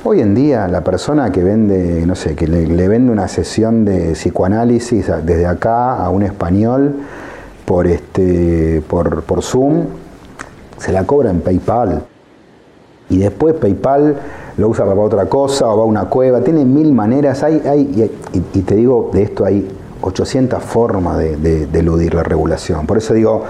Hoy 0.08 0.22
en 0.22 0.36
día 0.36 0.68
la 0.68 0.84
persona 0.84 1.32
que 1.32 1.44
vende, 1.44 2.06
no 2.06 2.14
sé, 2.14 2.36
que 2.36 2.48
le, 2.48 2.88
vende 2.88 3.12
una 3.12 3.28
sesión 3.28 3.86
de 3.86 4.12
psicoanálisis 4.14 5.08
desde 5.24 5.48
acá 5.48 5.96
a 5.96 6.10
un 6.12 6.22
español 6.22 6.96
por 7.66 7.88
este 7.88 8.84
por, 8.88 9.24
por 9.24 9.42
Zoom, 9.42 9.86
se 10.78 10.92
la 10.92 11.06
cobra 11.06 11.32
en 11.32 11.42
PayPal. 11.42 12.04
Y 13.10 13.18
después 13.18 13.56
PayPal 13.56 14.16
lo 14.58 14.70
usa 14.70 14.86
para 14.86 15.00
otra 15.00 15.26
cosa 15.26 15.68
o 15.70 15.78
va 15.78 15.84
a 15.84 15.88
una 15.88 16.06
cueva. 16.06 16.42
Tiene 16.42 16.66
mil 16.66 16.94
maneras. 16.94 17.42
Hay, 17.42 17.62
hay, 17.68 18.10
y, 18.34 18.60
y 18.60 18.62
te 18.62 18.76
digo, 18.76 19.10
de 19.12 19.24
esto 19.24 19.44
hay 19.44 19.68
800 20.02 20.62
formas 20.62 21.18
de, 21.18 21.36
de- 21.38 21.66
de 21.66 21.80
eludir 21.80 22.14
la 22.14 22.22
regulación. 22.24 22.86
Por 22.86 22.98
eso 23.00 23.14
digo, 23.16 23.44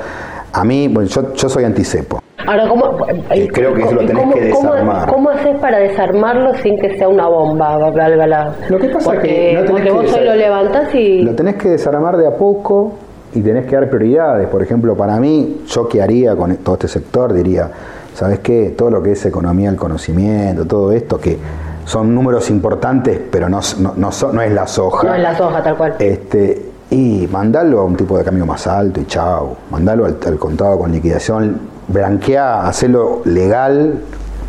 a 0.54 0.64
mí, 0.64 0.88
bueno, 0.88 1.10
yo, 1.10 1.34
yo 1.34 1.50
soy 1.50 1.66
anticepo. 1.66 2.20
Ahora, 2.48 2.68
¿cómo, 2.68 2.98
Eh, 3.32 3.48
creo 3.52 3.74
que 3.74 3.82
eso 3.84 3.94
lo 3.94 4.02
y 4.04 4.06
tenés 4.08 4.24
cómo- 4.24 4.34
que 4.36 4.50
cómo- 4.52 4.72
desarmar. 4.74 5.10
¿Cómo 5.12 5.30
haces 5.30 5.58
para 5.60 5.78
desarmarlo 5.80 6.54
sin 6.56 6.80
que 6.80 6.98
sea 6.98 7.08
una 7.08 7.28
bomba? 7.28 7.78
valga 7.78 8.28
la- 8.28 8.54
Lo 8.70 8.78
que 8.80 8.90
pasa 8.90 9.14
es 9.16 9.20
que 9.22 9.54
no 9.54 9.66
porque 9.66 9.84
que 9.84 9.92
vos 9.92 10.14
hoy 10.14 10.26
lo 10.26 10.36
levantás 10.36 10.94
y... 10.96 11.22
Lo 11.22 11.34
tenés 11.36 11.56
que 11.56 11.70
desarmar 11.70 12.18
de 12.18 12.28
a 12.28 12.32
poco 12.36 12.94
y 13.34 13.42
tenés 13.42 13.66
que 13.66 13.76
dar 13.76 13.90
prioridades. 13.90 14.48
Por 14.48 14.62
ejemplo, 14.62 14.96
para 14.96 15.18
mí, 15.20 15.62
yo 15.68 15.88
qué 15.88 16.02
haría 16.02 16.36
con 16.36 16.56
todo 16.58 16.76
este 16.76 16.88
sector, 16.88 17.34
diría, 17.34 17.70
¿sabes 18.14 18.40
qué? 18.40 18.74
Todo 18.78 18.90
lo 18.92 19.02
que 19.04 19.12
es 19.14 19.26
economía 19.26 19.70
del 19.70 19.80
conocimiento, 19.80 20.66
todo 20.66 20.92
esto, 20.92 21.20
que 21.20 21.38
son 21.86 22.14
números 22.16 22.50
importantes, 22.50 23.20
pero 23.32 23.48
no, 23.50 23.60
no, 23.80 23.94
no, 23.96 24.12
son- 24.12 24.36
no 24.36 24.42
es 24.42 24.52
la 24.52 24.66
soja. 24.68 25.08
No 25.08 25.16
en 25.16 25.24
la 25.24 25.36
soja, 25.38 25.62
tal 25.62 25.76
cual. 25.78 25.96
Este, 26.00 26.66
y 26.92 27.28
mandalo 27.32 27.80
a 27.80 27.84
un 27.84 27.96
tipo 27.96 28.18
de 28.18 28.24
cambio 28.24 28.46
más 28.46 28.66
alto 28.68 29.00
y 29.02 29.06
chao. 29.06 29.56
Mandalo 29.72 30.06
al, 30.06 30.18
al 30.26 30.38
contado 30.38 30.80
con 30.80 30.92
liquidación, 30.92 31.60
blanquea, 31.88 32.68
hacerlo 32.68 33.22
legal 33.26 34.02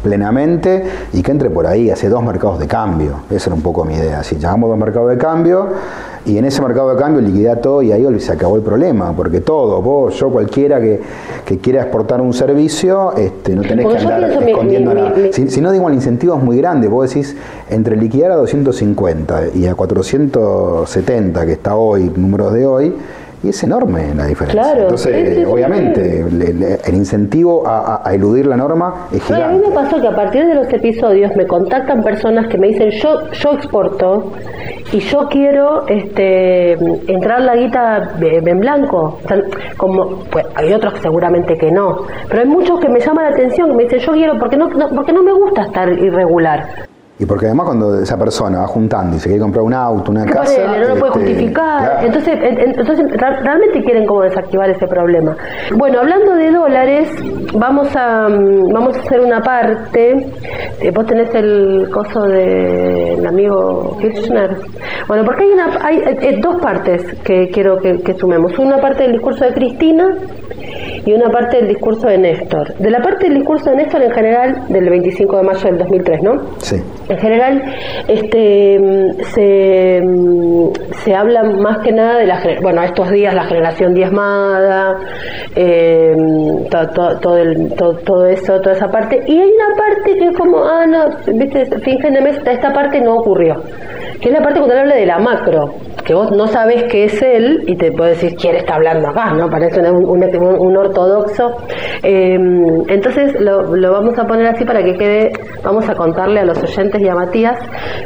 plenamente 0.03 0.85
y 1.13 1.23
que 1.23 1.33
entre 1.33 1.51
por 1.51 1.67
ahí, 1.67 1.91
hace 1.91 2.09
dos 2.09 2.23
mercados 2.23 2.61
de 2.61 2.67
cambio. 2.69 3.13
Esa 3.31 3.47
era 3.51 3.55
un 3.57 3.63
poco 3.63 3.85
mi 3.85 3.95
idea. 3.95 4.23
Si 4.23 4.37
llamamos 4.37 4.71
dos 4.71 4.79
mercados 4.79 5.11
de 5.11 5.19
cambio 5.19 5.67
y 6.25 6.39
en 6.39 6.45
ese 6.45 6.63
mercado 6.63 6.93
de 6.95 7.01
cambio 7.01 7.21
liquida 7.21 7.57
todo 7.57 7.83
y 7.83 7.91
ahí 7.93 8.07
se 8.21 8.31
acabó 8.33 8.55
el 8.57 8.63
problema, 8.63 9.13
porque 9.17 9.41
todo, 9.41 9.83
vos, 9.83 10.15
yo, 10.15 10.29
cualquiera 10.31 10.81
que, 10.81 11.01
que 11.45 11.59
quiera 11.59 11.83
exportar 11.83 12.21
un 12.21 12.33
servicio, 12.33 13.15
este, 13.17 13.55
no 13.57 13.63
tenés 13.63 13.85
Porque 13.87 13.99
que 14.07 14.13
andar 14.13 14.41
mi- 14.45 14.51
escondiendo 14.53 14.91
mi- 14.95 15.01
nada. 15.01 15.13
mi- 15.17 15.33
Si, 15.33 15.49
si 15.51 15.61
no 15.61 15.73
digo 15.73 15.89
el 15.89 15.95
incentivo 15.95 16.37
es 16.37 16.43
muy 16.43 16.57
grande, 16.59 16.87
vos 16.89 17.09
decís 17.09 17.37
entre 17.71 17.97
liquidar 17.97 18.31
a 18.33 18.37
250 18.37 19.41
y 19.55 19.67
a 19.67 19.75
470 19.75 21.47
que 21.47 21.53
está 21.53 21.75
hoy, 21.77 22.13
números 22.17 22.53
de 22.53 22.67
hoy, 22.67 22.95
y 23.43 23.51
es 23.51 23.63
enorme 23.63 24.15
la 24.15 24.27
diferencia. 24.27 24.63
Claro, 24.63 24.83
Entonces, 24.83 25.15
sí, 25.29 25.35
sí, 25.35 25.41
sí, 25.41 25.45
obviamente, 25.45 26.25
le- 26.31 26.53
le- 26.55 26.75
el 26.85 26.95
incentivo 26.95 27.67
a, 27.67 27.97
a- 27.97 28.09
a 28.09 28.15
eludir 28.15 28.47
la 28.47 28.57
norma 28.57 29.07
es 29.13 29.29
No, 29.31 29.39
y 29.39 29.43
a 29.43 29.49
mí 29.49 29.55
gigante. 29.59 29.69
me 29.69 29.75
pasó 29.75 30.01
que 30.01 30.09
a 30.09 30.15
partir 30.17 30.47
de 30.47 30.55
los 30.55 30.73
episodios 30.73 31.37
me 31.37 31.47
contactan 31.47 32.03
personas 32.03 32.49
que 32.49 32.59
me 32.59 32.69
dicen 32.69 32.91
yo 32.91 33.31
yo 33.33 33.53
exporto 33.53 34.33
y 34.93 34.99
yo 35.01 35.29
quiero 35.29 35.87
este 35.87 36.73
entrar 37.13 37.41
la 37.43 37.57
guita 37.57 38.13
eh, 38.23 38.41
en 38.45 38.61
blanco. 38.61 39.19
O 39.25 39.29
sea, 39.29 39.39
como 39.77 40.25
pues 40.31 40.47
hay 40.55 40.73
otros 40.73 40.95
que 40.95 41.01
seguramente 41.01 41.57
que 41.59 41.71
no, 41.71 42.03
pero 42.29 42.43
hay 42.43 42.49
muchos 42.49 42.81
que 42.81 42.89
me 42.89 43.01
llaman 43.01 43.25
la 43.27 43.31
atención 43.33 43.69
que 43.71 43.75
me 43.77 43.83
dicen 43.85 43.99
yo 44.01 44.13
quiero 44.13 44.39
porque 44.39 44.57
no, 44.57 44.69
no- 44.69 44.89
porque 44.95 45.13
no 45.13 45.23
me 45.23 45.33
gusta 45.33 45.63
estar 45.63 45.89
irregular. 45.93 46.87
Y 47.19 47.25
porque 47.25 47.47
además 47.47 47.67
cuando 47.67 47.99
esa 48.03 48.19
persona 48.19 48.59
va 48.61 48.67
juntando 48.67 49.17
y 49.17 49.19
se 49.19 49.29
quiere 49.31 49.41
comprar 49.41 49.65
un 49.65 49.73
auto, 49.73 50.11
una 50.11 50.27
casa... 50.27 50.53
Ponele, 50.67 50.87
no 50.89 50.95
lo 50.95 51.01
puede 51.01 51.13
este, 51.13 51.19
justificar. 51.33 51.79
claro. 51.79 52.07
Entonces, 52.07 52.35
en- 52.35 52.59
en- 52.61 52.79
entonces 52.79 53.07
realmente 53.19 53.83
quieren 53.85 54.05
como 54.07 54.21
desactivar 54.23 54.69
ese 54.69 54.87
problema. 54.87 55.35
Bueno, 55.77 56.01
hablando 56.01 56.35
de 56.35 56.51
dólares, 56.51 57.09
vamos 57.55 57.89
a 57.97 58.29
mm, 58.29 58.71
vamos 58.71 58.99
a 58.99 59.01
hacer 59.01 59.21
una 59.21 59.41
parte. 59.41 60.27
Eh, 60.81 60.91
Vos 60.95 61.07
tenés 61.07 61.35
el 61.35 61.89
coso 61.91 62.21
del 62.25 63.27
amigo 63.27 63.97
Kirchner. 63.99 64.57
Bueno, 65.09 65.25
porque 65.25 65.45
hay 65.45 65.51
una 65.53 65.79
hay 65.83 65.97
eh, 65.99 66.19
eh, 66.21 66.39
dos 66.43 66.61
partes 66.61 67.03
que 67.25 67.49
quiero 67.49 67.79
que, 67.79 67.99
que 68.03 68.13
sumemos. 68.13 68.59
Una 68.59 68.77
parte 68.79 69.05
del 69.05 69.13
discurso 69.13 69.45
de 69.47 69.55
Cristina 69.55 70.07
y 71.07 71.13
una 71.13 71.31
parte 71.31 71.59
del 71.59 71.69
discurso 71.69 72.09
de 72.09 72.19
Néstor. 72.19 72.75
De 72.75 72.91
la 72.91 73.01
parte 73.01 73.27
del 73.27 73.35
discurso 73.37 73.71
de 73.71 73.77
Néstor 73.77 74.03
en 74.03 74.11
general, 74.11 74.63
del 74.69 74.91
25 74.91 75.37
de 75.37 75.43
mayo 75.45 75.65
del 75.65 75.79
2003, 75.79 76.23
¿no? 76.23 76.33
Sí. 76.59 76.83
En 77.09 77.19
general, 77.19 77.63
este, 78.09 78.79
mm, 78.81 79.23
se, 79.23 80.01
mm, 80.03 80.71
se 81.05 81.15
habla 81.15 81.45
más 81.45 81.79
que 81.79 81.93
nada 81.93 82.19
de 82.19 82.27
la, 82.27 82.41
bueno, 82.63 82.83
estos 82.83 83.11
días 83.11 83.33
la 83.35 83.45
generación 83.45 83.95
diezmada, 83.95 84.97
eh, 85.55 86.15
to- 86.71 87.19
todo, 87.21 87.37
el- 87.39 87.73
to- 87.75 87.97
todo 88.05 88.27
eso, 88.27 88.61
toda 88.61 88.75
esa 88.75 88.89
parte, 88.89 89.23
y 89.27 89.39
hay 89.39 89.49
una 89.51 89.77
parte 89.77 90.19
que 90.19 90.25
es 90.27 90.37
como, 90.37 90.65
ah, 90.65 90.85
no, 90.87 91.05
viste, 91.35 91.65
fingen 91.81 92.15
de 92.15 92.21
mes, 92.23 92.39
esta 92.45 92.73
parte 92.73 93.01
no 93.01 93.15
ocurrió, 93.17 93.55
que 94.21 94.29
es 94.29 94.33
la 94.35 94.41
parte 94.43 94.59
cuando 94.59 94.75
él 94.75 94.81
habla 94.81 94.95
de 94.97 95.07
la 95.07 95.19
macro, 95.19 95.75
que 96.05 96.15
vos 96.15 96.31
no 96.33 96.47
sabés 96.47 96.85
qué 96.85 97.05
es 97.05 97.21
él 97.23 97.63
y 97.67 97.77
te 97.77 97.91
puede 97.93 98.11
decir 98.11 98.35
quién 98.37 98.57
está 98.57 98.77
hablando 98.77 99.09
acá, 99.09 99.33
¿no? 99.35 99.49
Parece 99.49 99.81
un- 99.81 100.05
un 100.07 100.77
ortodoxo. 100.77 101.51
Eh, 102.03 102.37
entonces 102.89 103.35
lo, 103.41 103.75
lo 103.75 103.93
vamos 103.93 104.17
a 104.19 104.25
poner 104.25 104.47
así 104.47 104.65
para 104.65 104.83
que 104.85 104.95
quede, 104.95 105.33
vamos 105.65 105.89
a 105.89 105.95
contarle 105.95 106.41
a 106.41 106.45
los 106.45 106.63
oyentes 106.63 106.96
y 107.01 107.09
a 107.09 107.15
Matías 107.15 107.59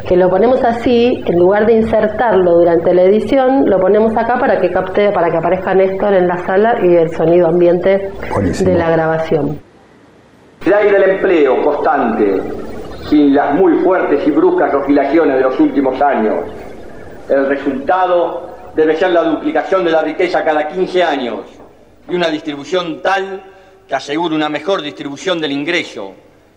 que 0.07 0.15
lo 0.17 0.29
ponemos 0.29 0.63
así, 0.63 1.23
en 1.25 1.39
lugar 1.39 1.65
de 1.65 1.73
insertarlo 1.73 2.55
durante 2.55 2.93
la 2.93 3.03
edición, 3.03 3.69
lo 3.69 3.79
ponemos 3.79 4.15
acá 4.17 4.37
para 4.39 4.59
que 4.59 4.69
capte, 4.69 5.11
para 5.11 5.29
que 5.29 5.37
aparezca 5.37 5.73
Néstor 5.73 6.13
en 6.13 6.27
la 6.27 6.37
sala 6.45 6.79
y 6.83 6.95
el 6.95 7.09
sonido 7.11 7.47
ambiente 7.47 8.11
Buenísimo. 8.31 8.71
de 8.71 8.77
la 8.77 8.89
grabación. 8.89 9.59
El 10.65 10.73
aire 10.73 10.99
del 10.99 11.09
empleo 11.11 11.63
constante, 11.63 12.41
sin 13.09 13.33
las 13.33 13.55
muy 13.55 13.73
fuertes 13.83 14.27
y 14.27 14.31
bruscas 14.31 14.73
oscilaciones 14.73 15.37
de 15.37 15.41
los 15.41 15.59
últimos 15.59 16.01
años. 16.01 16.45
El 17.29 17.47
resultado 17.47 18.49
debe 18.75 18.95
ser 18.95 19.11
la 19.11 19.23
duplicación 19.23 19.85
de 19.85 19.91
la 19.91 20.01
riqueza 20.01 20.43
cada 20.43 20.67
15 20.67 21.03
años 21.03 21.39
y 22.09 22.15
una 22.15 22.27
distribución 22.27 23.01
tal 23.01 23.41
que 23.87 23.95
asegure 23.95 24.35
una 24.35 24.49
mejor 24.49 24.81
distribución 24.81 25.39
del 25.39 25.51
ingreso 25.51 26.13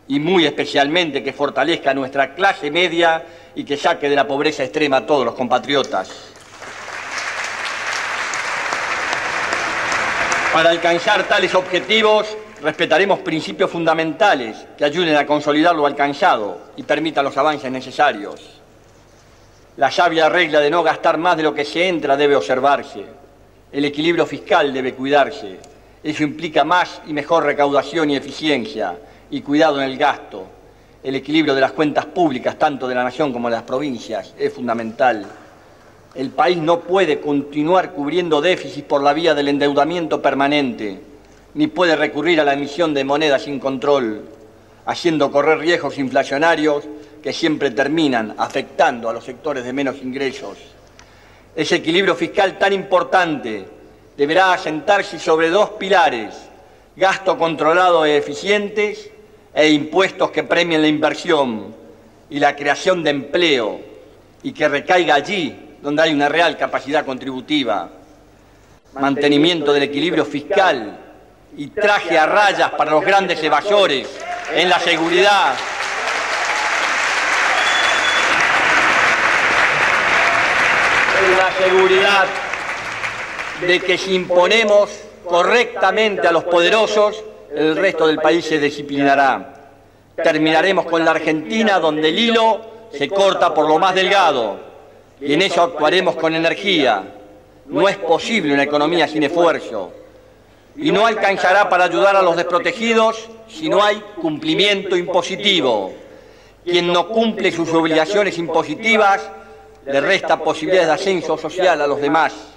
y 0.09 0.21
muy 0.21 0.47
especialmente 0.47 1.23
que 1.23 1.33
fortalezca 1.33 1.95
nuestra 1.95 2.35
clase 2.35 2.71
media 2.71 3.25
y 3.55 3.65
que 3.65 3.77
saque 3.77 4.09
de 4.09 4.17
la 4.17 4.27
pobreza 4.27 4.65
extrema 4.65 4.99
a 4.99 5.07
todos 5.07 5.25
los 5.25 5.35
compatriotas. 5.35 6.11
Para 10.53 10.71
alcanzar 10.71 11.25
tales 11.25 11.55
objetivos, 11.55 12.37
respetaremos 12.63 13.21
principios 13.21 13.71
fundamentales 13.71 14.67
que 14.77 14.85
ayuden 14.85 15.17
a 15.17 15.27
consolidar 15.27 15.75
lo 15.75 15.87
alcanzado 15.87 16.59
y 16.77 16.83
permitan 16.83 17.25
los 17.25 17.37
avances 17.37 17.71
necesarios. 17.73 18.61
La 19.77 19.91
sabia 19.91 20.29
regla 20.29 20.61
de 20.61 20.71
no 20.71 20.85
gastar 20.85 21.19
más 21.19 21.37
de 21.37 21.43
lo 21.43 21.53
que 21.53 21.65
se 21.65 21.89
entra 21.89 22.17
debe 22.17 22.37
observarse. 22.37 23.05
El 23.73 23.85
equilibrio 23.85 24.25
fiscal 24.27 24.73
debe 24.73 24.95
cuidarse. 24.95 25.59
Eso 26.05 26.23
implica 26.23 26.63
más 26.63 27.01
y 27.09 27.13
mejor 27.13 27.45
recaudación 27.45 28.11
y 28.11 28.17
eficiencia 28.17 28.97
y 29.35 29.41
cuidado 29.41 29.83
en 29.83 29.91
el 29.91 29.99
gasto. 29.99 30.47
El 31.03 31.17
equilibrio 31.17 31.57
de 31.57 31.61
las 31.61 31.73
cuentas 31.73 32.07
públicas, 32.07 32.57
tanto 32.57 32.87
de 32.87 32.95
la 32.95 33.03
nación 33.03 33.33
como 33.33 33.49
de 33.51 33.57
las 33.57 33.65
provincias, 33.65 34.33
es 34.39 34.53
fundamental. 34.53 35.27
El 36.15 36.31
país 36.31 36.57
no 36.57 36.79
puede 36.79 37.21
continuar 37.21 37.91
cubriendo 37.91 38.41
déficits 38.41 38.87
por 38.87 39.03
la 39.03 39.13
vía 39.13 39.35
del 39.35 39.49
endeudamiento 39.49 40.23
permanente, 40.23 41.01
ni 41.55 41.67
puede 41.67 41.97
recurrir 41.97 42.41
a 42.41 42.45
la 42.45 42.53
emisión 42.53 42.95
de 42.95 43.03
moneda 43.03 43.41
sin 43.41 43.59
control, 43.59 44.25
haciendo 44.87 45.33
correr 45.33 45.59
riesgos 45.59 45.99
inflacionarios 45.99 46.85
que 47.21 47.33
siempre 47.33 47.73
terminan 47.73 48.37
afectando 48.39 49.09
a 49.09 49.13
los 49.13 49.25
sectores 49.25 49.65
de 49.65 49.73
menos 49.73 49.97
ingresos. 50.01 50.59
Ese 51.57 51.75
equilibrio 51.75 52.15
fiscal 52.15 52.57
tan 52.57 52.73
importante 52.73 53.67
deberá 54.17 54.53
asentarse 54.53 55.19
sobre 55.19 55.51
dos 55.51 55.71
pilares, 55.71 56.37
gasto 56.95 57.37
controlado 57.37 58.07
e 58.07 58.17
eficientes 58.17 59.11
e 59.55 59.69
impuestos 59.69 60.31
que 60.33 60.43
premien 60.43 60.83
la 60.83 60.89
inversión 60.89 61.75
y 62.29 62.41
la 62.41 62.57
creación 62.57 63.05
de 63.05 63.11
empleo 63.11 63.81
y 64.43 64.53
que 64.53 64.69
recaiga 64.69 65.15
allí 65.15 65.77
donde 65.81 66.03
hay 66.03 66.13
una 66.13 66.29
real 66.29 66.57
capacidad 66.57 67.05
contributiva. 67.05 67.89
Mantenimiento 68.95 69.73
del 69.73 69.85
equilibrio 69.85 70.25
fiscal 70.25 70.99
y 71.57 71.69
traje 71.69 72.19
a 72.19 72.27
rayas 72.27 72.71
para 72.73 72.91
los 72.91 73.05
grandes 73.05 73.43
evasores 73.43 74.09
en 74.55 74.69
la 74.69 74.81
seguridad. 74.81 75.55
En 81.25 81.39
la 81.39 81.53
seguridad 81.65 82.27
de 83.67 83.81
que 83.81 83.97
si 83.97 84.15
imponemos 84.15 84.91
correctamente 85.25 86.27
a 86.27 86.33
los 86.33 86.45
poderosos, 86.45 87.23
el 87.55 87.77
resto 87.77 88.07
del 88.07 88.19
país 88.19 88.45
se 88.45 88.59
disciplinará. 88.59 89.71
Terminaremos 90.17 90.87
con 90.87 91.05
la 91.05 91.13
Argentina 91.13 91.79
donde 91.79 92.09
el 92.09 92.19
hilo 92.19 92.61
se 92.93 93.09
corta 93.09 93.53
por 93.53 93.69
lo 93.69 93.79
más 93.79 93.95
delgado 93.95 94.59
y 95.21 95.35
en 95.35 95.43
eso 95.43 95.63
actuaremos 95.63 96.17
con 96.17 96.35
energía. 96.35 97.03
No 97.67 97.89
es 97.89 97.97
posible 97.97 98.55
una 98.55 98.65
economía 98.65 99.09
sin 99.09 99.23
esfuerzo 99.23 99.93
y 100.77 100.91
no 100.93 101.07
alcanzará 101.07 101.69
para 101.69 101.85
ayudar 101.85 102.17
a 102.17 102.23
los 102.23 102.37
desprotegidos 102.37 103.29
si 103.49 103.69
no 103.69 103.83
hay 103.83 104.03
cumplimiento 104.21 104.97
impositivo. 104.97 105.93
Quien 106.65 106.93
no 106.93 107.09
cumple 107.09 107.53
sus 107.53 107.73
obligaciones 107.73 108.39
impositivas 108.39 109.31
le 109.87 110.01
resta 110.01 110.39
posibilidades 110.39 110.89
de 110.89 110.95
ascenso 110.95 111.37
social 111.37 111.81
a 111.81 111.87
los 111.87 112.01
demás. 112.01 112.54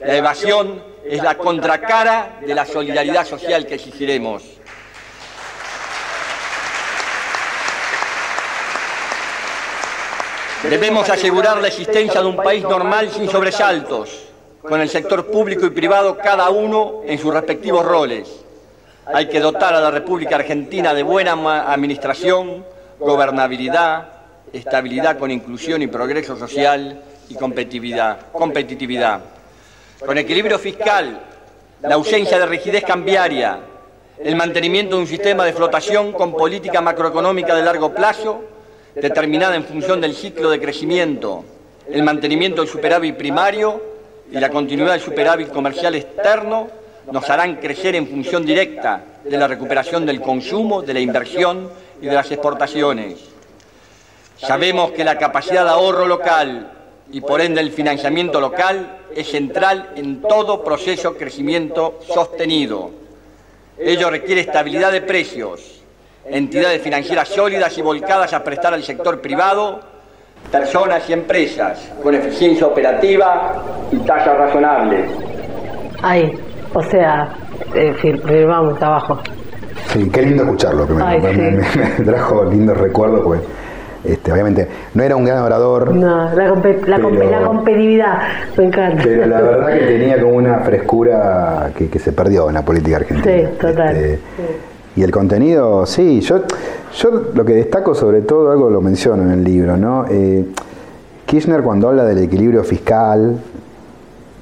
La 0.00 0.16
evasión 0.16 0.80
es 1.04 1.22
la 1.22 1.36
contracara 1.36 2.38
de 2.40 2.54
la 2.54 2.64
solidaridad 2.64 3.26
social 3.26 3.66
que 3.66 3.74
exigiremos. 3.74 4.44
Debemos 10.62 11.08
asegurar 11.08 11.60
la 11.60 11.68
existencia 11.68 12.20
de 12.20 12.26
un 12.26 12.36
país 12.36 12.62
normal 12.62 13.10
sin 13.10 13.28
sobresaltos, 13.28 14.26
con 14.60 14.80
el 14.80 14.88
sector 14.88 15.26
público 15.26 15.66
y 15.66 15.70
privado 15.70 16.16
cada 16.16 16.50
uno 16.50 17.02
en 17.04 17.18
sus 17.18 17.32
respectivos 17.32 17.84
roles. 17.84 18.28
Hay 19.06 19.28
que 19.28 19.40
dotar 19.40 19.74
a 19.74 19.80
la 19.80 19.90
República 19.90 20.36
Argentina 20.36 20.94
de 20.94 21.02
buena 21.02 21.72
administración, 21.72 22.64
gobernabilidad, 22.98 24.08
estabilidad 24.52 25.18
con 25.18 25.30
inclusión 25.30 25.82
y 25.82 25.86
progreso 25.86 26.36
social 26.36 27.02
y 27.28 27.34
competitividad. 27.34 28.18
Con 30.04 30.16
equilibrio 30.16 30.60
fiscal, 30.60 31.20
la 31.82 31.94
ausencia 31.96 32.38
de 32.38 32.46
rigidez 32.46 32.84
cambiaria, 32.84 33.58
el 34.22 34.36
mantenimiento 34.36 34.94
de 34.94 35.02
un 35.02 35.08
sistema 35.08 35.44
de 35.44 35.52
flotación 35.52 36.12
con 36.12 36.32
política 36.32 36.80
macroeconómica 36.80 37.54
de 37.54 37.62
largo 37.62 37.92
plazo, 37.92 38.44
determinada 38.94 39.56
en 39.56 39.64
función 39.64 40.00
del 40.00 40.14
ciclo 40.14 40.50
de 40.50 40.60
crecimiento, 40.60 41.44
el 41.90 42.04
mantenimiento 42.04 42.62
del 42.62 42.70
superávit 42.70 43.16
primario 43.16 43.82
y 44.30 44.38
la 44.38 44.50
continuidad 44.50 44.92
del 44.92 45.00
superávit 45.00 45.48
comercial 45.48 45.96
externo 45.96 46.68
nos 47.10 47.28
harán 47.28 47.56
crecer 47.56 47.96
en 47.96 48.06
función 48.06 48.46
directa 48.46 49.02
de 49.24 49.36
la 49.36 49.48
recuperación 49.48 50.06
del 50.06 50.20
consumo, 50.20 50.80
de 50.80 50.94
la 50.94 51.00
inversión 51.00 51.70
y 52.00 52.06
de 52.06 52.14
las 52.14 52.30
exportaciones. 52.30 53.18
Sabemos 54.36 54.92
que 54.92 55.02
la 55.02 55.18
capacidad 55.18 55.64
de 55.64 55.70
ahorro 55.70 56.06
local 56.06 56.77
y 57.10 57.20
por 57.20 57.40
ende 57.40 57.60
el 57.60 57.70
financiamiento 57.70 58.40
local 58.40 58.98
es 59.14 59.30
central 59.30 59.90
en 59.96 60.20
todo 60.22 60.62
proceso 60.62 61.12
de 61.12 61.18
crecimiento 61.18 61.98
sostenido. 62.06 62.90
Ello 63.78 64.10
requiere 64.10 64.40
estabilidad 64.42 64.92
de 64.92 65.00
precios, 65.02 65.82
entidades 66.26 66.82
financieras 66.82 67.28
sólidas 67.28 67.76
y 67.78 67.82
volcadas 67.82 68.32
a 68.32 68.42
prestar 68.44 68.74
al 68.74 68.82
sector 68.82 69.20
privado, 69.20 69.80
personas 70.52 71.08
y 71.08 71.12
empresas 71.12 71.90
con 72.02 72.14
eficiencia 72.14 72.66
operativa 72.66 73.62
y 73.90 73.96
tasas 73.98 74.36
razonables. 74.36 75.10
Ahí, 76.02 76.32
o 76.74 76.82
sea, 76.82 77.34
eh, 77.74 77.94
fir- 78.00 78.22
firmamos 78.26 78.80
abajo. 78.82 79.20
Sí, 79.92 80.08
qué 80.12 80.22
lindo 80.22 80.42
escucharlo 80.42 80.84
primero. 80.86 81.06
Ay, 81.06 81.20
me, 81.20 81.32
sí. 81.32 81.78
me- 81.78 81.88
me 81.98 82.04
trajo 82.04 82.44
lindos 82.44 82.76
recuerdos 82.76 83.20
porque 83.24 83.42
este, 84.08 84.32
obviamente 84.32 84.66
no 84.94 85.02
era 85.02 85.14
un 85.16 85.24
gran 85.24 85.42
orador, 85.42 85.94
No, 85.94 86.34
la, 86.34 86.48
compe- 86.50 86.84
la, 86.86 86.98
compe- 86.98 87.18
Pero- 87.18 87.30
la 87.30 87.42
competitividad, 87.46 88.18
me 88.56 88.64
encanta. 88.64 89.02
pero 89.04 89.26
la 89.26 89.40
verdad 89.40 89.68
que 89.78 89.78
tenía 89.86 90.20
como 90.20 90.34
una 90.36 90.58
frescura 90.60 91.70
que, 91.76 91.88
que 91.88 91.98
se 91.98 92.12
perdió 92.12 92.48
en 92.48 92.54
la 92.54 92.62
política 92.64 92.96
argentina. 92.96 93.32
Sí, 93.50 93.56
total. 93.60 93.96
Este, 93.96 94.18
Y 94.96 95.02
el 95.02 95.10
contenido, 95.10 95.86
sí, 95.86 96.20
yo, 96.20 96.42
yo 96.96 97.10
lo 97.34 97.44
que 97.44 97.52
destaco 97.54 97.94
sobre 97.94 98.22
todo, 98.22 98.50
algo 98.50 98.68
lo 98.70 98.80
menciono 98.80 99.22
en 99.22 99.30
el 99.30 99.44
libro, 99.44 99.76
¿no? 99.76 100.04
Eh, 100.10 100.44
Kirchner 101.26 101.62
cuando 101.62 101.88
habla 101.88 102.04
del 102.04 102.18
equilibrio 102.18 102.64
fiscal, 102.64 103.36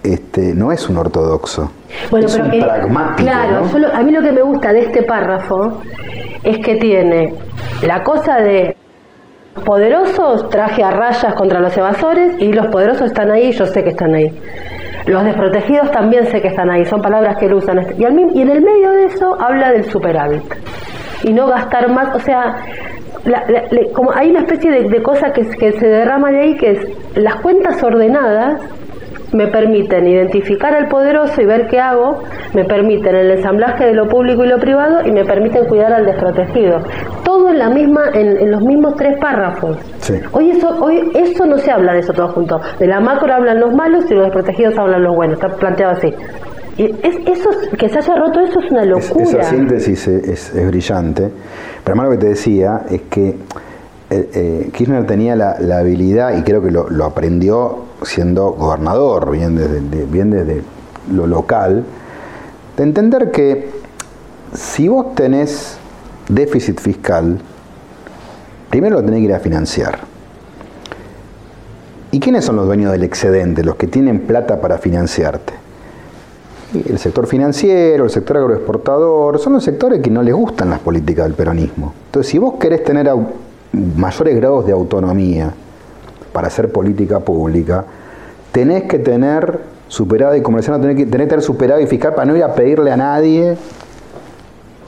este, 0.03 0.55
no 0.55 0.71
es 0.71 0.89
un 0.89 0.97
ortodoxo. 0.99 1.71
Bueno, 2.11 2.27
es 2.27 2.33
pero 2.35 2.45
un 2.45 2.51
que- 2.53 2.61
pragmático. 2.63 3.29
Claro, 3.29 3.61
¿no? 3.65 3.73
yo 3.73 3.79
lo- 3.81 3.95
a 3.95 4.03
mí 4.03 4.13
lo 4.13 4.23
que 4.23 4.33
me 4.33 4.43
gusta 4.43 4.73
de 4.73 4.81
este 4.85 5.03
párrafo 5.03 5.81
es 6.45 6.59
que 6.65 6.77
tiene 6.77 7.35
la 7.83 8.05
cosa 8.05 8.37
de 8.37 8.77
poderosos 9.65 10.49
traje 10.51 10.83
a 10.83 10.91
rayas 10.91 11.35
contra 11.35 11.61
los 11.61 11.77
evasores 11.77 12.41
y 12.41 12.53
los 12.53 12.67
poderosos 12.69 13.07
están 13.09 13.31
ahí, 13.31 13.53
yo 13.53 13.67
sé 13.67 13.83
que 13.83 13.91
están 13.91 14.15
ahí. 14.15 14.31
Los 15.07 15.25
desprotegidos 15.25 15.91
también 15.93 16.27
sé 16.27 16.41
que 16.43 16.49
están 16.49 16.69
ahí, 16.71 16.85
son 16.85 17.01
palabras 17.01 17.37
que 17.37 17.47
él 17.47 17.55
usa. 17.55 17.75
Y, 17.97 18.05
al 18.05 18.13
mi- 18.13 18.33
y 18.35 18.43
en 18.43 18.51
el 18.51 18.61
medio 18.63 18.91
de 18.93 19.05
eso 19.07 19.37
habla 19.41 19.71
del 19.73 19.85
superávit 19.85 20.43
y 21.23 21.33
no 21.33 21.47
gastar 21.47 21.89
más, 21.91 22.15
o 22.15 22.19
sea, 22.21 22.57
la- 23.25 23.45
la- 23.49 23.93
como 23.93 24.13
hay 24.13 24.31
una 24.31 24.41
especie 24.41 24.71
de, 24.71 24.89
de 24.89 25.03
cosa 25.03 25.33
que, 25.33 25.43
que 25.49 25.73
se 25.79 25.87
derrama 25.87 26.31
de 26.31 26.41
ahí 26.41 26.57
que 26.57 26.71
es 26.73 26.89
las 27.17 27.37
cuentas 27.37 27.83
ordenadas 27.83 28.61
me 29.37 29.47
permiten 29.49 30.07
identificar 30.07 30.75
al 30.75 30.89
poderoso 30.89 31.41
y 31.41 31.47
ver 31.47 31.67
qué 31.69 31.79
hago, 31.81 32.23
me 32.55 32.65
permiten 32.65 33.15
el 33.15 33.31
ensamblaje 33.33 33.85
de 33.87 33.95
lo 33.95 34.09
público 34.09 34.45
y 34.45 34.49
lo 34.49 34.59
privado 34.59 35.07
y 35.07 35.13
me 35.13 35.25
permiten 35.25 35.67
cuidar 35.67 35.93
al 35.93 36.07
desprotegido. 36.07 36.79
Todo 37.25 37.51
en 37.51 37.59
la 37.59 37.69
misma, 37.71 38.03
en, 38.15 38.39
en 38.39 38.51
los 38.51 38.63
mismos 38.63 38.97
tres 38.97 39.19
párrafos. 39.21 39.77
Sí. 40.01 40.15
Hoy 40.33 40.51
eso, 40.51 40.69
hoy 40.81 41.11
eso 41.15 41.47
no 41.47 41.59
se 41.59 41.71
habla 41.71 41.93
de 41.93 42.01
eso 42.01 42.13
todo 42.13 42.29
junto. 42.29 42.61
De 42.79 42.87
la 42.87 43.01
macro 43.01 43.33
hablan 43.33 43.61
los 43.61 43.73
malos 43.75 44.11
y 44.11 44.15
los 44.15 44.25
desprotegidos 44.25 44.77
hablan 44.79 45.03
los 45.05 45.15
buenos. 45.15 45.35
Está 45.41 45.49
planteado 45.57 45.93
así. 45.93 46.15
Y 46.79 46.85
es, 46.85 47.17
eso, 47.27 47.51
es- 47.51 47.69
que 47.79 47.89
se 47.89 47.99
haya 47.99 48.17
roto 48.17 48.41
eso 48.41 48.61
es 48.61 48.71
una 48.71 48.83
Es- 48.83 48.89
locura. 48.89 49.25
esa 49.41 49.43
síntesis 49.45 50.09
es, 50.09 50.29
es- 50.29 50.55
es 50.55 50.67
brillante. 50.69 51.23
Pero 51.85 52.01
además 52.01 52.07
lo 52.07 52.13
que 52.13 52.19
te 52.19 52.29
decía 52.29 52.81
es 52.91 53.01
que 53.11 53.35
eh, 54.11 54.31
eh, 54.35 54.71
Kirchner 54.73 55.07
tenía 55.07 55.35
la, 55.35 55.79
habilidad, 55.79 56.37
y 56.37 56.43
creo 56.43 56.63
que 56.63 56.71
lo, 56.71 57.05
aprendió 57.05 57.79
siendo 58.03 58.53
gobernador, 58.53 59.31
bien 59.31 59.57
desde, 59.57 59.81
de- 59.81 60.07
bien 60.07 60.31
desde 60.31 60.63
lo 61.13 61.27
local, 61.27 61.85
de 62.77 62.83
entender 62.83 63.31
que 63.31 63.71
si 64.55 64.89
vos 64.89 65.15
tenés 65.15 65.79
déficit 66.29 66.81
fiscal, 66.81 67.39
primero 68.71 68.97
lo 68.97 69.05
tenés 69.05 69.21
que 69.21 69.25
ir 69.25 69.35
a 69.35 69.41
financiar. 69.41 70.01
¿Y 72.13 72.21
quiénes 72.21 72.45
son 72.45 72.57
los 72.57 72.67
dueños 72.67 72.93
del 72.93 73.03
excedente, 73.03 73.65
los 73.65 73.77
que 73.77 73.87
tienen 73.89 74.21
plata 74.21 74.61
para 74.61 74.79
financiarte? 74.79 75.53
El 76.89 76.99
sector 76.99 77.27
financiero, 77.27 78.05
el 78.05 78.11
sector 78.11 78.39
agroexportador, 78.39 79.39
son 79.39 79.55
los 79.55 79.65
sectores 79.65 80.01
que 80.01 80.11
no 80.11 80.23
les 80.23 80.35
gustan 80.35 80.71
las 80.71 80.81
políticas 80.81 81.27
del 81.27 81.35
peronismo. 81.35 81.95
Entonces, 82.07 82.31
si 82.31 82.39
vos 82.39 82.55
querés 82.59 82.85
tener 82.85 83.09
mayores 83.97 84.37
grados 84.37 84.67
de 84.67 84.73
autonomía 84.73 85.53
para 86.33 86.49
hacer 86.49 86.71
política 86.71 87.21
pública, 87.21 87.85
tenés 88.53 88.85
que 88.85 88.99
tener 88.99 89.61
superado 89.89 90.35
y 90.35 90.43
comercial, 90.43 90.81
tenés 90.81 90.97
que, 90.97 91.05
que 91.05 91.11
tener 91.11 91.43
superado 91.43 91.81
y 91.81 91.87
fiscal 91.87 92.15
para 92.15 92.27
no 92.27 92.37
ir 92.37 92.43
a 92.43 92.55
pedirle 92.55 92.91
a 92.91 92.97
nadie 92.97 93.57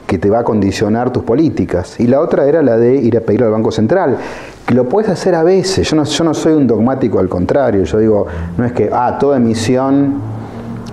que 0.09 0.17
te 0.17 0.29
va 0.29 0.39
a 0.39 0.43
condicionar 0.43 1.13
tus 1.13 1.21
políticas. 1.21 1.99
Y 1.99 2.07
la 2.07 2.19
otra 2.19 2.47
era 2.47 2.63
la 2.63 2.77
de 2.77 2.95
ir 2.95 3.15
a 3.15 3.21
pedirle 3.21 3.45
al 3.45 3.51
Banco 3.51 3.71
Central, 3.71 4.17
que 4.65 4.73
lo 4.73 4.89
puedes 4.89 5.09
hacer 5.11 5.35
a 5.35 5.43
veces. 5.43 5.87
Yo 5.87 5.95
no, 5.95 6.33
soy 6.33 6.53
un 6.53 6.65
dogmático, 6.65 7.19
al 7.19 7.29
contrario. 7.29 7.83
Yo 7.83 7.99
digo, 7.99 8.25
no 8.57 8.65
es 8.65 8.71
que, 8.71 8.89
ah, 8.91 9.17
toda 9.19 9.37
emisión 9.37 10.15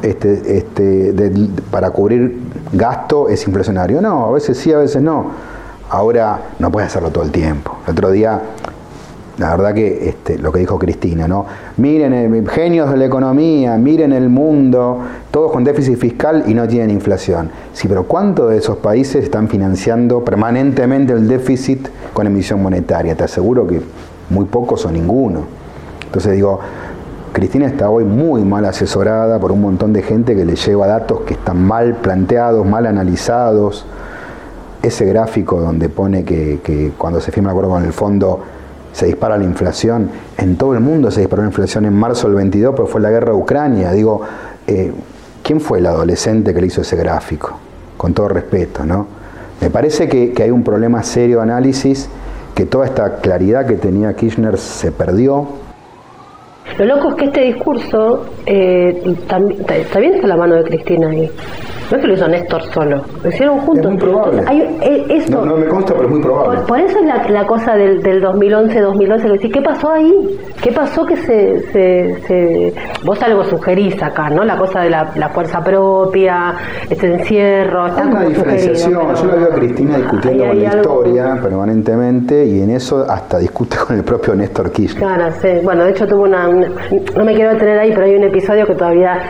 este, 0.03 0.59
este, 0.59 1.15
para 1.71 1.91
cubrir 1.91 2.41
gasto 2.73 3.31
es 3.31 3.47
inflacionario. 3.47 4.03
No, 4.03 4.27
a 4.27 4.33
veces 4.33 4.59
sí, 4.59 4.71
a 4.71 4.79
veces 4.79 5.01
no. 5.01 5.56
Ahora 5.91 6.41
no 6.59 6.71
puedes 6.71 6.89
hacerlo 6.89 7.11
todo 7.11 7.25
el 7.25 7.31
tiempo. 7.31 7.77
El 7.87 7.93
otro 7.93 8.11
día, 8.11 8.41
la 9.39 9.51
verdad 9.51 9.75
que 9.75 10.09
este, 10.09 10.39
lo 10.39 10.51
que 10.51 10.61
dijo 10.61 10.79
Cristina, 10.79 11.29
¿no? 11.29 11.47
Miren, 11.77 12.13
eh, 12.13 12.45
genios 12.49 12.91
de 12.91 12.97
la 12.97 13.05
economía, 13.05 13.77
miren 13.77 14.13
el 14.13 14.29
mundo, 14.29 14.99
todos 15.31 15.53
con 15.53 15.63
déficit 15.63 15.97
fiscal 15.97 16.45
y 16.47 16.55
no 16.55 16.67
tienen 16.67 16.91
inflación. 16.91 17.51
Sí, 17.73 17.87
pero 17.87 18.05
¿cuántos 18.05 18.51
de 18.51 18.59
esos 18.59 18.79
países 18.79 19.25
están 19.25 19.49
financiando 19.49 20.25
permanentemente 20.25 21.13
el 21.13 21.29
déficit 21.29 21.89
con 22.13 22.27
emisión 22.27 22.63
monetaria? 22.63 23.15
Te 23.15 23.25
aseguro 23.25 23.67
que 23.67 23.81
muy 24.31 24.47
pocos 24.47 24.85
o 24.87 24.91
ninguno. 24.91 25.45
Entonces 26.07 26.33
digo, 26.33 26.61
Cristina 27.33 27.67
está 27.67 27.91
hoy 27.91 28.05
muy 28.05 28.43
mal 28.45 28.65
asesorada 28.65 29.39
por 29.39 29.53
un 29.53 29.61
montón 29.61 29.93
de 29.93 30.03
gente 30.03 30.35
que 30.35 30.47
le 30.47 30.57
lleva 30.57 30.87
datos 30.87 31.21
que 31.21 31.35
están 31.35 31.63
mal 31.63 31.97
planteados, 31.97 32.67
mal 32.67 32.87
analizados. 32.87 33.85
Ese 34.87 35.05
gráfico 35.05 35.61
donde 35.61 35.89
pone 35.89 36.23
que, 36.25 36.93
cuando 36.97 37.21
se 37.21 37.33
firma 37.33 37.51
el 37.51 37.55
acuerdo 37.57 37.71
con 37.71 37.85
el 37.85 37.93
fondo 37.93 38.41
se 38.93 39.07
dispara 39.07 39.37
la 39.37 39.45
inflación, 39.45 40.09
en 40.39 40.57
todo 40.57 40.75
el 40.75 40.81
mundo 40.81 41.11
se 41.11 41.21
disparó 41.21 41.43
la 41.43 41.49
inflación 41.49 41.85
en 41.87 41.93
marzo 41.95 42.29
del 42.29 42.37
22, 42.37 42.73
pero 42.77 42.87
fue 42.87 43.01
la 43.01 43.11
guerra 43.11 43.33
de 43.33 43.37
Ucrania. 43.39 43.91
Digo, 43.93 44.21
eh, 44.67 44.93
¿quién 45.43 45.61
fue 45.61 45.81
el 45.81 45.87
adolescente 45.87 46.55
que 46.55 46.61
le 46.61 46.69
hizo 46.69 46.83
ese 46.83 46.95
gráfico? 46.97 47.59
Con 47.97 48.15
todo 48.15 48.29
respeto, 48.29 48.85
¿no? 48.87 49.07
Me 49.61 49.71
parece 49.71 50.09
que, 50.09 50.33
hay 50.43 50.51
un 50.51 50.63
problema 50.63 51.03
serio 51.03 51.39
de 51.39 51.43
análisis, 51.43 52.09
que 52.55 52.65
toda 52.65 52.87
esta 52.87 53.17
claridad 53.17 53.67
que 53.67 53.75
tenía 53.75 54.15
Kirchner 54.15 54.57
se 54.57 54.93
perdió, 54.93 55.47
Lo 56.79 56.85
loco 56.85 57.09
es 57.11 57.15
que 57.17 57.25
este 57.27 57.41
discurso 57.43 58.25
eh, 58.47 59.03
tam- 59.29 59.65
ta- 59.67 59.75
también 59.93 60.15
está 60.15 60.27
la 60.29 60.37
mano 60.37 60.55
de 60.57 60.65
Cristina 60.65 61.09
ahí. 61.11 61.31
No 61.91 61.97
es 61.97 62.03
que 62.03 62.09
lo 62.09 62.15
hizo 62.15 62.29
Néstor 62.29 62.63
solo, 62.73 63.01
lo 63.23 63.29
hicieron 63.29 63.59
juntos. 63.61 63.85
Es 63.85 63.91
muy 63.93 63.99
probable. 63.99 64.43
Hay- 64.47 64.79
eh, 64.83 65.25
No, 65.31 65.45
no 65.45 65.57
me 65.57 65.67
consta, 65.67 65.93
pero 65.95 66.07
es 66.07 66.11
muy 66.15 66.21
probable. 66.23 66.59
Por, 66.59 66.67
por 66.67 66.81
eso 66.81 66.99
es 66.99 67.05
la, 67.07 67.29
la 67.29 67.47
cosa 67.47 67.75
del, 67.77 68.03
del 68.03 68.23
2011-2012, 68.23 69.23
que 69.23 69.29
decís, 69.29 69.53
¿qué 69.53 69.63
pasó 69.63 69.91
ahí? 69.93 70.39
¿Qué 70.63 70.73
pasó 70.73 71.05
que 71.07 71.17
se, 71.17 71.61
se, 71.73 72.21
se- 72.27 72.75
Vos 73.05 73.23
algo 73.23 73.45
sugerís 73.45 74.03
acá, 74.03 74.31
¿no? 74.31 74.45
La 74.45 74.57
cosa 74.57 74.81
de 74.81 74.91
la, 74.91 75.13
la 75.17 75.29
fuerza 75.29 75.63
propia, 75.63 76.55
este 76.91 77.07
encierro, 77.13 77.87
está 77.87 78.03
Hay 78.03 78.09
una 78.09 78.25
diferenciación. 78.25 78.93
Yo 79.15 79.25
la 79.27 79.35
veo 79.37 79.53
a 79.53 79.55
Cristina 79.55 79.97
discutiendo 79.99 80.45
con 80.47 80.63
la 80.63 80.71
algo- 80.71 80.81
historia 80.83 81.39
permanentemente 81.43 82.45
y 82.47 82.63
en 82.63 82.71
eso 82.71 83.07
hasta 83.09 83.39
discute 83.39 83.77
con 83.87 83.97
el 83.97 84.03
propio 84.05 84.35
Néstor 84.35 84.71
Kirchner. 84.73 85.03
Claro, 85.03 85.33
sí. 85.41 85.49
Bueno, 85.63 85.85
de 85.85 85.91
hecho 85.91 86.07
tuvo 86.07 86.23
una, 86.23 86.49
una- 86.49 86.69
No 87.17 87.25
me 87.25 87.35
quiero 87.35 87.53
detener 87.53 87.79
ahí, 87.79 87.93
pero 87.95 88.07
hay 88.07 88.17
un 88.17 88.25
episodio 88.25 88.67
que 88.67 88.75
todavía... 88.75 89.21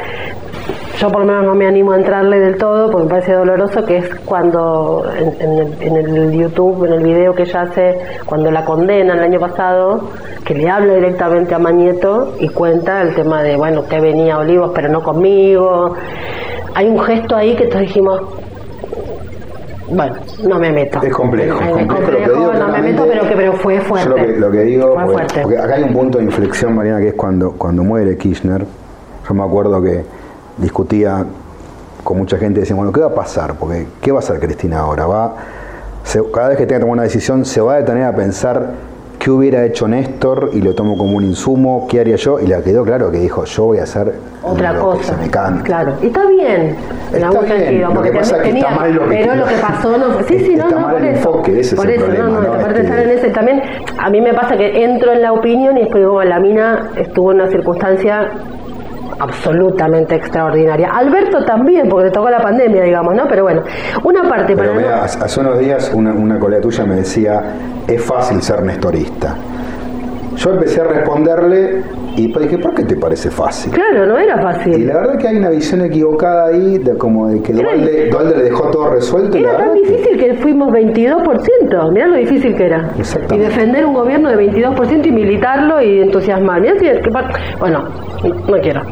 Yo 0.99 1.11
por 1.11 1.21
lo 1.21 1.27
menos 1.27 1.45
no 1.45 1.55
me 1.55 1.67
animo 1.67 1.93
a 1.93 1.97
entrarle 1.97 2.41
del 2.41 2.57
todo 2.57 2.91
porque 2.91 3.05
me 3.05 3.11
parece 3.11 3.33
doloroso, 3.35 3.85
que 3.85 3.99
es 3.99 4.15
cuando 4.25 5.05
en, 5.19 5.35
en 5.41 5.59
el, 5.59 5.75
en 5.83 5.97
el 6.17 6.33
YouTube, 6.33 6.87
en 6.87 6.95
el 6.95 7.03
video 7.03 7.35
que 7.35 7.43
ella 7.43 7.63
hace, 7.63 7.99
cuando 8.25 8.51
la 8.51 8.65
condena 8.65 9.13
el 9.15 9.21
año 9.21 9.39
pasado, 9.39 10.09
que 10.45 10.55
le 10.55 10.71
habla 10.71 10.95
directamente 10.95 11.55
a 11.55 11.59
Mañeto 11.59 12.35
y 12.41 12.49
cuenta 12.49 13.03
el 13.03 13.15
tema 13.15 13.43
de, 13.43 13.57
bueno, 13.57 13.81
usted 13.81 14.01
venía 14.01 14.39
Olivos 14.39 14.73
pero 14.75 14.89
no 14.89 15.03
conmigo. 15.03 15.95
Hay 16.75 16.89
un 16.89 16.99
gesto 17.01 17.37
ahí 17.37 17.55
que 17.57 17.67
todos 17.67 17.83
dijimos, 17.83 18.21
bueno, 19.91 20.15
no 20.49 20.59
me 20.59 20.73
meto. 20.73 21.03
Es 21.03 21.13
complejo, 21.13 21.61
Es 21.61 21.71
complejo. 21.87 22.01
Lo 22.01 22.07
que 22.11 22.33
digo 22.33 22.53
no 22.55 22.69
me 22.69 22.83
meto, 22.83 23.05
pero, 23.07 23.29
que, 23.29 23.37
pero 23.37 23.53
fue 23.53 23.81
fuerte. 23.81 24.09
Yo 24.09 24.17
lo 24.17 24.27
que, 24.27 24.41
lo 24.41 24.51
que 24.51 24.61
digo, 24.63 24.95
Fue 24.95 25.03
porque, 25.03 25.13
fuerte. 25.13 25.43
porque 25.43 25.59
acá 25.59 25.75
hay 25.75 25.83
un 25.83 25.93
punto 25.93 26.19
de 26.19 26.25
inflexión, 26.25 26.75
Mariana, 26.75 27.01
que 27.01 27.09
es 27.09 27.15
cuando, 27.15 27.53
cuando 27.53 27.85
muere 27.85 28.17
Kirchner. 28.17 28.65
Yo 29.29 29.35
me 29.35 29.43
acuerdo 29.45 29.83
que 29.83 30.05
discutía 30.59 31.25
con 32.05 32.19
mucha 32.19 32.39
gente 32.39 32.61
y 32.61 32.63
decía, 32.63 32.77
bueno, 32.77 32.93
¿qué 32.93 33.01
va 33.01 33.09
a 33.09 33.15
pasar? 33.15 33.55
Porque, 33.55 33.87
¿qué 34.01 34.13
va 34.13 34.19
a 34.19 34.21
hacer 34.21 34.39
Cristina 34.41 34.81
ahora? 34.81 35.07
Va, 35.07 35.35
se- 36.05 36.23
cada 36.33 36.49
vez 36.49 36.59
que 36.59 36.67
tenga 36.67 36.79
que 36.79 36.83
tomar 36.83 36.95
una 36.95 37.03
decisión, 37.03 37.45
se 37.45 37.61
va 37.61 37.75
a 37.75 37.77
detener 37.79 38.05
a 38.05 38.15
pensar 38.15 38.71
qué 39.19 39.31
hubiera 39.31 39.65
hecho 39.65 39.89
Néstor 39.89 40.51
y 40.53 40.61
lo 40.61 40.75
tomo 40.75 40.97
como 40.97 41.17
un 41.17 41.25
insumo, 41.25 41.87
qué 41.91 41.99
haría 42.01 42.15
yo, 42.17 42.39
y 42.39 42.47
le 42.47 42.63
quedó 42.63 42.85
claro 42.85 43.11
que 43.11 43.19
dijo, 43.19 43.45
yo 43.45 43.65
voy 43.65 43.79
a 43.79 43.83
hacer 43.83 44.13
otra 44.43 44.73
lo 44.73 44.79
que 44.79 44.85
cosa. 44.99 45.15
se 45.17 45.23
me 45.23 45.31
canta. 45.31 45.65
Claro, 45.65 45.95
y 46.01 46.07
está 46.07 46.27
bien, 46.27 46.77
en 47.11 47.15
Está 47.15 47.27
algún 47.29 47.45
bien, 47.47 47.59
sentido, 47.59 47.89
lo 47.89 47.95
porque 47.95 48.11
que 48.13 48.19
pasa 48.19 48.37
es 48.37 48.43
que 48.43 48.49
tenía, 48.51 48.63
está 48.69 48.77
mal 48.77 48.95
lo 48.95 49.03
que- 49.03 49.09
pero 49.17 49.35
lo 49.35 49.47
que 49.47 49.55
pasó 49.57 49.99
no 49.99 50.23
sí, 50.29 50.39
sí, 50.39 50.55
no, 50.55 50.71
no, 50.71 50.91
por 50.91 51.03
eso. 51.05 51.07
enfoque, 51.17 51.53
ese 51.61 51.75
es 51.75 51.81
por 51.81 51.91
eso, 51.91 52.05
problema, 52.05 52.29
no, 52.29 52.41
no, 52.41 52.53
aparte 52.55 52.83
Este- 52.83 53.03
en 53.03 53.11
ese 53.11 53.31
también, 53.31 53.63
a 53.99 54.11
mí 54.11 54.21
me 54.21 54.33
pasa 54.35 54.57
que 54.57 54.85
entro 54.85 55.13
en 55.13 55.23
la 55.23 55.33
opinión 55.33 55.77
y 55.77 55.81
después 55.81 56.03
digo, 56.03 56.23
la 56.23 56.39
mina 56.39 56.91
estuvo 56.97 57.33
en 57.33 57.41
una 57.41 57.51
circunstancia 57.51 58.31
absolutamente 59.19 60.15
extraordinaria. 60.17 60.91
Alberto 60.93 61.45
también, 61.45 61.89
porque 61.89 62.07
le 62.07 62.11
tocó 62.11 62.31
la 62.31 62.41
pandemia, 62.41 62.83
digamos, 62.83 63.15
¿no? 63.15 63.27
Pero 63.29 63.43
bueno, 63.45 63.63
una 64.05 64.23
parte 64.29 64.55
Pero 64.57 64.71
para 64.73 64.81
mira, 64.81 64.97
no- 64.97 65.03
hace 65.25 65.41
unos 65.41 65.59
días 65.59 65.91
una, 65.95 66.13
una 66.13 66.39
colega 66.39 66.61
tuya 66.63 66.85
me 66.85 66.97
decía, 66.97 67.43
es 67.87 68.03
fácil 68.03 68.43
ser 68.43 68.63
nestorista. 68.63 69.35
Yo 70.37 70.51
empecé 70.51 70.83
a 70.83 70.85
responderle 70.85 71.83
y 72.15 72.27
dije, 72.31 72.59
¿por 72.59 72.75
qué 72.75 72.85
te 72.85 72.95
parece 72.97 73.31
fácil? 73.31 73.73
Claro, 73.73 74.05
no 74.05 74.19
era 74.19 74.37
Y 74.39 74.43
fácil. 74.43 74.87
la 74.87 74.95
verdad 74.99 75.17
que 75.19 75.29
hay 75.29 75.37
una 75.37 75.49
visión 75.49 75.81
equivocada 75.81 76.49
ahí, 76.49 76.77
de 76.77 76.95
como 76.99 77.29
de 77.29 77.41
que 77.41 77.53
Era- 77.53 77.63
Dualde, 77.63 78.11
Dualde 78.11 78.37
le 78.37 78.43
dejó 78.45 78.65
todo 78.71 78.91
resuelto. 78.91 79.39
y 79.39 79.41
la 79.41 79.49
Era 79.51 79.59
tan 79.59 79.73
que- 79.75 79.81
difícil 79.81 80.19
que 80.19 80.35
fuimos 80.35 80.71
22%, 80.73 81.56
Mirá 81.91 82.07
lo 82.07 82.17
difícil 82.17 82.55
que 82.55 82.67
era. 82.67 82.91
Y 83.35 83.39
defender 83.39 83.85
un 83.87 83.95
gobierno 83.95 84.29
de 84.31 84.37
22% 84.37 85.07
y 85.07 85.11
militarlo 85.13 85.81
y 85.83 86.01
entusiasmar. 86.03 86.61
Mirá 86.61 86.75
si- 86.79 86.87
que 87.03 87.11
pa- 87.11 87.29
bueno, 87.59 87.85
no 88.49 88.57
quiero. 88.61 88.83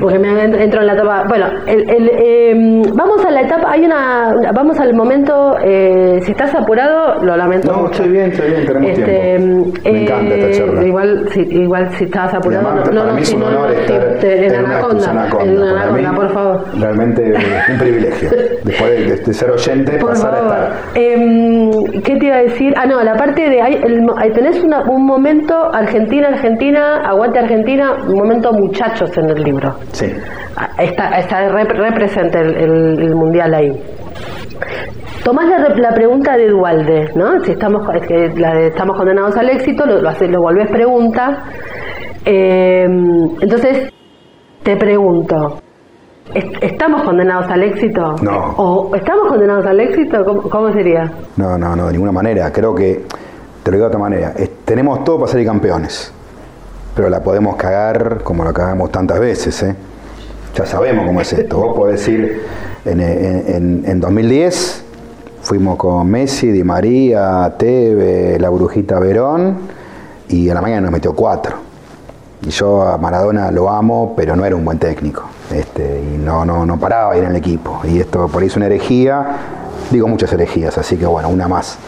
Porque 0.00 0.18
me 0.18 0.42
entro 0.44 0.80
en 0.80 0.86
la 0.86 0.92
etapa. 0.94 1.24
Bueno, 1.28 1.46
el, 1.66 1.88
el, 1.90 2.10
eh, 2.14 2.82
vamos 2.94 3.24
a 3.24 3.30
la 3.30 3.42
etapa. 3.42 3.70
Hay 3.70 3.84
una. 3.84 4.34
Vamos 4.54 4.78
al 4.80 4.94
momento. 4.94 5.56
eh, 5.62 6.20
si 6.22 6.32
estás 6.32 6.54
apurado, 6.54 7.22
lo 7.22 7.36
lamento. 7.36 7.70
No, 7.72 7.78
mucho. 7.82 7.92
estoy 8.02 8.10
bien, 8.10 8.30
estoy 8.32 8.50
bien, 8.50 8.66
tenemos 8.66 8.90
Este, 8.90 9.04
tiempo. 9.04 9.72
Me 9.84 10.02
encanta 10.02 10.34
esta 10.34 10.46
eh, 10.48 10.52
charla. 10.52 10.84
Igual, 10.86 11.28
si, 11.30 11.40
igual 11.40 11.90
si 11.96 12.04
estabas 12.04 12.34
apurado. 12.34 12.68
además, 12.68 12.86
no, 12.86 12.92
no, 12.92 13.00
para 13.00 13.10
no, 13.12 13.16
mí 13.16 13.22
es 13.22 13.32
un 13.34 13.40
no, 13.40 13.46
honor 13.46 13.60
no, 13.70 13.72
estar 13.80 14.18
te- 14.20 14.46
en 14.46 14.52
en 14.54 14.64
una 14.64 14.76
Anaconda. 14.76 15.10
Anaconda. 15.10 15.44
En 15.44 15.62
Anaconda, 15.62 16.10
mí, 16.12 16.16
por 16.16 16.32
favor. 16.32 16.64
Realmente 16.78 17.32
un 17.72 17.78
privilegio. 17.78 18.28
Después 18.64 18.90
de, 18.90 19.16
de 19.16 19.34
ser 19.34 19.50
oyente, 19.50 19.92
Por 19.98 20.10
pasar 20.10 20.34
favor. 20.34 20.52
a 20.52 20.68
estar. 20.68 20.72
¿Qué 22.10 22.16
te 22.16 22.26
iba 22.26 22.36
a 22.38 22.42
decir? 22.42 22.74
Ah, 22.76 22.86
no, 22.86 23.00
la 23.04 23.14
parte 23.14 23.48
de. 23.48 23.62
Hay, 23.62 23.74
el 23.74 24.02
tenés 24.32 24.60
una- 24.64 24.82
un 24.90 25.06
momento 25.06 25.54
Argentina, 25.72 26.26
Argentina, 26.26 26.96
aguante 27.08 27.38
Argentina, 27.38 27.92
un 28.04 28.16
momento 28.16 28.52
muchachos 28.52 29.16
en 29.16 29.30
el 29.30 29.40
libro. 29.44 29.76
Sí. 29.92 30.12
Ah, 30.56 30.70
Está, 30.78 31.10
está 31.20 31.38
el, 32.40 32.56
el- 32.56 33.02
mundial 33.14 33.54
ahí. 33.54 33.80
Tomás 35.22 35.46
la, 35.46 35.58
re- 35.68 35.76
la 35.80 35.94
pregunta 35.94 36.36
de 36.36 36.48
Dualde, 36.48 37.10
¿no? 37.14 37.38
Si 37.44 37.52
estamos, 37.52 37.86
la 38.36 38.54
de 38.54 38.66
estamos 38.66 38.96
condenados 38.96 39.36
al 39.36 39.48
éxito, 39.48 39.86
lo, 39.86 40.00
lo, 40.02 40.08
haces- 40.08 40.30
lo 40.32 40.40
volvés 40.40 40.68
pregunta. 40.68 41.44
Em, 42.24 43.36
entonces, 43.40 43.88
te 44.64 44.76
pregunto, 44.76 45.60
¿est- 45.60 45.69
¿estamos 46.34 47.02
condenados 47.02 47.50
al 47.50 47.62
éxito? 47.62 48.16
No. 48.22 48.54
¿O 48.56 48.94
estamos 48.94 49.28
condenados 49.28 49.66
al 49.66 49.80
éxito? 49.80 50.24
¿Cómo, 50.24 50.42
cómo 50.42 50.72
sería? 50.72 51.12
No, 51.36 51.56
no, 51.58 51.74
no, 51.76 51.86
de 51.86 51.92
ninguna 51.92 52.12
manera. 52.12 52.52
Creo 52.52 52.74
que, 52.74 53.04
te 53.62 53.70
lo 53.70 53.76
digo 53.76 53.84
de 53.84 53.88
otra 53.88 54.00
manera, 54.00 54.32
es- 54.36 54.50
tenemos 54.64 55.02
todo 55.04 55.18
para 55.20 55.32
ser 55.32 55.44
campeones, 55.44 56.12
pero 56.94 57.08
la 57.08 57.20
podemos 57.22 57.56
cagar 57.56 58.22
como 58.22 58.44
la 58.44 58.52
cagamos 58.52 58.90
tantas 58.90 59.18
veces, 59.20 59.62
¿eh? 59.62 59.74
Ya 60.54 60.66
sabemos 60.66 61.06
cómo 61.06 61.20
es 61.20 61.32
esto. 61.32 61.58
Vos 61.58 61.76
podés 61.76 62.00
decir, 62.00 62.42
en, 62.84 63.00
en- 63.00 63.44
en- 63.54 63.82
en 63.86 64.00
2010 64.00 64.84
fuimos 65.42 65.76
con 65.76 66.08
Messi, 66.10 66.50
Di 66.50 66.64
María, 66.64 67.54
Teve, 67.56 68.38
la 68.38 68.50
Brujita 68.50 68.98
Verón, 68.98 69.58
y 70.28 70.48
a 70.50 70.54
la 70.54 70.60
mañana 70.60 70.82
nos 70.82 70.90
metió 70.92 71.12
cuatro. 71.14 71.56
Y 72.42 72.50
yo 72.50 72.82
a 72.82 72.96
Maradona 72.98 73.50
lo 73.50 73.68
amo, 73.70 74.14
pero 74.16 74.34
no 74.34 74.44
era 74.44 74.56
un 74.56 74.64
buen 74.64 74.78
técnico. 74.78 75.24
Este, 75.52 76.00
y 76.00 76.18
no, 76.18 76.44
no, 76.44 76.64
no 76.64 76.78
paraba 76.78 77.12
ahí 77.12 77.20
en 77.20 77.26
el 77.26 77.36
equipo. 77.36 77.80
Y 77.84 77.98
esto 77.98 78.28
por 78.28 78.42
ahí 78.42 78.48
es 78.48 78.56
una 78.56 78.66
herejía, 78.66 79.26
digo 79.90 80.06
muchas 80.08 80.32
herejías, 80.32 80.78
así 80.78 80.96
que 80.96 81.06
bueno, 81.06 81.28
una 81.28 81.48
más. 81.48 81.78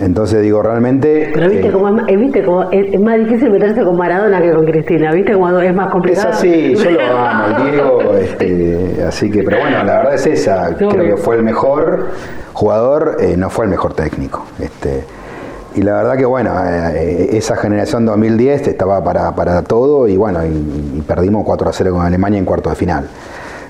Entonces 0.00 0.42
digo, 0.42 0.60
realmente... 0.60 1.30
Pero 1.32 1.48
viste 1.48 1.68
eh, 1.68 1.72
cómo, 1.72 1.88
es, 1.88 2.08
eh, 2.08 2.16
viste 2.16 2.44
cómo 2.44 2.70
es, 2.70 2.94
es 2.94 3.00
más 3.00 3.18
difícil 3.18 3.50
meterse 3.50 3.84
con 3.84 3.96
Maradona 3.96 4.40
que 4.42 4.52
con 4.52 4.64
Cristina, 4.64 5.12
viste 5.12 5.32
cómo 5.32 5.60
es 5.60 5.74
más 5.74 5.86
Es 5.86 5.92
complicado. 5.92 6.28
así, 6.30 6.74
yo 6.74 6.90
lo 6.90 7.18
amo, 7.18 7.44
el 7.46 7.64
Diego, 7.72 8.14
este, 8.16 9.04
así 9.06 9.30
que, 9.30 9.42
pero 9.44 9.60
bueno, 9.60 9.84
la 9.84 9.98
verdad 9.98 10.14
es 10.14 10.26
esa, 10.26 10.74
creo 10.76 10.90
que 10.90 11.16
fue 11.16 11.36
el 11.36 11.42
mejor 11.42 12.08
jugador, 12.52 13.18
eh, 13.20 13.36
no 13.36 13.50
fue 13.50 13.66
el 13.66 13.70
mejor 13.70 13.94
técnico. 13.94 14.44
Este, 14.58 15.04
y 15.76 15.82
la 15.82 15.94
verdad 15.94 16.16
que 16.16 16.24
bueno, 16.24 16.52
eh, 16.64 17.36
esa 17.36 17.56
generación 17.56 18.06
2010 18.06 18.68
estaba 18.68 19.02
para, 19.02 19.34
para 19.34 19.62
todo 19.62 20.06
y 20.06 20.16
bueno, 20.16 20.40
y, 20.46 21.02
perdimos 21.06 21.44
4 21.44 21.68
a 21.68 21.72
0 21.72 21.92
con 21.94 22.06
Alemania 22.06 22.38
en 22.38 22.44
cuarto 22.44 22.70
de 22.70 22.76
final. 22.76 23.08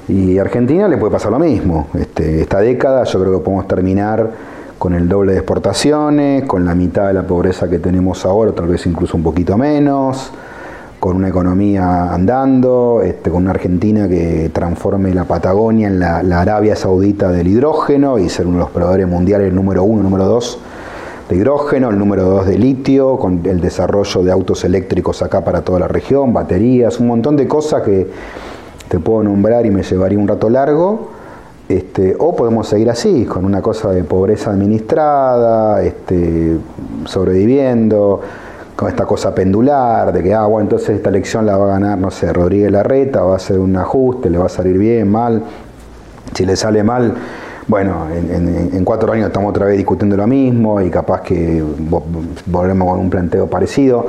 Y 0.07 0.37
a 0.39 0.43
Argentina 0.43 0.87
le 0.87 0.99
puede 0.99 1.13
pasar 1.13 1.33
lo 1.33 1.39
mismo. 1.39 1.89
Este, 1.95 2.43
esta 2.43 2.61
década 2.61 3.05
yo 3.05 3.21
creo 3.21 3.39
que 3.39 3.45
podemos 3.45 3.67
terminar 3.67 4.31
con 4.79 4.93
el 4.93 5.09
doble 5.09 5.33
de 5.33 5.39
exportaciones, 5.39 6.45
con 6.45 6.67
la 6.67 6.75
mitad 6.75 7.07
de 7.07 7.15
la 7.15 7.23
pobreza 7.23 7.71
que 7.71 7.79
tenemos 7.79 8.27
ahora, 8.27 8.53
tal 8.53 8.67
vez 8.67 8.85
incluso 8.85 9.17
un 9.17 9.23
poquito 9.23 9.57
menos, 9.57 10.31
con 11.01 11.17
una 11.17 11.29
economía 11.29 12.13
andando, 12.13 13.01
este, 13.03 13.31
con 13.31 13.45
una 13.45 13.53
Argentina 13.53 14.09
que 14.09 14.51
transforme 14.53 15.15
la 15.15 15.25
Patagonia 15.25 15.89
en 15.89 15.99
la 16.01 16.41
Arabia 16.41 16.77
Saudita 16.77 17.31
del 17.31 17.49
hidrógeno 17.49 18.19
y 18.19 18.29
ser 18.29 18.47
uno 18.47 18.59
de 18.59 18.65
los 18.65 18.71
proveedores 18.71 19.09
mundiales 19.09 19.55
número 19.55 19.85
uno, 19.85 20.03
número 20.03 20.27
dos 20.27 20.59
de 21.29 21.37
hidrógeno, 21.37 21.91
el 21.91 21.99
número 21.99 22.25
dos 22.25 22.47
de 22.47 22.59
litio, 22.59 23.17
con 23.17 23.41
el 23.45 23.61
desarrollo 23.61 24.23
de 24.23 24.31
autos 24.31 24.65
eléctricos 24.65 25.23
acá 25.23 25.43
para 25.43 25.63
toda 25.63 25.81
la 25.81 25.89
región, 25.89 26.33
baterías, 26.33 27.01
un 27.01 27.07
montón 27.07 27.37
de 27.37 27.49
cosas 27.49 27.83
que 27.83 28.07
te 28.89 28.99
puedo 28.99 29.23
nombrar 29.23 29.65
y 29.67 29.71
me 29.71 29.83
llevaría 29.83 30.19
un 30.19 30.29
rato 30.29 30.51
largo. 30.51 31.09
Este, 31.67 32.15
o 32.19 32.37
podemos 32.37 32.69
seguir 32.69 32.91
así, 32.91 33.25
con 33.25 33.47
una 33.47 33.63
cosa 33.63 33.91
de 33.91 34.05
pobreza 34.05 34.51
administrada, 34.51 35.83
este, 35.83 36.59
sobreviviendo, 37.07 38.21
con 38.77 38.89
esta 38.89 39.07
cosa 39.07 39.35
pendular, 39.35 40.13
de 40.13 40.23
que, 40.23 40.35
ah, 40.35 40.45
bueno, 40.45 40.65
entonces 40.65 40.91
esta 40.91 41.09
elección 41.09 41.47
la 41.47 41.57
va 41.57 41.65
a 41.65 41.69
ganar, 41.69 41.97
no 41.99 42.11
sé, 42.11 42.31
Rodríguez 42.35 42.71
Larreta, 42.71 43.23
va 43.23 43.33
a 43.33 43.37
hacer 43.37 43.59
un 43.59 43.77
ajuste, 43.77 44.29
le 44.29 44.37
va 44.37 44.47
a 44.47 44.51
salir 44.51 44.77
bien, 44.77 45.11
mal. 45.11 45.43
Si 46.35 46.45
le 46.45 46.57
sale 46.57 46.83
mal, 46.83 47.15
bueno, 47.67 48.07
en, 48.15 48.31
en- 48.35 48.71
en 48.75 48.85
cuatro 48.85 49.13
años 49.13 49.27
estamos 49.29 49.51
otra 49.51 49.67
vez 49.67 49.77
discutiendo 49.77 50.17
lo 50.17 50.27
mismo 50.27 50.81
y 50.81 50.91
capaz 50.91 51.23
que 51.23 51.63
vo- 51.63 52.03
volvemos 52.47 52.89
con 52.91 53.01
un 53.01 53.11
planteo 53.11 53.47
parecido. 53.47 54.07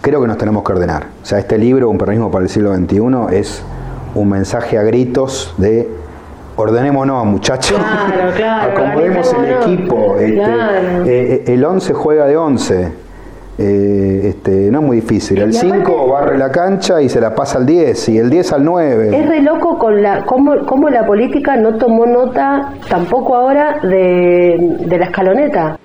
Creo 0.00 0.20
que 0.20 0.28
nos 0.28 0.38
tenemos 0.38 0.62
que 0.62 0.72
ordenar. 0.72 1.06
O 1.22 1.26
sea, 1.26 1.38
este 1.38 1.58
libro, 1.58 1.90
Un 1.90 1.98
peronismo 1.98 2.30
para 2.30 2.44
el 2.44 2.48
siglo 2.50 2.74
XXI, 2.76 3.00
es 3.36 3.62
un 4.14 4.28
mensaje 4.28 4.78
a 4.78 4.82
gritos 4.84 5.54
de 5.58 5.88
ordenémonos, 6.56 7.26
muchachos. 7.26 7.76
Claro, 7.78 8.32
claro, 8.36 8.72
Acomodemos 8.78 9.34
el 9.34 9.52
equipo. 9.74 10.16
este, 10.18 10.34
Claro. 10.34 11.04
eh, 11.06 11.44
el 11.48 11.64
11 11.64 11.92
juega 11.92 12.26
de 12.26 12.36
11. 12.36 12.92
Eh, 13.58 14.20
este, 14.28 14.70
no 14.70 14.80
es 14.80 14.84
muy 14.84 14.96
difícil. 14.96 15.38
El 15.40 15.52
Y 15.52 15.56
aparte- 15.56 15.76
5 15.78 16.08
barre 16.12 16.36
la 16.36 16.50
cancha 16.50 17.00
y 17.00 17.08
se 17.08 17.20
la 17.20 17.34
pasa 17.34 17.56
al 17.58 17.64
10 17.66 18.08
y 18.10 18.18
el 18.18 18.28
10 18.28 18.52
al 18.52 18.64
9. 18.64 19.16
Es 19.16 19.26
re 19.28 19.40
loco 19.40 19.78
con 19.78 20.02
la 20.02 20.24
cómo, 20.26 20.54
cómo 20.66 20.90
la 20.90 21.06
política 21.06 21.56
no 21.56 21.74
tomó 21.76 22.04
nota 22.04 22.72
tampoco 22.88 23.34
ahora 23.34 23.78
de, 23.82 24.76
de 24.80 24.98
la 24.98 25.06
escaloneta. 25.06 25.78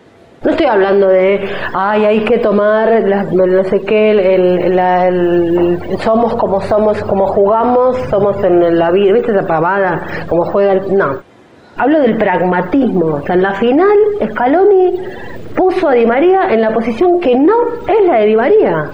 No 0.43 0.49
estoy 0.51 0.65
hablando 0.65 1.07
de, 1.07 1.39
ay, 1.73 2.03
hay 2.03 2.19
que 2.25 2.39
tomar, 2.39 3.03
las- 3.07 3.31
no 3.31 3.63
sé 3.65 3.79
qué, 3.81 4.11
el, 4.35 4.75
la- 4.75 5.07
el- 5.07 5.79
somos 5.99 6.33
como 6.35 6.59
somos, 6.61 7.01
como 7.03 7.27
jugamos, 7.27 7.95
somos 8.09 8.43
en 8.43 8.77
la 8.79 8.89
vida, 8.91 9.13
¿viste 9.13 9.31
esa 9.31 9.45
pavada? 9.45 10.01
Como 10.27 10.43
juega 10.45 10.73
el... 10.73 10.97
No. 10.97 11.19
Hablo 11.77 12.01
del 12.01 12.17
pragmatismo. 12.17 13.05
O 13.05 13.21
sea, 13.21 13.35
en 13.35 13.43
la 13.43 13.53
final, 13.53 13.87
Scaloni 14.31 14.99
puso 15.55 15.89
a 15.89 15.93
Di 15.93 16.05
María 16.05 16.47
en 16.49 16.61
la 16.61 16.73
posición 16.73 17.19
que 17.19 17.35
no 17.35 17.53
es 17.87 18.07
la 18.07 18.19
de 18.19 18.25
Di 18.27 18.35
María. 18.35 18.91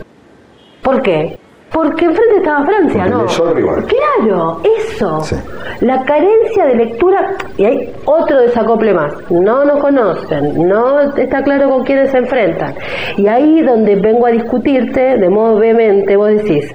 ¿Por 0.84 1.02
qué? 1.02 1.38
Porque 1.74 2.06
enfrente 2.06 2.38
estaba 2.38 2.66
Francia, 2.66 3.04
Porque 3.04 3.10
¿no? 3.12 3.24
leyó 3.24 3.48
al 3.48 3.56
rival. 3.56 3.86
Claro, 3.86 4.62
eso. 4.80 5.20
Sí. 5.22 5.36
La 5.82 6.02
carencia 6.06 6.66
de 6.66 6.76
lectura, 6.76 7.36
y 7.58 7.66
hay 7.66 7.94
otro 8.06 8.40
desacople 8.40 8.94
más, 8.94 9.14
no 9.30 9.66
nos 9.66 9.82
conocen, 9.82 10.68
no 10.68 11.02
está 11.02 11.44
claro 11.44 11.70
con 11.70 11.84
quiénes 11.84 12.10
se 12.12 12.20
enfrentan. 12.20 12.74
Y 13.18 13.28
ahí 13.28 13.62
donde 13.64 13.96
vengo 13.98 14.26
a 14.28 14.32
discutirte 14.32 15.18
de 15.18 15.30
modo 15.30 15.60
vehemente, 15.60 16.16
vos 16.16 16.30
decís, 16.30 16.74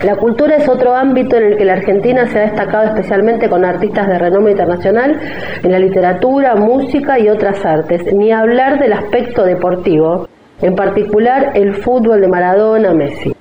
la 0.00 0.16
cultura 0.16 0.56
es 0.56 0.68
otro 0.68 0.94
ámbito 0.94 1.36
en 1.36 1.44
el 1.52 1.56
que 1.56 1.64
la 1.64 1.74
Argentina 1.74 2.26
se 2.26 2.38
ha 2.38 2.42
destacado 2.42 2.84
especialmente 2.88 3.48
con 3.48 3.64
artistas 3.64 4.06
de 4.08 4.18
renombre 4.18 4.52
internacional 4.52 5.18
en 5.62 5.70
la 5.72 5.78
literatura, 5.78 6.56
música 6.56 7.18
y 7.18 7.28
otras 7.28 7.64
artes, 7.64 8.02
ni 8.12 8.30
hablar 8.32 8.78
del 8.80 8.92
aspecto 8.92 9.44
deportivo, 9.44 10.28
en 10.60 10.74
particular 10.74 11.52
el 11.54 11.74
fútbol 11.76 12.20
de 12.20 12.28
Maradona, 12.28 12.92
Messi. 12.92 13.34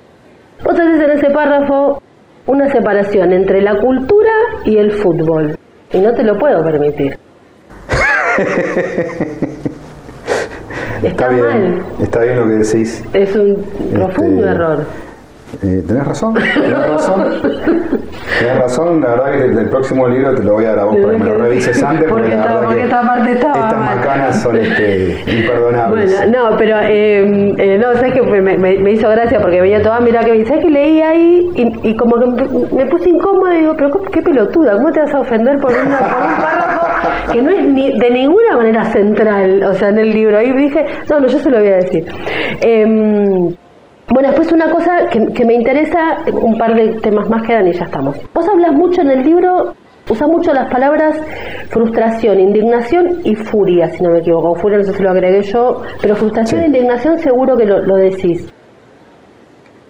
Vos 0.63 0.79
haces 0.79 1.01
en 1.01 1.11
ese 1.11 1.29
párrafo 1.31 2.01
una 2.45 2.69
separación 2.71 3.33
entre 3.33 3.61
la 3.61 3.75
cultura 3.79 4.31
y 4.63 4.77
el 4.77 4.91
fútbol, 4.91 5.57
y 5.91 5.99
no 5.99 6.13
te 6.13 6.23
lo 6.23 6.37
puedo 6.37 6.63
permitir. 6.63 7.17
Está, 11.03 11.27
bien, 11.27 11.43
mal, 11.43 11.83
está 12.01 12.21
bien 12.21 12.37
lo 12.37 12.45
que 12.45 12.51
decís. 12.53 13.03
es 13.11 13.35
un 13.35 13.57
profundo 13.93 14.43
Este, 14.45 14.55
error. 14.55 14.85
Eh, 15.61 15.83
tenés 15.87 16.05
razón, 16.05 16.33
tenés 16.33 16.89
razón. 16.89 17.41
tenés 18.39 18.57
razón, 18.59 19.01
la 19.01 19.09
verdad 19.09 19.31
que 19.31 19.45
el, 19.45 19.69
próximo 19.69 20.07
libro 20.07 20.33
te 20.33 20.43
lo 20.43 20.53
voy 20.53 20.65
a 20.65 20.69
dar 20.69 20.79
a 20.79 20.83
vos 20.85 20.97
para 20.97 21.11
que 21.13 21.17
me 21.19 21.25
lo 21.25 21.37
revises 21.37 21.83
antes, 21.83 22.09
porque, 22.09 22.29
Porque 22.29 22.35
la 22.35 22.43
verdad 22.45 22.61
porque 22.63 22.75
que 22.77 22.83
esta 22.83 23.01
parte 23.01 23.31
estaba 23.31 23.53
estas 23.53 23.95
macanas 23.95 24.41
son 24.41 24.57
este, 24.57 25.23
imperdonables. 25.27 26.17
Bueno, 26.17 26.49
no, 26.49 26.57
pero 26.57 26.77
eh, 26.81 27.53
eh, 27.57 27.77
no, 27.77 27.93
sabes 27.93 28.13
que 28.13 28.21
me, 28.23 28.41
me- 28.41 28.77
me 28.79 28.91
hizo 28.91 29.09
gracia 29.09 29.39
porque 29.39 29.61
veía 29.61 29.81
todo, 29.81 29.93
ah, 29.93 29.99
mira 30.01 30.23
que 30.23 30.45
sabes 30.45 30.63
que 30.65 30.71
leí 30.71 31.01
ahí 31.01 31.51
y, 31.55 31.89
y 31.89 31.95
como 31.95 32.19
que 32.19 32.25
me, 32.25 32.67
me 32.83 32.85
puse 32.87 33.09
incómoda 33.09 33.55
y 33.55 33.61
digo, 33.61 33.75
pero 33.77 33.91
qué 34.11 34.21
pelotuda, 34.21 34.73
¿cómo 34.73 34.91
te 34.91 35.01
vas 35.01 35.13
a 35.13 35.19
ofender 35.19 35.59
por, 35.59 35.71
una, 35.71 35.97
por 35.99 36.21
un 36.21 36.35
párrafo 36.41 37.31
que 37.31 37.41
no 37.41 37.51
es 37.51 37.63
ni, 37.67 37.97
de 37.99 38.09
ninguna 38.09 38.57
manera 38.57 38.85
central, 38.85 39.63
o 39.63 39.73
sea, 39.75 39.89
en 39.89 39.99
el 39.99 40.11
libro? 40.11 40.37
Ahí 40.37 40.51
dije, 40.53 40.85
no, 41.09 41.19
no, 41.19 41.27
yo 41.27 41.39
se 41.39 41.49
lo 41.49 41.59
voy 41.59 41.67
a 41.69 41.75
decir. 41.75 42.05
Em, 42.61 43.55
bueno, 44.09 44.29
después 44.29 44.51
una 44.51 44.69
cosa 44.69 45.07
que, 45.11 45.19
que 45.33 45.45
me 45.45 45.53
interesa, 45.53 46.17
un 46.31 46.57
par 46.57 46.75
de 46.75 46.99
temas 46.99 47.29
más 47.29 47.45
quedan 47.47 47.67
y 47.67 47.73
ya 47.73 47.85
estamos. 47.85 48.17
Vos 48.33 48.47
hablas 48.47 48.73
mucho 48.73 49.01
en 49.01 49.11
el 49.11 49.23
libro 49.23 49.73
Usa 50.09 50.27
mucho 50.27 50.53
las 50.53 50.69
palabras 50.69 51.15
frustración, 51.69 52.37
indignación 52.37 53.21
y 53.23 53.35
furia, 53.35 53.87
si 53.87 54.03
no 54.03 54.09
me 54.09 54.19
equivoco. 54.19 54.53
Furia 54.55 54.79
no 54.79 54.83
sé 54.83 54.93
si 54.93 55.01
lo 55.01 55.11
agregué 55.11 55.41
yo, 55.43 55.81
pero 56.01 56.15
frustración 56.15 56.61
e 56.61 56.65
indignación 56.67 57.17
seguro 57.19 57.55
que 57.55 57.65
lo, 57.65 57.79
lo 57.79 57.95
decís. 57.95 58.52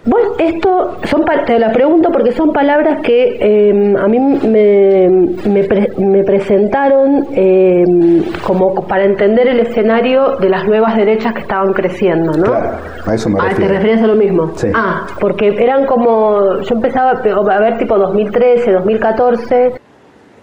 Bueno, 0.06 0.32
esto 0.38 0.98
son 1.04 1.24
te 1.46 1.58
la 1.58 1.72
pregunto 1.72 2.10
porque 2.12 2.32
son 2.32 2.52
palabras 2.52 3.00
que 3.02 3.38
em, 3.40 3.96
a 3.96 4.06
mí 4.06 4.18
me, 4.18 5.08
me, 5.48 6.24
presentaron 6.24 7.26
em, 7.32 8.22
como 8.46 8.74
para 8.86 9.04
entender 9.04 9.48
el 9.48 9.60
escenario 9.60 10.36
de 10.36 10.50
las 10.50 10.66
nuevas 10.66 10.94
derechas 10.96 11.32
que 11.32 11.40
estaban 11.40 11.72
creciendo, 11.72 12.32
¿no? 12.32 12.44
Claro, 12.44 12.76
a 13.06 13.14
eso 13.14 13.30
me 13.30 13.40
ah, 13.40 13.48
refiero. 13.48 13.66
¿Te 13.66 13.78
referías 13.78 14.02
a 14.02 14.06
lo 14.06 14.16
mismo? 14.16 14.50
Sí. 14.56 14.68
Ah, 14.74 15.06
porque 15.18 15.48
eran 15.58 15.86
como, 15.86 16.60
yo 16.60 16.74
empezaba 16.74 17.12
a 17.12 17.60
ver 17.60 17.78
tipo 17.78 17.96
2013, 17.96 18.72
2014, 18.72 19.72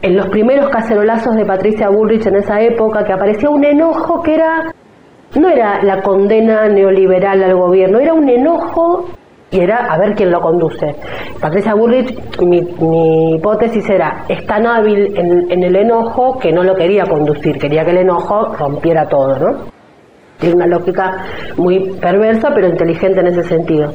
en 0.02 0.18
los 0.18 0.28
primeros 0.30 0.70
cacerolazos 0.70 1.36
de 1.36 1.46
Patricia 1.46 1.90
Bullrich 1.90 2.26
en 2.26 2.38
esa 2.38 2.60
época, 2.62 3.04
que 3.04 3.14
aparecía 3.14 3.52
un 3.52 3.64
enojo 3.64 4.24
que 4.24 4.34
era, 4.34 4.74
no 5.40 5.50
era 5.50 5.84
la 5.84 6.02
condena 6.02 6.68
neoliberal 6.68 7.44
al 7.44 7.56
gobierno, 7.56 8.00
era 8.00 8.16
un 8.16 8.28
enojo 8.28 9.06
y 9.52 9.60
era 9.60 9.92
a 9.92 9.98
ver 9.98 10.16
quién 10.16 10.32
lo 10.32 10.40
conduce. 10.40 10.96
Patricia 11.40 11.74
Bullrich, 11.74 12.40
mi, 12.40 13.36
hipótesis 13.36 13.88
era, 13.90 14.24
es 14.30 14.46
tan 14.46 14.66
hábil 14.66 15.14
en, 15.16 15.64
el 15.64 15.76
enojo 15.76 16.40
que 16.40 16.52
no 16.52 16.64
lo 16.64 16.74
quería 16.74 17.04
conducir, 17.04 17.60
quería 17.60 17.84
que 17.84 17.92
el 17.92 17.98
enojo 17.98 18.56
rompiera 18.56 19.08
todo, 19.08 19.38
¿no? 19.38 19.58
Tiene 20.40 20.56
una 20.56 20.68
lógica 20.68 21.26
muy 21.58 21.92
perversa, 22.02 22.52
pero 22.56 22.68
inteligente 22.68 23.20
en 23.20 23.28
ese 23.28 23.44
sentido. 23.44 23.94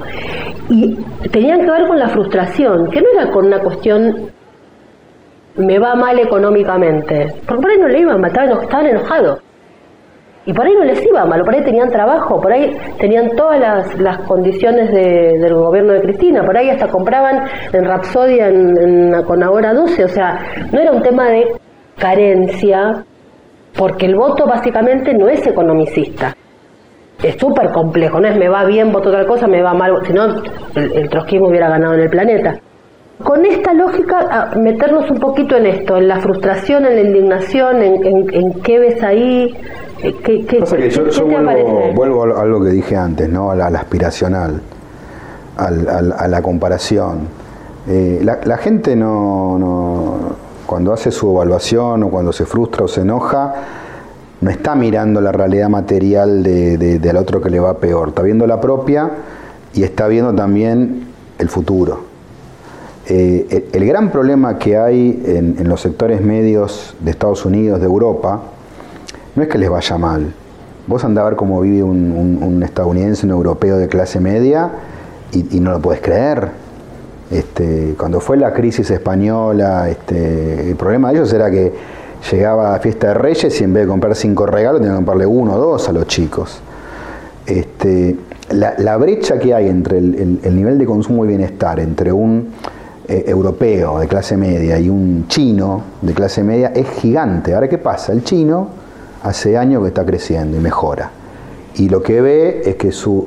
Y 0.69 0.95
tenían 1.33 1.61
que 1.61 1.71
ver 1.71 1.89
con 1.89 1.99
la 1.99 2.09
frustración, 2.09 2.91
que 2.91 3.01
no 3.01 3.07
era 3.15 3.31
con 3.33 3.47
una 3.47 3.59
cuestión 3.59 4.31
me 5.57 5.79
va 5.79 5.95
mal 5.95 6.19
económicamente, 6.19 7.33
porque 7.47 7.63
por 7.63 7.71
ahí 7.71 7.79
no 7.79 7.89
le 7.89 8.01
iban 8.01 8.23
estaban 8.25 8.87
enojados. 8.87 9.41
Y 10.47 10.53
por 10.53 10.65
ahí 10.65 10.75
no 10.75 10.85
les 10.85 11.05
iba 11.05 11.25
mal, 11.25 11.43
por 11.43 11.53
ahí 11.53 11.65
tenían 11.65 11.91
trabajo, 11.91 12.41
por 12.41 12.53
ahí 12.53 12.77
tenían 13.01 13.31
todas 13.37 13.59
las, 13.99 14.19
condiciones 14.29 14.93
del 14.93 15.53
gobierno 15.53 15.93
de 15.93 16.03
Cristina, 16.03 16.45
por 16.45 16.57
ahí 16.57 16.71
hasta 16.71 16.87
compraban 16.87 17.49
en 17.73 17.85
Rapsodia 17.85 18.47
en, 18.49 19.23
con 19.25 19.43
ahora 19.43 19.75
12, 19.75 20.05
o 20.05 20.09
sea, 20.09 20.39
no 20.71 20.81
era 20.81 20.93
un 20.93 21.03
tema 21.03 21.29
de 21.31 21.47
carencia, 21.99 23.05
porque 23.77 24.07
el 24.07 24.15
voto 24.15 24.47
básicamente 24.47 25.13
no 25.15 25.29
es 25.29 25.45
economicista. 25.45 26.33
Es 27.21 27.35
súper 27.37 27.71
complejo, 27.73 28.21
no 28.21 28.29
es 28.29 28.37
me 28.37 28.49
va 28.49 28.65
bien, 28.65 28.93
voto 28.93 29.09
otra 29.09 29.27
cosa, 29.27 29.49
me 29.49 29.63
va 29.63 29.75
mal, 29.75 29.95
si 30.07 30.13
no 30.13 30.27
el, 30.77 30.93
el 30.93 31.09
trotskismo 31.09 31.49
hubiera 31.49 31.69
ganado 31.69 31.95
en 31.95 32.01
el 32.03 32.11
planeta. 32.11 32.55
Con 33.25 33.45
esta 33.47 33.73
lógica, 33.73 34.51
meternos 34.57 35.11
un 35.11 35.19
poquito 35.19 35.57
en 35.57 35.67
esto, 35.67 35.97
en 35.97 36.07
la 36.07 36.21
frustración, 36.21 36.85
en 36.85 36.95
la 36.95 37.01
indignación, 37.01 37.83
en, 37.83 38.27
en 38.33 38.61
qué 38.61 38.79
ves 38.79 39.03
ahí, 39.03 39.57
¿Qué, 40.01 40.15
qué, 40.15 40.45
que 40.45 40.91
yo, 40.91 41.27
vuelvo, 41.95 42.25
a 42.25 42.43
algo 42.43 42.63
que 42.63 42.71
dije 42.71 42.97
antes, 42.97 43.29
¿no? 43.29 43.51
a 43.51 43.57
la, 43.57 43.67
aspiracional, 43.67 44.61
a 45.57 46.29
la 46.29 46.43
comparación. 46.43 47.47
Eh, 47.89 48.21
la, 48.23 48.57
gente 48.59 48.97
no, 48.97 50.37
cuando 50.67 50.93
hace 50.93 51.13
su 51.13 51.31
evaluación 51.31 52.03
o 52.03 52.09
cuando 52.11 52.33
se 52.33 52.45
frustra 52.45 52.85
o 52.85 52.89
se 52.89 53.03
enoja, 53.03 53.55
no 54.41 54.51
está 54.51 54.75
mirando 54.75 55.21
la 55.21 55.31
realidad 55.31 55.69
material 55.69 56.43
de, 56.43 56.99
del 56.99 57.17
otro 57.17 57.41
que 57.41 57.49
le 57.49 57.61
va 57.61 57.79
peor, 57.79 58.09
está 58.09 58.23
viendo 58.23 58.47
la 58.47 58.61
propia 58.61 59.11
y 59.73 59.85
está 59.85 60.09
viendo 60.09 60.35
también 60.35 61.07
el 61.39 61.49
futuro. 61.49 62.01
Eh, 63.09 63.69
el, 63.73 63.87
gran 63.87 64.11
problema 64.11 64.59
que 64.59 64.77
hay 64.77 65.23
en, 65.25 65.57
en 65.61 65.69
los 65.69 65.81
sectores 65.81 66.21
medios 66.21 66.97
de 66.99 67.13
Estados 67.13 67.45
Unidos, 67.45 67.79
de 67.79 67.87
Europa, 67.87 68.43
no 69.37 69.43
es 69.43 69.49
que 69.49 69.59
les 69.59 69.71
vaya 69.71 69.99
mal. 69.99 70.33
Vos 70.87 71.05
andás 71.05 71.23
a 71.23 71.29
ver 71.29 71.37
cómo 71.37 71.61
vive 71.61 71.83
un, 71.83 72.63
estadounidense, 72.65 73.27
un 73.27 73.33
europeo 73.33 73.77
de 73.77 73.89
clase 73.89 74.19
media, 74.19 74.71
y, 75.33 75.61
no 75.61 75.73
lo 75.73 75.81
puedes 75.81 76.01
creer. 76.01 76.49
Este, 77.31 77.95
cuando 77.99 78.21
fue 78.21 78.37
la 78.37 78.53
crisis 78.53 78.91
española, 78.91 79.91
este, 79.91 80.71
el 80.71 80.77
problema 80.77 81.11
de 81.11 81.17
ellos 81.17 81.33
era 81.33 81.51
que 81.51 81.73
llegaba 82.31 82.75
a 82.75 82.79
fiesta 82.79 83.09
de 83.09 83.15
Reyes 83.15 83.61
y 83.61 83.65
en 83.65 83.75
vez 83.75 83.83
de 83.85 83.89
comprar 83.89 84.15
cinco 84.15 84.47
regalos, 84.47 84.81
tenían 84.81 84.95
que 84.95 84.99
comprarle 84.99 85.27
uno 85.27 85.55
o 85.55 85.59
dos 85.59 85.89
a 85.89 85.93
los 85.93 86.07
chicos. 86.07 86.61
Este, 87.45 88.17
la, 88.51 88.97
brecha 88.97 89.39
que 89.39 89.55
hay 89.55 89.69
entre 89.69 89.99
el, 89.99 90.57
nivel 90.57 90.79
de 90.79 90.87
consumo 90.87 91.25
y 91.25 91.29
bienestar 91.29 91.81
entre 91.81 92.13
un 92.13 92.49
eh, 93.09 93.25
europeo 93.27 93.99
de 93.99 94.09
clase 94.09 94.37
media 94.37 94.79
y 94.79 94.89
un 94.89 95.27
chino 95.29 95.83
de 96.01 96.15
clase 96.15 96.43
media 96.43 96.69
es 96.75 96.89
gigante. 96.91 97.55
Ahora, 97.55 97.69
¿qué 97.69 97.79
pasa? 97.79 98.13
El 98.13 98.25
chino 98.25 98.86
hace 99.27 99.59
años 99.59 99.83
que 99.83 99.89
está 99.89 100.07
creciendo 100.07 100.57
y 100.57 100.61
mejora. 100.61 101.11
Y 101.75 101.89
lo 101.89 102.01
que 102.03 102.21
ve 102.21 102.63
es 102.65 102.77
que 102.77 102.93
sus, 102.93 103.27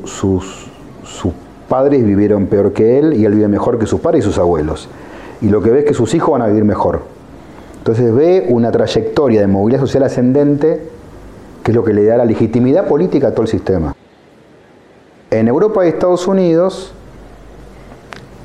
padres 1.68 2.04
vivieron 2.04 2.48
peor 2.48 2.72
que 2.74 2.98
él 2.98 3.14
y 3.14 3.26
él 3.26 3.34
vive 3.34 3.48
mejor 3.48 3.78
que 3.78 3.86
sus 3.86 4.00
padres 4.00 4.24
y 4.24 4.28
sus 4.28 4.40
abuelos. 4.40 4.88
Y 5.42 5.50
lo 5.50 5.62
que 5.62 5.72
ve 5.72 5.80
es 5.80 5.86
que 5.86 5.94
sus 5.94 6.16
hijos 6.16 6.32
van 6.32 6.42
a 6.42 6.48
vivir 6.48 6.64
mejor. 6.64 7.02
Entonces 7.78 8.14
ve 8.14 8.48
una 8.50 8.72
trayectoria 8.72 9.42
de 9.42 9.48
movilidad 9.48 9.82
social 9.82 10.04
ascendente 10.04 10.82
que 11.64 11.72
es 11.72 11.76
lo 11.76 11.84
que 11.84 11.94
le 11.94 12.06
da 12.06 12.16
la 12.16 12.26
legitimidad 12.26 12.88
política 12.88 13.28
a 13.28 13.32
todo 13.32 13.42
el 13.42 13.50
sistema. 13.50 13.94
En 15.30 15.48
Europa 15.48 15.86
y 15.86 15.90
Estados 15.90 16.28
Unidos, 16.28 16.94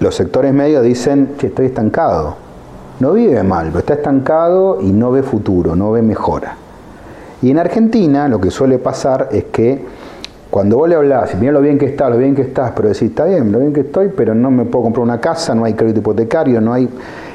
los 0.01 0.15
sectores 0.15 0.53
medios 0.53 0.83
dicen 0.83 1.35
que 1.39 1.47
estoy 1.47 1.67
estancado. 1.67 2.37
No 2.99 3.13
vive 3.13 3.43
mal, 3.45 3.69
pero 3.69 3.79
está 3.79 3.95
estancado 3.95 4.81
y 4.83 4.93
no 4.93 5.13
ve 5.13 5.23
futuro, 5.23 5.77
no 5.77 5.93
ve 5.93 6.03
mejora. 6.03 6.59
Y 7.45 7.51
en 7.51 7.59
Argentina 7.59 8.27
lo 8.27 8.41
que 8.41 8.51
suele 8.51 8.79
pasar 8.79 9.29
es 9.31 9.45
que 9.53 9.79
cuando 10.51 10.79
vos 10.79 10.89
le 10.89 10.95
hablás, 10.95 11.35
y 11.35 11.37
mira 11.37 11.53
lo 11.53 11.61
bien 11.61 11.77
que 11.77 11.85
estás, 11.85 12.11
lo 12.11 12.17
bien 12.17 12.35
que 12.35 12.41
estás, 12.41 12.73
pero 12.75 12.89
decís, 12.89 13.11
está 13.11 13.27
bien, 13.27 13.53
lo 13.53 13.59
bien 13.59 13.71
que 13.71 13.81
estoy, 13.81 14.09
pero 14.17 14.35
no 14.35 14.51
me 14.51 14.65
puedo 14.65 14.85
comprar 14.85 15.03
una 15.03 15.21
casa, 15.21 15.55
no 15.55 15.67
hay 15.67 15.75
crédito 15.75 16.01
hipotecario, 16.01 16.63
no 16.63 16.73
hay... 16.73 16.89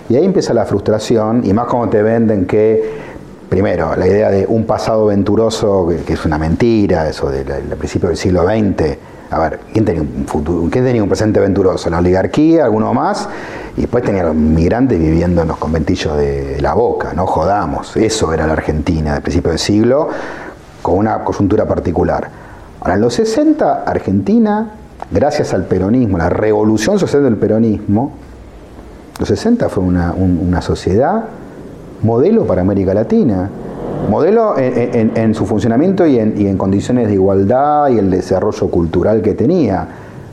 Y 0.10 0.16
ahí 0.16 0.26
empieza 0.26 0.52
la 0.56 0.66
frustración, 0.66 1.42
y 1.46 1.54
más 1.54 1.68
como 1.68 1.88
te 1.90 2.02
venden 2.02 2.48
que, 2.48 2.92
primero, 3.50 3.96
la 3.96 4.08
idea 4.08 4.32
de 4.32 4.48
un 4.48 4.66
pasado 4.66 5.06
venturoso, 5.06 5.88
que, 6.08 6.14
es 6.14 6.26
una 6.26 6.40
mentira, 6.40 7.08
eso 7.08 7.30
del 7.30 7.46
principio 7.78 8.10
del 8.10 8.18
siglo 8.18 8.46
XX, 8.46 8.98
a 9.32 9.40
ver, 9.40 9.60
¿quién 9.72 9.86
tenía 9.86 10.02
un 10.02 10.26
futuro, 10.26 10.68
quién 10.72 10.84
tenía 10.84 11.04
un 11.04 11.10
presente 11.10 11.40
venturoso? 11.40 11.90
La 11.90 12.00
oligarquía, 12.00 12.66
alguno 12.66 12.94
más, 12.94 13.30
y 13.78 13.82
después 13.82 14.04
tenía 14.04 14.34
migrantes 14.34 14.98
viviendo 14.98 15.42
en 15.42 15.48
los 15.48 15.58
conventillos 15.58 16.18
de 16.18 16.58
la 16.62 16.74
boca, 16.74 17.14
no 17.14 17.28
jodamos. 17.28 17.96
Eso 17.96 18.34
era 18.34 18.48
la 18.48 18.54
Argentina 18.54 19.14
del 19.14 19.22
principio 19.22 19.52
del 19.52 19.60
siglo, 19.60 20.10
con 20.82 20.98
una 20.98 21.24
coyuntura 21.24 21.68
particular. 21.68 22.30
Ahora, 22.82 22.96
en 22.96 23.02
los 23.02 23.14
60, 23.14 23.84
Argentina, 23.84 24.72
gracias 25.12 25.54
al 25.54 25.66
peronismo, 25.66 26.18
la 26.18 26.30
revolución 26.30 26.98
social 26.98 27.24
del 27.24 27.38
peronismo, 27.38 28.14
los 29.20 29.28
60 29.28 29.70
fue 29.70 29.84
una 29.84 30.62
sociedad 30.62 31.26
modelo 32.02 32.48
para 32.48 32.62
América 32.62 32.94
Latina 32.94 33.50
modelo 34.08 34.56
en, 34.58 35.34
su 35.36 35.46
funcionamiento 35.46 36.06
y 36.06 36.20
en, 36.20 36.58
condiciones 36.58 37.08
de 37.08 37.14
igualdad 37.14 37.90
y 37.90 37.98
el 37.98 38.10
desarrollo 38.10 38.70
cultural 38.70 39.22
que 39.22 39.34
tenía, 39.34 39.88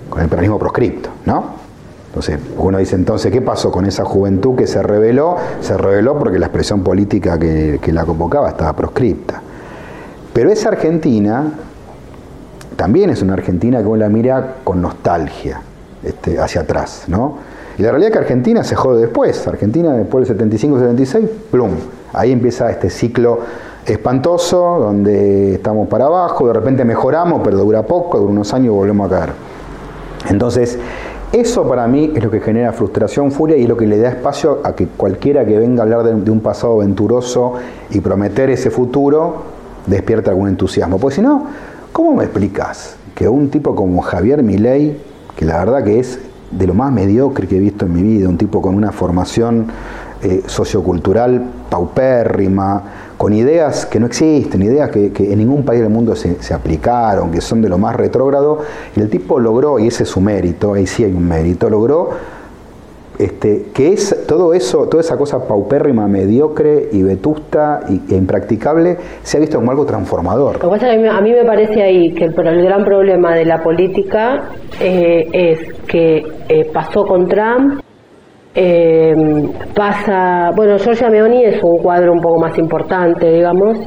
con 0.08 0.22
el 0.22 0.28
peronismo 0.28 0.58
proscripto, 0.58 1.10
¿no? 1.24 1.66
Entonces, 2.08 2.38
uno 2.56 2.78
dice 2.78 2.96
entonces, 2.96 3.30
¿qué 3.30 3.42
pasó 3.42 3.70
con 3.70 3.84
esa 3.84 4.04
juventud 4.04 4.56
que 4.56 4.66
se 4.66 4.82
reveló? 4.82 5.36
Se 5.60 5.76
reveló 5.76 6.18
porque 6.18 6.38
la 6.38 6.46
expresión 6.46 6.82
política 6.82 7.38
que, 7.38 7.78
la 7.92 8.06
convocaba 8.06 8.48
estaba 8.48 8.72
proscripta. 8.74 9.42
Pero 10.32 10.50
esa 10.50 10.70
Argentina 10.70 11.52
también 12.76 13.10
es 13.10 13.20
una 13.20 13.34
Argentina 13.34 13.80
que 13.80 13.86
uno 13.86 13.96
la 13.96 14.08
mira 14.08 14.54
con 14.64 14.80
nostalgia 14.80 15.60
este, 16.02 16.38
hacia 16.38 16.62
atrás, 16.62 17.04
¿no? 17.08 17.36
Y 17.78 17.82
la 17.82 17.90
realidad 17.90 18.08
es 18.08 18.12
que 18.14 18.22
Argentina 18.22 18.64
se 18.64 18.74
jode 18.74 19.02
después. 19.02 19.46
Argentina 19.46 19.92
después 19.92 20.26
del 20.26 20.38
75-76, 20.38 21.28
plum, 21.50 21.72
Ahí 22.12 22.32
empieza 22.32 22.70
este 22.70 22.90
ciclo 22.90 23.40
espantoso, 23.84 24.78
donde 24.80 25.54
estamos 25.54 25.88
para 25.88 26.06
abajo, 26.06 26.46
de 26.46 26.52
repente 26.52 26.84
mejoramos, 26.84 27.40
pero 27.44 27.58
dura 27.58 27.82
poco, 27.82 28.18
dura 28.18 28.32
unos 28.32 28.52
años 28.52 28.66
y 28.66 28.70
volvemos 28.70 29.10
a 29.10 29.16
caer. 29.16 29.32
Entonces, 30.28 30.78
eso 31.32 31.68
para 31.68 31.86
mí 31.86 32.12
es 32.14 32.22
lo 32.22 32.30
que 32.30 32.40
genera 32.40 32.72
frustración, 32.72 33.30
furia 33.30 33.56
y 33.56 33.62
es 33.62 33.68
lo 33.68 33.76
que 33.76 33.86
le 33.86 33.98
da 33.98 34.08
espacio 34.08 34.60
a 34.64 34.74
que 34.74 34.86
cualquiera 34.86 35.44
que 35.44 35.58
venga 35.58 35.82
a 35.82 35.84
hablar 35.84 36.02
de, 36.02 36.30
un 36.30 36.40
pasado 36.40 36.78
venturoso 36.78 37.54
y 37.90 38.00
prometer 38.00 38.50
ese 38.50 38.70
futuro, 38.70 39.42
despierte 39.86 40.30
algún 40.30 40.48
entusiasmo. 40.48 40.98
Porque 40.98 41.16
si 41.16 41.22
no, 41.22 41.46
¿cómo 41.92 42.14
me 42.14 42.24
explicas 42.24 42.96
que 43.14 43.28
un 43.28 43.50
tipo 43.50 43.74
como 43.74 44.02
Javier 44.02 44.42
Milei, 44.42 44.98
que 45.36 45.44
la 45.44 45.58
verdad 45.58 45.84
que 45.84 45.98
es 45.98 46.18
de 46.50 46.66
lo 46.66 46.74
más 46.74 46.92
mediocre 46.92 47.46
que 47.46 47.56
he 47.56 47.60
visto 47.60 47.86
en 47.86 47.94
mi 47.94 48.02
vida, 48.02 48.28
un 48.28 48.38
tipo 48.38 48.62
con 48.62 48.74
una 48.74 48.92
formación 48.92 49.66
eh, 50.22 50.42
sociocultural 50.46 51.42
paupérrima, 51.68 52.82
con 53.16 53.32
ideas 53.32 53.86
que 53.86 53.98
no 53.98 54.06
existen, 54.06 54.62
ideas 54.62 54.90
que, 54.90 55.12
en 55.16 55.38
ningún 55.38 55.64
país 55.64 55.80
del 55.80 55.90
mundo 55.90 56.14
se, 56.14 56.54
aplicaron, 56.54 57.30
que 57.30 57.40
son 57.40 57.62
de 57.62 57.68
lo 57.68 57.78
más 57.78 57.96
retrógrado, 57.96 58.60
y 58.94 59.00
el 59.00 59.08
tipo 59.08 59.38
logró, 59.40 59.78
y 59.78 59.88
ese 59.88 60.02
es 60.02 60.08
su 60.08 60.20
mérito, 60.20 60.74
ahí 60.74 60.86
sí 60.86 61.04
hay 61.04 61.12
un 61.12 61.26
mérito, 61.26 61.70
logró 61.70 62.10
este, 63.18 63.66
que 63.74 63.94
es 63.94 64.26
todo 64.26 64.52
eso, 64.52 64.88
toda 64.88 65.00
esa 65.00 65.16
cosa 65.16 65.46
paupérrima, 65.46 66.06
mediocre 66.06 66.90
y 66.92 67.02
vetusta 67.02 67.80
y, 67.88 68.12
e 68.12 68.16
impracticable, 68.16 68.98
se 69.22 69.38
ha 69.38 69.40
visto 69.40 69.56
como 69.56 69.70
algo 69.70 69.86
transformador. 69.86 70.54
Lo 70.54 70.60
que 70.60 70.68
pasa 70.68 70.92
es 70.92 71.00
que 71.00 71.08
a 71.08 71.20
mí 71.20 71.32
me 71.32 71.44
parece 71.44 71.82
ahí 71.82 72.12
que 72.12 72.24
el, 72.24 72.34
el 72.38 72.62
gran 72.62 72.84
problema 72.84 73.34
de 73.34 73.46
la 73.46 73.62
política 73.62 74.50
eh, 74.80 75.28
es 75.32 75.74
que 75.86 76.26
eh, 76.48 76.70
pasó 76.72 77.06
con 77.06 77.26
Trump, 77.26 77.80
eh, 78.56 79.14
pasa, 79.74 80.50
bueno, 80.56 80.78
Giorgia 80.78 81.10
Meoni 81.10 81.44
es 81.44 81.62
un 81.62 81.76
cuadro 81.78 82.12
un 82.12 82.20
poco 82.20 82.40
más 82.40 82.56
importante, 82.58 83.30
digamos, 83.30 83.78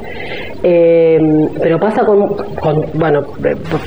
eh, 0.62 1.18
pero 1.60 1.80
pasa 1.80 2.06
con, 2.06 2.36
con 2.60 2.86
bueno, 2.94 3.22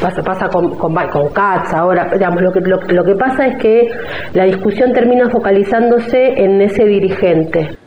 pasa, 0.01 0.23
pasa 0.23 0.49
con, 0.49 0.75
con, 0.77 0.93
con, 0.93 1.29
Katz 1.29 1.73
ahora, 1.73 2.11
digamos, 2.13 2.43
lo 2.43 2.51
que, 2.51 2.61
lo, 2.61 2.81
lo 2.89 3.05
que 3.05 3.15
pasa 3.15 3.47
es 3.47 3.59
que 3.59 3.89
la 4.35 4.45
discusión 4.45 4.93
termina 4.93 5.31
focalizándose 5.31 6.35
en 6.37 6.61
ese 6.61 6.85
dirigente. 6.85 7.82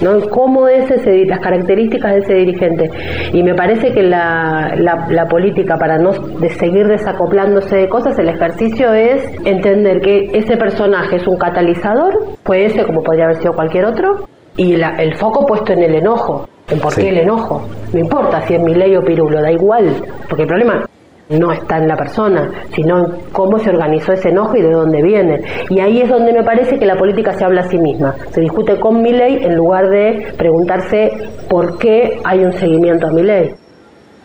¿No? 0.00 0.20
¿Cómo 0.30 0.68
es 0.68 0.90
ese, 0.90 1.24
las 1.26 1.40
características 1.40 2.12
de 2.12 2.18
ese 2.18 2.34
dirigente? 2.34 2.90
Y 3.32 3.42
me 3.42 3.54
parece 3.54 3.92
que 3.92 4.02
la, 4.02 4.74
la, 4.76 5.06
la 5.08 5.26
política, 5.26 5.76
para 5.76 5.98
no 5.98 6.10
de 6.12 6.48
seguir 6.50 6.86
desacoplándose 6.86 7.76
de 7.76 7.88
cosas, 7.88 8.18
el 8.18 8.28
ejercicio 8.28 8.92
es 8.92 9.24
entender 9.44 10.00
que 10.00 10.30
ese 10.32 10.56
personaje 10.56 11.16
es 11.16 11.26
un 11.26 11.36
catalizador, 11.36 12.14
puede 12.42 12.70
ser 12.70 12.86
como 12.86 13.02
podría 13.02 13.24
haber 13.24 13.36
sido 13.36 13.52
cualquier 13.52 13.86
otro, 13.86 14.26
y 14.56 14.76
la, 14.76 14.90
el 14.98 15.14
foco 15.16 15.46
puesto 15.46 15.72
en 15.72 15.82
el 15.82 15.96
enojo. 15.96 16.48
¿En 16.68 16.80
por 16.80 16.94
qué 16.94 17.02
sí. 17.02 17.08
el 17.08 17.18
enojo? 17.18 17.62
No 17.92 17.98
importa 17.98 18.40
si 18.42 18.54
es 18.54 18.62
mi 18.62 18.74
ley 18.74 18.96
o 18.96 19.02
Pirulo, 19.02 19.42
da 19.42 19.52
igual, 19.52 19.96
porque 20.28 20.42
el 20.42 20.48
problema 20.48 20.84
no 21.30 21.52
está 21.52 21.78
en 21.78 21.88
la 21.88 21.96
persona, 21.96 22.50
sino 22.74 22.98
en 22.98 23.12
cómo 23.32 23.58
se 23.58 23.70
organizó 23.70 24.12
ese 24.12 24.28
enojo 24.28 24.56
y 24.56 24.62
de 24.62 24.70
dónde 24.70 25.02
viene. 25.02 25.42
Y 25.70 25.80
ahí 25.80 26.02
es 26.02 26.08
donde 26.08 26.32
me 26.32 26.42
parece 26.42 26.78
que 26.78 26.86
la 26.86 26.96
política 26.96 27.32
se 27.32 27.44
habla 27.44 27.62
a 27.62 27.68
sí 27.68 27.78
misma. 27.78 28.14
Se 28.30 28.40
discute 28.40 28.78
con 28.78 29.02
mi 29.02 29.12
ley 29.12 29.38
en 29.42 29.56
lugar 29.56 29.88
de 29.88 30.34
preguntarse 30.36 31.12
por 31.48 31.78
qué 31.78 32.20
hay 32.24 32.44
un 32.44 32.52
seguimiento 32.52 33.06
a 33.06 33.10
mi 33.10 33.22
ley. 33.22 33.54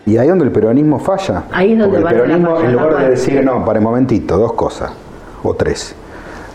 Y 0.05 0.17
ahí 0.17 0.25
es 0.25 0.29
donde 0.29 0.45
el 0.45 0.51
peronismo 0.51 0.99
falla. 0.99 1.43
Ahí 1.51 1.73
es 1.73 1.79
donde 1.79 1.99
el 1.99 2.03
peronismo, 2.03 2.59
en 2.59 2.73
lugar 2.73 2.97
de 2.97 3.09
decir, 3.11 3.43
no, 3.43 3.63
para 3.63 3.79
un 3.79 3.85
momentito, 3.85 4.37
dos 4.37 4.53
cosas, 4.53 4.91
o 5.43 5.53
tres. 5.53 5.95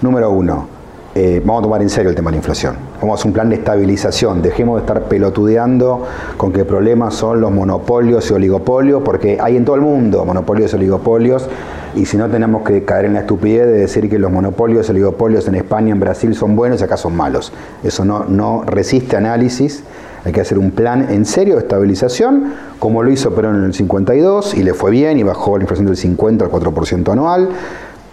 Número 0.02 0.30
uno, 0.30 0.73
eh, 1.16 1.40
vamos 1.44 1.60
a 1.60 1.62
tomar 1.62 1.80
en 1.80 1.90
serio 1.90 2.10
el 2.10 2.16
tema 2.16 2.30
de 2.30 2.32
la 2.32 2.38
inflación. 2.38 2.74
Vamos 3.00 3.12
a 3.12 3.20
hacer 3.20 3.26
un 3.28 3.32
plan 3.34 3.48
de 3.48 3.56
estabilización. 3.56 4.42
Dejemos 4.42 4.76
de 4.76 4.80
estar 4.80 5.04
pelotudeando 5.04 6.06
con 6.36 6.52
que 6.52 6.60
el 6.60 6.66
problema 6.66 7.12
son 7.12 7.40
los 7.40 7.52
monopolios 7.52 8.28
y 8.30 8.34
oligopolios, 8.34 9.02
porque 9.04 9.38
hay 9.40 9.56
en 9.56 9.64
todo 9.64 9.76
el 9.76 9.82
mundo 9.82 10.24
monopolios 10.24 10.72
y 10.72 10.76
oligopolios, 10.76 11.48
y 11.94 12.06
si 12.06 12.16
no 12.16 12.28
tenemos 12.28 12.62
que 12.62 12.84
caer 12.84 13.04
en 13.04 13.14
la 13.14 13.20
estupidez 13.20 13.66
de 13.66 13.74
decir 13.74 14.10
que 14.10 14.18
los 14.18 14.32
monopolios 14.32 14.88
y 14.88 14.90
oligopolios 14.90 15.46
en 15.46 15.54
España, 15.54 15.92
en 15.92 16.00
Brasil 16.00 16.34
son 16.34 16.56
buenos 16.56 16.80
y 16.80 16.84
acá 16.84 16.96
son 16.96 17.14
malos. 17.14 17.52
Eso 17.84 18.04
no 18.04 18.64
resiste 18.66 19.16
análisis. 19.16 19.84
Hay 20.24 20.32
que 20.32 20.40
hacer 20.40 20.58
un 20.58 20.70
plan 20.70 21.10
en 21.10 21.26
serio 21.26 21.54
de 21.54 21.60
estabilización, 21.60 22.54
como 22.78 23.02
lo 23.02 23.10
hizo 23.10 23.34
Perón 23.34 23.56
en 23.56 23.64
el 23.64 23.74
52, 23.74 24.54
y 24.54 24.62
le 24.62 24.72
fue 24.72 24.90
bien, 24.90 25.18
y 25.18 25.22
bajó 25.22 25.58
la 25.58 25.64
inflación 25.64 25.86
del 25.86 25.98
50 25.98 26.46
al 26.46 26.50
4% 26.50 27.12
anual 27.12 27.50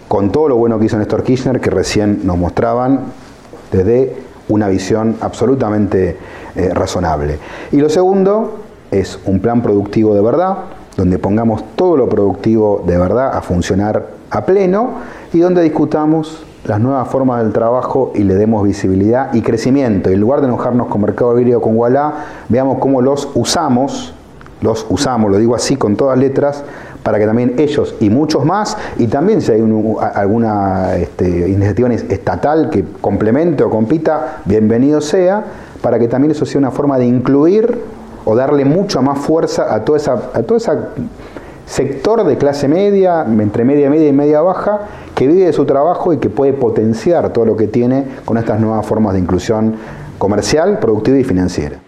con 0.08 0.30
todo 0.30 0.48
lo 0.48 0.56
bueno 0.56 0.78
que 0.78 0.86
hizo 0.86 0.98
Néstor 0.98 1.22
Kirchner, 1.22 1.60
que 1.60 1.70
recién 1.70 2.20
nos 2.24 2.36
mostraban 2.36 3.00
desde 3.70 4.16
una 4.48 4.68
visión 4.68 5.16
absolutamente 5.20 6.16
eh, 6.54 6.70
razonable. 6.74 7.38
Y 7.70 7.78
lo 7.78 7.88
segundo 7.88 8.58
es 8.90 9.18
un 9.24 9.40
plan 9.40 9.62
productivo 9.62 10.14
de 10.14 10.20
verdad, 10.20 10.58
donde 10.96 11.18
pongamos 11.18 11.64
todo 11.76 11.96
lo 11.96 12.08
productivo 12.08 12.82
de 12.86 12.98
verdad 12.98 13.34
a 13.34 13.40
funcionar 13.40 14.08
a 14.30 14.44
pleno 14.44 14.90
y 15.32 15.40
donde 15.40 15.62
discutamos 15.62 16.44
las 16.64 16.78
nuevas 16.80 17.08
formas 17.08 17.42
del 17.42 17.52
trabajo 17.52 18.12
y 18.14 18.22
le 18.22 18.34
demos 18.34 18.62
visibilidad 18.64 19.32
y 19.34 19.42
crecimiento. 19.42 20.10
Y 20.10 20.14
en 20.14 20.20
lugar 20.20 20.40
de 20.40 20.46
enojarnos 20.46 20.86
con 20.88 21.00
Mercado 21.00 21.34
Libre 21.34 21.56
o 21.56 21.60
con 21.60 21.76
Wallah, 21.76 22.12
veamos 22.48 22.78
cómo 22.78 23.02
los 23.02 23.28
usamos, 23.34 24.14
los 24.60 24.86
usamos, 24.88 25.30
lo 25.30 25.38
digo 25.38 25.54
así 25.54 25.76
con 25.76 25.96
todas 25.96 26.18
letras, 26.18 26.64
para 27.02 27.18
que 27.18 27.26
también 27.26 27.54
ellos 27.58 27.94
y 28.00 28.10
muchos 28.10 28.44
más, 28.44 28.76
y 28.98 29.06
también 29.06 29.40
si 29.40 29.52
hay 29.52 29.60
un, 29.60 29.96
alguna 30.00 30.96
este, 30.96 31.48
iniciativa 31.48 31.92
estatal 31.92 32.70
que 32.70 32.84
complemente 33.00 33.64
o 33.64 33.70
compita, 33.70 34.42
bienvenido 34.44 35.00
sea, 35.00 35.44
para 35.80 35.98
que 35.98 36.08
también 36.08 36.30
eso 36.30 36.46
sea 36.46 36.58
una 36.58 36.70
forma 36.70 36.98
de 36.98 37.06
incluir 37.06 37.78
o 38.24 38.36
darle 38.36 38.64
mucha 38.64 39.00
más 39.00 39.18
fuerza 39.18 39.74
a 39.74 39.84
toda 39.84 39.98
esa, 39.98 40.12
a 40.32 40.42
todo 40.42 40.56
ese 40.58 40.70
sector 41.66 42.24
de 42.24 42.36
clase 42.36 42.68
media, 42.68 43.26
entre 43.26 43.64
media 43.64 43.90
media 43.90 44.08
y 44.08 44.12
media 44.12 44.40
baja, 44.42 44.82
que 45.14 45.26
vive 45.26 45.46
de 45.46 45.52
su 45.52 45.64
trabajo 45.64 46.12
y 46.12 46.18
que 46.18 46.30
puede 46.30 46.52
potenciar 46.52 47.32
todo 47.32 47.44
lo 47.44 47.56
que 47.56 47.66
tiene 47.66 48.04
con 48.24 48.38
estas 48.38 48.60
nuevas 48.60 48.86
formas 48.86 49.14
de 49.14 49.20
inclusión 49.20 49.74
comercial, 50.18 50.78
productiva 50.78 51.18
y 51.18 51.24
financiera. 51.24 51.78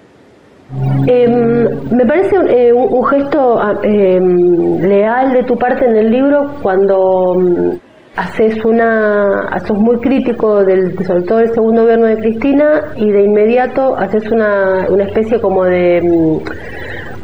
Eh, 1.06 1.28
me 1.28 2.06
parece 2.06 2.36
eh, 2.48 2.72
un, 2.72 3.04
gesto 3.04 3.60
eh, 3.82 4.18
leal 4.20 5.32
de 5.32 5.44
tu 5.44 5.56
parte 5.56 5.86
en 5.86 5.96
el 5.96 6.10
libro 6.10 6.56
cuando 6.62 7.32
um, 7.32 7.78
haces 8.16 8.64
una, 8.64 9.48
sos 9.66 9.78
muy 9.78 9.98
crítico 9.98 10.64
del, 10.64 10.96
sobre 11.04 11.22
todo 11.22 11.38
del 11.38 11.52
segundo 11.52 11.82
gobierno 11.82 12.06
de 12.06 12.16
Cristina 12.16 12.92
y 12.96 13.10
de 13.10 13.22
inmediato 13.22 13.96
haces 13.96 14.30
una, 14.30 14.86
una 14.88 15.04
especie 15.04 15.40
como 15.40 15.64
de 15.64 16.42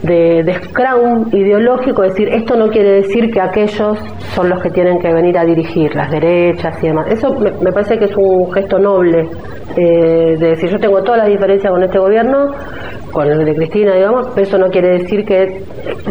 de, 0.02 0.42
de 0.44 0.54
scrum 0.64 1.28
ideológico, 1.32 2.02
decir, 2.02 2.28
esto 2.28 2.56
no 2.56 2.68
quiere 2.68 3.02
decir 3.02 3.30
que 3.30 3.40
aquellos 3.40 3.98
son 4.34 4.48
los 4.48 4.62
que 4.62 4.70
tienen 4.70 4.98
que 4.98 5.12
venir 5.12 5.36
a 5.36 5.44
dirigir, 5.44 5.94
las 5.94 6.10
derechas 6.10 6.82
y 6.82 6.86
demás. 6.86 7.06
Eso 7.10 7.34
me, 7.34 7.50
me 7.50 7.72
parece 7.72 7.98
que 7.98 8.06
es 8.06 8.16
un 8.16 8.50
gesto 8.52 8.78
noble, 8.78 9.28
eh, 9.76 10.36
de 10.38 10.48
decir, 10.48 10.70
yo 10.70 10.78
tengo 10.78 11.02
todas 11.02 11.18
las 11.18 11.28
diferencias 11.28 11.70
con 11.70 11.82
este 11.82 11.98
gobierno, 11.98 12.52
con 13.12 13.28
el 13.30 13.44
de 13.44 13.54
Cristina, 13.54 13.94
digamos, 13.94 14.28
pero 14.34 14.46
eso 14.46 14.58
no 14.58 14.68
quiere 14.68 14.98
decir 14.98 15.24
que... 15.24 15.64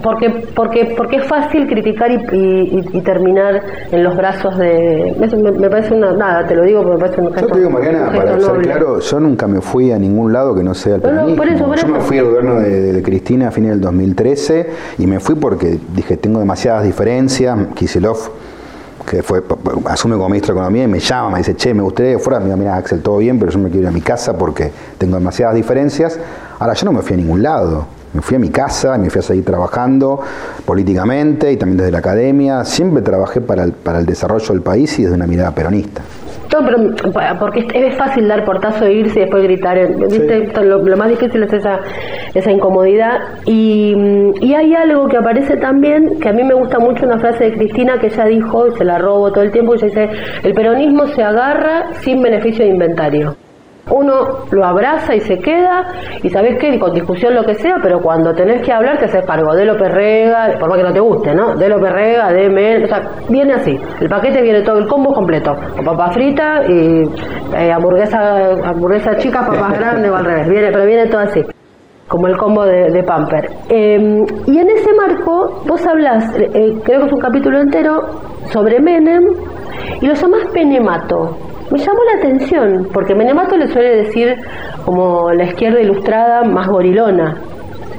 Porque, 0.04 0.30
porque, 0.56 0.94
porque 0.98 1.18
es 1.18 1.28
fácil 1.28 1.68
criticar 1.68 2.12
y, 2.12 2.16
y, 2.32 2.86
y 2.94 3.02
terminar 3.02 3.62
en 3.92 4.04
los 4.04 4.16
brazos 4.16 4.58
de... 4.58 5.16
Eso 5.22 5.38
me, 5.38 5.52
me, 5.52 5.70
parece 5.70 5.94
una... 5.94 6.12
Nada, 6.14 6.48
te 6.48 6.56
lo 6.56 6.64
digo 6.64 6.84
porque 6.84 6.96
me 6.96 7.00
parece 7.00 7.22
un 7.22 7.34
gesto 7.34 7.48
Yo 7.48 7.54
te 7.54 7.60
digo, 7.60 7.70
Mariana, 7.72 8.12
para 8.12 8.40
ser 8.40 8.62
claro, 8.62 9.00
yo 9.00 9.20
nunca 9.20 9.48
me 9.48 9.62
fui 9.62 9.92
a 9.92 10.00
ningún 10.00 10.34
lado 10.34 10.56
que 10.56 10.64
no 10.64 10.74
sea 10.74 10.96
el 10.96 11.02
peronismo. 11.02 11.30
No, 11.30 11.36
por 11.36 11.48
eso, 11.48 11.66
por 11.66 11.78
yo 11.78 11.88
me 11.88 12.02
fui 12.02 12.18
al 12.18 12.26
gobierno 12.26 12.60
de, 12.60 12.94
de 12.94 13.04
Cristina 13.04 13.50
a 13.50 13.52
fines 13.52 13.72
del 13.72 13.82
2013 13.82 14.70
y 15.00 15.08
me 15.08 15.20
fui 15.20 15.36
porque 15.36 15.78
dije, 15.96 16.18
tengo 16.18 16.40
demasiadas 16.40 16.84
diferencias, 16.84 17.58
Kisilov 17.76 18.32
que 19.10 19.24
fue, 19.24 19.42
asume 19.86 20.16
como 20.16 20.30
ministro 20.30 20.54
de 20.54 20.60
Economía 20.60 20.84
y 20.84 20.88
me 20.88 21.00
llama, 21.00 21.32
me 21.32 21.38
dice, 21.40 21.56
che, 21.56 21.74
me 21.74 21.82
gustaría 21.82 22.14
que 22.14 22.20
fuera, 22.20 22.40
mira, 22.40 22.56
mira, 22.56 22.76
Axel, 22.76 23.02
todo 23.02 23.18
bien, 23.18 23.40
pero 23.40 23.52
yo 23.52 23.58
me 23.58 23.70
quiero 23.70 23.84
ir 23.84 23.88
a 23.88 23.92
mi 23.92 24.02
casa 24.02 24.38
porque 24.38 24.72
tengo 24.98 25.16
demasiadas 25.16 25.56
diferencias. 25.56 26.20
Ahora, 26.60 26.74
yo 26.74 26.86
no 26.86 26.92
me 26.92 27.02
fui 27.02 27.14
a 27.14 27.18
ningún 27.18 27.42
lado. 27.42 27.88
Me 28.12 28.22
fui 28.22 28.36
a 28.36 28.40
mi 28.40 28.50
casa, 28.50 28.98
me 28.98 29.10
fui 29.10 29.20
a 29.20 29.22
seguir 29.22 29.46
trabajando 29.46 30.20
políticamente 30.66 31.52
y 31.52 31.58
también 31.58 31.78
desde 31.78 31.92
la 31.92 32.00
academia. 32.00 32.66
Siempre 32.66 33.02
trabajé 33.02 33.40
para 33.40 33.64
el, 33.64 33.72
para 33.72 34.00
el 34.00 34.06
desarrollo 34.06 34.48
del 34.54 34.62
país 34.62 34.98
y 35.00 35.04
desde 35.04 35.16
una 35.16 35.28
mirada 35.28 35.52
peronista. 35.52 36.02
No, 36.52 36.66
pero 36.66 37.38
porque 37.40 37.68
es 37.72 37.96
fácil 37.96 38.28
dar 38.28 38.44
portazo 38.44 38.86
e 38.86 38.94
irse 38.94 39.20
y 39.20 39.22
después 39.22 39.44
gritar. 39.44 39.78
¿viste? 40.10 40.48
Sí. 40.48 40.52
Lo, 40.64 40.80
lo, 40.80 40.98
más 40.98 41.10
difícil 41.10 41.44
es 41.44 41.54
esa, 41.54 41.80
esa 42.34 42.52
incomodidad. 42.52 43.20
Y, 43.46 43.96
y, 44.42 44.54
hay 44.56 44.74
algo 44.74 45.08
que 45.08 45.18
aparece 45.18 45.58
también, 45.58 46.20
que 46.20 46.30
a 46.30 46.34
mí 46.34 46.44
me 46.44 46.56
gusta 46.56 46.80
mucho, 46.80 47.06
una 47.06 47.20
frase 47.20 47.46
de 47.46 47.54
Cristina 47.54 48.00
que 48.00 48.08
ella 48.08 48.26
dijo, 48.26 48.68
y 48.68 48.76
se 48.76 48.84
la 48.84 48.98
robo 48.98 49.32
todo 49.32 49.44
el 49.44 49.52
tiempo, 49.52 49.76
y 49.76 49.78
ella 49.78 49.88
dice, 49.88 50.10
el 50.44 50.54
peronismo 50.56 51.06
se 51.08 51.22
agarra 51.24 51.94
sin 52.02 52.22
beneficio 52.22 52.66
de 52.66 52.72
inventario 52.72 53.36
uno 53.90 54.46
lo 54.52 54.66
abraza 54.66 55.16
y 55.16 55.22
se 55.22 55.38
queda, 55.40 55.88
y 56.22 56.30
sabes 56.30 56.58
qué, 56.60 56.80
con 56.80 56.94
discusión 56.94 57.34
lo 57.34 57.44
que 57.44 57.56
sea, 57.56 57.76
pero 57.82 58.00
cuando 58.02 58.34
tenés 58.34 58.62
que 58.62 58.72
hablar 58.72 58.98
te 58.98 59.06
haces 59.06 59.26
cargo. 59.26 59.54
De 59.56 59.66
López 59.66 59.92
Rega, 59.92 60.58
por 60.60 60.70
más 60.70 60.78
que 60.78 60.84
no 60.84 60.94
te 60.94 61.00
guste, 61.00 61.34
¿no? 61.34 61.56
De 61.56 61.70
López 61.70 61.92
Rega, 61.92 62.32
de 62.32 62.50
Mel, 62.50 62.84
o 62.86 62.88
sea, 62.88 63.02
viene 63.30 63.54
así, 63.54 63.80
el 64.00 64.10
paquete 64.10 64.42
viene 64.42 64.62
todo 64.62 64.78
el 64.78 64.88
combo 64.88 65.14
completo, 65.14 65.56
con 65.76 65.86
papa 65.86 66.12
frita 66.12 66.64
y 66.68 67.04
eh, 67.56 67.72
hamburguesa, 67.72 68.52
hamburguesa 68.66 69.16
chica, 69.18 69.46
papas 69.46 69.80
grandes 69.80 70.12
o 70.12 70.16
al 70.16 70.26
revés, 70.26 70.50
viene, 70.50 70.72
pero 70.72 70.86
viene 70.86 71.08
todo 71.08 71.22
así 71.22 71.44
como 72.08 72.26
el 72.26 72.36
combo 72.38 72.66
de, 72.66 72.90
de 72.90 73.04
Pamper. 73.04 73.52
Eh, 73.70 74.26
y 74.48 74.58
en 74.58 74.70
ese 74.70 74.94
marco 74.94 75.62
vos 75.68 75.86
hablas, 75.86 76.26
eh, 76.40 76.76
creo 76.84 77.02
que 77.02 77.06
es 77.06 77.14
un 77.14 77.20
capítulo 77.20 77.62
entero, 77.62 78.02
sobre 78.46 78.80
Menem, 78.80 79.22
y 80.02 80.08
lo 80.08 80.14
llamás 80.16 80.46
Penemato 80.52 81.38
me 81.72 81.78
llamó 81.78 82.00
la 82.04 82.20
atención, 82.20 82.88
porque 82.94 83.16
Menemato 83.16 83.58
le 83.58 83.68
suele 83.68 84.04
decir 84.04 84.36
como 84.86 85.32
la 85.32 85.46
izquierda 85.46 85.80
ilustrada 85.80 86.44
más 86.44 86.68
gorilona. 86.68 87.38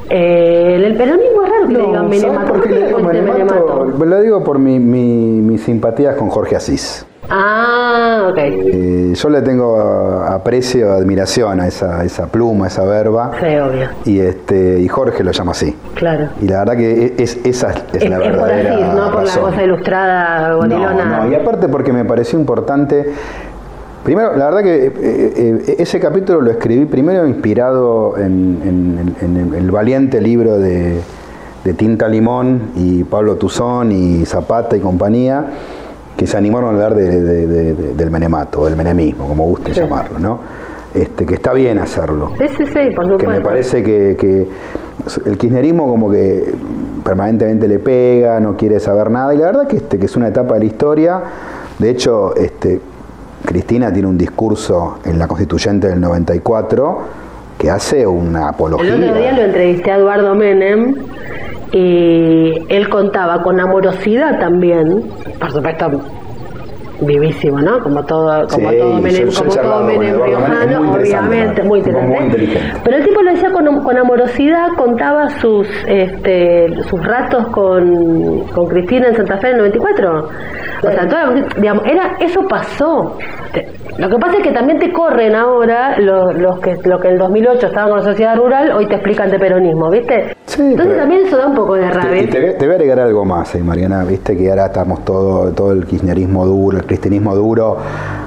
Eh, 0.09 0.83
el 0.85 0.97
peronismo 0.97 1.43
es 1.45 1.51
raro 1.51 1.67
que 1.69 1.73
no, 1.73 1.79
le 1.79 1.87
digan 1.87 2.09
Menemato. 2.09 2.53
¿Por 2.53 2.63
qué 2.63 2.69
le 2.71 2.87
digo 2.87 2.99
Menemato? 2.99 3.85
Lo 4.05 4.21
digo 4.21 4.43
por 4.43 4.59
mi, 4.59 4.79
mi, 4.81 5.41
mis 5.41 5.63
simpatías 5.63 6.17
con 6.17 6.31
Jorge 6.31 6.57
Asís. 6.57 7.07
Ah, 7.33 8.27
ok. 8.29 8.39
Eh, 8.39 9.13
yo 9.15 9.29
le 9.29 9.41
tengo 9.43 9.79
aprecio, 10.27 10.93
admiración 10.93 11.61
a 11.61 11.69
esa, 11.69 12.05
esa 12.05 12.27
pluma, 12.27 12.67
esa 12.67 12.85
verba. 12.85 13.31
Sí, 13.39 13.57
obvio. 13.57 13.89
Y, 14.05 14.19
este, 14.19 14.81
y 14.81 14.89
Jorge 14.89 15.23
lo 15.23 15.31
llama 15.31 15.53
así. 15.53 15.77
Claro. 15.95 16.29
Y 16.41 16.49
la 16.49 16.59
verdad 16.59 16.77
que 16.77 17.15
es, 17.19 17.39
esa 17.45 17.71
es, 17.71 18.03
es 18.03 18.11
la 18.11 18.17
es 18.17 18.23
verdadera 18.23 18.71
por 18.71 18.83
Asís, 18.83 18.95
no 18.95 19.13
por 19.13 19.21
razón. 19.23 19.43
la 19.45 19.51
cosa 19.51 19.63
ilustrada 19.63 20.55
gorilona. 20.55 21.05
No, 21.05 21.25
no, 21.25 21.31
y 21.31 21.35
aparte 21.37 21.69
porque 21.69 21.93
me 21.93 22.05
pareció 22.05 22.37
importante 22.37 23.13
Primero, 24.05 24.35
la 24.35 24.47
verdad 24.47 24.63
que 24.63 24.87
eh, 24.87 24.93
eh, 24.97 25.77
ese 25.79 26.01
capítulo 26.01 26.41
lo 26.41 26.51
escribí 26.51 26.87
primero 26.87 27.27
inspirado 27.27 28.17
en, 28.17 29.15
el 29.55 29.71
valiente 29.71 30.21
libro 30.21 30.59
de, 30.59 31.01
Tinta 31.77 32.09
Limón 32.09 32.71
y 32.75 33.05
Pablo 33.05 33.37
Tuzón 33.37 33.93
y 33.93 34.25
Zapata 34.25 34.77
y 34.77 34.81
compañía, 34.81 35.45
que 36.17 36.27
se 36.27 36.37
animaron 36.37 36.71
a 36.71 36.73
hablar 36.73 36.95
del 36.95 38.11
menemato, 38.11 38.65
del 38.65 38.77
menemismo, 38.77 39.29
como 39.29 39.45
guste 39.45 39.73
llamarlo, 39.73 40.19
¿no? 40.19 40.41
Este, 40.95 41.25
que 41.25 41.35
está 41.35 41.53
bien 41.53 41.79
hacerlo. 41.79 42.33
Sí, 42.39 42.47
sí, 42.57 42.65
sí, 42.67 42.91
por 42.97 43.17
Que 43.19 43.29
me 43.29 43.41
parece 43.41 43.83
que, 43.83 44.49
el 45.25 45.39
kirchnerismo 45.39 45.87
como 45.87 46.11
que 46.11 46.53
permanentemente 47.05 47.69
le 47.69 47.79
pega, 47.79 48.41
no 48.41 48.57
quiere 48.57 48.81
saber 48.81 49.11
nada, 49.11 49.35
y 49.35 49.39
la 49.39 49.47
verdad 49.47 49.69
que, 49.69 49.77
este, 49.77 49.99
que 49.99 50.07
es 50.07 50.17
una 50.17 50.29
etapa 50.29 50.55
de 50.55 50.61
la 50.61 50.67
historia, 50.67 51.23
de 51.79 51.91
hecho, 51.91 52.35
este, 52.35 52.81
Cristina 53.45 53.93
tiene 53.93 54.09
un 54.09 54.19
discurso 54.19 54.99
en 55.05 55.19
la 55.19 55.27
constituyente 55.27 55.89
del 55.89 56.01
94 56.01 56.99
que 57.59 57.71
hace 57.71 58.07
una 58.07 58.49
apología. 58.49 58.95
El 58.95 59.05
otro 59.05 59.17
día 59.17 59.33
lo 59.33 59.43
entrevisté 59.43 59.93
a 59.93 59.97
Eduardo 59.97 60.35
Menem 60.35 60.95
y 61.73 62.67
él 62.69 62.89
contaba 62.89 63.43
con 63.43 63.61
amorosidad 63.61 64.39
también, 64.39 65.05
por 65.39 65.53
supuesto 65.53 66.20
vivísimo, 67.01 67.61
¿no? 67.61 67.81
Como 67.81 68.05
todo, 68.05 68.47
como 68.49 68.73
todo 68.73 69.01
Menem, 69.01 69.29
como 69.33 69.55
todo 69.55 69.85
Menem 69.85 70.23
riojano, 70.23 70.93
obviamente, 70.93 71.63
muy 71.63 71.79
interesante. 71.81 72.49
Pero 72.85 72.97
el 72.97 73.05
tipo 73.05 73.23
lo 73.23 73.31
decía 73.33 73.51
con, 73.53 73.83
con 73.83 73.99
amorosidad, 73.99 74.69
contaba 74.77 75.29
sus 75.31 75.67
este, 75.87 76.83
sus 76.85 77.05
ratos 77.05 77.49
con, 77.49 78.41
con 78.49 78.67
Cristina 78.67 79.09
en 79.09 79.17
Santa 79.17 79.39
Fe 79.39 79.49
en 79.51 79.57
el 79.57 79.73
94. 79.73 80.29
O 80.83 80.91
sea, 80.91 81.07
digamos, 81.57 81.85
era, 81.87 82.17
eso 82.21 82.41
pasó. 82.49 83.17
Lo 83.99 84.09
que 84.09 84.17
pasa 84.17 84.39
es 84.39 84.43
que 84.43 84.53
también 84.53 84.79
te 84.79 84.93
corren 84.93 85.35
ahora 85.35 85.99
los, 85.99 86.35
los 86.39 86.61
que 86.61 86.79
lo 86.85 86.99
que 87.01 87.09
en 87.09 87.15
el 87.15 87.19
2008 87.19 87.67
estaban 87.67 87.91
con 87.91 87.99
la 87.99 88.05
sociedad 88.05 88.37
rural, 88.37 88.73
hoy 88.73 88.87
te 88.87 88.95
explican 88.95 89.31
de 89.31 89.39
peronismo, 89.39 89.91
¿viste? 89.91 90.37
Entonces 90.59 90.97
también 90.97 91.27
eso 91.27 91.37
da 91.37 91.47
un 91.47 91.55
poco 91.55 91.75
de 91.75 91.91
rabia. 91.91 92.23
Y 92.23 92.27
te, 92.27 92.41
voy 92.41 92.71
a 92.71 92.75
agregar 92.75 93.01
algo 93.01 93.25
más, 93.25 93.55
eh, 93.55 93.63
Mariana, 93.63 94.05
viste 94.05 94.37
que 94.37 94.51
ahora 94.51 94.67
estamos 94.67 95.05
todo, 95.05 95.53
todo 95.53 95.73
el 95.73 95.85
kirchnerismo 95.85 96.47
duro, 96.47 96.79
el 96.79 96.85
cristianismo 96.91 97.37
duro, 97.37 97.77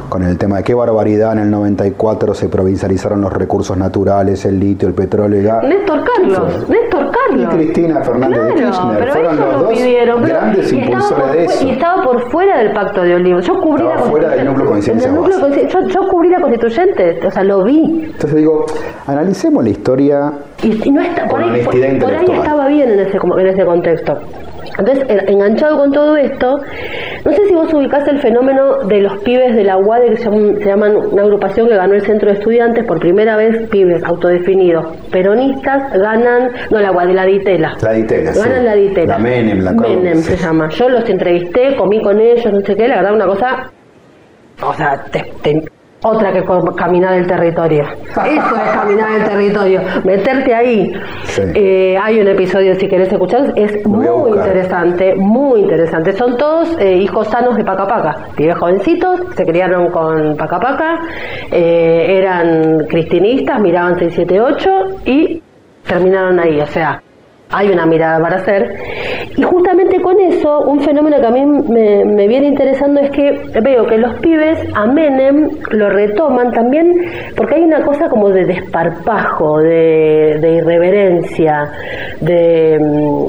con 0.08 0.24
el 0.24 0.38
tema 0.38 0.58
de 0.58 0.64
qué 0.64 0.74
barbaridad 0.74 1.34
en 1.34 1.40
el 1.40 1.52
94 1.52 2.34
se 2.34 2.48
provincializaron 2.48 3.20
los 3.20 3.34
recursos 3.34 3.76
naturales, 3.76 4.46
el 4.46 4.58
litio, 4.58 4.88
el 4.88 4.94
petróleo 4.94 5.42
y 5.42 5.44
gas. 5.44 5.64
Néstor 5.66 6.02
Carlos, 6.06 6.70
Néstor 6.70 7.12
Carlos. 7.12 7.54
Y 7.54 7.58
Cristina 7.58 8.02
Fernández 8.02 8.42
de 8.42 8.54
Kirchner 8.54 9.12
fueron 9.12 9.38
los 9.38 9.60
dos 9.60 10.30
grandes 10.30 10.72
impulsores 10.72 11.34
de 11.34 11.44
eso. 11.44 11.68
Y 11.68 11.72
estaba 11.72 12.04
por 12.04 12.32
fuera 12.32 12.60
del 12.60 12.72
pacto 12.72 13.02
de 13.02 13.16
Olivos. 13.16 13.46
Yo 13.46 13.60
cubrí 13.60 13.84
estaba 13.84 14.00
la 14.00 14.10
fuera 14.10 14.30
del 14.30 14.46
núcleo 14.46 14.68
constituyente. 14.68 15.68
Yo, 15.68 15.88
yo, 15.88 16.08
cubrí 16.10 16.30
la 16.30 16.40
constituyente, 16.40 17.28
o 17.28 17.32
sea, 17.32 17.44
lo 17.44 17.64
vi. 17.66 18.04
Entonces 18.06 18.36
digo, 18.36 18.66
analicemos 19.08 19.62
la 19.62 19.70
historia. 19.72 20.34
Y, 20.62 20.90
no 20.90 21.02
está, 21.02 21.28
por, 21.28 21.44
ahí, 21.44 21.66
por, 22.00 22.14
ahí 22.14 22.26
estaba 22.32 22.68
bien 22.68 22.92
en 22.92 23.00
ese, 23.02 23.18
en 23.18 23.48
ese 23.48 23.66
contexto. 23.66 24.14
Entonces, 24.78 25.06
enganchado 25.28 25.78
con 25.78 25.92
todo 25.92 26.18
esto, 26.18 26.60
no 27.26 27.32
sé 27.32 27.48
si 27.48 27.54
vos 27.54 27.74
ubicás 27.74 28.08
el 28.08 28.20
fenómeno 28.20 28.84
de 28.84 29.02
los 29.02 29.18
pibes 29.24 29.56
de 29.56 29.64
la 29.64 29.78
UAD, 29.78 30.02
que 30.10 30.18
se 30.18 30.66
llaman, 30.66 30.96
una 30.96 31.24
agrupación 31.24 31.68
que 31.68 31.76
ganó 31.76 31.94
el 31.94 32.02
centro 32.02 32.30
de 32.30 32.38
estudiantes, 32.38 32.86
por 32.86 33.00
primera 33.00 33.36
vez 33.36 33.70
pibes 33.70 34.04
autodefinidos 34.04 34.86
peronistas 35.12 35.94
ganan, 35.94 36.52
no 36.70 36.80
la 36.80 36.92
UAD, 36.92 37.10
la 37.12 37.26
Ditela. 37.26 37.78
La 37.82 37.92
Ditela, 37.92 38.32
Ganan 38.34 38.66
la 38.66 38.76
Ditela. 38.76 39.18
La 39.18 39.20
Menem, 39.20 39.60
la 39.64 39.72
Menem 39.72 40.18
se 40.18 40.36
llama. 40.38 40.70
Yo 40.70 40.90
los 40.90 41.08
entrevisté, 41.10 41.76
comí 41.76 42.02
con 42.02 42.20
ellos, 42.20 42.52
no 42.52 42.62
sé 42.62 42.76
qué, 42.76 42.88
la 42.88 42.98
verdad 42.98 43.14
una 43.14 43.28
cosa... 43.28 43.72
O 44.62 44.74
sea, 44.74 45.04
te, 45.12 45.64
otra 46.04 46.32
que 46.32 46.44
caminar 46.76 47.14
el 47.14 47.28
territorio. 47.28 47.84
Eso 48.08 48.56
es 48.56 48.72
caminar 48.72 49.12
el 49.20 49.24
territorio, 49.24 49.82
meterte 50.04 50.54
ahí. 50.54 50.92
Eh, 51.56 51.98
hay 52.02 52.20
un 52.20 52.28
episodio, 52.28 52.76
si 52.76 52.88
querés 52.88 53.12
escuchar, 53.12 53.54
es 53.56 53.86
muy 53.88 54.08
interesante, 54.38 55.16
muy 55.16 55.62
interesante. 55.62 56.14
Son 56.14 56.38
todos 56.38 56.78
eh, 56.80 56.98
hijos 56.98 57.28
sanos 57.28 57.56
de 57.58 57.64
Paca 57.64 57.88
Paca, 57.88 58.18
pibes 58.36 58.58
jovencitos, 58.58 59.22
se 59.36 59.46
criaron 59.46 59.90
con 59.92 60.36
Paca 60.38 60.60
Paca, 60.60 61.00
eh, 61.52 62.18
eran 62.18 62.86
cristinistas, 62.88 63.60
miraban 63.60 63.98
678 63.98 65.02
y 65.06 65.42
terminaron 65.88 66.40
ahí, 66.40 66.60
o 66.62 66.66
sea, 66.68 67.03
hay 67.54 67.70
una 67.70 67.86
mirada 67.86 68.20
para 68.20 68.38
hacer. 68.38 68.74
Y 69.38 69.44
justamente 69.44 70.02
con 70.02 70.20
eso, 70.20 70.62
un 70.62 70.82
fenómeno 70.82 71.18
que 71.20 71.28
a 71.28 71.32
mí 71.32 71.46
me, 71.46 72.28
viene 72.28 72.48
interesando 72.48 73.00
es 73.00 73.12
que 73.12 73.32
veo 73.62 73.86
que 73.86 73.98
los 73.98 74.20
pibes 74.20 74.60
a 74.74 74.88
Menem 74.88 75.50
lo 75.72 75.90
retoman 75.90 76.52
también 76.52 76.92
porque 77.36 77.56
hay 77.56 77.64
una 77.64 77.84
cosa 77.84 78.10
como 78.10 78.30
de 78.30 78.46
desparpajo, 78.46 79.60
de, 79.60 80.62
irreverencia, 80.62 81.70
de, 82.22 82.78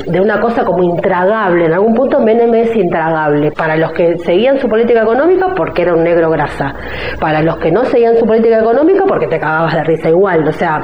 de, 0.06 0.20
una 0.20 0.40
cosa 0.40 0.64
como 0.64 0.82
intragable. 0.82 1.66
En 1.66 1.74
algún 1.74 1.94
punto 1.94 2.20
Menem 2.20 2.54
es 2.54 2.74
intragable. 2.76 3.50
Para 3.52 3.76
los 3.76 3.92
que 3.92 4.18
seguían 4.18 4.58
su 4.58 4.68
política 4.68 5.02
económica, 5.02 5.48
porque 5.54 5.82
era 5.82 5.94
un 5.94 6.02
negro 6.02 6.30
grasa. 6.30 6.74
Para 7.20 7.42
los 7.42 7.58
que 7.58 7.70
no 7.70 7.84
seguían 7.84 8.16
su 8.16 8.24
política 8.24 8.60
económica, 8.60 9.04
porque 9.06 9.26
te 9.26 9.38
cagabas 9.38 9.74
de 9.74 9.84
risa 9.84 10.08
igual. 10.08 10.48
O 10.48 10.52
sea, 10.52 10.80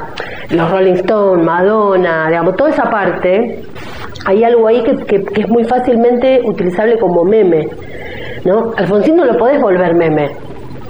los 0.51 0.71
Rolling 0.71 0.95
Stones, 0.95 1.45
Madonna, 1.45 2.27
digamos, 2.29 2.57
toda 2.57 2.71
esa 2.71 2.85
parte 2.85 3.30
hay 4.27 4.45
algo 4.45 4.67
ahí 4.67 4.83
que, 4.83 5.17
es 5.41 5.49
muy 5.49 5.65
fácilmente 5.65 6.41
utilizable 6.45 6.99
como 6.99 7.25
meme. 7.25 7.69
¿no? 8.45 8.73
Alfonsín 8.77 9.17
no 9.17 9.25
lo 9.25 9.37
podés 9.37 9.61
volver 9.61 9.95
meme, 9.95 10.31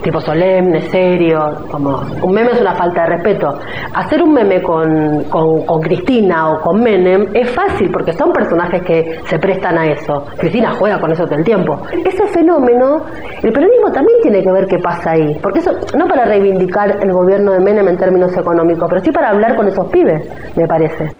tipo 0.02 0.20
solemne, 0.20 0.80
serio, 0.82 1.38
como 1.70 2.00
un 2.22 2.32
meme 2.32 2.52
es 2.52 2.60
una 2.60 2.74
falta 2.74 3.02
de 3.02 3.08
respeto. 3.16 3.58
Hacer 3.94 4.22
un 4.22 4.32
meme 4.32 4.62
con, 4.62 5.24
con, 5.24 5.80
Cristina 5.80 6.50
o 6.50 6.60
con 6.60 6.82
Menem 6.82 7.28
es 7.34 7.50
fácil 7.50 7.90
porque 7.90 8.12
son 8.12 8.32
personajes 8.32 8.82
que 8.82 9.20
se 9.24 9.38
prestan 9.38 9.78
a 9.78 9.86
eso. 9.86 10.24
Cristina 10.38 10.72
juega 10.78 11.00
con 11.00 11.12
eso 11.12 11.24
todo 11.24 11.36
el 11.36 11.44
tiempo. 11.44 11.78
Ese 12.04 12.26
fenómeno, 12.28 13.04
el 13.42 13.52
peronismo 13.52 13.90
también 13.92 14.18
tiene 14.22 14.42
que 14.42 14.52
ver 14.52 14.66
qué 14.66 14.78
pasa 14.78 15.12
ahí, 15.12 15.38
porque 15.42 15.58
eso 15.58 15.72
no 15.96 16.06
para 16.06 16.24
reivindicar 16.24 16.98
el 17.02 17.12
gobierno 17.12 17.52
de 17.52 17.60
Menem 17.60 17.88
en 17.88 17.96
términos 17.96 18.36
económicos, 18.36 18.88
pero 18.88 19.02
sí 19.02 19.10
para 19.10 19.30
hablar 19.30 19.56
con 19.56 19.68
esos 19.68 19.88
pibes, 19.88 20.28
me 20.56 20.66
parece. 20.66 21.19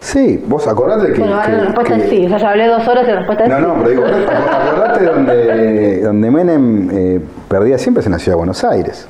Sí, 0.00 0.42
vos 0.46 0.66
acordate 0.68 1.12
que. 1.12 1.18
Bueno, 1.18 1.36
la 1.36 1.64
respuesta 1.64 1.96
es 1.96 2.08
sí. 2.10 2.26
O 2.26 2.28
sea, 2.28 2.38
ya 2.38 2.50
hablé 2.50 2.66
dos 2.68 2.86
horas 2.86 3.04
y 3.04 3.10
la 3.10 3.16
respuesta 3.16 3.44
es 3.44 3.50
no, 3.50 3.56
sí. 3.56 3.62
No, 3.62 3.74
pero 3.74 3.88
digo, 3.88 4.04
acordate 4.04 5.04
donde, 5.04 6.00
donde 6.02 6.30
Menem 6.30 6.90
eh, 6.92 7.20
perdía 7.48 7.78
siempre 7.78 8.00
es 8.00 8.06
en 8.06 8.12
la 8.12 8.18
ciudad 8.18 8.34
de 8.34 8.38
Buenos 8.38 8.62
Aires. 8.64 9.08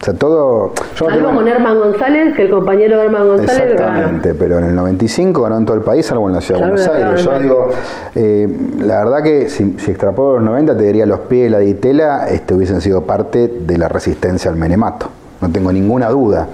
O 0.00 0.04
sea, 0.04 0.14
todo. 0.14 0.72
Salvo 0.94 1.34
con 1.34 1.46
Herman 1.46 1.78
González, 1.78 2.34
que 2.34 2.42
el 2.42 2.50
compañero 2.50 3.02
Herman 3.02 3.26
González. 3.26 3.72
Exactamente, 3.72 4.34
pero 4.34 4.58
en 4.58 4.64
el 4.64 4.74
95 4.74 5.42
ganó 5.42 5.58
en 5.58 5.66
todo 5.66 5.76
el 5.76 5.82
país, 5.82 6.06
salvo 6.06 6.28
en 6.28 6.34
la 6.34 6.40
ciudad 6.40 6.60
de 6.60 6.66
Buenos 6.70 6.88
Aires. 6.88 7.24
Yo 7.24 7.38
digo, 7.38 7.68
eh, 8.14 8.48
la 8.78 9.04
verdad 9.04 9.22
que 9.22 9.50
si, 9.50 9.78
si 9.78 9.90
extrapolo 9.90 10.34
los 10.34 10.42
90, 10.42 10.76
te 10.76 10.84
diría 10.84 11.04
los 11.04 11.20
pies 11.20 11.44
de 11.44 11.50
la 11.50 11.58
ditela 11.58 12.28
este, 12.28 12.54
hubiesen 12.54 12.80
sido 12.80 13.02
parte 13.02 13.48
de 13.48 13.78
la 13.78 13.88
resistencia 13.88 14.50
al 14.50 14.56
menemato. 14.56 15.08
No 15.42 15.50
tengo 15.50 15.72
ninguna 15.72 16.08
duda 16.08 16.46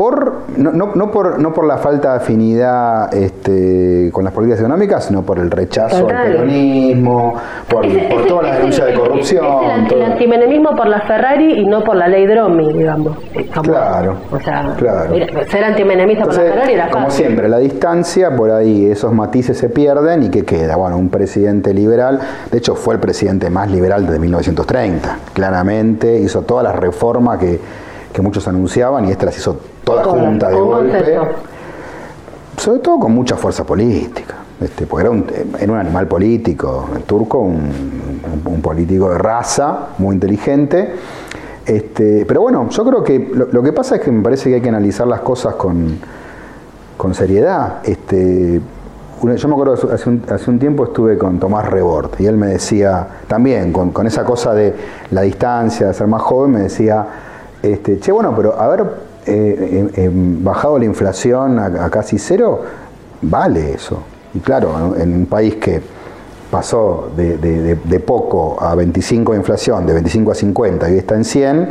por, 0.00 0.44
no, 0.56 0.72
no, 0.72 0.92
no, 0.94 1.10
por, 1.10 1.38
no 1.38 1.52
por 1.52 1.66
la 1.66 1.76
falta 1.76 2.12
de 2.12 2.16
afinidad 2.16 3.12
este, 3.12 4.08
con 4.10 4.24
las 4.24 4.32
políticas 4.32 4.60
económicas, 4.60 5.04
sino 5.04 5.22
por 5.24 5.38
el 5.38 5.50
rechazo 5.50 6.08
al 6.08 6.22
peronismo, 6.22 7.34
por, 7.68 7.86
por 8.08 8.24
toda 8.24 8.44
la 8.44 8.54
denuncia 8.54 8.86
de 8.86 8.94
corrupción. 8.94 9.44
Es 9.44 9.92
el, 9.92 10.02
antimenemismo 10.02 10.74
por 10.74 10.86
la 10.86 11.02
Ferrari 11.02 11.52
y 11.60 11.66
no 11.66 11.84
por 11.84 11.96
la 11.96 12.08
ley 12.08 12.26
Dromi, 12.26 12.72
digamos. 12.72 13.18
claro. 13.62 14.16
O 14.32 14.40
sea, 14.40 14.74
ser 15.50 15.64
antimenemista 15.64 16.24
por 16.24 16.34
la 16.34 16.40
Ferrari 16.44 16.72
era 16.72 16.88
Como 16.88 17.10
siempre, 17.10 17.46
la 17.46 17.58
distancia, 17.58 18.34
por 18.34 18.52
ahí 18.52 18.86
esos 18.86 19.12
matices 19.12 19.58
se 19.58 19.68
pierden 19.68 20.22
y 20.22 20.30
¿qué 20.30 20.46
queda? 20.46 20.76
Bueno, 20.76 20.96
un 20.96 21.10
presidente 21.10 21.74
liberal, 21.74 22.20
de 22.50 22.56
hecho 22.56 22.74
fue 22.74 22.94
el 22.94 23.00
presidente 23.00 23.50
más 23.50 23.70
liberal 23.70 24.06
desde 24.06 24.18
1930, 24.18 25.18
claramente, 25.34 26.20
hizo 26.20 26.40
todas 26.40 26.64
las 26.64 26.74
reformas 26.74 27.38
que 27.38 27.60
que 28.12 28.22
muchos 28.22 28.48
anunciaban 28.48 29.06
y 29.06 29.10
esta 29.10 29.26
las 29.26 29.36
hizo 29.36 29.60
toda 29.84 30.04
junta 30.04 30.48
de 30.48 30.60
golpe. 30.60 31.18
Sobre 32.56 32.80
todo 32.80 32.98
con 32.98 33.12
mucha 33.12 33.36
fuerza 33.36 33.64
política, 33.64 34.34
este, 34.60 34.86
porque 34.86 35.06
era 35.06 35.10
un, 35.10 35.24
era 35.58 35.72
un 35.72 35.78
animal 35.78 36.06
político, 36.06 36.90
el 36.94 37.04
turco, 37.04 37.38
un, 37.38 38.60
político 38.62 39.08
de 39.08 39.18
raza, 39.18 39.88
muy 39.98 40.14
inteligente. 40.14 40.92
Este, 41.64 42.26
pero 42.26 42.42
bueno, 42.42 42.68
yo 42.68 42.84
creo 42.84 43.02
que 43.02 43.30
lo, 43.34 43.62
que 43.62 43.72
pasa 43.72 43.96
es 43.96 44.02
que 44.02 44.10
me 44.10 44.22
parece 44.22 44.50
que 44.50 44.56
hay 44.56 44.60
que 44.60 44.68
analizar 44.68 45.06
las 45.06 45.20
cosas 45.20 45.54
con, 45.54 45.98
con 46.98 47.14
seriedad. 47.14 47.78
Este, 47.84 48.60
yo 49.22 49.48
me 49.48 49.54
acuerdo 49.54 49.74
hace 49.92 50.08
un, 50.08 50.22
hace 50.30 50.50
un, 50.50 50.58
tiempo 50.58 50.84
estuve 50.84 51.16
con 51.16 51.38
Tomás 51.38 51.68
Rebord 51.68 52.10
y 52.18 52.26
él 52.26 52.36
me 52.36 52.48
decía, 52.48 53.06
también 53.28 53.72
con, 53.72 53.90
con 53.90 54.06
esa 54.06 54.24
cosa 54.24 54.52
de 54.54 54.74
la 55.10 55.22
distancia, 55.22 55.88
de 55.88 55.94
ser 55.94 56.06
más 56.06 56.22
joven, 56.22 56.52
me 56.52 56.60
decía, 56.60 57.06
este, 57.62 57.98
che, 58.00 58.12
bueno, 58.12 58.34
pero 58.36 58.58
haber 58.60 58.80
eh, 58.80 58.84
bajado 60.42 60.78
la 60.78 60.84
inflación 60.84 61.58
a, 61.58 61.88
casi 61.90 62.18
cero, 62.18 62.62
vale 63.22 63.72
eso. 63.74 63.98
Y 64.34 64.38
claro, 64.40 64.94
en 64.98 65.14
un 65.14 65.26
país 65.26 65.56
que 65.56 65.80
pasó 66.50 67.10
de, 67.16 67.36
de- 67.36 68.00
poco 68.00 68.56
a 68.60 68.74
25 68.74 69.32
de 69.32 69.38
inflación, 69.38 69.86
de 69.86 69.92
25 69.94 70.32
a 70.32 70.34
50 70.34 70.90
y 70.90 70.98
está 70.98 71.14
en 71.14 71.24
100, 71.24 71.68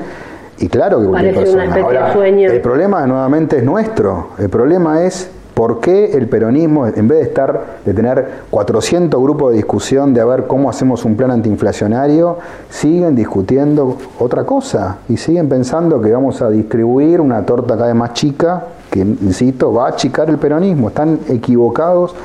y 0.59 0.67
claro 0.67 0.99
que 1.01 1.07
cualquier 1.07 1.35
Parece 1.35 1.53
una 1.53 1.63
persona. 1.63 1.81
especie 1.87 2.05
de 2.07 2.13
sueño. 2.13 2.51
El 2.51 2.61
problema 2.61 3.05
nuevamente 3.07 3.57
es 3.57 3.63
nuestro, 3.63 4.29
el 4.37 4.49
problema 4.49 5.03
es 5.03 5.29
por 5.59 5.81
qué 5.81 6.13
el 6.13 6.29
peronismo, 6.29 6.87
en 6.87 7.09
vez 7.09 7.17
de 7.17 7.23
estar, 7.25 7.79
de 7.83 7.93
tener 7.93 8.43
400 8.49 9.21
grupos 9.21 9.51
de 9.51 9.57
discusión 9.57 10.13
de 10.13 10.21
a 10.21 10.25
ver 10.25 10.47
cómo 10.47 10.69
hacemos 10.69 11.03
un 11.03 11.17
plan 11.17 11.31
antiinflacionario, 11.31 12.37
siguen 12.69 13.13
discutiendo 13.13 13.97
otra 14.19 14.45
cosa 14.45 14.99
y 15.09 15.17
siguen 15.17 15.49
pensando 15.49 15.99
que 15.99 16.13
vamos 16.13 16.41
a 16.41 16.49
distribuir 16.49 17.19
una 17.19 17.45
torta 17.45 17.75
cada 17.75 17.87
vez 17.87 17.95
más 17.97 18.13
chica, 18.13 18.67
que, 18.89 19.01
insisto, 19.01 19.73
va 19.73 19.87
a 19.87 19.89
achicar 19.89 20.29
el 20.29 20.37
peronismo. 20.37 20.87
Están 20.87 21.19
equivocados 21.27 22.15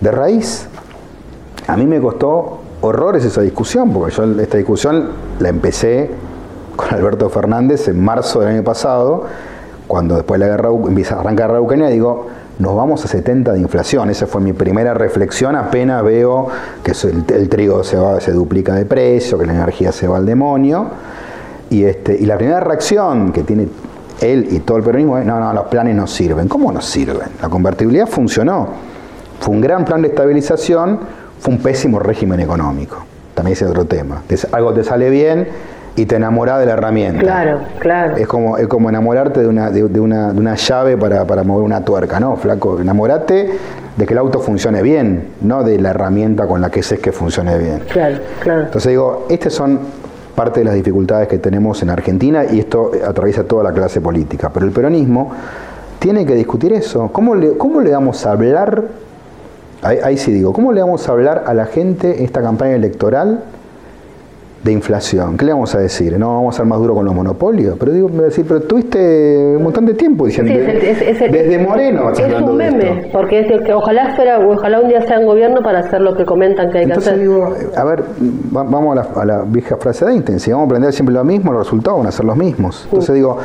de 0.00 0.10
raíz. 0.10 0.66
A 1.68 1.76
mí 1.76 1.86
me 1.86 2.00
costó 2.00 2.58
horrores 2.80 3.24
esa 3.24 3.42
discusión, 3.42 3.92
porque 3.92 4.12
yo 4.12 4.24
esta 4.24 4.56
discusión 4.56 5.10
la 5.38 5.48
empecé 5.48 6.10
con 6.74 6.92
Alberto 6.92 7.30
Fernández 7.30 7.86
en 7.86 8.04
marzo 8.04 8.40
del 8.40 8.48
año 8.48 8.64
pasado, 8.64 9.26
cuando 9.86 10.16
después 10.16 10.40
de 10.40 10.46
la 10.46 10.56
guerra, 10.56 10.70
empieza 10.70 11.14
a 11.14 11.20
arrancar 11.20 11.50
la 11.50 11.60
Ucrania, 11.60 11.86
digo, 11.86 12.26
nos 12.58 12.74
vamos 12.74 13.04
a 13.04 13.08
70 13.08 13.52
de 13.52 13.60
inflación. 13.60 14.10
Esa 14.10 14.26
fue 14.26 14.40
mi 14.40 14.52
primera 14.52 14.94
reflexión, 14.94 15.54
apenas 15.56 16.02
veo 16.02 16.48
que 16.82 16.92
el, 17.34 17.48
trigo 17.48 17.84
se, 17.84 17.96
va, 17.96 18.20
se 18.20 18.32
duplica 18.32 18.74
de 18.74 18.84
precio, 18.84 19.38
que 19.38 19.46
la 19.46 19.54
energía 19.54 19.92
se 19.92 20.08
va 20.08 20.16
al 20.16 20.26
demonio. 20.26 20.86
Y, 21.70 21.84
este, 21.84 22.16
y 22.16 22.24
la 22.26 22.36
primera 22.36 22.60
reacción 22.60 23.32
que 23.32 23.42
tiene 23.42 23.68
él 24.20 24.48
y 24.50 24.60
todo 24.60 24.78
el 24.78 24.82
peronismo 24.82 25.18
es, 25.18 25.26
no, 25.26 25.38
no, 25.38 25.52
los 25.52 25.66
planes 25.66 25.94
no 25.94 26.06
sirven. 26.06 26.48
¿Cómo 26.48 26.72
no 26.72 26.80
sirven? 26.80 27.28
La 27.40 27.48
convertibilidad 27.48 28.06
funcionó. 28.06 28.68
Fue 29.40 29.54
un 29.54 29.60
gran 29.60 29.84
plan 29.84 30.02
de 30.02 30.08
estabilización, 30.08 30.98
fue 31.38 31.54
un 31.54 31.60
pésimo 31.60 32.00
régimen 32.00 32.40
económico. 32.40 32.96
También 33.34 33.52
ese 33.52 33.66
es 33.66 33.70
otro 33.70 33.84
tema. 33.84 34.22
Te- 34.26 34.36
algo 34.50 34.72
te 34.72 34.82
sale 34.82 35.10
bien 35.10 35.46
y 35.98 36.06
te 36.06 36.14
enamorás 36.14 36.60
de 36.60 36.66
la 36.66 36.74
herramienta. 36.74 37.18
Claro, 37.18 37.60
claro. 37.80 38.16
Es 38.16 38.28
como, 38.28 38.56
es 38.56 38.68
como 38.68 38.88
enamorarte 38.88 39.40
de 39.40 39.48
una, 39.48 39.70
de, 39.70 39.82
de 39.82 39.98
una, 39.98 40.32
de 40.32 40.38
una 40.38 40.54
llave 40.54 40.96
para, 40.96 41.24
para 41.26 41.42
mover 41.42 41.64
una 41.64 41.84
tuerca, 41.84 42.20
¿no, 42.20 42.36
flaco? 42.36 42.78
Enamorate 42.80 43.50
de 43.96 44.06
que 44.06 44.14
el 44.14 44.18
auto 44.18 44.38
funcione 44.38 44.80
bien, 44.80 45.30
no 45.40 45.64
de 45.64 45.76
la 45.80 45.90
herramienta 45.90 46.46
con 46.46 46.60
la 46.60 46.70
que 46.70 46.84
sé 46.84 46.98
que 46.98 47.10
funcione 47.10 47.58
bien. 47.58 47.82
Claro, 47.90 48.18
claro. 48.38 48.60
Entonces 48.62 48.90
digo, 48.90 49.26
estas 49.28 49.52
son 49.52 49.80
parte 50.36 50.60
de 50.60 50.66
las 50.66 50.74
dificultades 50.74 51.26
que 51.26 51.38
tenemos 51.38 51.82
en 51.82 51.90
Argentina 51.90 52.44
y 52.44 52.60
esto 52.60 52.92
atraviesa 53.04 53.42
toda 53.42 53.64
la 53.64 53.72
clase 53.72 54.00
política. 54.00 54.50
Pero 54.54 54.66
el 54.66 54.72
peronismo 54.72 55.32
tiene 55.98 56.24
que 56.24 56.36
discutir 56.36 56.72
eso. 56.74 57.10
¿Cómo 57.12 57.34
le, 57.34 57.56
cómo 57.56 57.80
le 57.80 57.90
damos 57.90 58.24
a 58.24 58.30
hablar, 58.30 58.84
ahí, 59.82 59.98
ahí 60.04 60.16
sí 60.16 60.30
digo, 60.30 60.52
cómo 60.52 60.72
le 60.72 60.80
vamos 60.80 61.08
a 61.08 61.12
hablar 61.12 61.42
a 61.48 61.54
la 61.54 61.66
gente 61.66 62.18
en 62.18 62.24
esta 62.24 62.40
campaña 62.40 62.76
electoral 62.76 63.42
de 64.62 64.72
inflación? 64.72 65.36
¿Qué 65.36 65.44
le 65.44 65.52
vamos 65.52 65.74
a 65.74 65.78
decir? 65.78 66.18
No, 66.18 66.34
vamos 66.34 66.54
a 66.54 66.58
ser 66.58 66.66
más 66.66 66.78
duro 66.80 66.94
con 66.94 67.04
los 67.04 67.14
monopolios. 67.14 67.76
Pero 67.78 67.92
digo, 67.92 68.08
me 68.08 68.14
voy 68.16 68.22
a 68.24 68.26
decir, 68.26 68.44
pero 68.46 68.60
tuviste 68.60 69.54
un 69.56 69.62
montón 69.62 69.86
de 69.86 69.94
tiempo 69.94 70.26
diciendo, 70.26 70.52
Sí, 70.52 70.58
es 70.58 70.82
es- 70.82 71.02
es 71.02 71.20
el- 71.22 71.30
desde 71.32 71.58
Moreno. 71.58 72.10
Es 72.10 72.20
un 72.42 72.56
meme, 72.56 73.08
porque 73.12 73.40
es 73.40 73.50
el 73.50 73.62
que 73.62 73.72
ojalá 73.72 74.14
fuera, 74.16 74.40
ojalá 74.40 74.80
un 74.80 74.88
día 74.88 75.00
sea 75.06 75.20
en 75.20 75.26
gobierno 75.26 75.62
para 75.62 75.78
hacer 75.80 76.00
lo 76.00 76.16
que 76.16 76.24
comentan 76.24 76.70
que 76.70 76.78
hay 76.78 76.86
que 76.86 76.92
hacer. 76.92 77.18
digo, 77.18 77.54
a 77.76 77.84
ver, 77.84 78.02
va- 78.54 78.64
vamos 78.64 78.98
a 78.98 79.02
la, 79.14 79.20
a 79.22 79.24
la 79.24 79.42
vieja 79.46 79.76
frase 79.76 80.04
de 80.04 80.12
Einstein, 80.12 80.40
si 80.40 80.50
vamos 80.50 80.64
a 80.64 80.66
aprender 80.66 80.92
siempre 80.92 81.14
lo 81.14 81.24
mismo, 81.24 81.52
los 81.52 81.64
resultados 81.64 81.98
van 82.00 82.08
a 82.08 82.12
ser 82.12 82.24
los 82.24 82.36
mismos. 82.36 82.82
Entonces 82.86 83.14
digo, 83.14 83.38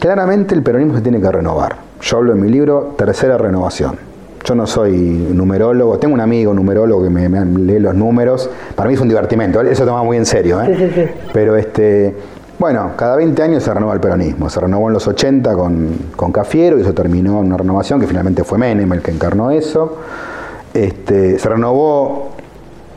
claramente 0.00 0.54
el 0.54 0.62
peronismo 0.62 0.96
se 0.96 1.02
tiene 1.02 1.20
que 1.20 1.30
renovar. 1.30 1.76
Yo 2.00 2.16
hablo 2.16 2.32
en 2.32 2.40
mi 2.40 2.48
libro, 2.48 2.94
tercera 2.96 3.36
renovación. 3.36 4.07
Yo 4.48 4.54
no 4.54 4.66
soy 4.66 4.96
numerólogo, 4.96 5.98
tengo 5.98 6.14
un 6.14 6.22
amigo 6.22 6.54
numerólogo 6.54 7.02
que 7.02 7.10
me, 7.10 7.28
me 7.28 7.44
lee 7.44 7.78
los 7.78 7.94
números, 7.94 8.48
para 8.74 8.88
mí 8.88 8.94
es 8.94 9.00
un 9.00 9.08
divertimento, 9.08 9.60
eso 9.60 9.84
toma 9.84 10.02
muy 10.02 10.16
en 10.16 10.24
serio. 10.24 10.62
¿eh? 10.62 10.74
Sí, 10.74 10.86
sí, 10.86 10.90
sí. 10.94 11.10
Pero 11.34 11.54
este, 11.54 12.16
bueno, 12.58 12.92
cada 12.96 13.16
20 13.16 13.42
años 13.42 13.62
se 13.62 13.74
renueva 13.74 13.92
el 13.92 14.00
peronismo. 14.00 14.48
Se 14.48 14.58
renovó 14.58 14.88
en 14.88 14.94
los 14.94 15.06
80 15.06 15.52
con, 15.52 15.90
con 16.16 16.32
Cafiero 16.32 16.78
y 16.78 16.80
eso 16.80 16.94
terminó 16.94 17.40
en 17.40 17.48
una 17.48 17.58
renovación 17.58 18.00
que 18.00 18.06
finalmente 18.06 18.42
fue 18.42 18.56
Menem 18.56 18.90
el 18.94 19.02
que 19.02 19.10
encarnó 19.10 19.50
eso. 19.50 19.98
Este, 20.72 21.38
se 21.38 21.48
renovó 21.50 22.30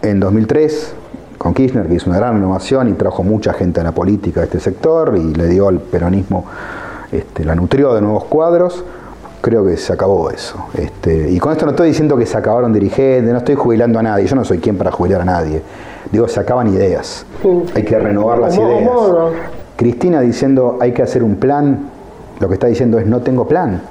en 0.01 0.21
2003 0.21 0.93
con 1.37 1.53
Kirchner, 1.53 1.85
que 1.85 1.95
hizo 1.95 2.09
una 2.09 2.17
gran 2.17 2.35
renovación 2.35 2.87
y 2.87 2.93
trajo 2.93 3.23
mucha 3.23 3.51
gente 3.51 3.81
a 3.81 3.83
la 3.83 3.91
política 3.91 4.39
de 4.39 4.45
este 4.45 4.61
sector 4.61 5.17
y 5.17 5.33
le 5.33 5.47
dio 5.47 5.67
al 5.67 5.79
peronismo, 5.79 6.45
este, 7.11 7.43
la 7.43 7.55
nutrió 7.55 7.93
de 7.93 7.99
nuevos 7.99 8.23
cuadros. 8.23 8.85
Creo 9.41 9.65
que 9.65 9.75
se 9.75 9.91
acabó 9.91 10.29
eso. 10.29 10.67
Este, 10.75 11.31
y 11.31 11.39
con 11.39 11.51
esto 11.51 11.65
no 11.65 11.71
estoy 11.71 11.89
diciendo 11.89 12.15
que 12.15 12.27
se 12.27 12.37
acabaron 12.37 12.71
dirigentes, 12.71 13.31
no 13.31 13.39
estoy 13.39 13.55
jubilando 13.55 13.97
a 13.97 14.03
nadie, 14.03 14.27
yo 14.27 14.35
no 14.35 14.45
soy 14.45 14.59
quien 14.59 14.77
para 14.77 14.91
jubilar 14.91 15.21
a 15.21 15.25
nadie. 15.25 15.61
Digo, 16.11 16.27
se 16.27 16.39
acaban 16.39 16.67
ideas. 16.67 17.25
Hay 17.73 17.83
que 17.83 17.97
renovar 17.97 18.37
las 18.39 18.55
ideas. 18.55 18.89
Cristina 19.75 20.21
diciendo 20.21 20.77
hay 20.79 20.91
que 20.91 21.01
hacer 21.01 21.23
un 21.23 21.37
plan, 21.37 21.89
lo 22.39 22.47
que 22.47 22.53
está 22.53 22.67
diciendo 22.67 22.99
es 22.99 23.07
no 23.07 23.21
tengo 23.21 23.47
plan. 23.47 23.81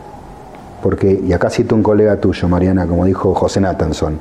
Porque, 0.83 1.21
y 1.27 1.33
acá 1.33 1.51
cito 1.51 1.75
un 1.75 1.83
colega 1.83 2.17
tuyo, 2.17 2.49
Mariana, 2.49 2.87
como 2.87 3.05
dijo 3.05 3.35
José 3.35 3.61
Nathanson, 3.61 4.19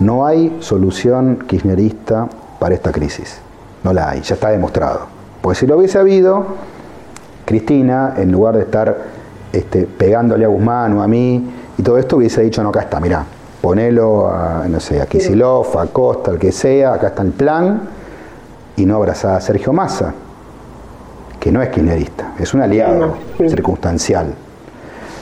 no 0.00 0.26
hay 0.26 0.56
solución 0.60 1.44
kirchnerista 1.46 2.28
para 2.58 2.74
esta 2.74 2.90
crisis. 2.90 3.38
No 3.84 3.92
la 3.92 4.10
hay, 4.10 4.22
ya 4.22 4.34
está 4.34 4.48
demostrado. 4.48 5.00
Porque 5.42 5.60
si 5.60 5.66
lo 5.66 5.76
hubiese 5.76 5.98
habido, 5.98 6.46
Cristina, 7.44 8.14
en 8.16 8.32
lugar 8.32 8.56
de 8.56 8.62
estar 8.62 8.96
este, 9.54 9.84
pegándole 9.86 10.44
a 10.44 10.48
Guzmán 10.48 10.96
o 10.98 11.02
a 11.02 11.08
mí 11.08 11.50
y 11.76 11.82
todo 11.82 11.98
esto, 11.98 12.16
hubiese 12.16 12.42
dicho, 12.42 12.62
no, 12.62 12.70
acá 12.70 12.80
está, 12.80 13.00
mirá, 13.00 13.24
ponelo 13.60 14.28
a, 14.28 14.66
no 14.68 14.80
sé, 14.80 15.00
a 15.00 15.06
Kicillof, 15.06 15.76
a 15.76 15.86
Costa, 15.86 16.30
al 16.30 16.38
que 16.38 16.52
sea, 16.52 16.94
acá 16.94 17.08
está 17.08 17.22
el 17.22 17.32
plan, 17.32 17.82
y 18.76 18.86
no 18.86 18.96
abrazar 18.96 19.36
a 19.36 19.40
Sergio 19.40 19.72
Massa, 19.72 20.12
que 21.40 21.52
no 21.52 21.62
es 21.62 21.68
kirchnerista, 21.70 22.32
es 22.38 22.54
un 22.54 22.62
aliado 22.62 23.16
sí. 23.38 23.48
circunstancial. 23.48 24.34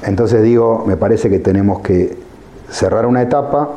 Entonces 0.05 0.43
digo, 0.43 0.85
me 0.87 0.97
parece 0.97 1.31
que 1.31 1.39
tenemos 1.39 1.81
que 1.81 2.19
cerrar 2.71 3.07
una 3.07 3.23
etapa 3.23 3.71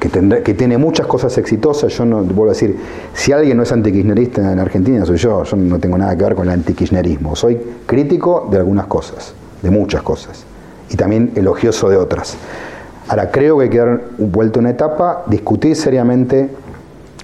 que, 0.00 0.54
tiene 0.54 0.78
muchas 0.78 1.06
cosas 1.06 1.36
exitosas. 1.36 1.92
Yo 1.92 2.06
no 2.06 2.22
vuelvo 2.22 2.46
a 2.46 2.48
decir, 2.48 2.76
si 3.12 3.32
alguien 3.32 3.58
no 3.58 3.62
es 3.62 3.70
antikirchnerista 3.70 4.52
en 4.52 4.58
Argentina, 4.58 5.04
soy 5.04 5.18
yo. 5.18 5.44
Yo 5.44 5.56
no 5.56 5.78
tengo 5.78 5.98
nada 5.98 6.16
que 6.16 6.24
ver 6.24 6.34
con 6.34 6.48
el 6.48 6.54
antikirchnerismo. 6.54 7.36
Soy 7.36 7.60
crítico 7.86 8.48
de 8.50 8.56
algunas 8.56 8.86
cosas, 8.86 9.34
de 9.62 9.70
muchas 9.70 10.02
cosas, 10.02 10.44
y 10.88 10.96
también 10.96 11.32
elogioso 11.36 11.90
de 11.90 11.98
otras. 11.98 12.36
Ahora, 13.08 13.30
creo 13.30 13.58
que 13.58 13.64
hay 13.64 13.70
que 13.70 13.78
dar 13.78 14.00
vuelta 14.18 14.58
una 14.60 14.70
etapa, 14.70 15.24
discutir 15.26 15.76
seriamente 15.76 16.48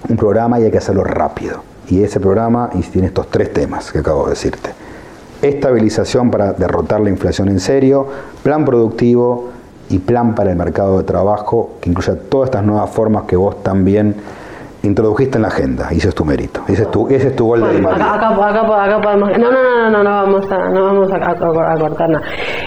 un 0.07 0.15
programa 0.15 0.59
y 0.59 0.63
hay 0.63 0.71
que 0.71 0.77
hacerlo 0.77 1.03
rápido. 1.03 1.63
Y 1.89 2.03
ese 2.03 2.19
programa 2.19 2.69
tiene 2.91 3.07
estos 3.07 3.29
tres 3.29 3.51
temas 3.53 3.91
que 3.91 3.99
acabo 3.99 4.25
de 4.25 4.31
decirte. 4.31 4.69
Estabilización 5.41 6.29
para 6.29 6.53
derrotar 6.53 6.99
la 6.99 7.09
inflación 7.09 7.47
en 7.49 7.59
serio, 7.59 8.07
plan 8.43 8.65
productivo 8.65 9.56
y 9.89 9.99
plan 9.99 10.35
para 10.35 10.51
el 10.51 10.57
mercado 10.57 10.97
de 10.97 11.03
trabajo 11.03 11.71
que 11.81 11.89
incluya 11.89 12.15
todas 12.29 12.47
estas 12.49 12.63
nuevas 12.63 12.89
formas 12.89 13.23
que 13.23 13.35
vos 13.35 13.63
también 13.63 14.15
introdujiste 14.83 15.37
en 15.37 15.41
la 15.41 15.47
agenda. 15.49 15.87
Y 15.91 15.97
ese 15.97 16.09
es 16.09 16.15
tu 16.15 16.23
mérito. 16.23 16.61
Ese 16.67 16.83
es 16.83 16.91
tu, 16.91 17.07
ese 17.09 17.27
es 17.29 17.35
tu 17.35 17.45
gol 17.47 17.61
de 17.61 17.65
Bueno, 17.81 17.89
acá, 17.89 18.13
acá, 18.15 18.29
acá, 18.29 18.83
acá 18.85 19.01
podemos. 19.01 19.37
No, 19.37 19.51
no, 19.51 19.63
no, 19.63 19.89
no, 19.91 20.03
no 20.03 20.09
vamos 20.09 20.51
a, 20.51 20.69
no 20.69 20.83
vamos 20.85 21.11
a, 21.11 21.15
a- 21.15 21.73
a 21.73 21.77
cortar 21.77 22.09
nada. 22.09 22.25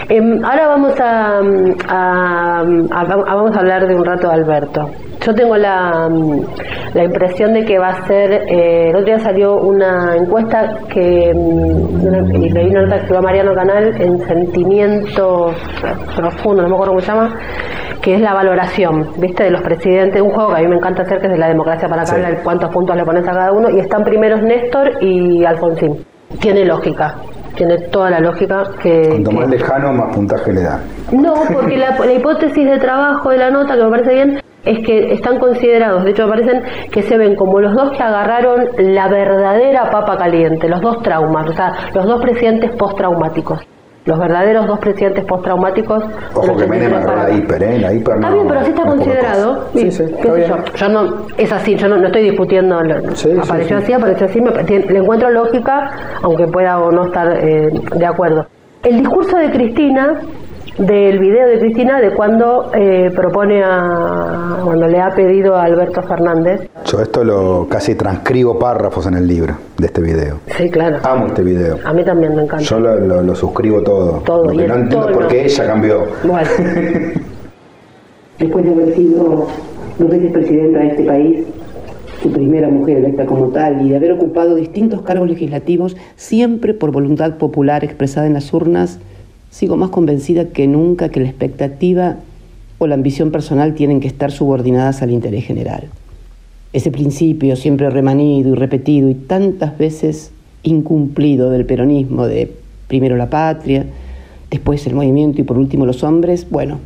Em, 0.09 0.43
ahora 0.43 0.67
vamos 0.67 0.99
a, 0.99 1.39
a- 1.87 2.59
a- 2.59 3.01
a- 3.01 3.35
vamos 3.35 3.55
a 3.55 3.59
hablar 3.59 3.87
de 3.87 3.95
un 3.95 4.05
rato 4.05 4.27
de 4.27 4.33
Alberto. 4.33 4.89
Yo 5.23 5.35
tengo 5.35 5.55
la, 5.55 6.09
la 6.93 7.03
impresión 7.03 7.53
de 7.53 7.63
que 7.63 7.77
va 7.77 7.89
a 7.89 8.07
ser. 8.07 8.31
eh, 8.47 8.89
el 8.89 8.95
otro 8.95 9.05
día 9.05 9.19
salió 9.19 9.55
una 9.55 10.15
encuesta 10.15 10.77
que. 10.91 11.31
mm, 11.33 12.35
y 12.43 12.49
leí 12.49 12.67
una 12.69 12.81
nota 12.83 12.95
que 12.95 13.01
escribió 13.01 13.21
Mariano 13.21 13.53
Canal 13.53 14.01
en 14.01 14.19
Sentimientos 14.27 15.55
Profundos, 16.15 16.63
no 16.65 16.69
me 16.69 16.75
acuerdo 16.75 16.93
cómo 16.93 16.99
se 17.01 17.07
llama 17.07 17.35
que 18.01 18.15
es 18.15 18.21
la 18.21 18.33
valoración, 18.33 19.09
¿viste? 19.17 19.43
De 19.43 19.51
los 19.51 19.61
presidentes, 19.61 20.19
un 20.23 20.31
juego 20.31 20.49
que 20.49 20.55
a 20.55 20.59
mí 20.61 20.67
me 20.67 20.75
encanta 20.77 21.03
hacer, 21.03 21.19
que 21.19 21.27
es 21.27 21.33
de 21.33 21.37
la 21.37 21.49
democracia 21.49 21.87
para 21.87 22.03
Sí. 22.03 22.15
acá, 22.15 22.35
cuántos 22.43 22.71
puntos 22.71 22.95
le 22.95 23.03
pones 23.05 23.27
a 23.27 23.31
cada 23.31 23.51
uno, 23.51 23.69
y 23.69 23.79
están 23.79 24.03
primeros 24.03 24.41
Néstor 24.41 25.03
y 25.03 25.45
Alfonsín. 25.45 26.03
Tiene 26.39 26.65
lógica, 26.65 27.13
tiene 27.55 27.77
toda 27.91 28.09
la 28.09 28.19
lógica 28.19 28.63
que... 28.81 29.03
Cuanto 29.07 29.31
más 29.33 29.45
que- 29.45 29.51
lejano, 29.57 29.93
más 29.93 30.15
puntaje 30.15 30.51
le 30.51 30.63
da. 30.63 30.79
no, 31.11 31.33
porque 31.53 31.77
la, 31.77 31.95
la 31.99 32.11
hipótesis 32.13 32.65
de 32.67 32.79
trabajo 32.79 33.29
de 33.29 33.37
la 33.37 33.51
nota, 33.51 33.75
que 33.77 33.83
me 33.83 33.89
parece 33.91 34.13
bien, 34.15 34.40
es 34.65 34.85
que 34.85 35.13
están 35.13 35.39
considerados, 35.39 36.03
de 36.03 36.11
hecho 36.11 36.23
me 36.27 36.29
parecen 36.29 36.61
que 36.91 37.01
se 37.03 37.17
ven 37.17 37.35
como 37.35 37.59
los 37.59 37.73
dos 37.73 37.91
que 37.91 38.03
agarraron 38.03 38.67
la 38.77 39.07
verdadera 39.07 39.89
papa 39.89 40.17
caliente, 40.17 40.67
los 40.69 40.81
dos 40.81 41.01
traumas, 41.01 41.49
o 41.49 41.53
sea, 41.53 41.73
los 41.93 42.05
dos 42.05 42.21
presidentes 42.21 42.71
postraumáticos. 42.75 43.59
Los 44.03 44.17
verdaderos 44.17 44.65
dos 44.65 44.79
presidentes 44.79 45.23
postraumáticos. 45.25 46.03
Ojo 46.33 46.41
que 46.57 46.63
83 46.63 46.69
Menem 46.69 46.93
agarró 46.93 47.05
para 47.13 47.27
la 47.29 47.35
hiper, 47.37 47.61
¿eh? 47.63 47.77
La 47.79 47.93
hiper 47.93 48.15
Está 48.15 48.29
no- 48.29 48.33
bien, 48.35 48.47
pero 48.47 48.59
así 48.61 48.69
está 48.71 48.81
considerado. 48.83 49.65
Sí, 49.73 49.79
Sí, 49.79 49.91
sí, 49.91 49.97
qué 49.97 50.03
está 50.13 50.23
sé 50.23 50.35
bien. 50.37 50.49
yo. 50.49 50.73
Yo 50.75 50.89
no, 50.89 51.27
es 51.37 51.51
así, 51.51 51.75
yo 51.75 51.87
no, 51.87 51.97
no 51.97 52.05
estoy 52.07 52.23
discutiendo. 52.23 52.81
lo- 52.81 53.15
Sí, 53.15 53.29
apareció 53.39 53.77
sí. 53.77 53.83
así, 53.83 53.93
apareció 53.93 54.25
así, 54.25 54.41
me, 54.41 54.51
tiene- 54.63 54.85
le 54.87 54.97
encuentro 54.99 55.29
lógica, 55.29 55.91
aunque 56.23 56.47
pueda 56.47 56.79
o 56.79 56.91
no 56.91 57.05
estar 57.05 57.31
eh, 57.31 57.69
de 57.95 58.05
acuerdo. 58.07 58.47
El 58.81 58.97
discurso 59.01 59.37
de 59.37 59.51
Cristina 59.51 60.19
del 60.81 61.19
video 61.19 61.47
de 61.47 61.59
Cristina 61.59 62.01
de 62.01 62.11
cuando 62.11 62.71
eh, 62.73 63.11
propone 63.15 63.63
a, 63.63 64.57
cuando 64.63 64.87
le 64.87 64.99
ha 64.99 65.09
pedido 65.13 65.55
a 65.55 65.63
Alberto 65.63 66.01
Fernández. 66.01 66.69
Yo 66.85 67.01
esto 67.01 67.23
lo 67.23 67.67
casi 67.69 67.95
transcribo 67.95 68.57
párrafos 68.57 69.05
en 69.05 69.15
el 69.15 69.27
libro 69.27 69.55
de 69.77 69.85
este 69.85 70.01
video. 70.01 70.39
Sí, 70.57 70.69
claro. 70.69 70.97
Amo 71.03 71.27
este 71.27 71.43
video. 71.43 71.77
A 71.85 71.93
mí 71.93 72.03
también 72.03 72.35
me 72.35 72.43
encanta. 72.43 72.63
Yo 72.63 72.79
lo, 72.79 73.21
lo, 73.21 73.35
suscribo 73.35 73.81
todo. 73.81 74.21
Todo. 74.25 74.45
Lo 74.45 74.57
que 74.57 74.67
no 74.67 74.75
entiendo 74.75 75.11
por 75.11 75.27
qué 75.27 75.45
ella 75.45 75.67
cambió. 75.67 76.07
Bueno. 76.23 76.49
Después 78.39 78.65
de 78.65 78.71
haber 78.71 78.95
sido 78.95 79.47
dos 79.99 80.09
veces 80.09 80.31
presidenta 80.31 80.79
de 80.79 80.87
este 80.87 81.03
país, 81.03 81.45
su 82.23 82.31
primera 82.31 82.69
mujer 82.69 82.97
electa 82.97 83.27
como 83.27 83.49
tal 83.49 83.85
y 83.85 83.91
de 83.91 83.97
haber 83.97 84.13
ocupado 84.13 84.55
distintos 84.55 85.03
cargos 85.03 85.29
legislativos, 85.29 85.95
siempre 86.15 86.73
por 86.73 86.91
voluntad 86.91 87.37
popular 87.37 87.83
expresada 87.83 88.25
en 88.25 88.33
las 88.33 88.51
urnas, 88.51 88.99
sigo 89.51 89.77
más 89.77 89.91
convencida 89.91 90.45
que 90.45 90.65
nunca 90.65 91.09
que 91.09 91.19
la 91.19 91.27
expectativa 91.27 92.17
o 92.79 92.87
la 92.87 92.95
ambición 92.95 93.29
personal 93.29 93.75
tienen 93.75 93.99
que 93.99 94.07
estar 94.07 94.31
subordinadas 94.31 95.03
al 95.03 95.11
interés 95.11 95.45
general. 95.45 95.89
Ese 96.73 96.89
principio 96.89 97.55
siempre 97.55 97.89
remanido 97.89 98.51
y 98.51 98.55
repetido 98.55 99.09
y 99.09 99.13
tantas 99.13 99.77
veces 99.77 100.31
incumplido 100.63 101.51
del 101.51 101.65
peronismo 101.65 102.27
de 102.27 102.51
primero 102.87 103.17
la 103.17 103.29
patria, 103.29 103.85
después 104.49 104.87
el 104.87 104.95
movimiento 104.95 105.41
y 105.41 105.43
por 105.43 105.57
último 105.57 105.85
los 105.85 106.03
hombres, 106.03 106.49
bueno, 106.49 106.79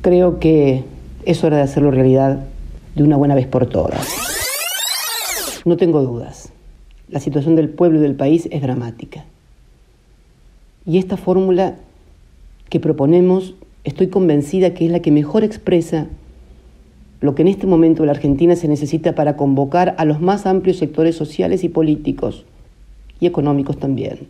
creo 0.00 0.38
que 0.38 0.84
es 1.26 1.42
hora 1.42 1.56
de 1.56 1.62
hacerlo 1.64 1.90
realidad 1.90 2.44
de 2.94 3.02
una 3.02 3.16
buena 3.16 3.34
vez 3.34 3.46
por 3.46 3.66
todas. 3.66 4.06
No 5.64 5.76
tengo 5.76 6.02
dudas, 6.02 6.52
la 7.08 7.20
situación 7.20 7.56
del 7.56 7.70
pueblo 7.70 7.98
y 7.98 8.02
del 8.02 8.14
país 8.14 8.48
es 8.52 8.62
dramática. 8.62 9.24
Y 10.86 10.98
esta 10.98 11.16
fórmula 11.16 11.76
que 12.68 12.80
proponemos, 12.80 13.54
estoy 13.84 14.08
convencida 14.08 14.74
que 14.74 14.86
es 14.86 14.90
la 14.90 15.00
que 15.00 15.10
mejor 15.10 15.44
expresa 15.44 16.06
lo 17.24 17.34
que 17.34 17.40
en 17.40 17.48
este 17.48 17.66
momento 17.66 18.02
en 18.02 18.08
la 18.08 18.12
Argentina 18.12 18.54
se 18.54 18.68
necesita 18.68 19.14
para 19.14 19.36
convocar 19.36 19.94
a 19.96 20.04
los 20.04 20.20
más 20.20 20.44
amplios 20.44 20.76
sectores 20.76 21.16
sociales 21.16 21.64
y 21.64 21.70
políticos, 21.70 22.44
y 23.18 23.24
económicos 23.24 23.78
también, 23.78 24.28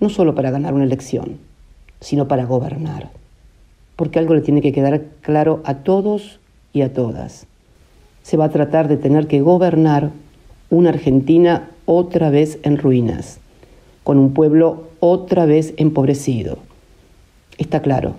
no 0.00 0.10
solo 0.10 0.34
para 0.34 0.50
ganar 0.50 0.74
una 0.74 0.84
elección, 0.84 1.38
sino 2.00 2.28
para 2.28 2.44
gobernar. 2.44 3.08
Porque 3.96 4.18
algo 4.18 4.34
le 4.34 4.42
tiene 4.42 4.60
que 4.60 4.72
quedar 4.72 5.04
claro 5.22 5.62
a 5.64 5.76
todos 5.76 6.40
y 6.74 6.82
a 6.82 6.92
todas. 6.92 7.46
Se 8.22 8.36
va 8.36 8.46
a 8.46 8.50
tratar 8.50 8.88
de 8.88 8.98
tener 8.98 9.26
que 9.26 9.40
gobernar 9.40 10.10
una 10.68 10.90
Argentina 10.90 11.70
otra 11.86 12.28
vez 12.28 12.58
en 12.64 12.76
ruinas, 12.76 13.38
con 14.02 14.18
un 14.18 14.34
pueblo 14.34 14.88
otra 15.00 15.46
vez 15.46 15.72
empobrecido 15.78 16.58
Está 17.58 17.82
claro. 17.82 18.16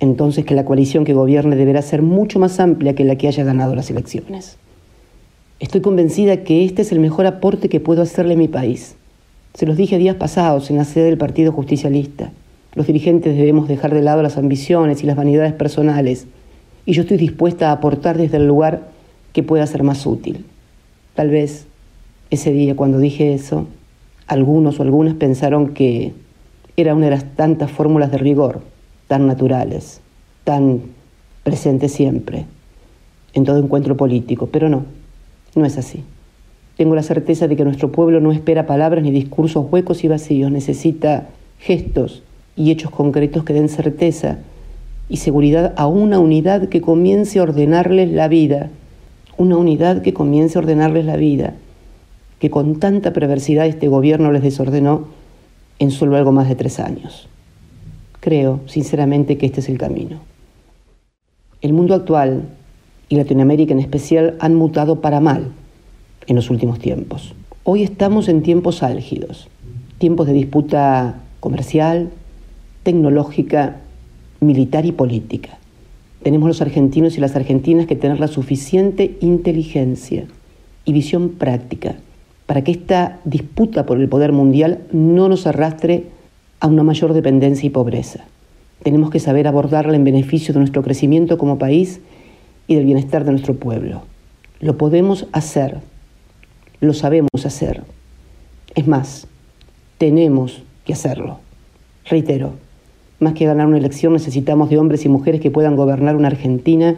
Entonces 0.00 0.44
que 0.44 0.54
la 0.54 0.64
coalición 0.64 1.04
que 1.04 1.14
gobierne 1.14 1.56
deberá 1.56 1.80
ser 1.82 2.02
mucho 2.02 2.38
más 2.38 2.58
amplia 2.58 2.94
que 2.94 3.04
la 3.04 3.16
que 3.16 3.28
haya 3.28 3.44
ganado 3.44 3.74
las 3.74 3.90
elecciones. 3.90 4.56
Estoy 5.60 5.80
convencida 5.80 6.42
que 6.42 6.64
este 6.64 6.82
es 6.82 6.90
el 6.90 6.98
mejor 6.98 7.26
aporte 7.26 7.68
que 7.68 7.78
puedo 7.78 8.02
hacerle 8.02 8.34
a 8.34 8.38
mi 8.38 8.48
país. 8.48 8.96
Se 9.54 9.64
los 9.64 9.76
dije 9.76 9.98
días 9.98 10.16
pasados 10.16 10.70
en 10.70 10.76
la 10.76 10.84
sede 10.84 11.04
del 11.04 11.18
Partido 11.18 11.52
Justicialista. 11.52 12.32
Los 12.74 12.86
dirigentes 12.86 13.36
debemos 13.36 13.68
dejar 13.68 13.94
de 13.94 14.02
lado 14.02 14.22
las 14.22 14.38
ambiciones 14.38 15.02
y 15.02 15.06
las 15.06 15.14
vanidades 15.14 15.52
personales, 15.52 16.26
y 16.84 16.94
yo 16.94 17.02
estoy 17.02 17.16
dispuesta 17.16 17.68
a 17.68 17.72
aportar 17.72 18.18
desde 18.18 18.38
el 18.38 18.48
lugar 18.48 18.88
que 19.32 19.42
pueda 19.42 19.66
ser 19.66 19.82
más 19.82 20.04
útil. 20.04 20.46
Tal 21.14 21.28
vez 21.28 21.66
ese 22.30 22.50
día 22.50 22.74
cuando 22.74 22.98
dije 22.98 23.34
eso, 23.34 23.66
algunos 24.26 24.80
o 24.80 24.82
algunas 24.82 25.14
pensaron 25.14 25.74
que 25.74 26.12
era 26.76 26.94
una 26.94 27.06
de 27.06 27.12
las 27.12 27.24
tantas 27.36 27.70
fórmulas 27.70 28.10
de 28.10 28.18
rigor, 28.18 28.60
tan 29.08 29.26
naturales, 29.26 30.00
tan 30.44 30.80
presentes 31.42 31.92
siempre, 31.92 32.46
en 33.34 33.44
todo 33.44 33.58
encuentro 33.58 33.96
político, 33.96 34.48
pero 34.50 34.68
no, 34.68 34.84
no 35.54 35.66
es 35.66 35.76
así. 35.78 36.02
Tengo 36.76 36.94
la 36.94 37.02
certeza 37.02 37.48
de 37.48 37.56
que 37.56 37.64
nuestro 37.64 37.92
pueblo 37.92 38.20
no 38.20 38.32
espera 38.32 38.66
palabras 38.66 39.04
ni 39.04 39.10
discursos 39.10 39.66
huecos 39.70 40.04
y 40.04 40.08
vacíos, 40.08 40.50
necesita 40.50 41.28
gestos 41.58 42.22
y 42.56 42.70
hechos 42.70 42.90
concretos 42.90 43.44
que 43.44 43.52
den 43.52 43.68
certeza 43.68 44.38
y 45.08 45.18
seguridad 45.18 45.74
a 45.76 45.86
una 45.86 46.18
unidad 46.18 46.68
que 46.68 46.80
comience 46.80 47.38
a 47.38 47.42
ordenarles 47.42 48.10
la 48.10 48.28
vida, 48.28 48.70
una 49.36 49.56
unidad 49.56 50.02
que 50.02 50.14
comience 50.14 50.58
a 50.58 50.62
ordenarles 50.62 51.04
la 51.04 51.16
vida, 51.16 51.54
que 52.38 52.50
con 52.50 52.80
tanta 52.80 53.12
perversidad 53.12 53.66
este 53.66 53.88
gobierno 53.88 54.32
les 54.32 54.42
desordenó 54.42 55.08
en 55.78 55.90
solo 55.90 56.16
algo 56.16 56.32
más 56.32 56.48
de 56.48 56.54
tres 56.54 56.80
años. 56.80 57.28
Creo, 58.20 58.60
sinceramente, 58.66 59.36
que 59.36 59.46
este 59.46 59.60
es 59.60 59.68
el 59.68 59.78
camino. 59.78 60.20
El 61.60 61.72
mundo 61.72 61.94
actual, 61.94 62.44
y 63.08 63.16
Latinoamérica 63.16 63.72
en 63.72 63.80
especial, 63.80 64.36
han 64.40 64.54
mutado 64.54 65.00
para 65.00 65.20
mal 65.20 65.52
en 66.26 66.36
los 66.36 66.50
últimos 66.50 66.78
tiempos. 66.78 67.34
Hoy 67.64 67.82
estamos 67.82 68.28
en 68.28 68.42
tiempos 68.42 68.82
álgidos, 68.82 69.48
tiempos 69.98 70.26
de 70.26 70.32
disputa 70.32 71.20
comercial, 71.40 72.10
tecnológica, 72.82 73.80
militar 74.40 74.86
y 74.86 74.92
política. 74.92 75.58
Tenemos 76.22 76.48
los 76.48 76.62
argentinos 76.62 77.16
y 77.16 77.20
las 77.20 77.36
argentinas 77.36 77.86
que 77.86 77.96
tener 77.96 78.20
la 78.20 78.28
suficiente 78.28 79.16
inteligencia 79.20 80.26
y 80.84 80.92
visión 80.92 81.30
práctica 81.30 81.96
para 82.52 82.64
que 82.64 82.72
esta 82.72 83.18
disputa 83.24 83.86
por 83.86 83.98
el 83.98 84.10
poder 84.10 84.30
mundial 84.30 84.80
no 84.92 85.26
nos 85.30 85.46
arrastre 85.46 86.04
a 86.60 86.66
una 86.66 86.82
mayor 86.82 87.14
dependencia 87.14 87.66
y 87.66 87.70
pobreza. 87.70 88.24
Tenemos 88.82 89.08
que 89.08 89.20
saber 89.20 89.48
abordarla 89.48 89.96
en 89.96 90.04
beneficio 90.04 90.52
de 90.52 90.60
nuestro 90.60 90.82
crecimiento 90.82 91.38
como 91.38 91.56
país 91.56 92.02
y 92.66 92.74
del 92.74 92.84
bienestar 92.84 93.24
de 93.24 93.30
nuestro 93.30 93.54
pueblo. 93.56 94.02
Lo 94.60 94.76
podemos 94.76 95.28
hacer, 95.32 95.78
lo 96.82 96.92
sabemos 96.92 97.30
hacer. 97.46 97.84
Es 98.74 98.86
más, 98.86 99.26
tenemos 99.96 100.62
que 100.84 100.92
hacerlo. 100.92 101.38
Reitero, 102.04 102.52
más 103.18 103.32
que 103.32 103.46
ganar 103.46 103.66
una 103.66 103.78
elección 103.78 104.12
necesitamos 104.12 104.68
de 104.68 104.76
hombres 104.76 105.06
y 105.06 105.08
mujeres 105.08 105.40
que 105.40 105.50
puedan 105.50 105.74
gobernar 105.74 106.16
una 106.16 106.28
Argentina 106.28 106.96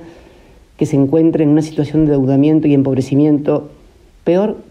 que 0.76 0.86
se 0.86 0.96
encuentre 0.96 1.44
en 1.44 1.50
una 1.50 1.62
situación 1.62 2.06
de 2.06 2.14
endeudamiento 2.14 2.66
y 2.66 2.74
empobrecimiento 2.74 3.70
peor 4.24 4.63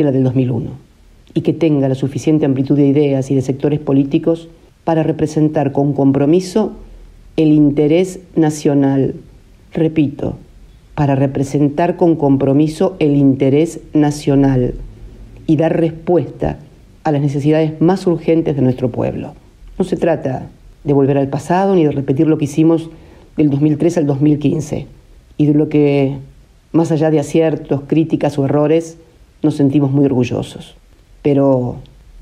que 0.00 0.04
la 0.04 0.12
del 0.12 0.24
2001 0.24 0.70
y 1.34 1.42
que 1.42 1.52
tenga 1.52 1.86
la 1.86 1.94
suficiente 1.94 2.46
amplitud 2.46 2.74
de 2.74 2.86
ideas 2.86 3.30
y 3.30 3.34
de 3.34 3.42
sectores 3.42 3.80
políticos 3.80 4.48
para 4.82 5.02
representar 5.02 5.72
con 5.72 5.92
compromiso 5.92 6.72
el 7.36 7.52
interés 7.52 8.20
nacional. 8.34 9.16
Repito, 9.74 10.38
para 10.94 11.16
representar 11.16 11.98
con 11.98 12.16
compromiso 12.16 12.96
el 12.98 13.14
interés 13.14 13.80
nacional 13.92 14.72
y 15.46 15.58
dar 15.58 15.78
respuesta 15.78 16.56
a 17.04 17.12
las 17.12 17.20
necesidades 17.20 17.78
más 17.82 18.06
urgentes 18.06 18.56
de 18.56 18.62
nuestro 18.62 18.90
pueblo. 18.90 19.34
No 19.78 19.84
se 19.84 19.98
trata 19.98 20.48
de 20.82 20.94
volver 20.94 21.18
al 21.18 21.28
pasado 21.28 21.74
ni 21.74 21.84
de 21.84 21.90
repetir 21.90 22.26
lo 22.26 22.38
que 22.38 22.46
hicimos 22.46 22.88
del 23.36 23.50
2003 23.50 23.98
al 23.98 24.06
2015 24.06 24.86
y 25.36 25.44
de 25.44 25.52
lo 25.52 25.68
que, 25.68 26.16
más 26.72 26.90
allá 26.90 27.10
de 27.10 27.20
aciertos, 27.20 27.82
críticas 27.86 28.38
o 28.38 28.46
errores, 28.46 28.96
nos 29.42 29.56
sentimos 29.56 29.90
muy 29.90 30.04
orgullosos. 30.04 30.74
Pero 31.22 31.76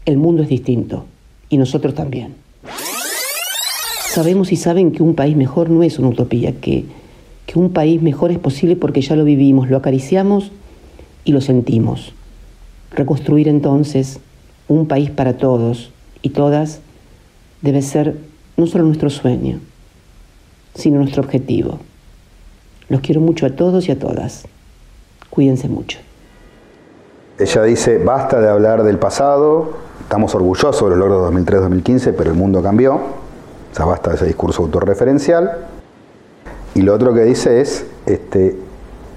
el 0.05 0.17
mundo 0.17 0.43
es 0.43 0.49
distinto 0.49 1.05
y 1.49 1.59
nosotros 1.59 1.95
también. 1.95 2.35
Sabemos 4.09 4.53
y 4.53 4.57
saben 4.57 4.93
que 4.93 5.03
un 5.03 5.15
país 5.15 5.37
mejor 5.37 5.71
no 5.71 5.83
es 5.83 5.99
una 5.99 6.09
utopía, 6.09 6.53
que, 6.61 6.87
que 7.47 7.59
un 7.59 7.73
país 7.73 8.03
mejor 8.03 8.31
es 8.31 8.39
posible 8.39 8.75
porque 8.75 9.01
ya 9.01 9.17
lo 9.17 9.25
vivimos, 9.25 9.69
lo 9.69 9.77
acariciamos 9.77 10.51
y 11.25 11.33
lo 11.33 11.41
sentimos. 11.41 12.13
Reconstruir 12.91 13.49
entonces 13.49 14.19
un 14.67 14.87
país 14.87 15.11
para 15.11 15.37
todos 15.37 15.91
y 16.23 16.31
todas 16.31 16.81
debe 17.61 17.83
ser 17.83 18.17
no 18.57 18.67
solo 18.67 18.85
nuestro 18.85 19.11
sueño, 19.11 19.61
sino 20.75 20.99
nuestro 20.99 21.23
objetivo. 21.23 21.79
Los 22.89 23.03
quiero 23.03 23.21
mucho 23.21 23.47
a 23.47 23.51
todos 23.51 23.89
y 23.89 23.93
a 23.93 23.99
todas. 23.99 24.47
Cuídense 25.31 25.69
mucho. 25.69 25.99
Ella 27.39 27.63
dice, 27.63 27.99
basta 27.99 28.41
de 28.41 28.49
hablar 28.49 28.83
del 28.83 28.99
pasado, 28.99 29.71
estamos 30.01 30.35
orgullosos 30.35 30.83
de 30.91 30.97
los 30.97 30.99
logros 30.99 31.33
de 31.33 31.41
2003-2015, 31.41 32.15
pero 32.17 32.31
el 32.31 32.37
mundo 32.37 32.61
cambió, 32.63 32.95
o 32.95 33.01
sea, 33.73 33.85
basta 33.85 34.11
de 34.11 34.17
ese 34.17 34.27
discurso 34.27 34.63
autorreferencial. 34.65 35.67
Y 36.75 36.83
lo 36.83 36.95
otro 36.95 37.15
que 37.15 37.23
dice 37.23 37.61
es, 37.61 37.87
este, 38.07 38.59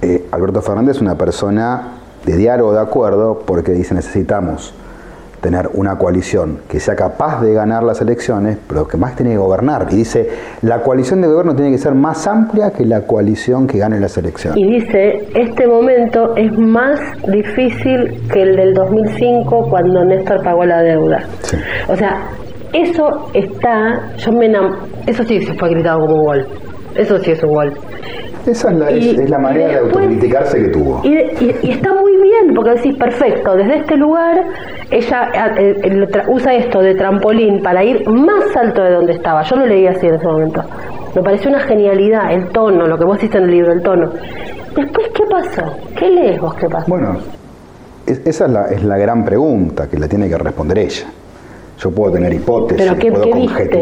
eh, 0.04 0.28
Alberto 0.32 0.62
Fernández 0.62 0.98
es 0.98 1.02
una 1.02 1.18
persona 1.18 1.94
de 2.24 2.38
diálogo, 2.38 2.74
de 2.74 2.82
acuerdo, 2.82 3.42
porque 3.44 3.72
dice 3.72 3.96
necesitamos 3.96 4.76
tener 5.42 5.70
una 5.74 5.98
coalición 5.98 6.60
que 6.70 6.80
sea 6.80 6.96
capaz 6.96 7.42
de 7.42 7.54
ganar 7.54 7.82
las 7.84 8.00
elecciones, 8.00 8.58
pero 8.68 8.88
que 8.88 8.96
más 8.96 9.16
tiene 9.16 9.32
que 9.32 9.38
gobernar. 9.38 9.88
Y 9.92 9.96
dice, 9.98 10.30
la 10.62 10.82
coalición 10.84 11.20
de 11.22 11.28
gobierno 11.28 11.56
tiene 11.56 11.72
que 11.72 11.80
ser 11.80 11.96
más 11.96 12.28
amplia 12.28 12.72
que 12.72 12.86
la 12.86 13.02
coalición 13.02 13.66
que 13.68 13.80
gane 13.80 14.00
las 14.00 14.16
elecciones. 14.18 14.58
Y 14.58 14.66
dice, 14.80 15.28
este 15.36 15.68
momento 15.68 16.36
es 16.38 16.52
más 16.58 17.00
difícil 17.28 18.22
que 18.32 18.44
el 18.44 18.56
del 18.56 18.74
2005 18.76 19.68
cuando 19.70 20.06
Néstor 20.06 20.44
pagó 20.44 20.64
la 20.66 20.82
deuda. 20.84 21.24
O 21.88 21.96
sea, 21.96 22.22
eso 22.74 23.30
está, 23.34 24.14
yo 24.18 24.32
me 24.32 24.48
enam- 24.50 24.76
eso 25.08 25.24
sí 25.24 25.42
se 25.42 25.54
fue 25.56 25.70
gritado 25.72 26.00
como 26.02 26.16
un 26.18 26.24
gol. 26.26 26.48
Eso 26.96 27.18
sí 27.20 27.32
es 27.32 27.42
un 27.44 27.50
gol. 27.50 27.74
Esa 28.46 28.72
es 28.72 28.78
la, 28.78 28.90
es- 28.90 29.04
Y- 29.06 29.10
es 29.22 29.30
la 29.30 29.38
manera 29.38 29.68
de 29.68 29.78
autocriticarse 29.80 30.62
que 30.62 30.68
tuvo. 30.70 31.02
Y, 31.04 31.10
y- 31.10 31.56
y 31.62 31.72
está 31.72 31.94
muy 31.94 32.14
bien, 32.18 32.54
porque 32.56 32.72
decís, 32.72 32.96
perfecto, 32.98 33.56
desde 33.56 33.78
este 33.78 33.98
lugar 33.98 34.44
ella 34.90 35.30
eh, 35.58 35.76
eh, 35.84 36.08
usa 36.28 36.54
esto 36.56 36.82
de 36.82 36.96
trampolín 36.96 37.62
para 37.62 37.84
ir 37.84 38.08
más 38.10 38.56
alto 38.56 38.82
de 38.84 38.92
donde 38.92 39.14
estaba. 39.14 39.44
Yo 39.44 39.56
lo 39.58 39.66
leí 39.68 39.86
así 39.88 40.08
en 40.08 40.16
ese 40.16 40.26
momento. 40.26 40.64
Me 41.16 41.22
pareció 41.22 41.50
una 41.50 41.60
genialidad, 41.60 42.32
el 42.34 42.48
tono, 42.50 42.88
lo 42.88 42.98
que 42.98 43.06
vos 43.06 43.18
hiciste 43.18 43.38
en 43.38 43.44
el 43.46 43.52
libro, 43.52 43.72
el 43.74 43.82
tono. 43.82 44.12
Después, 44.76 45.08
¿qué 45.14 45.24
pasó? 45.30 45.74
¿Qué 45.98 46.10
lees 46.10 46.40
vos 46.42 46.54
qué 46.56 46.68
pasó? 46.70 46.86
Bueno, 46.88 47.18
es- 48.08 48.22
esa 48.26 48.46
es 48.46 48.52
la, 48.52 48.66
es 48.68 48.84
la 48.84 48.98
gran 48.98 49.24
pregunta 49.26 49.88
que 49.90 49.98
la 50.00 50.08
tiene 50.08 50.28
que 50.30 50.38
responder 50.38 50.80
ella. 50.80 51.06
Yo 51.78 51.92
puedo 51.92 52.14
tener 52.14 52.32
hipótesis, 52.34 52.86
Pero 52.88 53.00
¿qué- 53.00 53.12
puedo 53.12 53.24
qué 53.26 53.34
viste? 53.34 53.80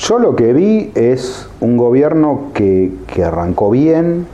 Yo 0.00 0.18
lo 0.18 0.34
que 0.34 0.54
vi 0.54 0.90
es 0.94 1.46
un 1.60 1.76
gobierno 1.76 2.52
que, 2.54 2.90
que 3.06 3.22
arrancó 3.22 3.70
bien, 3.70 4.26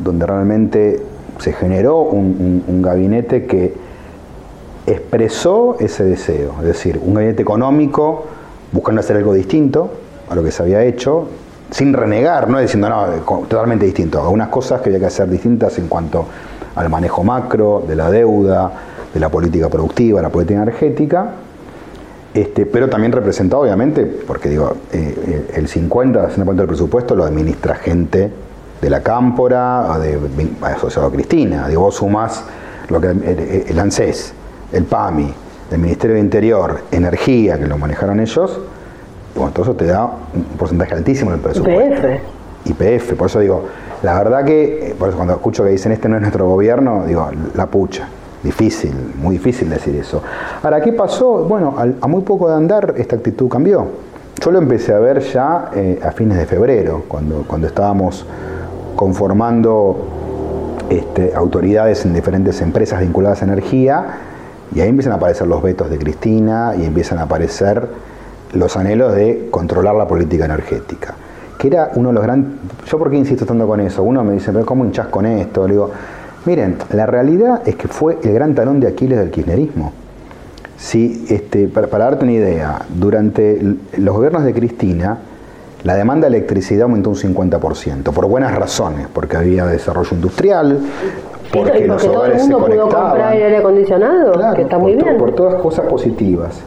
donde 0.00 0.26
realmente 0.26 1.02
se 1.38 1.54
generó 1.54 2.00
un, 2.02 2.36
un- 2.38 2.64
un 2.68 2.82
gabinete 2.82 3.46
que 3.46 3.72
expresó 4.86 5.76
ese 5.80 6.04
deseo, 6.04 6.52
es 6.60 6.64
decir, 6.66 7.00
un 7.02 7.14
gabinete 7.14 7.40
económico 7.42 8.24
buscando 8.70 9.00
hacer 9.00 9.16
algo 9.16 9.32
distinto 9.32 9.90
a 10.28 10.34
lo 10.34 10.42
que 10.44 10.50
se 10.50 10.62
había 10.62 10.84
hecho, 10.84 11.26
sin 11.70 11.94
renegar, 11.94 12.48
no 12.50 12.58
diciendo 12.58 12.90
no, 12.90 13.06
totalmente 13.48 13.86
distinto, 13.86 14.20
algunas 14.20 14.48
cosas 14.48 14.82
que 14.82 14.90
había 14.90 15.00
que 15.00 15.06
hacer 15.06 15.28
distintas 15.30 15.78
en 15.78 15.88
cuanto 15.88 16.26
al 16.76 16.90
manejo 16.90 17.24
macro, 17.24 17.82
de 17.88 17.96
la 17.96 18.10
deuda, 18.10 18.70
de 19.14 19.20
la 19.20 19.30
política 19.30 19.70
productiva, 19.70 20.20
la 20.20 20.28
política 20.28 20.62
energética, 20.62 21.30
este, 22.34 22.66
pero 22.66 22.88
también 22.88 23.12
representado 23.12 23.62
obviamente, 23.62 24.04
porque 24.04 24.48
digo, 24.48 24.76
eh, 24.92 25.14
eh, 25.26 25.50
el 25.56 25.68
50, 25.68 26.30
60% 26.30 26.54
del 26.54 26.66
presupuesto 26.66 27.14
lo 27.14 27.24
administra 27.24 27.74
gente 27.74 28.30
de 28.80 28.90
la 28.90 29.02
cámpora, 29.02 29.98
de, 29.98 30.18
asociado 30.62 31.08
a 31.08 31.12
Cristina. 31.12 31.68
Digo, 31.68 31.82
vos 31.82 31.96
sumás 31.96 32.44
lo 32.88 33.00
que, 33.00 33.08
el, 33.08 33.64
el 33.68 33.78
ANSES, 33.78 34.32
el 34.72 34.84
PAMI, 34.84 35.32
el 35.70 35.78
Ministerio 35.78 36.14
de 36.14 36.20
Interior, 36.20 36.80
Energía, 36.90 37.58
que 37.58 37.66
lo 37.66 37.76
manejaron 37.76 38.20
ellos, 38.20 38.60
bueno, 39.34 39.52
todo 39.52 39.62
eso 39.62 39.74
te 39.74 39.86
da 39.86 40.04
un 40.34 40.44
porcentaje 40.58 40.94
altísimo 40.94 41.30
del 41.30 41.40
presupuesto. 41.40 42.08
IPF. 42.64 42.80
IPF, 42.82 43.14
por 43.14 43.28
eso 43.28 43.40
digo, 43.40 43.64
la 44.02 44.18
verdad 44.18 44.44
que, 44.44 44.90
eh, 44.90 44.94
por 44.98 45.08
eso 45.08 45.16
cuando 45.16 45.34
escucho 45.34 45.64
que 45.64 45.70
dicen 45.70 45.92
este 45.92 46.08
no 46.08 46.16
es 46.16 46.22
nuestro 46.22 46.48
gobierno, 46.48 47.04
digo, 47.06 47.30
la 47.54 47.66
pucha, 47.66 48.08
difícil, 48.42 48.94
muy 49.20 49.36
difícil 49.36 49.68
decir 49.68 49.96
eso. 49.96 50.22
Ahora, 50.62 50.80
¿qué 50.80 50.92
pasó? 50.92 51.44
Bueno, 51.44 51.74
a 52.00 52.06
muy 52.06 52.22
poco 52.22 52.48
de 52.48 52.54
andar 52.54 52.94
esta 52.96 53.16
actitud 53.16 53.48
cambió. 53.48 53.86
Yo 54.40 54.52
lo 54.52 54.58
empecé 54.58 54.94
a 54.94 55.00
ver 55.00 55.20
ya 55.20 55.70
eh, 55.74 55.98
a 56.02 56.12
fines 56.12 56.38
de 56.38 56.46
febrero, 56.46 57.04
cuando, 57.08 57.44
cuando 57.46 57.66
estábamos 57.66 58.24
conformando 58.94 59.96
este, 60.88 61.34
autoridades 61.34 62.04
en 62.04 62.14
diferentes 62.14 62.60
empresas 62.60 63.00
vinculadas 63.00 63.42
a 63.42 63.46
energía, 63.46 64.06
y 64.74 64.80
ahí 64.80 64.88
empiezan 64.88 65.12
a 65.12 65.16
aparecer 65.16 65.46
los 65.48 65.62
vetos 65.62 65.90
de 65.90 65.98
Cristina 65.98 66.74
y 66.78 66.84
empiezan 66.84 67.18
a 67.18 67.22
aparecer 67.22 67.88
los 68.52 68.76
anhelos 68.76 69.14
de 69.14 69.48
controlar 69.50 69.94
la 69.94 70.06
política 70.06 70.44
energética. 70.44 71.14
Que 71.58 71.68
era 71.68 71.90
uno 71.96 72.10
de 72.10 72.14
los 72.14 72.22
grandes. 72.22 72.52
¿Yo 72.86 72.98
por 72.98 73.10
qué 73.10 73.16
insisto 73.16 73.44
tanto 73.44 73.66
con 73.66 73.80
eso? 73.80 74.02
Uno 74.04 74.22
me 74.22 74.34
dice, 74.34 74.52
¿pero 74.52 74.64
cómo 74.64 74.84
hinchás 74.84 75.08
con 75.08 75.26
esto? 75.26 75.66
Digo, 75.66 75.90
miren, 76.48 76.78
la 76.94 77.04
realidad 77.04 77.60
es 77.68 77.76
que 77.76 77.88
fue 77.88 78.16
el 78.22 78.32
gran 78.32 78.54
talón 78.54 78.80
de 78.80 78.88
Aquiles 78.88 79.18
del 79.18 79.30
kirchnerismo. 79.30 79.92
Si, 80.78 81.26
este, 81.28 81.68
para, 81.68 81.88
para 81.88 82.04
darte 82.06 82.24
una 82.24 82.32
idea, 82.32 82.82
durante 82.88 83.60
los 83.98 84.14
gobiernos 84.16 84.44
de 84.44 84.54
Cristina, 84.54 85.18
la 85.84 85.94
demanda 85.94 86.28
de 86.30 86.36
electricidad 86.36 86.84
aumentó 86.84 87.10
un 87.10 87.16
50%, 87.16 88.12
por 88.14 88.26
buenas 88.26 88.54
razones, 88.54 89.08
porque 89.12 89.36
había 89.36 89.66
desarrollo 89.66 90.08
industrial, 90.12 90.78
porque, 91.52 91.86
los 91.86 92.02
porque 92.02 92.06
todo 92.06 92.12
el 92.12 92.16
hogares 92.16 92.42
se 92.42 92.48
mundo 92.48 92.58
pudo 92.66 92.76
conectaban. 92.78 93.08
comprar 93.10 93.32
aire 93.32 93.56
acondicionado, 93.58 94.32
Claro, 94.32 94.56
que 94.56 94.62
está 94.62 94.76
por 94.76 94.82
muy 94.84 94.96
to- 94.96 95.04
bien. 95.04 95.18
Por 95.18 95.34
todas 95.34 95.54
cosas 95.60 95.84
positivas. 95.86 96.60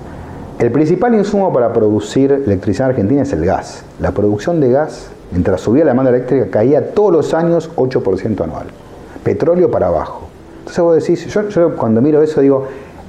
El 0.59 0.71
principal 0.71 1.15
insumo 1.15 1.51
para 1.51 1.73
producir 1.73 2.31
electricidad 2.45 2.89
en 2.89 2.91
Argentina 2.91 3.21
es 3.23 3.33
el 3.33 3.43
gas. 3.43 3.83
La 3.99 4.11
producción 4.11 4.59
de 4.59 4.69
gas, 4.69 5.09
mientras 5.31 5.59
subía 5.61 5.83
la 5.85 5.91
demanda 5.91 6.11
eléctrica, 6.11 6.47
caía 6.51 6.93
todos 6.93 7.11
los 7.11 7.33
años 7.33 7.71
8% 7.77 8.43
anual. 8.43 8.67
Petróleo 9.23 9.69
para 9.69 9.87
abajo. 9.87 10.27
Entonces 10.59 10.83
vos 10.83 10.95
decís, 10.95 11.25
yo, 11.27 11.47
yo 11.49 11.75
cuando 11.75 12.01
miro 12.01 12.21
eso 12.21 12.39
digo, 12.41 12.65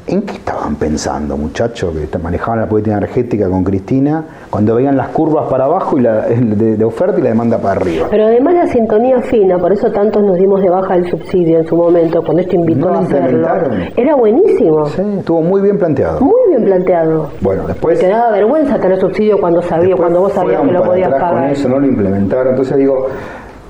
¿en 0.07 0.23
qué 0.23 0.33
estaban 0.35 0.75
pensando, 0.77 1.37
muchachos, 1.37 1.95
que 2.11 2.19
manejaban 2.19 2.59
la 2.61 2.67
política 2.69 2.97
energética 2.97 3.49
con 3.49 3.63
Cristina, 3.63 4.25
cuando 4.51 4.75
veían 4.75 4.97
las 4.97 5.09
curvas 5.09 5.49
para 5.49 5.67
abajo 5.67 5.97
y 5.97 6.01
la, 6.01 6.23
de, 6.27 6.77
de 6.77 6.85
oferta 6.85 7.19
y 7.21 7.23
la 7.23 7.29
demanda 7.29 7.59
para 7.59 7.81
arriba? 7.81 8.09
Pero 8.11 8.25
además 8.25 8.55
la 8.55 8.67
sintonía 8.67 9.21
fina, 9.23 9.59
por 9.59 9.73
eso 9.73 9.93
tantos 9.93 10.23
nos 10.25 10.37
dimos 10.39 10.61
de 10.61 10.71
baja 10.71 10.97
el 10.97 11.09
subsidio 11.09 11.61
en 11.61 11.67
su 11.69 11.77
momento, 11.77 12.23
cuando 12.25 12.43
esto 12.43 12.57
invitó 12.57 12.87
No 12.87 12.93
lo 12.95 12.99
a 12.99 13.03
hacerlo. 13.03 13.29
implementaron. 13.39 13.83
Era 13.97 14.15
buenísimo, 14.17 14.87
Sí, 14.87 15.03
estuvo 15.19 15.43
muy 15.43 15.61
bien 15.61 15.79
planteado. 15.79 16.21
muy 16.21 16.49
bien 16.49 16.65
planteado. 16.65 17.29
Bueno, 17.41 17.67
después... 17.69 18.01
Te 18.01 18.09
daba 18.09 18.33
vergüenza 18.33 18.79
tener 18.81 18.99
subsidio 18.99 19.39
cuando 19.41 19.63
sabía, 19.63 19.95
cuando 19.97 20.21
vos 20.21 20.33
sabías 20.33 20.63
que 20.63 20.73
lo 20.73 20.83
podías 20.83 21.11
pagar. 21.13 21.35
Con 21.35 21.45
eso 21.45 21.69
no 21.69 21.79
lo 21.79 21.87
implementaron. 21.87 22.49
Entonces 22.49 22.77
digo, 22.77 23.07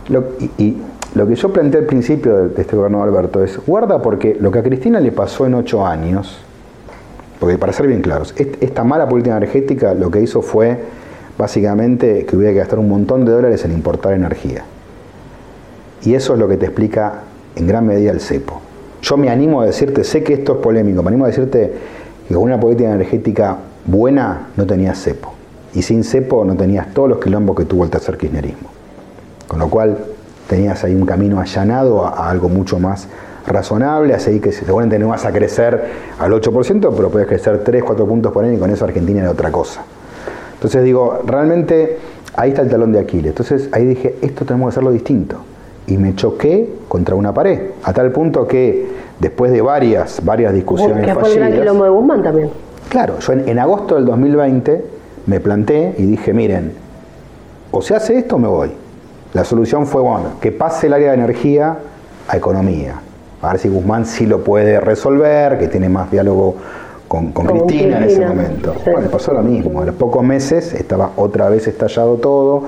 lo, 0.09 0.25
y, 0.41 0.51
y 0.65 0.83
lo 1.15 1.27
que 1.27 1.35
yo 1.35 1.53
planteé 1.53 1.81
al 1.81 1.87
principio 1.87 2.49
de, 2.49 2.61
este 2.61 2.77
gobierno 2.77 2.99
de 2.99 3.05
Alberto 3.05 3.45
es, 3.45 3.59
guarda 3.67 4.01
porque 4.01 4.37
lo 4.41 4.51
que 4.51 4.61
a 4.61 4.63
Cristina 4.63 4.99
le 5.01 5.13
pasó 5.13 5.47
en 5.47 5.55
ocho 5.55 5.87
años, 5.87 6.39
porque 7.39 7.59
para 7.59 7.73
ser 7.73 7.87
bien 7.87 8.01
claros, 8.01 8.35
est- 8.39 8.63
esta 8.63 8.83
mala 8.85 9.09
política 9.09 9.37
energética 9.37 9.95
lo 9.95 10.11
que 10.11 10.21
hizo 10.21 10.43
fue 10.43 10.79
básicamente 11.37 12.25
que 12.25 12.37
hubiera 12.37 12.53
que 12.53 12.59
gastar 12.61 12.79
un 12.79 12.89
montón 12.89 13.25
de 13.25 13.33
dólares 13.33 13.65
en 13.65 13.73
importar 13.73 14.15
energía. 14.15 14.65
Y 16.05 16.15
eso 16.15 16.35
es 16.35 16.39
lo 16.39 16.49
que 16.49 16.57
te 16.57 16.67
explica 16.67 17.21
en 17.57 17.67
gran 17.67 17.87
medida 17.87 18.11
el 18.11 18.21
cepo. 18.21 18.61
Yo 19.03 19.17
me 19.17 19.29
animo 19.31 19.61
a 19.61 19.67
decirte, 19.67 20.05
sé 20.05 20.23
que 20.23 20.35
esto 20.35 20.53
es 20.55 20.59
polémico, 20.59 21.03
me 21.03 21.09
animo 21.09 21.25
a 21.25 21.29
decirte 21.29 21.73
que 22.29 22.35
con 22.35 22.45
una 22.45 22.59
política 22.59 22.93
energética 22.93 23.57
buena 23.85 24.49
no 24.57 24.67
tenías 24.67 24.99
cepo. 25.03 25.33
Y 25.75 25.83
sin 25.83 26.05
cepo 26.05 26.45
no 26.45 26.55
tenías 26.57 26.93
todos 26.95 27.09
los 27.09 27.19
quilombos 27.19 27.57
que 27.57 27.65
tuvo 27.65 27.85
el 27.85 27.91
tercer 27.91 28.17
kirchnerismo. 28.17 28.69
Con 29.49 29.59
lo 29.59 29.69
cual 29.69 29.99
tenías 30.53 30.85
ahí 30.85 30.95
un 30.95 31.07
camino 31.07 31.41
allanado 31.41 32.05
a, 32.05 32.11
a 32.11 32.29
algo 32.29 32.51
mucho 32.51 32.79
más 32.79 33.09
razonable, 33.47 34.13
así 34.13 34.39
que 34.39 34.53
seguramente 34.53 34.99
no 34.99 35.09
vas 35.09 35.25
a 35.25 35.33
crecer 35.33 35.83
al 36.19 36.31
8%, 36.31 36.93
pero 36.95 37.09
puedes 37.09 37.27
crecer 37.27 37.65
3, 37.65 37.83
4 37.83 38.07
puntos 38.07 38.33
por 38.33 38.45
año 38.45 38.53
y 38.53 38.59
con 38.59 38.69
eso 38.69 38.85
Argentina 38.85 39.21
era 39.21 39.31
otra 39.31 39.51
cosa. 39.51 39.83
Entonces 40.53 40.85
digo, 40.85 41.21
realmente 41.27 41.97
ahí 42.37 42.51
está 42.51 42.61
el 42.61 42.69
talón 42.69 42.93
de 42.93 43.01
Aquiles. 43.01 43.31
Entonces 43.31 43.71
ahí 43.73 43.87
dije, 43.87 44.17
esto 44.21 44.45
tenemos 44.45 44.67
que 44.67 44.71
hacerlo 44.75 44.93
distinto. 44.93 45.37
Y 45.87 45.97
me 45.97 46.15
choqué 46.15 46.69
contra 46.87 47.15
una 47.15 47.33
pared, 47.33 47.71
a 47.83 47.95
tal 47.95 48.13
punto 48.13 48.47
que 48.47 48.89
después 49.21 49.53
de 49.53 49.63
varias, 49.63 50.23
varias 50.23 50.53
discusiones 50.53 51.03
que 51.03 51.13
el 51.13 51.17
fallidas, 51.17 51.51
quilombo 51.51 51.85
de 51.85 51.91
Guzmán 51.91 52.23
también. 52.23 52.51
Claro, 52.91 53.19
yo 53.21 53.33
en, 53.33 53.49
en 53.49 53.59
agosto 53.59 53.95
del 53.95 54.05
2020 54.05 54.85
me 55.25 55.41
planté 55.41 55.95
y 55.97 56.03
dije, 56.03 56.35
miren, 56.35 56.73
o 57.71 57.81
se 57.81 57.95
hace 57.95 58.19
esto 58.19 58.37
o 58.37 58.39
me 58.39 58.49
voy. 58.49 58.82
La 59.35 59.45
solución 59.45 59.87
fue, 59.87 60.03
bueno, 60.03 60.33
que 60.41 60.53
pase 60.53 60.87
el 60.89 60.93
área 60.93 61.09
de 61.09 61.15
energía 61.15 61.79
a 62.29 62.37
economía. 62.37 62.97
A 63.41 63.49
ver 63.53 63.59
si 63.59 63.69
Guzmán 63.69 64.07
sí 64.07 64.27
lo 64.27 64.45
puede 64.45 64.79
resolver, 64.81 65.59
que 65.59 65.69
tiene 65.69 65.89
más 65.89 66.11
diálogo 66.11 66.55
con, 67.09 67.33
con 67.33 67.47
Con 67.47 67.59
Cristina 67.61 67.99
en 67.99 68.05
ese 68.05 68.27
momento. 68.27 68.75
sí. 68.85 68.91
Bueno, 68.91 69.09
pasó 69.11 69.33
lo 69.33 69.43
mismo. 69.43 69.81
A 69.81 69.87
los 69.87 69.95
pocos 69.95 70.23
meses 70.23 70.73
estaba 70.75 71.11
otra 71.17 71.49
vez 71.49 71.67
estallado 71.67 72.17
todo. 72.17 72.65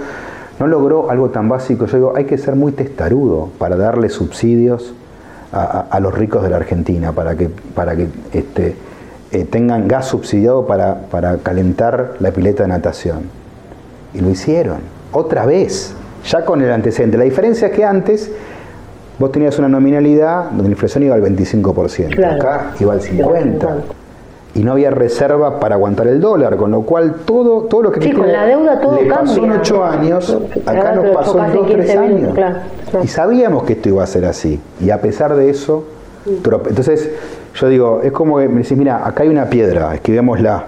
No 0.59 0.66
logró 0.66 1.11
algo 1.11 1.31
tan 1.31 1.49
básico. 1.49 1.86
Yo 1.86 1.97
digo, 1.97 2.12
hay 2.16 2.24
que 2.24 2.39
ser 2.39 2.57
muy 2.57 2.73
testarudo 2.73 3.51
para 3.59 3.77
darle 3.77 4.09
subsidios 4.09 4.95
a, 5.53 5.62
a- 5.62 5.81
a 5.91 6.01
los 6.01 6.15
ricos 6.15 6.43
de 6.43 6.51
la 6.51 6.57
Argentina, 6.57 7.12
para 7.12 7.36
que, 7.36 7.49
para 7.49 7.95
que 7.95 8.09
este, 8.32 8.74
eh, 9.32 9.45
tengan 9.45 9.86
gas 9.86 10.07
subsidiado 10.07 10.66
para, 10.66 11.03
para 11.11 11.36
calentar 11.39 12.15
la 12.20 12.31
pileta 12.32 12.62
de 12.65 12.69
natación. 12.70 13.23
Y 14.15 14.20
lo 14.20 14.31
hicieron, 14.31 14.78
otra 15.12 15.45
vez, 15.47 15.95
ya 16.27 16.45
con 16.45 16.63
el 16.63 16.71
antecedente. 16.71 17.17
La 17.19 17.25
diferencia 17.25 17.69
es 17.69 17.73
que 17.75 17.85
antes 17.85 18.31
vos 19.19 19.31
tenías 19.33 19.59
una 19.59 19.69
nominalidad 19.69 20.47
donde 20.51 20.65
la 20.65 20.71
inflación 20.71 21.05
iba 21.05 21.15
al 21.15 21.23
25%, 21.23 22.15
Claro. 22.17 22.37
acá 22.37 22.71
iba 22.81 22.93
al 22.95 23.01
Iba 23.13 23.27
al 23.39 23.45
50%. 23.45 23.59
50%. 23.61 23.69
Y 24.57 24.63
no 24.63 24.71
había 24.73 24.91
reserva 24.93 25.59
para 25.59 25.75
aguantar 25.75 26.07
el 26.07 26.21
dólar, 26.21 26.57
con 26.57 26.71
lo 26.71 26.83
cual 26.83 27.17
todo, 27.25 27.63
todo 27.63 27.83
lo 27.83 27.91
que 27.91 28.01
Sí, 28.01 28.13
con 28.13 28.31
la 28.31 28.47
deuda 28.47 28.81
todo 28.81 29.01
le 29.01 29.09
pasó 29.11 29.35
en 29.37 29.41
cambia. 29.51 29.59
8 29.61 29.85
años, 29.85 30.39
acá 30.65 30.93
nos 30.95 31.07
pasó 31.17 31.39
en 31.41 31.45
en 31.47 31.53
2, 31.55 31.67
3 31.67 31.77
15 31.87 32.01
minutos, 32.01 32.39
años. 32.39 32.59
Y 33.03 33.09
sabíamos 33.09 33.65
que 33.65 33.73
esto 33.73 33.89
iba 33.89 34.05
a 34.05 34.07
ser 34.07 34.25
así. 34.27 34.61
Y 34.81 34.91
a 34.91 35.01
pesar 35.01 35.35
de 35.35 35.51
eso, 35.51 35.85
entonces 36.25 37.11
yo 37.55 37.69
digo, 37.69 38.01
es 38.05 38.13
como 38.13 38.39
que 38.39 38.49
me 38.49 38.63
decís, 38.63 38.79
mira, 38.79 39.05
acá 39.05 39.25
hay 39.25 39.29
una 39.29 39.47
piedra, 39.47 39.93
escribémosla. 39.95 40.67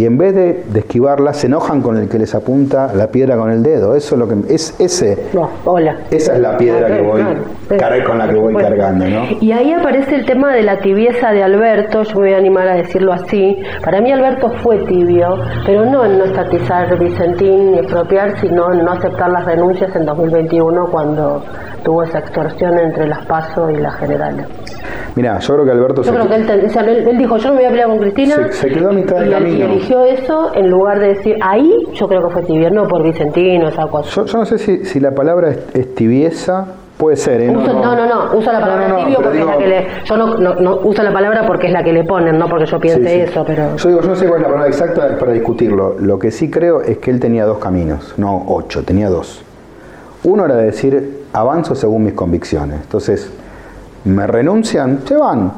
Y 0.00 0.06
en 0.06 0.16
vez 0.16 0.34
de, 0.34 0.64
de 0.72 0.80
esquivarla 0.80 1.34
se 1.34 1.46
enojan 1.46 1.82
con 1.82 1.98
el 1.98 2.08
que 2.08 2.18
les 2.18 2.34
apunta 2.34 2.90
la 2.94 3.08
piedra 3.08 3.36
con 3.36 3.50
el 3.50 3.62
dedo. 3.62 3.94
Eso 3.94 4.14
es 4.14 4.18
lo 4.18 4.26
que 4.26 4.54
es 4.54 4.74
ese. 4.80 5.26
No, 5.34 5.50
hola. 5.66 5.94
Esa 6.10 6.32
es 6.32 6.40
la 6.40 6.56
piedra 6.56 6.86
que 6.86 7.02
voy 7.02 7.22
claro. 7.68 8.04
con 8.06 8.16
la 8.16 8.26
que 8.26 8.34
voy 8.34 8.54
Bueno. 8.54 8.66
cargando, 8.70 9.06
¿no? 9.06 9.24
Y 9.42 9.52
ahí 9.52 9.70
aparece 9.74 10.14
el 10.14 10.24
tema 10.24 10.54
de 10.54 10.62
la 10.62 10.78
tibieza 10.78 11.32
de 11.32 11.42
Alberto, 11.42 12.02
yo 12.02 12.14
me 12.14 12.28
voy 12.28 12.32
a 12.32 12.38
animar 12.38 12.66
a 12.68 12.76
decirlo 12.76 13.12
así. 13.12 13.58
Para 13.84 14.00
mí 14.00 14.10
Alberto 14.10 14.50
fue 14.62 14.78
tibio, 14.86 15.38
pero 15.66 15.84
no 15.84 16.06
en 16.06 16.16
no 16.16 16.24
estatizar 16.24 16.98
Vicentín 16.98 17.72
ni 17.72 17.78
expropiar, 17.80 18.40
sino 18.40 18.72
en 18.72 18.82
no 18.82 18.92
aceptar 18.92 19.28
las 19.30 19.44
renuncias 19.44 19.94
en 19.94 20.06
2021 20.06 20.86
cuando 20.90 21.44
tuvo 21.84 22.04
esa 22.04 22.20
extorsión 22.20 22.78
entre 22.78 23.06
las 23.06 23.26
PASO 23.26 23.70
y 23.70 23.76
las 23.76 23.96
generales. 23.96 24.46
Mira, 25.16 25.38
yo 25.40 25.54
creo 25.54 25.64
que 25.64 25.70
Alberto 25.72 26.02
Yo 26.02 26.12
se, 26.12 26.18
creo 26.18 26.28
que 26.28 26.34
él, 26.36 26.64
o 26.66 26.68
sea, 26.70 26.82
él- 26.82 27.08
él 27.08 27.18
dijo, 27.18 27.36
yo 27.36 27.48
no 27.48 27.54
me 27.54 27.60
voy 27.60 27.66
a 27.66 27.70
pelear 27.70 27.88
con 27.88 27.98
Cristina. 27.98 28.36
Se- 28.36 28.52
se 28.52 28.68
quedó 28.68 28.90
a 28.90 28.92
mitad 28.92 29.16
del 29.16 29.30
y, 29.30 29.32
él- 29.34 29.38
y 29.42 29.44
camino. 29.58 29.64
eligió 29.72 30.04
eso 30.04 30.52
en 30.54 30.70
lugar 30.70 31.00
de 31.00 31.08
decir, 31.08 31.36
ahí 31.42 31.72
yo 31.94 32.08
creo 32.08 32.26
que 32.28 32.32
fue 32.32 32.42
tibio, 32.42 32.70
no 32.70 32.86
por 32.88 33.02
Vicentino, 33.02 33.68
esa 33.68 33.86
cosa. 33.88 34.08
yo, 34.10 34.24
yo 34.26 34.38
no 34.38 34.46
sé 34.46 34.58
si, 34.58 34.84
si 34.84 35.00
la 35.00 35.10
palabra 35.12 35.50
es, 35.50 35.58
es 35.74 35.94
tibieza, 35.94 36.66
puede 36.96 37.16
ser, 37.16 37.40
¿eh? 37.40 37.50
Uso- 37.50 37.72
no, 37.72 37.96
no, 37.96 38.06
no, 38.06 38.38
uso 38.38 38.52
la 38.52 38.60
palabra 38.60 38.86
No, 38.88 38.98
no, 38.98 39.04
tibio 39.04 39.18
porque 39.22 39.38
es 39.40 39.46
la 39.46 39.56
que 39.58 39.66
le. 39.66 39.86
Yo 40.04 40.16
no, 40.16 40.36
no, 40.38 40.54
no 40.54 40.76
uso 40.84 41.02
la 41.02 41.12
palabra 41.12 41.44
porque 41.46 41.66
es 41.66 41.72
la 41.72 41.82
que 41.82 41.92
le 41.92 42.04
ponen, 42.04 42.38
no 42.38 42.46
porque 42.48 42.66
yo 42.66 42.78
piense 42.78 43.02
Sí, 43.02 43.14
sí. 43.14 43.20
eso, 43.22 43.42
pero. 43.46 43.76
Yo 43.76 43.88
digo, 43.88 44.00
yo 44.02 44.08
no 44.08 44.14
sé 44.16 44.26
cuál 44.28 44.40
es 44.40 44.46
la 44.46 44.48
palabra 44.52 44.68
exacta 44.68 45.18
para 45.18 45.32
discutirlo. 45.32 45.96
Lo 45.98 46.18
que 46.18 46.30
sí 46.30 46.50
creo 46.50 46.82
es 46.82 46.98
que 46.98 47.10
él 47.10 47.18
tenía 47.18 47.46
dos 47.46 47.58
caminos, 47.58 48.14
no 48.16 48.44
ocho, 48.46 48.84
tenía 48.84 49.08
dos. 49.08 49.42
Uno 50.22 50.44
era 50.44 50.54
decir, 50.56 51.20
avanzo 51.32 51.74
según 51.74 52.04
mis 52.04 52.12
convicciones. 52.12 52.76
Entonces, 52.82 53.32
me 54.04 54.26
renuncian, 54.26 55.00
se 55.06 55.16
van, 55.16 55.52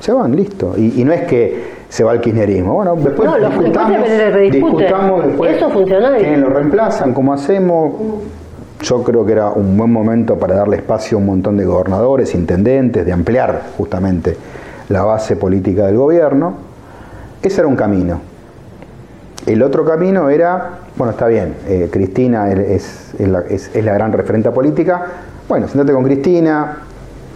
se 0.00 0.12
van, 0.12 0.34
listo. 0.34 0.74
Y, 0.76 1.00
y 1.00 1.04
no 1.04 1.12
es 1.12 1.22
que 1.22 1.78
se 1.88 2.04
va 2.04 2.12
al 2.12 2.20
kirchnerismo. 2.20 2.74
Bueno, 2.74 2.96
después 2.96 3.28
No, 3.28 3.38
lo- 3.38 3.48
después 3.48 3.66
discutamos, 3.66 4.08
discutamos 4.50 5.26
después 5.26 5.56
Eso 5.56 5.70
funciona 5.70 6.18
y- 6.18 6.22
quiénes 6.22 6.40
lo 6.40 6.48
reemplazan, 6.50 7.12
cómo 7.14 7.32
hacemos. 7.32 7.92
Yo 8.82 9.02
creo 9.02 9.26
que 9.26 9.32
era 9.32 9.48
un 9.50 9.76
buen 9.76 9.92
momento 9.92 10.38
para 10.38 10.54
darle 10.54 10.76
espacio 10.76 11.16
a 11.18 11.20
un 11.20 11.26
montón 11.26 11.56
de 11.56 11.64
gobernadores, 11.64 12.34
intendentes, 12.34 13.04
de 13.04 13.12
ampliar 13.12 13.62
justamente 13.76 14.36
la 14.88 15.02
base 15.02 15.34
política 15.36 15.86
del 15.86 15.96
gobierno. 15.96 16.54
Ese 17.42 17.60
era 17.60 17.68
un 17.68 17.74
camino. 17.76 18.20
El 19.46 19.62
otro 19.62 19.84
camino 19.84 20.28
era, 20.30 20.80
bueno, 20.96 21.12
está 21.12 21.26
bien, 21.26 21.54
eh, 21.66 21.88
Cristina 21.90 22.50
es, 22.52 23.14
es 23.18 23.28
la, 23.28 23.40
es- 23.48 23.70
es 23.74 23.84
la 23.84 23.94
gran 23.94 24.12
referente 24.12 24.50
política. 24.50 25.06
Bueno, 25.48 25.66
sentate 25.68 25.92
con 25.92 26.04
Cristina, 26.04 26.78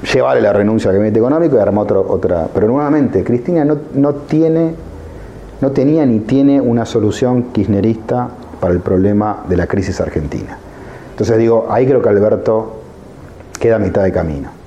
llevarle 0.03 0.43
la 0.43 0.53
renuncia 0.53 0.91
al 0.91 0.97
gabinete 0.97 1.19
económico 1.19 1.57
y 1.57 1.61
armar 1.61 1.85
otro, 1.85 2.07
otra. 2.09 2.49
Pero 2.53 2.67
nuevamente, 2.67 3.23
Cristina 3.23 3.65
no, 3.65 3.79
no 3.95 4.15
tiene, 4.15 4.75
no 5.61 5.71
tenía 5.71 6.05
ni 6.07 6.21
tiene 6.21 6.61
una 6.61 6.85
solución 6.85 7.45
kirchnerista 7.53 8.29
para 8.61 8.75
el 8.75 8.81
problema 8.81 9.45
de 9.49 9.57
la 9.57 9.67
crisis 9.67 10.01
argentina. 10.01 10.59
Entonces 11.11 11.39
digo, 11.39 11.67
ahí 11.71 11.87
creo 11.87 12.01
que 12.03 12.09
Alberto 12.09 12.81
queda 13.59 13.77
a 13.77 13.79
mitad 13.79 14.03
de 14.03 14.13
camino. 14.13 14.62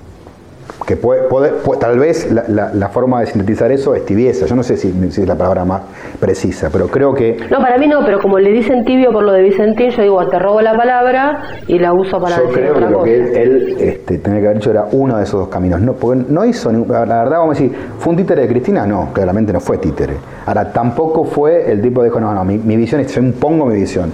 Que 0.85 0.95
puede, 0.95 1.23
puede- 1.23 1.49
puede- 1.49 1.79
tal 1.81 1.97
vez 1.97 2.31
la, 2.31 2.43
la- 2.47 2.71
la 2.71 2.89
forma 2.89 3.19
de 3.19 3.25
sintetizar 3.25 3.71
eso 3.71 3.95
es 3.95 4.05
tibieza. 4.05 4.45
Yo 4.45 4.55
no 4.55 4.61
sé 4.61 4.77
si, 4.77 4.91
si 5.11 5.21
es 5.21 5.27
la 5.27 5.33
palabra 5.35 5.65
más 5.65 5.81
precisa, 6.19 6.69
pero 6.71 6.87
creo 6.87 7.11
que 7.13 7.37
No, 7.49 7.57
para 7.57 7.77
mí 7.79 7.87
no, 7.87 8.05
pero 8.05 8.19
como 8.19 8.37
le 8.37 8.51
dicen 8.51 8.85
tibio 8.85 9.11
por 9.11 9.23
lo 9.23 9.31
de 9.31 9.41
Vicentín, 9.41 9.89
yo 9.89 10.03
digo, 10.03 10.27
te 10.27 10.37
robo 10.37 10.61
la 10.61 10.77
palabra 10.77 11.41
y 11.67 11.79
la 11.79 11.91
uso 11.91 12.19
para 12.21 12.35
yo 12.37 12.43
decir 12.43 12.55
creo 12.59 12.73
que 12.73 12.77
otra 12.77 12.89
lo 12.91 12.97
cosa. 12.99 13.09
que 13.11 13.15
él, 13.17 13.35
él, 13.35 13.75
este, 13.79 14.17
tenía 14.19 14.39
que 14.41 14.45
haber 14.45 14.57
hecho 14.57 14.69
era 14.69 14.85
uno 14.91 15.17
de 15.17 15.23
esos 15.23 15.39
dos 15.39 15.49
caminos. 15.49 15.81
No, 15.81 15.93
porque 15.93 16.23
no 16.29 16.45
hizo, 16.45 16.71
la 16.71 16.99
verdad, 16.99 17.31
vamos 17.39 17.57
a 17.57 17.61
decir, 17.63 17.75
¿fue 17.97 18.11
un 18.11 18.17
títere 18.17 18.43
de 18.43 18.47
Cristina? 18.47 18.85
No, 18.85 19.09
claramente 19.11 19.51
no 19.51 19.59
fue 19.59 19.79
títere. 19.79 20.13
Ahora, 20.45 20.71
tampoco 20.71 21.23
fue 21.25 21.71
el 21.71 21.81
tipo 21.81 22.01
que 22.01 22.09
dijo, 22.09 22.19
no, 22.19 22.31
no, 22.31 22.45
mi, 22.45 22.59
mi 22.59 22.77
visión 22.77 23.01
es, 23.01 23.11
yo 23.13 23.21
impongo 23.21 23.65
mi 23.65 23.75
visión. 23.77 24.11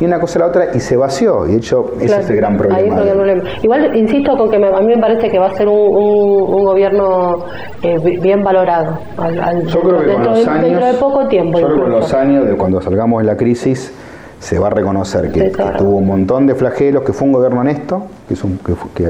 Y 0.00 0.06
una 0.06 0.18
cosa 0.18 0.38
a 0.38 0.42
la 0.42 0.46
otra, 0.48 0.68
y 0.74 0.80
se 0.80 0.96
vació. 0.96 1.46
Y 1.46 1.52
de 1.52 1.56
hecho, 1.58 1.92
ese 2.00 2.20
es 2.20 2.30
el 2.30 2.36
gran 2.36 2.52
ahí 2.54 2.58
problema. 2.58 2.78
es 2.80 2.86
el 2.88 3.04
de 3.04 3.10
él. 3.10 3.16
problema. 3.16 3.42
Igual 3.62 3.96
insisto 3.96 4.36
con 4.36 4.50
que 4.50 4.58
me- 4.58 4.68
a 4.68 4.80
mí 4.80 4.86
me 4.86 4.98
parece 4.98 5.28
que 5.30 5.38
va 5.38 5.48
a 5.48 5.54
ser 5.54 5.68
un, 5.68 5.74
un- 5.78 6.54
un 6.54 6.64
gobierno 6.64 7.44
eh, 7.82 7.98
bi- 8.02 8.16
bien 8.16 8.42
valorado. 8.42 8.98
Al, 9.18 9.38
al- 9.38 9.66
Yo 9.66 9.80
creo 9.80 9.98
que 10.00 10.06
con 10.06 10.06
dentro, 10.22 10.30
los 10.32 10.44
de, 10.44 10.50
años, 10.50 10.64
dentro 10.64 10.86
de 10.86 10.94
poco 10.94 11.28
tiempo. 11.28 11.58
yo 11.60 11.66
creo 11.66 11.76
que 11.76 11.82
con 11.82 11.90
los 11.92 12.14
años 12.14 12.46
de 12.46 12.56
cuando 12.56 12.80
salgamos 12.80 13.20
de 13.20 13.26
la 13.26 13.36
crisis 13.36 13.92
se 14.38 14.58
va 14.58 14.68
a 14.68 14.70
reconocer 14.70 15.30
que, 15.32 15.52
tuvo 15.76 15.96
un 15.98 16.06
montón 16.06 16.46
de 16.46 16.54
flagelos, 16.54 17.02
que 17.02 17.12
fue 17.12 17.26
un 17.26 17.32
gobierno 17.34 17.60
honesto, 17.60 18.04
que, 18.26 18.32
es 18.34 18.42
un- 18.42 18.58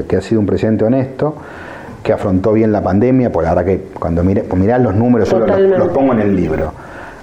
que 0.07 0.15
ha 0.17 0.21
sido 0.21 0.41
un 0.41 0.45
presidente 0.45 0.83
honesto, 0.83 1.35
que 2.03 2.11
afrontó 2.11 2.51
bien 2.51 2.71
la 2.73 2.81
pandemia, 2.81 3.31
por 3.31 3.43
la 3.45 3.51
verdad 3.53 3.63
que 3.65 3.81
cuando 3.97 4.23
pues 4.23 4.59
mirá 4.59 4.77
los 4.77 4.93
números, 4.95 5.29
yo 5.29 5.39
los, 5.39 5.57
los 5.57 5.87
pongo 5.89 6.11
en 6.13 6.19
el 6.19 6.35
libro. 6.35 6.73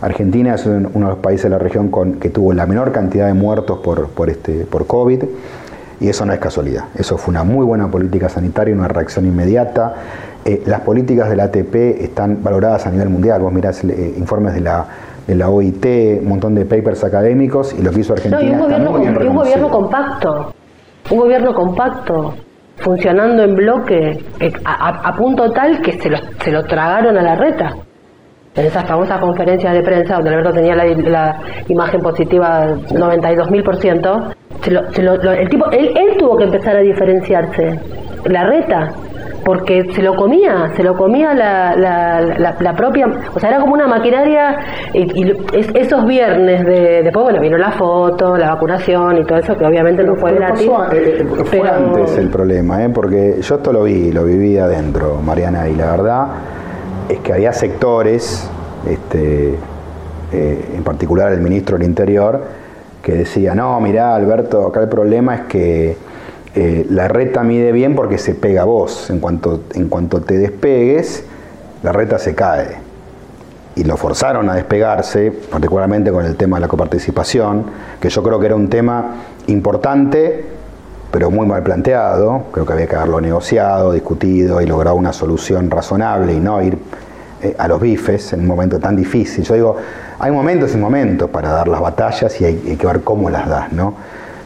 Argentina 0.00 0.54
es 0.54 0.64
un- 0.66 0.88
uno 0.94 1.06
de 1.08 1.12
los 1.14 1.18
países 1.22 1.44
de 1.44 1.50
la 1.50 1.58
región 1.58 1.88
con, 1.88 2.14
que 2.14 2.30
tuvo 2.30 2.52
la 2.52 2.66
menor 2.66 2.92
cantidad 2.92 3.26
de 3.26 3.34
muertos 3.34 3.78
por, 3.78 4.08
por, 4.08 4.30
este, 4.30 4.64
por 4.66 4.86
COVID. 4.86 5.24
Y 6.00 6.08
eso 6.08 6.24
no 6.24 6.32
es 6.32 6.38
casualidad. 6.38 6.84
Eso 6.96 7.18
fue 7.18 7.32
una 7.32 7.42
muy 7.42 7.66
buena 7.66 7.88
política 7.90 8.28
sanitaria, 8.28 8.72
una 8.74 8.86
reacción 8.86 9.26
inmediata. 9.26 9.94
Eh, 10.44 10.62
las 10.66 10.82
políticas 10.82 11.28
del 11.28 11.40
ATP 11.40 11.74
están 12.04 12.42
valoradas 12.42 12.86
a 12.86 12.90
nivel 12.92 13.08
mundial. 13.08 13.40
Vos 13.42 13.52
mirás 13.52 13.82
eh, 13.82 14.14
informes 14.16 14.54
de 14.54 14.60
la, 14.60 14.84
de 15.26 15.34
la 15.34 15.48
OIT, 15.50 15.84
un 16.22 16.28
montón 16.28 16.54
de 16.54 16.64
papers 16.64 17.02
académicos 17.02 17.74
y 17.76 17.82
lo 17.82 17.90
que 17.90 18.00
hizo 18.00 18.12
No, 18.14 18.16
Argentina 18.16 18.42
y 18.48 18.52
un 18.54 18.60
gobierno, 18.60 18.90
muy 18.92 19.00
bien 19.00 19.14
con- 19.14 19.24
y 19.24 19.28
un 19.28 19.36
gobierno 19.36 19.68
compacto. 19.70 20.54
Un 21.10 21.18
gobierno 21.18 21.52
compacto. 21.54 22.34
Funcionando 22.76 23.42
en 23.42 23.56
bloque. 23.56 24.24
eh, 24.38 24.52
a, 24.64 24.88
a- 24.90 25.08
a 25.08 25.16
punto 25.16 25.50
tal 25.50 25.82
que 25.82 26.00
se 26.00 26.08
lo, 26.08 26.18
se 26.44 26.52
lo 26.52 26.64
tragaron 26.64 27.16
a 27.18 27.22
la 27.22 27.34
reta. 27.34 27.74
En 28.54 28.66
esas 28.66 28.84
famosas 28.86 29.18
conferencias 29.20 29.72
de 29.72 29.82
prensa 29.82 30.14
donde 30.16 30.30
Alberto 30.30 30.52
tenía 30.52 30.74
la, 30.74 30.84
la 30.84 31.36
imagen 31.68 32.00
positiva 32.00 32.66
92.000%, 32.90 34.34
se 34.62 34.70
lo, 34.70 34.92
se 34.92 35.02
lo- 35.02 35.16
lo- 35.16 35.32
el 35.32 35.48
tipo, 35.48 35.70
él, 35.70 35.92
él 35.96 36.16
tuvo 36.18 36.36
que 36.36 36.44
empezar 36.44 36.76
a 36.76 36.80
diferenciarse. 36.80 37.78
La 38.24 38.44
reta. 38.44 38.90
Porque 39.44 39.84
se 39.94 40.02
lo 40.02 40.14
comía, 40.16 40.68
se 40.76 40.82
lo 40.82 40.94
comía 40.96 41.32
la, 41.32 41.74
la, 41.74 42.20
la- 42.20 42.56
la 42.58 42.72
propia, 42.74 43.06
o 43.34 43.38
sea, 43.38 43.48
era 43.50 43.60
como 43.60 43.72
una 43.74 43.86
maquinaria, 43.86 44.56
y, 44.92 45.22
y 45.24 45.30
es- 45.54 45.70
esos 45.74 46.04
viernes 46.04 46.66
de, 46.66 47.02
después, 47.04 47.22
bueno, 47.22 47.40
vino 47.40 47.56
la 47.56 47.70
foto, 47.70 48.36
la 48.36 48.54
vacunación 48.54 49.16
y 49.18 49.24
todo 49.24 49.38
eso, 49.38 49.56
que 49.56 49.64
obviamente 49.64 50.02
no 50.02 50.16
fue 50.16 50.34
gratis. 50.34 50.68
pasó 50.68 50.82
a- 50.82 50.94
eh, 50.94 51.18
eh, 51.20 51.24
fue 51.44 51.60
pero- 51.62 51.72
antes 51.72 52.18
el 52.18 52.28
problema, 52.28 52.84
¿eh? 52.84 52.90
porque 52.92 53.36
yo 53.40 53.54
esto 53.54 53.72
lo 53.72 53.84
vi, 53.84 54.10
lo 54.12 54.24
viví 54.24 54.58
adentro, 54.58 55.18
Mariana, 55.24 55.66
y 55.68 55.76
la 55.76 55.92
verdad 55.92 56.26
es 57.08 57.18
que 57.20 57.32
había 57.32 57.52
sectores, 57.52 58.48
este, 58.88 59.54
eh, 60.32 60.74
en 60.74 60.84
particular 60.84 61.32
el 61.32 61.40
ministro 61.40 61.78
del 61.78 61.86
Interior, 61.86 62.42
que 63.02 63.12
decía, 63.12 63.54
no, 63.54 63.80
mirá, 63.80 64.14
Alberto, 64.14 64.66
acá 64.66 64.80
el 64.80 64.88
problema 64.88 65.34
es 65.34 65.40
que 65.42 65.96
eh, 66.54 66.86
la 66.90 67.08
reta 67.08 67.42
mide 67.42 67.72
bien 67.72 67.94
porque 67.94 68.18
se 68.18 68.34
pega 68.34 68.62
a 68.62 68.64
vos. 68.64 69.10
En 69.10 69.20
cuanto, 69.20 69.62
en 69.74 69.88
cuanto 69.88 70.20
te 70.20 70.36
despegues, 70.36 71.24
la 71.82 71.92
reta 71.92 72.18
se 72.18 72.34
cae 72.34 72.88
y 73.76 73.84
lo 73.84 73.96
forzaron 73.96 74.50
a 74.50 74.54
despegarse, 74.56 75.30
particularmente 75.30 76.10
con 76.10 76.26
el 76.26 76.36
tema 76.36 76.56
de 76.56 76.62
la 76.62 76.68
coparticipación, 76.68 77.66
que 78.00 78.08
yo 78.08 78.22
creo 78.24 78.40
que 78.40 78.46
era 78.46 78.56
un 78.56 78.68
tema 78.68 79.14
importante, 79.46 80.57
pero 81.10 81.30
muy 81.30 81.46
mal 81.46 81.62
planteado. 81.62 82.44
Creo 82.52 82.66
que 82.66 82.72
había 82.72 82.86
que 82.86 82.96
haberlo 82.96 83.20
negociado, 83.20 83.92
discutido 83.92 84.60
y 84.60 84.66
logrado 84.66 84.96
una 84.96 85.12
solución 85.12 85.70
razonable 85.70 86.34
y 86.34 86.40
no 86.40 86.62
ir 86.62 86.78
eh, 87.42 87.54
a 87.58 87.68
los 87.68 87.80
bifes 87.80 88.32
en 88.32 88.40
un 88.40 88.46
momento 88.46 88.78
tan 88.78 88.96
difícil. 88.96 89.44
Yo 89.44 89.54
digo, 89.54 89.76
hay 90.18 90.30
momentos 90.32 90.74
y 90.74 90.78
momentos 90.78 91.30
para 91.30 91.50
dar 91.50 91.68
las 91.68 91.80
batallas 91.80 92.40
y 92.40 92.44
hay, 92.44 92.62
hay 92.68 92.76
que 92.76 92.86
ver 92.86 93.00
cómo 93.00 93.30
las 93.30 93.48
das, 93.48 93.72
¿no? 93.72 93.94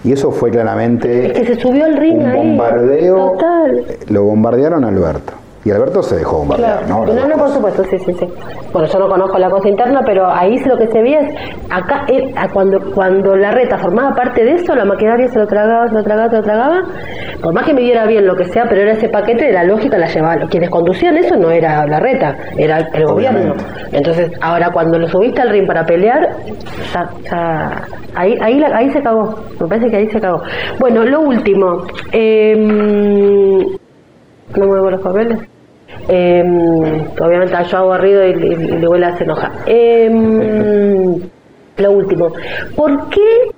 Y 0.05 0.13
eso 0.13 0.33
fue 0.33 0.51
claramente 0.51 1.27
Es 1.27 1.47
que 1.49 1.55
se 1.55 1.61
subió 1.61 1.85
al 1.85 1.97
ring 1.97 2.19
un 2.19 2.27
ahí, 2.27 2.37
bombardeo. 2.37 3.33
total. 3.33 3.87
Lo 4.09 4.25
bombardearon 4.25 4.85
a 4.85 4.89
Alberto. 4.89 5.33
Y 5.65 5.71
Alberto 5.71 6.03
se 6.03 6.17
dejó 6.17 6.39
bombardear, 6.39 6.85
Claro. 6.87 7.07
¿no? 7.07 7.15
No, 7.15 7.29
no, 7.29 7.37
por 7.37 7.49
supuesto, 7.51 7.85
sí, 7.85 7.97
sí, 8.01 8.13
sí. 8.15 8.27
Bueno, 8.73 8.89
yo 8.89 8.99
no 8.99 9.09
conozco 9.09 9.39
la 9.39 9.49
cosa 9.49 9.69
interna, 9.69 10.01
pero 10.05 10.27
ahí 10.29 10.59
lo 10.65 10.77
que 10.77 10.89
se 10.89 11.01
veía 11.01 11.21
es, 11.21 11.35
acá, 11.71 12.05
eh, 12.09 12.35
cuando, 12.53 12.81
cuando 12.93 13.37
la 13.37 13.53
reta 13.53 13.79
formaba 13.79 14.13
parte 14.13 14.45
de 14.45 14.55
eso, 14.55 14.75
la 14.75 14.85
maquinaria 14.85 15.29
se 15.29 15.39
lo 15.39 15.47
tragaba, 15.47 15.87
se 15.87 15.95
lo 15.95 16.03
tragaba, 16.03 16.31
se 16.31 16.37
lo 16.39 16.43
tragaba, 16.43 16.83
por 17.41 17.53
más 17.55 17.65
que 17.65 17.75
me 17.75 17.81
diera 17.83 18.07
bien 18.07 18.27
lo 18.27 18.35
que 18.35 18.45
sea, 18.47 18.65
pero 18.69 18.81
era 18.81 18.93
ese 18.95 19.09
paquete 19.09 19.45
de 19.45 19.53
la 19.53 19.63
lógica, 19.63 19.97
la 19.99 20.09
llevaba. 20.09 20.49
Quienes 20.49 20.69
conducían 20.69 21.17
eso 21.17 21.37
no 21.37 21.49
era 21.51 21.87
la 21.87 22.01
reta, 22.01 22.35
era 22.57 22.79
el 22.79 23.05
gobierno. 23.07 23.39
Obviamente. 23.53 23.65
Entonces, 23.93 24.33
ahora 24.41 24.71
cuando 24.73 24.99
lo 24.99 25.07
subiste 25.07 25.43
al 25.43 25.51
ring 25.51 25.67
para 25.69 25.87
pelear, 25.87 26.29
ya, 26.93 27.09
ya- 27.31 27.83
ahí, 28.17 28.37
ahí, 28.43 28.59
la- 28.59 28.77
ahí 28.77 28.91
se 28.91 29.01
cagó, 29.01 29.37
me 29.61 29.69
parece 29.69 29.91
que 29.91 29.97
ahí 29.97 30.11
se 30.11 30.21
cagó. 30.21 30.43
Bueno, 30.81 31.05
lo 31.05 31.21
último, 31.21 31.85
eh, 32.11 32.57
no 34.57 34.67
muevo 34.67 34.91
los 34.91 35.01
papeles. 35.01 35.39
Eh, 36.09 36.43
obviamente 37.21 37.57
yo 37.71 37.79
hago 37.79 37.99
ruido 37.99 38.27
y, 38.27 38.31
y, 38.31 38.53
y 38.53 38.79
luego 38.79 38.97
la 38.97 39.09
hace 39.09 39.25
enojar. 39.25 39.53
Eh, 39.67 40.11
lo 41.79 41.91
último, 41.93 42.33
¿por 42.77 43.09
qué 43.09 43.51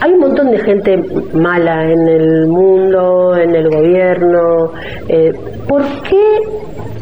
hay 0.00 0.12
un 0.12 0.20
montón 0.20 0.50
de 0.50 0.58
gente 0.58 0.96
mala 1.34 1.90
en 1.90 2.08
el 2.08 2.46
mundo, 2.46 3.36
en 3.36 3.54
el 3.54 3.68
gobierno? 3.68 4.72
Eh, 5.08 5.32
¿Por 5.68 5.82
qué? 6.08 6.40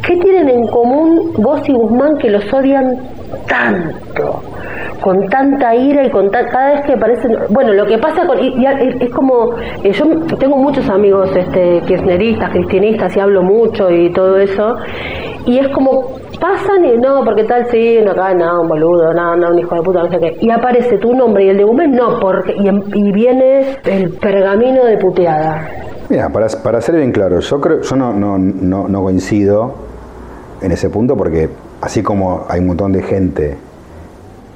¿Qué 0.08 0.16
tienen 0.16 0.48
en 0.48 0.66
común 0.68 1.34
vos 1.36 1.60
y 1.68 1.72
Guzmán 1.74 2.16
que 2.16 2.30
los 2.30 2.50
odian 2.50 2.96
tanto, 3.46 4.40
con 5.02 5.28
tanta 5.28 5.74
ira 5.76 6.06
y 6.06 6.08
con 6.08 6.30
cada 6.30 6.72
vez 6.72 6.86
que 6.86 6.94
aparecen, 6.94 7.36
bueno, 7.50 7.74
lo 7.74 7.84
que 7.84 7.98
pasa 7.98 8.26
con, 8.26 8.38
y, 8.42 8.64
es, 8.64 9.10
como, 9.10 9.50
eh, 9.84 9.92
yo 9.92 10.06
tengo 10.38 10.56
muchos 10.56 10.88
amigos 10.88 11.30
este, 11.36 11.82
kirchneristas, 11.82 12.48
cristianistas 12.52 13.14
y 13.18 13.20
hablo 13.20 13.42
mucho 13.42 13.90
y 13.90 14.10
todo 14.10 14.38
eso, 14.38 14.76
y 15.44 15.58
es 15.58 15.68
como 15.74 16.06
pasan 16.40 16.86
y 16.86 16.96
no, 16.96 17.22
porque 17.22 17.44
tal 17.44 17.66
sí, 17.66 17.98
no, 18.02 18.12
acá 18.12 18.32
no, 18.32 18.62
un 18.62 18.68
boludo, 18.68 19.12
no, 19.12 19.36
no, 19.36 19.50
un 19.50 19.58
hijo 19.58 19.74
de 19.74 19.82
puta, 19.82 20.04
no 20.04 20.08
sé 20.08 20.18
qué, 20.20 20.38
y 20.40 20.50
aparece 20.50 20.96
tu 20.96 21.12
nombre 21.12 21.44
y 21.44 21.48
el 21.50 21.58
de 21.58 21.64
Gómez 21.64 21.90
no, 21.90 22.18
porque, 22.18 22.54
y, 22.56 22.66
y 22.98 23.12
viene 23.12 23.76
el 23.84 24.08
pergamino 24.12 24.86
de 24.86 24.96
puteada. 24.96 25.68
Mira, 26.08 26.30
para, 26.30 26.46
para 26.64 26.80
ser 26.80 26.96
bien 26.96 27.12
claro, 27.12 27.40
yo 27.40 27.60
creo, 27.60 27.82
yo 27.82 27.94
no, 27.94 28.14
no, 28.14 28.38
no, 28.38 28.88
no 28.88 29.02
coincido 29.02 29.87
en 30.60 30.72
ese 30.72 30.90
punto 30.90 31.16
porque 31.16 31.48
así 31.80 32.02
como 32.02 32.44
hay 32.48 32.60
un 32.60 32.68
montón 32.68 32.92
de 32.92 33.02
gente 33.02 33.56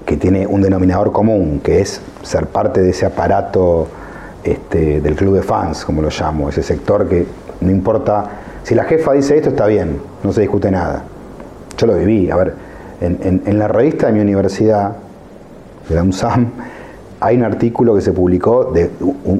que 0.04 0.16
tiene 0.16 0.46
un 0.46 0.62
denominador 0.62 1.12
común, 1.12 1.60
que 1.62 1.80
es 1.80 2.00
ser 2.22 2.46
parte 2.46 2.82
de 2.82 2.90
ese 2.90 3.06
aparato 3.06 3.86
este, 4.42 5.00
del 5.00 5.14
club 5.14 5.36
de 5.36 5.42
fans, 5.42 5.84
como 5.84 6.02
lo 6.02 6.08
llamo, 6.08 6.48
ese 6.48 6.62
sector 6.62 7.08
que 7.08 7.26
no 7.60 7.70
importa, 7.70 8.24
si 8.64 8.74
la 8.74 8.84
jefa 8.84 9.12
dice 9.12 9.36
esto 9.36 9.50
está 9.50 9.66
bien, 9.66 10.00
no 10.22 10.32
se 10.32 10.40
discute 10.40 10.70
nada. 10.70 11.04
Yo 11.78 11.86
lo 11.86 11.96
viví, 11.96 12.30
a 12.30 12.36
ver, 12.36 12.54
en, 13.00 13.58
la 13.58 13.68
revista 13.68 14.08
de 14.08 14.12
mi 14.12 14.20
universidad, 14.20 14.92
de 15.88 15.94
la 15.94 16.02
UNSAM, 16.02 16.50
hay 17.20 17.36
un 17.36 17.44
artículo 17.44 17.94
que 17.94 18.00
se 18.00 18.12
publicó 18.12 18.64
de 18.72 18.90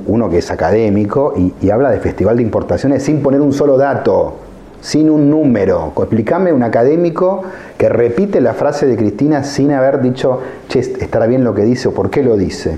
uno 0.06 0.30
que 0.30 0.39
es 0.39 0.51
académico 0.51 1.34
y, 1.36 1.52
y 1.60 1.70
habla 1.70 1.90
de 1.90 1.98
festival 1.98 2.36
de 2.36 2.43
importaciones 2.44 3.02
sin 3.02 3.22
poner 3.22 3.40
un 3.40 3.52
solo 3.52 3.76
dato 3.76 4.36
sin 4.82 5.09
un 5.09 5.30
número. 5.30 5.92
Explícame 5.96 6.52
un 6.52 6.62
académico 6.62 7.42
que 7.78 7.88
repite 7.88 8.40
la 8.42 8.52
frase 8.52 8.86
de 8.86 8.96
Cristina 8.96 9.44
sin 9.44 9.72
haber 9.72 10.02
dicho, 10.02 10.40
che, 10.68 10.80
estará 10.80 11.26
bien 11.26 11.44
lo 11.44 11.54
que 11.54 11.62
dice 11.62 11.88
o 11.88 11.92
por 11.92 12.10
qué 12.10 12.22
lo 12.22 12.36
dice. 12.36 12.76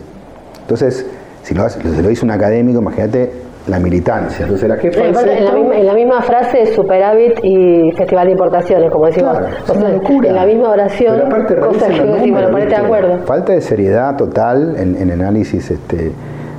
Entonces, 0.60 1.06
si 1.42 1.54
lo, 1.54 1.66
lo 1.66 2.08
dice 2.08 2.24
un 2.24 2.30
académico, 2.30 2.78
imagínate 2.78 3.32
la 3.66 3.78
militancia. 3.78 4.44
Entonces 4.44 4.68
la 4.68 4.76
jefa 4.76 5.00
en, 5.02 5.86
la 5.86 5.94
misma, 5.94 6.20
frase 6.20 6.74
superávit 6.74 7.42
y 7.42 7.90
festival 7.92 8.26
de 8.26 8.32
importaciones, 8.32 8.90
como 8.90 9.06
decimos. 9.06 9.38
en 9.68 10.34
la 10.34 10.44
misma 10.44 10.68
oración, 10.68 11.22
cosas 11.30 11.88
que 11.88 12.32
ponete 12.50 12.68
de 12.68 12.76
acuerdo. 12.76 13.18
Falta 13.24 13.52
de 13.54 13.62
seriedad 13.62 14.16
total 14.16 14.76
en, 14.76 14.96
en 14.96 15.10
análisis 15.10 15.70
este, 15.70 16.12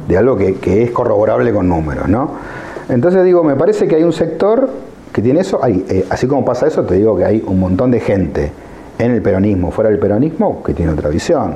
de 0.07 0.17
algo 0.17 0.35
que, 0.35 0.55
que 0.55 0.81
es 0.81 0.89
corroborable 0.89 1.53
con 1.53 1.69
números, 1.69 2.07
¿no? 2.07 2.31
Entonces 2.89 3.23
digo, 3.23 3.43
me 3.43 3.55
parece 3.55 3.87
que 3.87 3.95
hay 3.95 4.03
un 4.03 4.13
sector 4.13 4.69
que 5.15 5.21
tiene 5.21 5.39
eso, 5.39 5.63
hay, 5.63 5.85
eh, 5.89 6.05
así 6.09 6.27
como 6.27 6.43
pasa 6.43 6.67
eso, 6.67 6.83
te 6.83 6.95
digo 6.95 7.15
que 7.15 7.23
hay 7.23 7.41
un 7.47 7.57
montón 7.57 7.89
de 7.89 8.01
gente 8.01 8.51
en 8.99 9.11
el 9.11 9.21
peronismo, 9.21 9.71
fuera 9.71 9.89
del 9.89 9.97
peronismo, 9.97 10.61
que 10.61 10.73
tiene 10.73 10.91
otra 10.91 11.07
visión. 11.09 11.55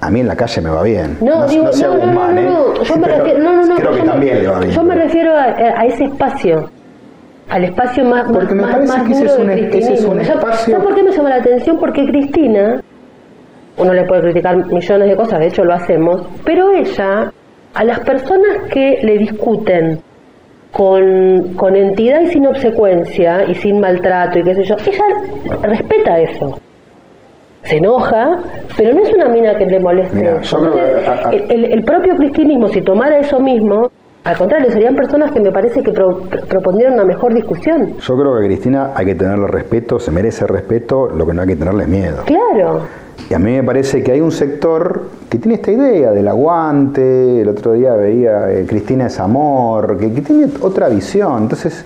A 0.00 0.10
mí 0.10 0.20
en 0.20 0.26
la 0.26 0.36
calle 0.36 0.62
me 0.62 0.70
va 0.70 0.82
bien. 0.82 1.18
No, 1.20 1.40
no, 1.40 1.46
digo, 1.46 1.64
no, 1.64 1.96
no, 1.98 2.06
no, 2.06 2.32
no, 2.32 2.42
no, 2.42 2.82
yo 2.82 2.96
me 2.96 3.08
refiero, 3.08 3.40
no, 3.40 3.56
no, 3.56 3.66
no, 3.66 3.76
creo 3.76 3.92
que 3.92 4.00
también 4.00 4.42
le 4.42 4.48
va 4.48 4.58
bien. 4.58 4.70
Yo 4.70 4.82
me 4.82 4.94
refiero 4.94 5.34
a, 5.36 5.84
ese 5.84 6.04
espacio, 6.04 6.70
al 7.50 7.64
espacio 7.64 8.06
más, 8.06 8.32
Porque 8.32 8.54
me 8.54 8.62
parece 8.62 9.04
que 9.04 9.12
ese 9.12 9.24
es, 9.26 9.38
un, 9.38 9.50
ese 9.50 9.92
es 9.92 10.04
un 10.06 10.20
espacio. 10.20 10.76
¿Sabes 10.76 10.82
por 10.82 10.94
qué 10.94 11.02
me 11.02 11.12
llama 11.12 11.28
la 11.28 11.36
atención? 11.36 11.78
Porque 11.78 12.06
Cristina, 12.06 12.82
uno 13.76 13.92
le 13.92 14.04
puede 14.04 14.22
criticar 14.22 14.56
millones 14.56 15.08
de 15.10 15.14
cosas, 15.14 15.40
de 15.40 15.46
hecho 15.48 15.62
lo 15.62 15.74
hacemos, 15.74 16.22
pero 16.46 16.70
ella, 16.70 17.30
a 17.74 17.84
las 17.84 18.00
personas 18.00 18.62
que 18.72 19.00
le 19.02 19.18
discuten 19.18 20.00
con, 20.72 21.54
con 21.54 21.76
entidad 21.76 22.20
y 22.20 22.28
sin 22.28 22.46
obsecuencia 22.46 23.44
y 23.44 23.54
sin 23.54 23.80
maltrato 23.80 24.38
y 24.38 24.42
qué 24.42 24.54
sé 24.54 24.64
yo, 24.64 24.76
ella 24.86 25.04
respeta 25.62 26.20
eso 26.20 26.58
se 27.62 27.76
enoja, 27.76 28.38
pero 28.76 28.94
no 28.94 29.02
es 29.02 29.12
una 29.12 29.28
mina 29.28 29.56
que 29.56 29.66
le 29.66 29.80
moleste. 29.80 30.28
el, 31.50 31.84
propio 31.84 32.16
cristianismo, 32.16 32.68
si 32.68 32.80
tomara 32.80 33.18
eso 33.18 33.38
mismo, 33.38 33.90
al 34.24 34.36
contrario, 34.36 34.70
serían 34.70 34.94
personas 34.94 35.30
que 35.32 35.40
me 35.40 35.50
parece 35.50 35.82
que 35.82 35.92
propondrían 35.92 36.94
una 36.94 37.04
mejor 37.04 37.34
discusión. 37.34 37.96
Yo 37.98 38.16
creo 38.16 38.38
que 38.38 38.44
a 38.44 38.46
Cristina 38.46 38.90
hay 38.94 39.06
que 39.06 39.14
tenerle 39.14 39.46
respeto, 39.46 39.98
se 39.98 40.10
merece 40.10 40.46
respeto, 40.46 41.08
lo 41.08 41.26
que 41.26 41.34
no 41.34 41.42
hay 41.42 41.48
que 41.48 41.56
tenerle 41.56 41.86
miedo. 41.86 42.22
Claro. 42.26 42.82
Y 43.28 43.34
a 43.34 43.38
mí 43.38 43.52
me 43.52 43.62
parece 43.62 44.02
que 44.02 44.12
hay 44.12 44.20
un 44.20 44.32
sector 44.32 45.08
que 45.28 45.38
tiene 45.38 45.54
esta 45.54 45.70
idea 45.70 46.10
del 46.10 46.26
aguante, 46.28 47.42
el 47.42 47.48
otro 47.48 47.72
día 47.72 47.94
veía 47.94 48.50
eh, 48.50 48.66
Cristina 48.66 49.06
es 49.06 49.20
amor, 49.20 49.98
que, 49.98 50.08
tiene 50.08 50.48
otra 50.60 50.88
visión. 50.88 51.42
Entonces, 51.42 51.84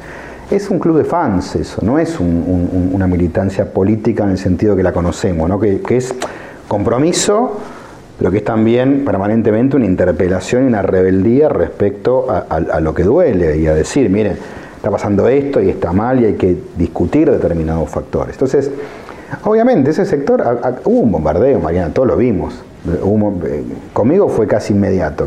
es 0.50 0.70
un 0.70 0.78
club 0.78 0.98
de 0.98 1.04
fans 1.04 1.56
eso, 1.56 1.80
no 1.82 1.98
es 1.98 2.18
una 2.20 3.06
militancia 3.06 3.72
política 3.72 4.24
en 4.24 4.30
el 4.30 4.38
sentido 4.38 4.76
que 4.76 4.82
la 4.82 4.92
conocemos, 4.92 5.48
¿no? 5.48 5.58
que, 5.58 5.80
es 5.88 6.14
compromiso, 6.68 7.58
pero 8.18 8.30
que 8.30 8.38
es 8.38 8.44
también 8.44 9.04
permanentemente 9.04 9.76
una 9.76 9.86
interpelación 9.86 10.64
y 10.64 10.66
una 10.66 10.82
rebeldía 10.82 11.48
respecto 11.48 12.30
a, 12.30 12.40
a 12.48 12.80
lo 12.80 12.94
que 12.94 13.04
duele 13.04 13.58
y 13.58 13.66
a 13.66 13.74
decir, 13.74 14.10
miren, 14.10 14.36
está 14.76 14.90
pasando 14.90 15.26
esto 15.28 15.62
y 15.62 15.70
está 15.70 15.94
mal 15.94 16.20
y 16.20 16.26
hay 16.26 16.34
que 16.34 16.58
discutir 16.76 17.30
determinados 17.30 17.88
factores. 17.88 18.34
Entonces, 18.34 18.70
Obviamente, 19.44 19.90
ese 19.90 20.04
sector, 20.04 20.42
hubo 20.84 21.00
un 21.00 21.12
bombardeo, 21.12 21.58
Mariana, 21.60 21.92
todos 21.92 22.08
lo 22.08 22.16
vimos. 22.16 22.62
Eh, 22.86 23.64
conmigo 23.92 24.28
fue 24.28 24.46
casi 24.46 24.72
inmediato. 24.72 25.26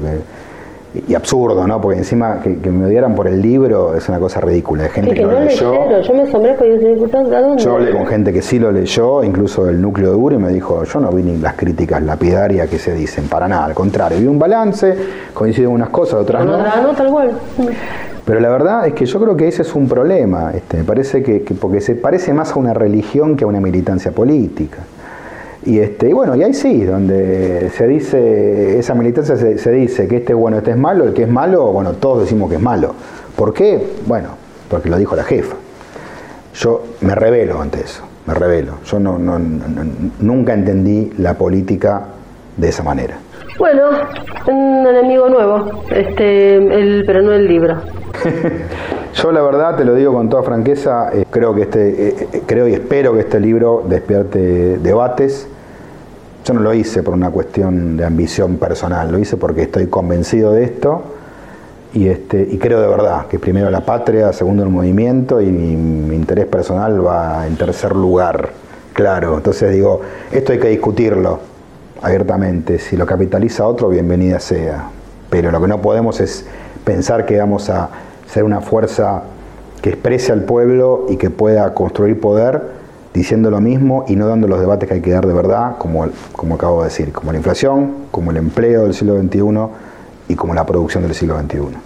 y 1.08 1.14
absurdo, 1.14 1.68
¿no? 1.68 1.80
Porque 1.82 2.00
encima 2.00 2.40
que, 2.42 2.70
me 2.70 2.86
odiaran 2.86 3.14
por 3.16 3.28
el 3.28 3.42
libro 3.42 3.96
es 3.96 4.08
una 4.10 4.20
cosa 4.20 4.40
ridícula. 4.42 4.84
Hay 4.84 4.90
gente 4.90 5.14
que, 5.14 5.22
no 5.22 5.32
lo 5.32 5.40
leyó. 5.42 6.02
Yo 6.02 6.14
me 6.14 6.22
asombré 6.24 6.54
porque 6.54 6.98
yo 7.00 7.56
Yo 7.58 7.74
hablé 7.74 7.92
con 7.92 8.08
gente 8.08 8.34
que 8.34 8.42
sí 8.42 8.60
lo 8.60 8.72
leyó, 8.72 9.24
incluso 9.24 9.70
el 9.70 9.82
núcleo 9.82 10.14
duro, 10.14 10.36
y 10.36 10.40
me 10.40 10.50
dijo, 10.50 10.84
yo 10.84 11.00
no 11.00 11.12
vi 11.12 11.24
ni 11.24 11.38
las 11.38 11.56
críticas 11.56 12.02
lapidarias 12.02 12.70
que 12.70 12.80
se 12.80 12.94
dicen, 12.94 13.28
para 13.28 13.48
nada, 13.48 13.66
al 13.66 13.74
contrario, 13.74 14.20
vi 14.20 14.28
un 14.28 14.40
balance, 14.40 14.96
coinciden 15.34 15.70
unas 15.70 15.90
cosas, 15.90 16.22
otras 16.22 16.46
no. 16.46 16.58
no, 16.58 16.94
tal 16.94 17.12
cual. 17.12 17.32
Pero 18.28 18.42
la 18.42 18.50
verdad 18.50 18.86
es 18.86 18.94
que 18.94 19.06
yo 19.06 19.22
creo 19.22 19.38
que 19.38 19.48
ese 19.48 19.62
es 19.62 19.74
un 19.74 19.88
problema, 19.88 20.52
este, 20.52 20.76
me 20.76 20.84
parece 20.84 21.24
que, 21.24 21.40
porque 21.62 21.80
se 21.80 21.96
parece 21.96 22.34
más 22.34 22.52
a 22.52 22.60
una 22.60 22.74
religión 22.74 23.38
que 23.38 23.46
a 23.46 23.48
una 23.48 23.62
militancia 23.62 24.12
política. 24.12 24.80
Y, 25.66 25.80
este, 25.80 26.10
y 26.10 26.14
bueno, 26.14 26.36
y 26.36 26.44
ahí 26.44 26.54
sí, 26.54 26.84
donde 26.84 27.70
se 27.70 27.88
dice, 27.88 28.80
esa 28.80 28.96
militancia 28.96 29.38
se, 29.38 29.72
dice 29.72 30.10
que 30.10 30.18
este 30.18 30.34
es 30.34 30.38
bueno, 30.38 30.58
este 30.58 30.72
es 30.72 30.78
malo, 30.78 31.06
el 31.06 31.14
que 31.14 31.24
es 31.24 31.30
malo, 31.30 31.72
bueno, 31.72 31.94
todos 31.94 32.24
decimos 32.24 32.50
que 32.50 32.58
es 32.58 32.62
malo. 32.62 32.96
¿Por 33.34 33.54
qué? 33.54 33.82
Bueno, 34.06 34.32
porque 34.70 34.90
lo 34.90 34.98
dijo 34.98 35.16
la 35.16 35.24
jefa. 35.24 35.56
Yo 36.54 36.84
me 37.00 37.16
revelo 37.16 37.62
ante 37.62 37.80
eso, 37.80 38.04
me 38.26 38.34
revelo. 38.34 38.80
Yo 38.84 39.00
no, 39.00 39.18
nunca 40.20 40.54
entendí 40.54 41.14
la 41.18 41.36
política 41.36 42.08
de 42.58 42.68
esa 42.68 42.84
manera. 42.84 43.20
Bueno, 43.58 43.84
un 44.48 44.86
enemigo 44.86 45.30
nuevo, 45.30 45.84
este, 45.90 46.58
el, 46.58 47.06
pero 47.08 47.22
no 47.22 47.32
el 47.32 47.48
libro. 47.48 47.78
Yo 49.14 49.32
la 49.32 49.42
verdad 49.42 49.76
te 49.76 49.86
lo 49.86 49.96
digo 49.96 50.14
con 50.14 50.30
toda 50.30 50.44
franqueza, 50.44 51.10
eh, 51.12 51.26
creo 51.30 51.56
que 51.56 51.64
este, 51.64 52.10
eh, 52.10 52.28
eh, 52.34 52.42
creo 52.46 52.68
y 52.68 52.74
espero 52.74 53.14
que 53.14 53.22
este 53.22 53.40
libro 53.40 53.84
despierte 53.88 54.78
debates. 54.78 55.48
Yo 56.46 56.54
no 56.54 56.62
lo 56.62 56.74
hice 56.74 57.04
por 57.04 57.14
una 57.14 57.30
cuestión 57.30 57.98
de 57.98 58.06
ambición 58.06 58.58
personal, 58.58 59.12
lo 59.12 59.20
hice 59.20 59.36
porque 59.38 59.64
estoy 59.64 59.88
convencido 59.88 60.54
de 60.54 60.64
esto 60.64 61.02
y, 61.94 62.08
este, 62.08 62.48
y 62.50 62.58
creo 62.58 62.80
de 62.80 62.88
verdad 62.88 63.28
que 63.28 63.40
primero 63.40 63.70
la 63.70 63.82
patria, 63.82 64.32
segundo 64.32 64.64
el 64.64 64.70
movimiento 64.70 65.42
y 65.42 65.48
mi 65.48 66.16
interés 66.16 66.46
personal 66.46 67.06
va 67.06 67.48
en 67.48 67.58
tercer 67.58 67.96
lugar, 67.96 68.50
claro. 68.94 69.36
Entonces 69.36 69.74
digo, 69.74 70.02
esto 70.32 70.54
hay 70.54 70.60
que 70.60 70.70
discutirlo 70.70 71.40
abiertamente. 72.02 72.80
Si 72.80 72.96
lo 72.96 73.06
capitaliza 73.06 73.66
otro, 73.66 73.90
bienvenida 73.90 74.40
sea. 74.40 74.90
Pero 75.30 75.52
lo 75.52 75.60
que 75.60 75.68
no 75.68 75.82
podemos 75.82 76.22
es 76.22 76.46
pensar 76.86 77.26
que 77.26 77.38
vamos 77.38 77.70
a 77.70 77.90
ser 78.28 78.44
una 78.44 78.62
fuerza 78.62 79.24
que 79.82 79.90
exprese 79.90 80.32
al 80.32 80.44
pueblo 80.44 81.06
y 81.10 81.18
que 81.18 81.30
pueda 81.30 81.74
construir 81.74 82.20
poder 82.20 82.78
diciendo 83.14 83.50
lo 83.50 83.60
mismo 83.60 84.06
y 84.08 84.16
no 84.16 84.28
dando 84.28 84.48
los 84.48 84.60
debates 84.60 84.88
que 84.88 84.96
hay 84.96 85.02
que 85.02 85.12
dar 85.12 85.26
de 85.26 85.34
verdad, 85.34 85.78
como, 85.78 86.08
como 86.34 86.56
acabo 86.56 86.84
de 86.84 86.90
decir, 86.90 87.12
como 87.12 87.32
la 87.32 87.38
inflación, 87.38 88.08
como 88.12 88.32
el 88.32 88.38
empleo 88.38 88.84
del 88.84 88.94
siglo 88.94 89.20
XXI 89.20 89.40
y 90.30 90.36
como 90.36 90.54
la 90.54 90.66
producción 90.66 91.04
del 91.04 91.16
siglo 91.16 91.40
XXI. 91.40 91.78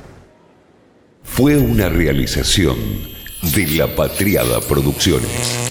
Fue 1.23 1.57
una 1.57 1.87
realización 1.87 2.75
de 3.55 3.67
la 3.77 3.87
Patriada 3.95 4.59
Producciones. 4.67 5.69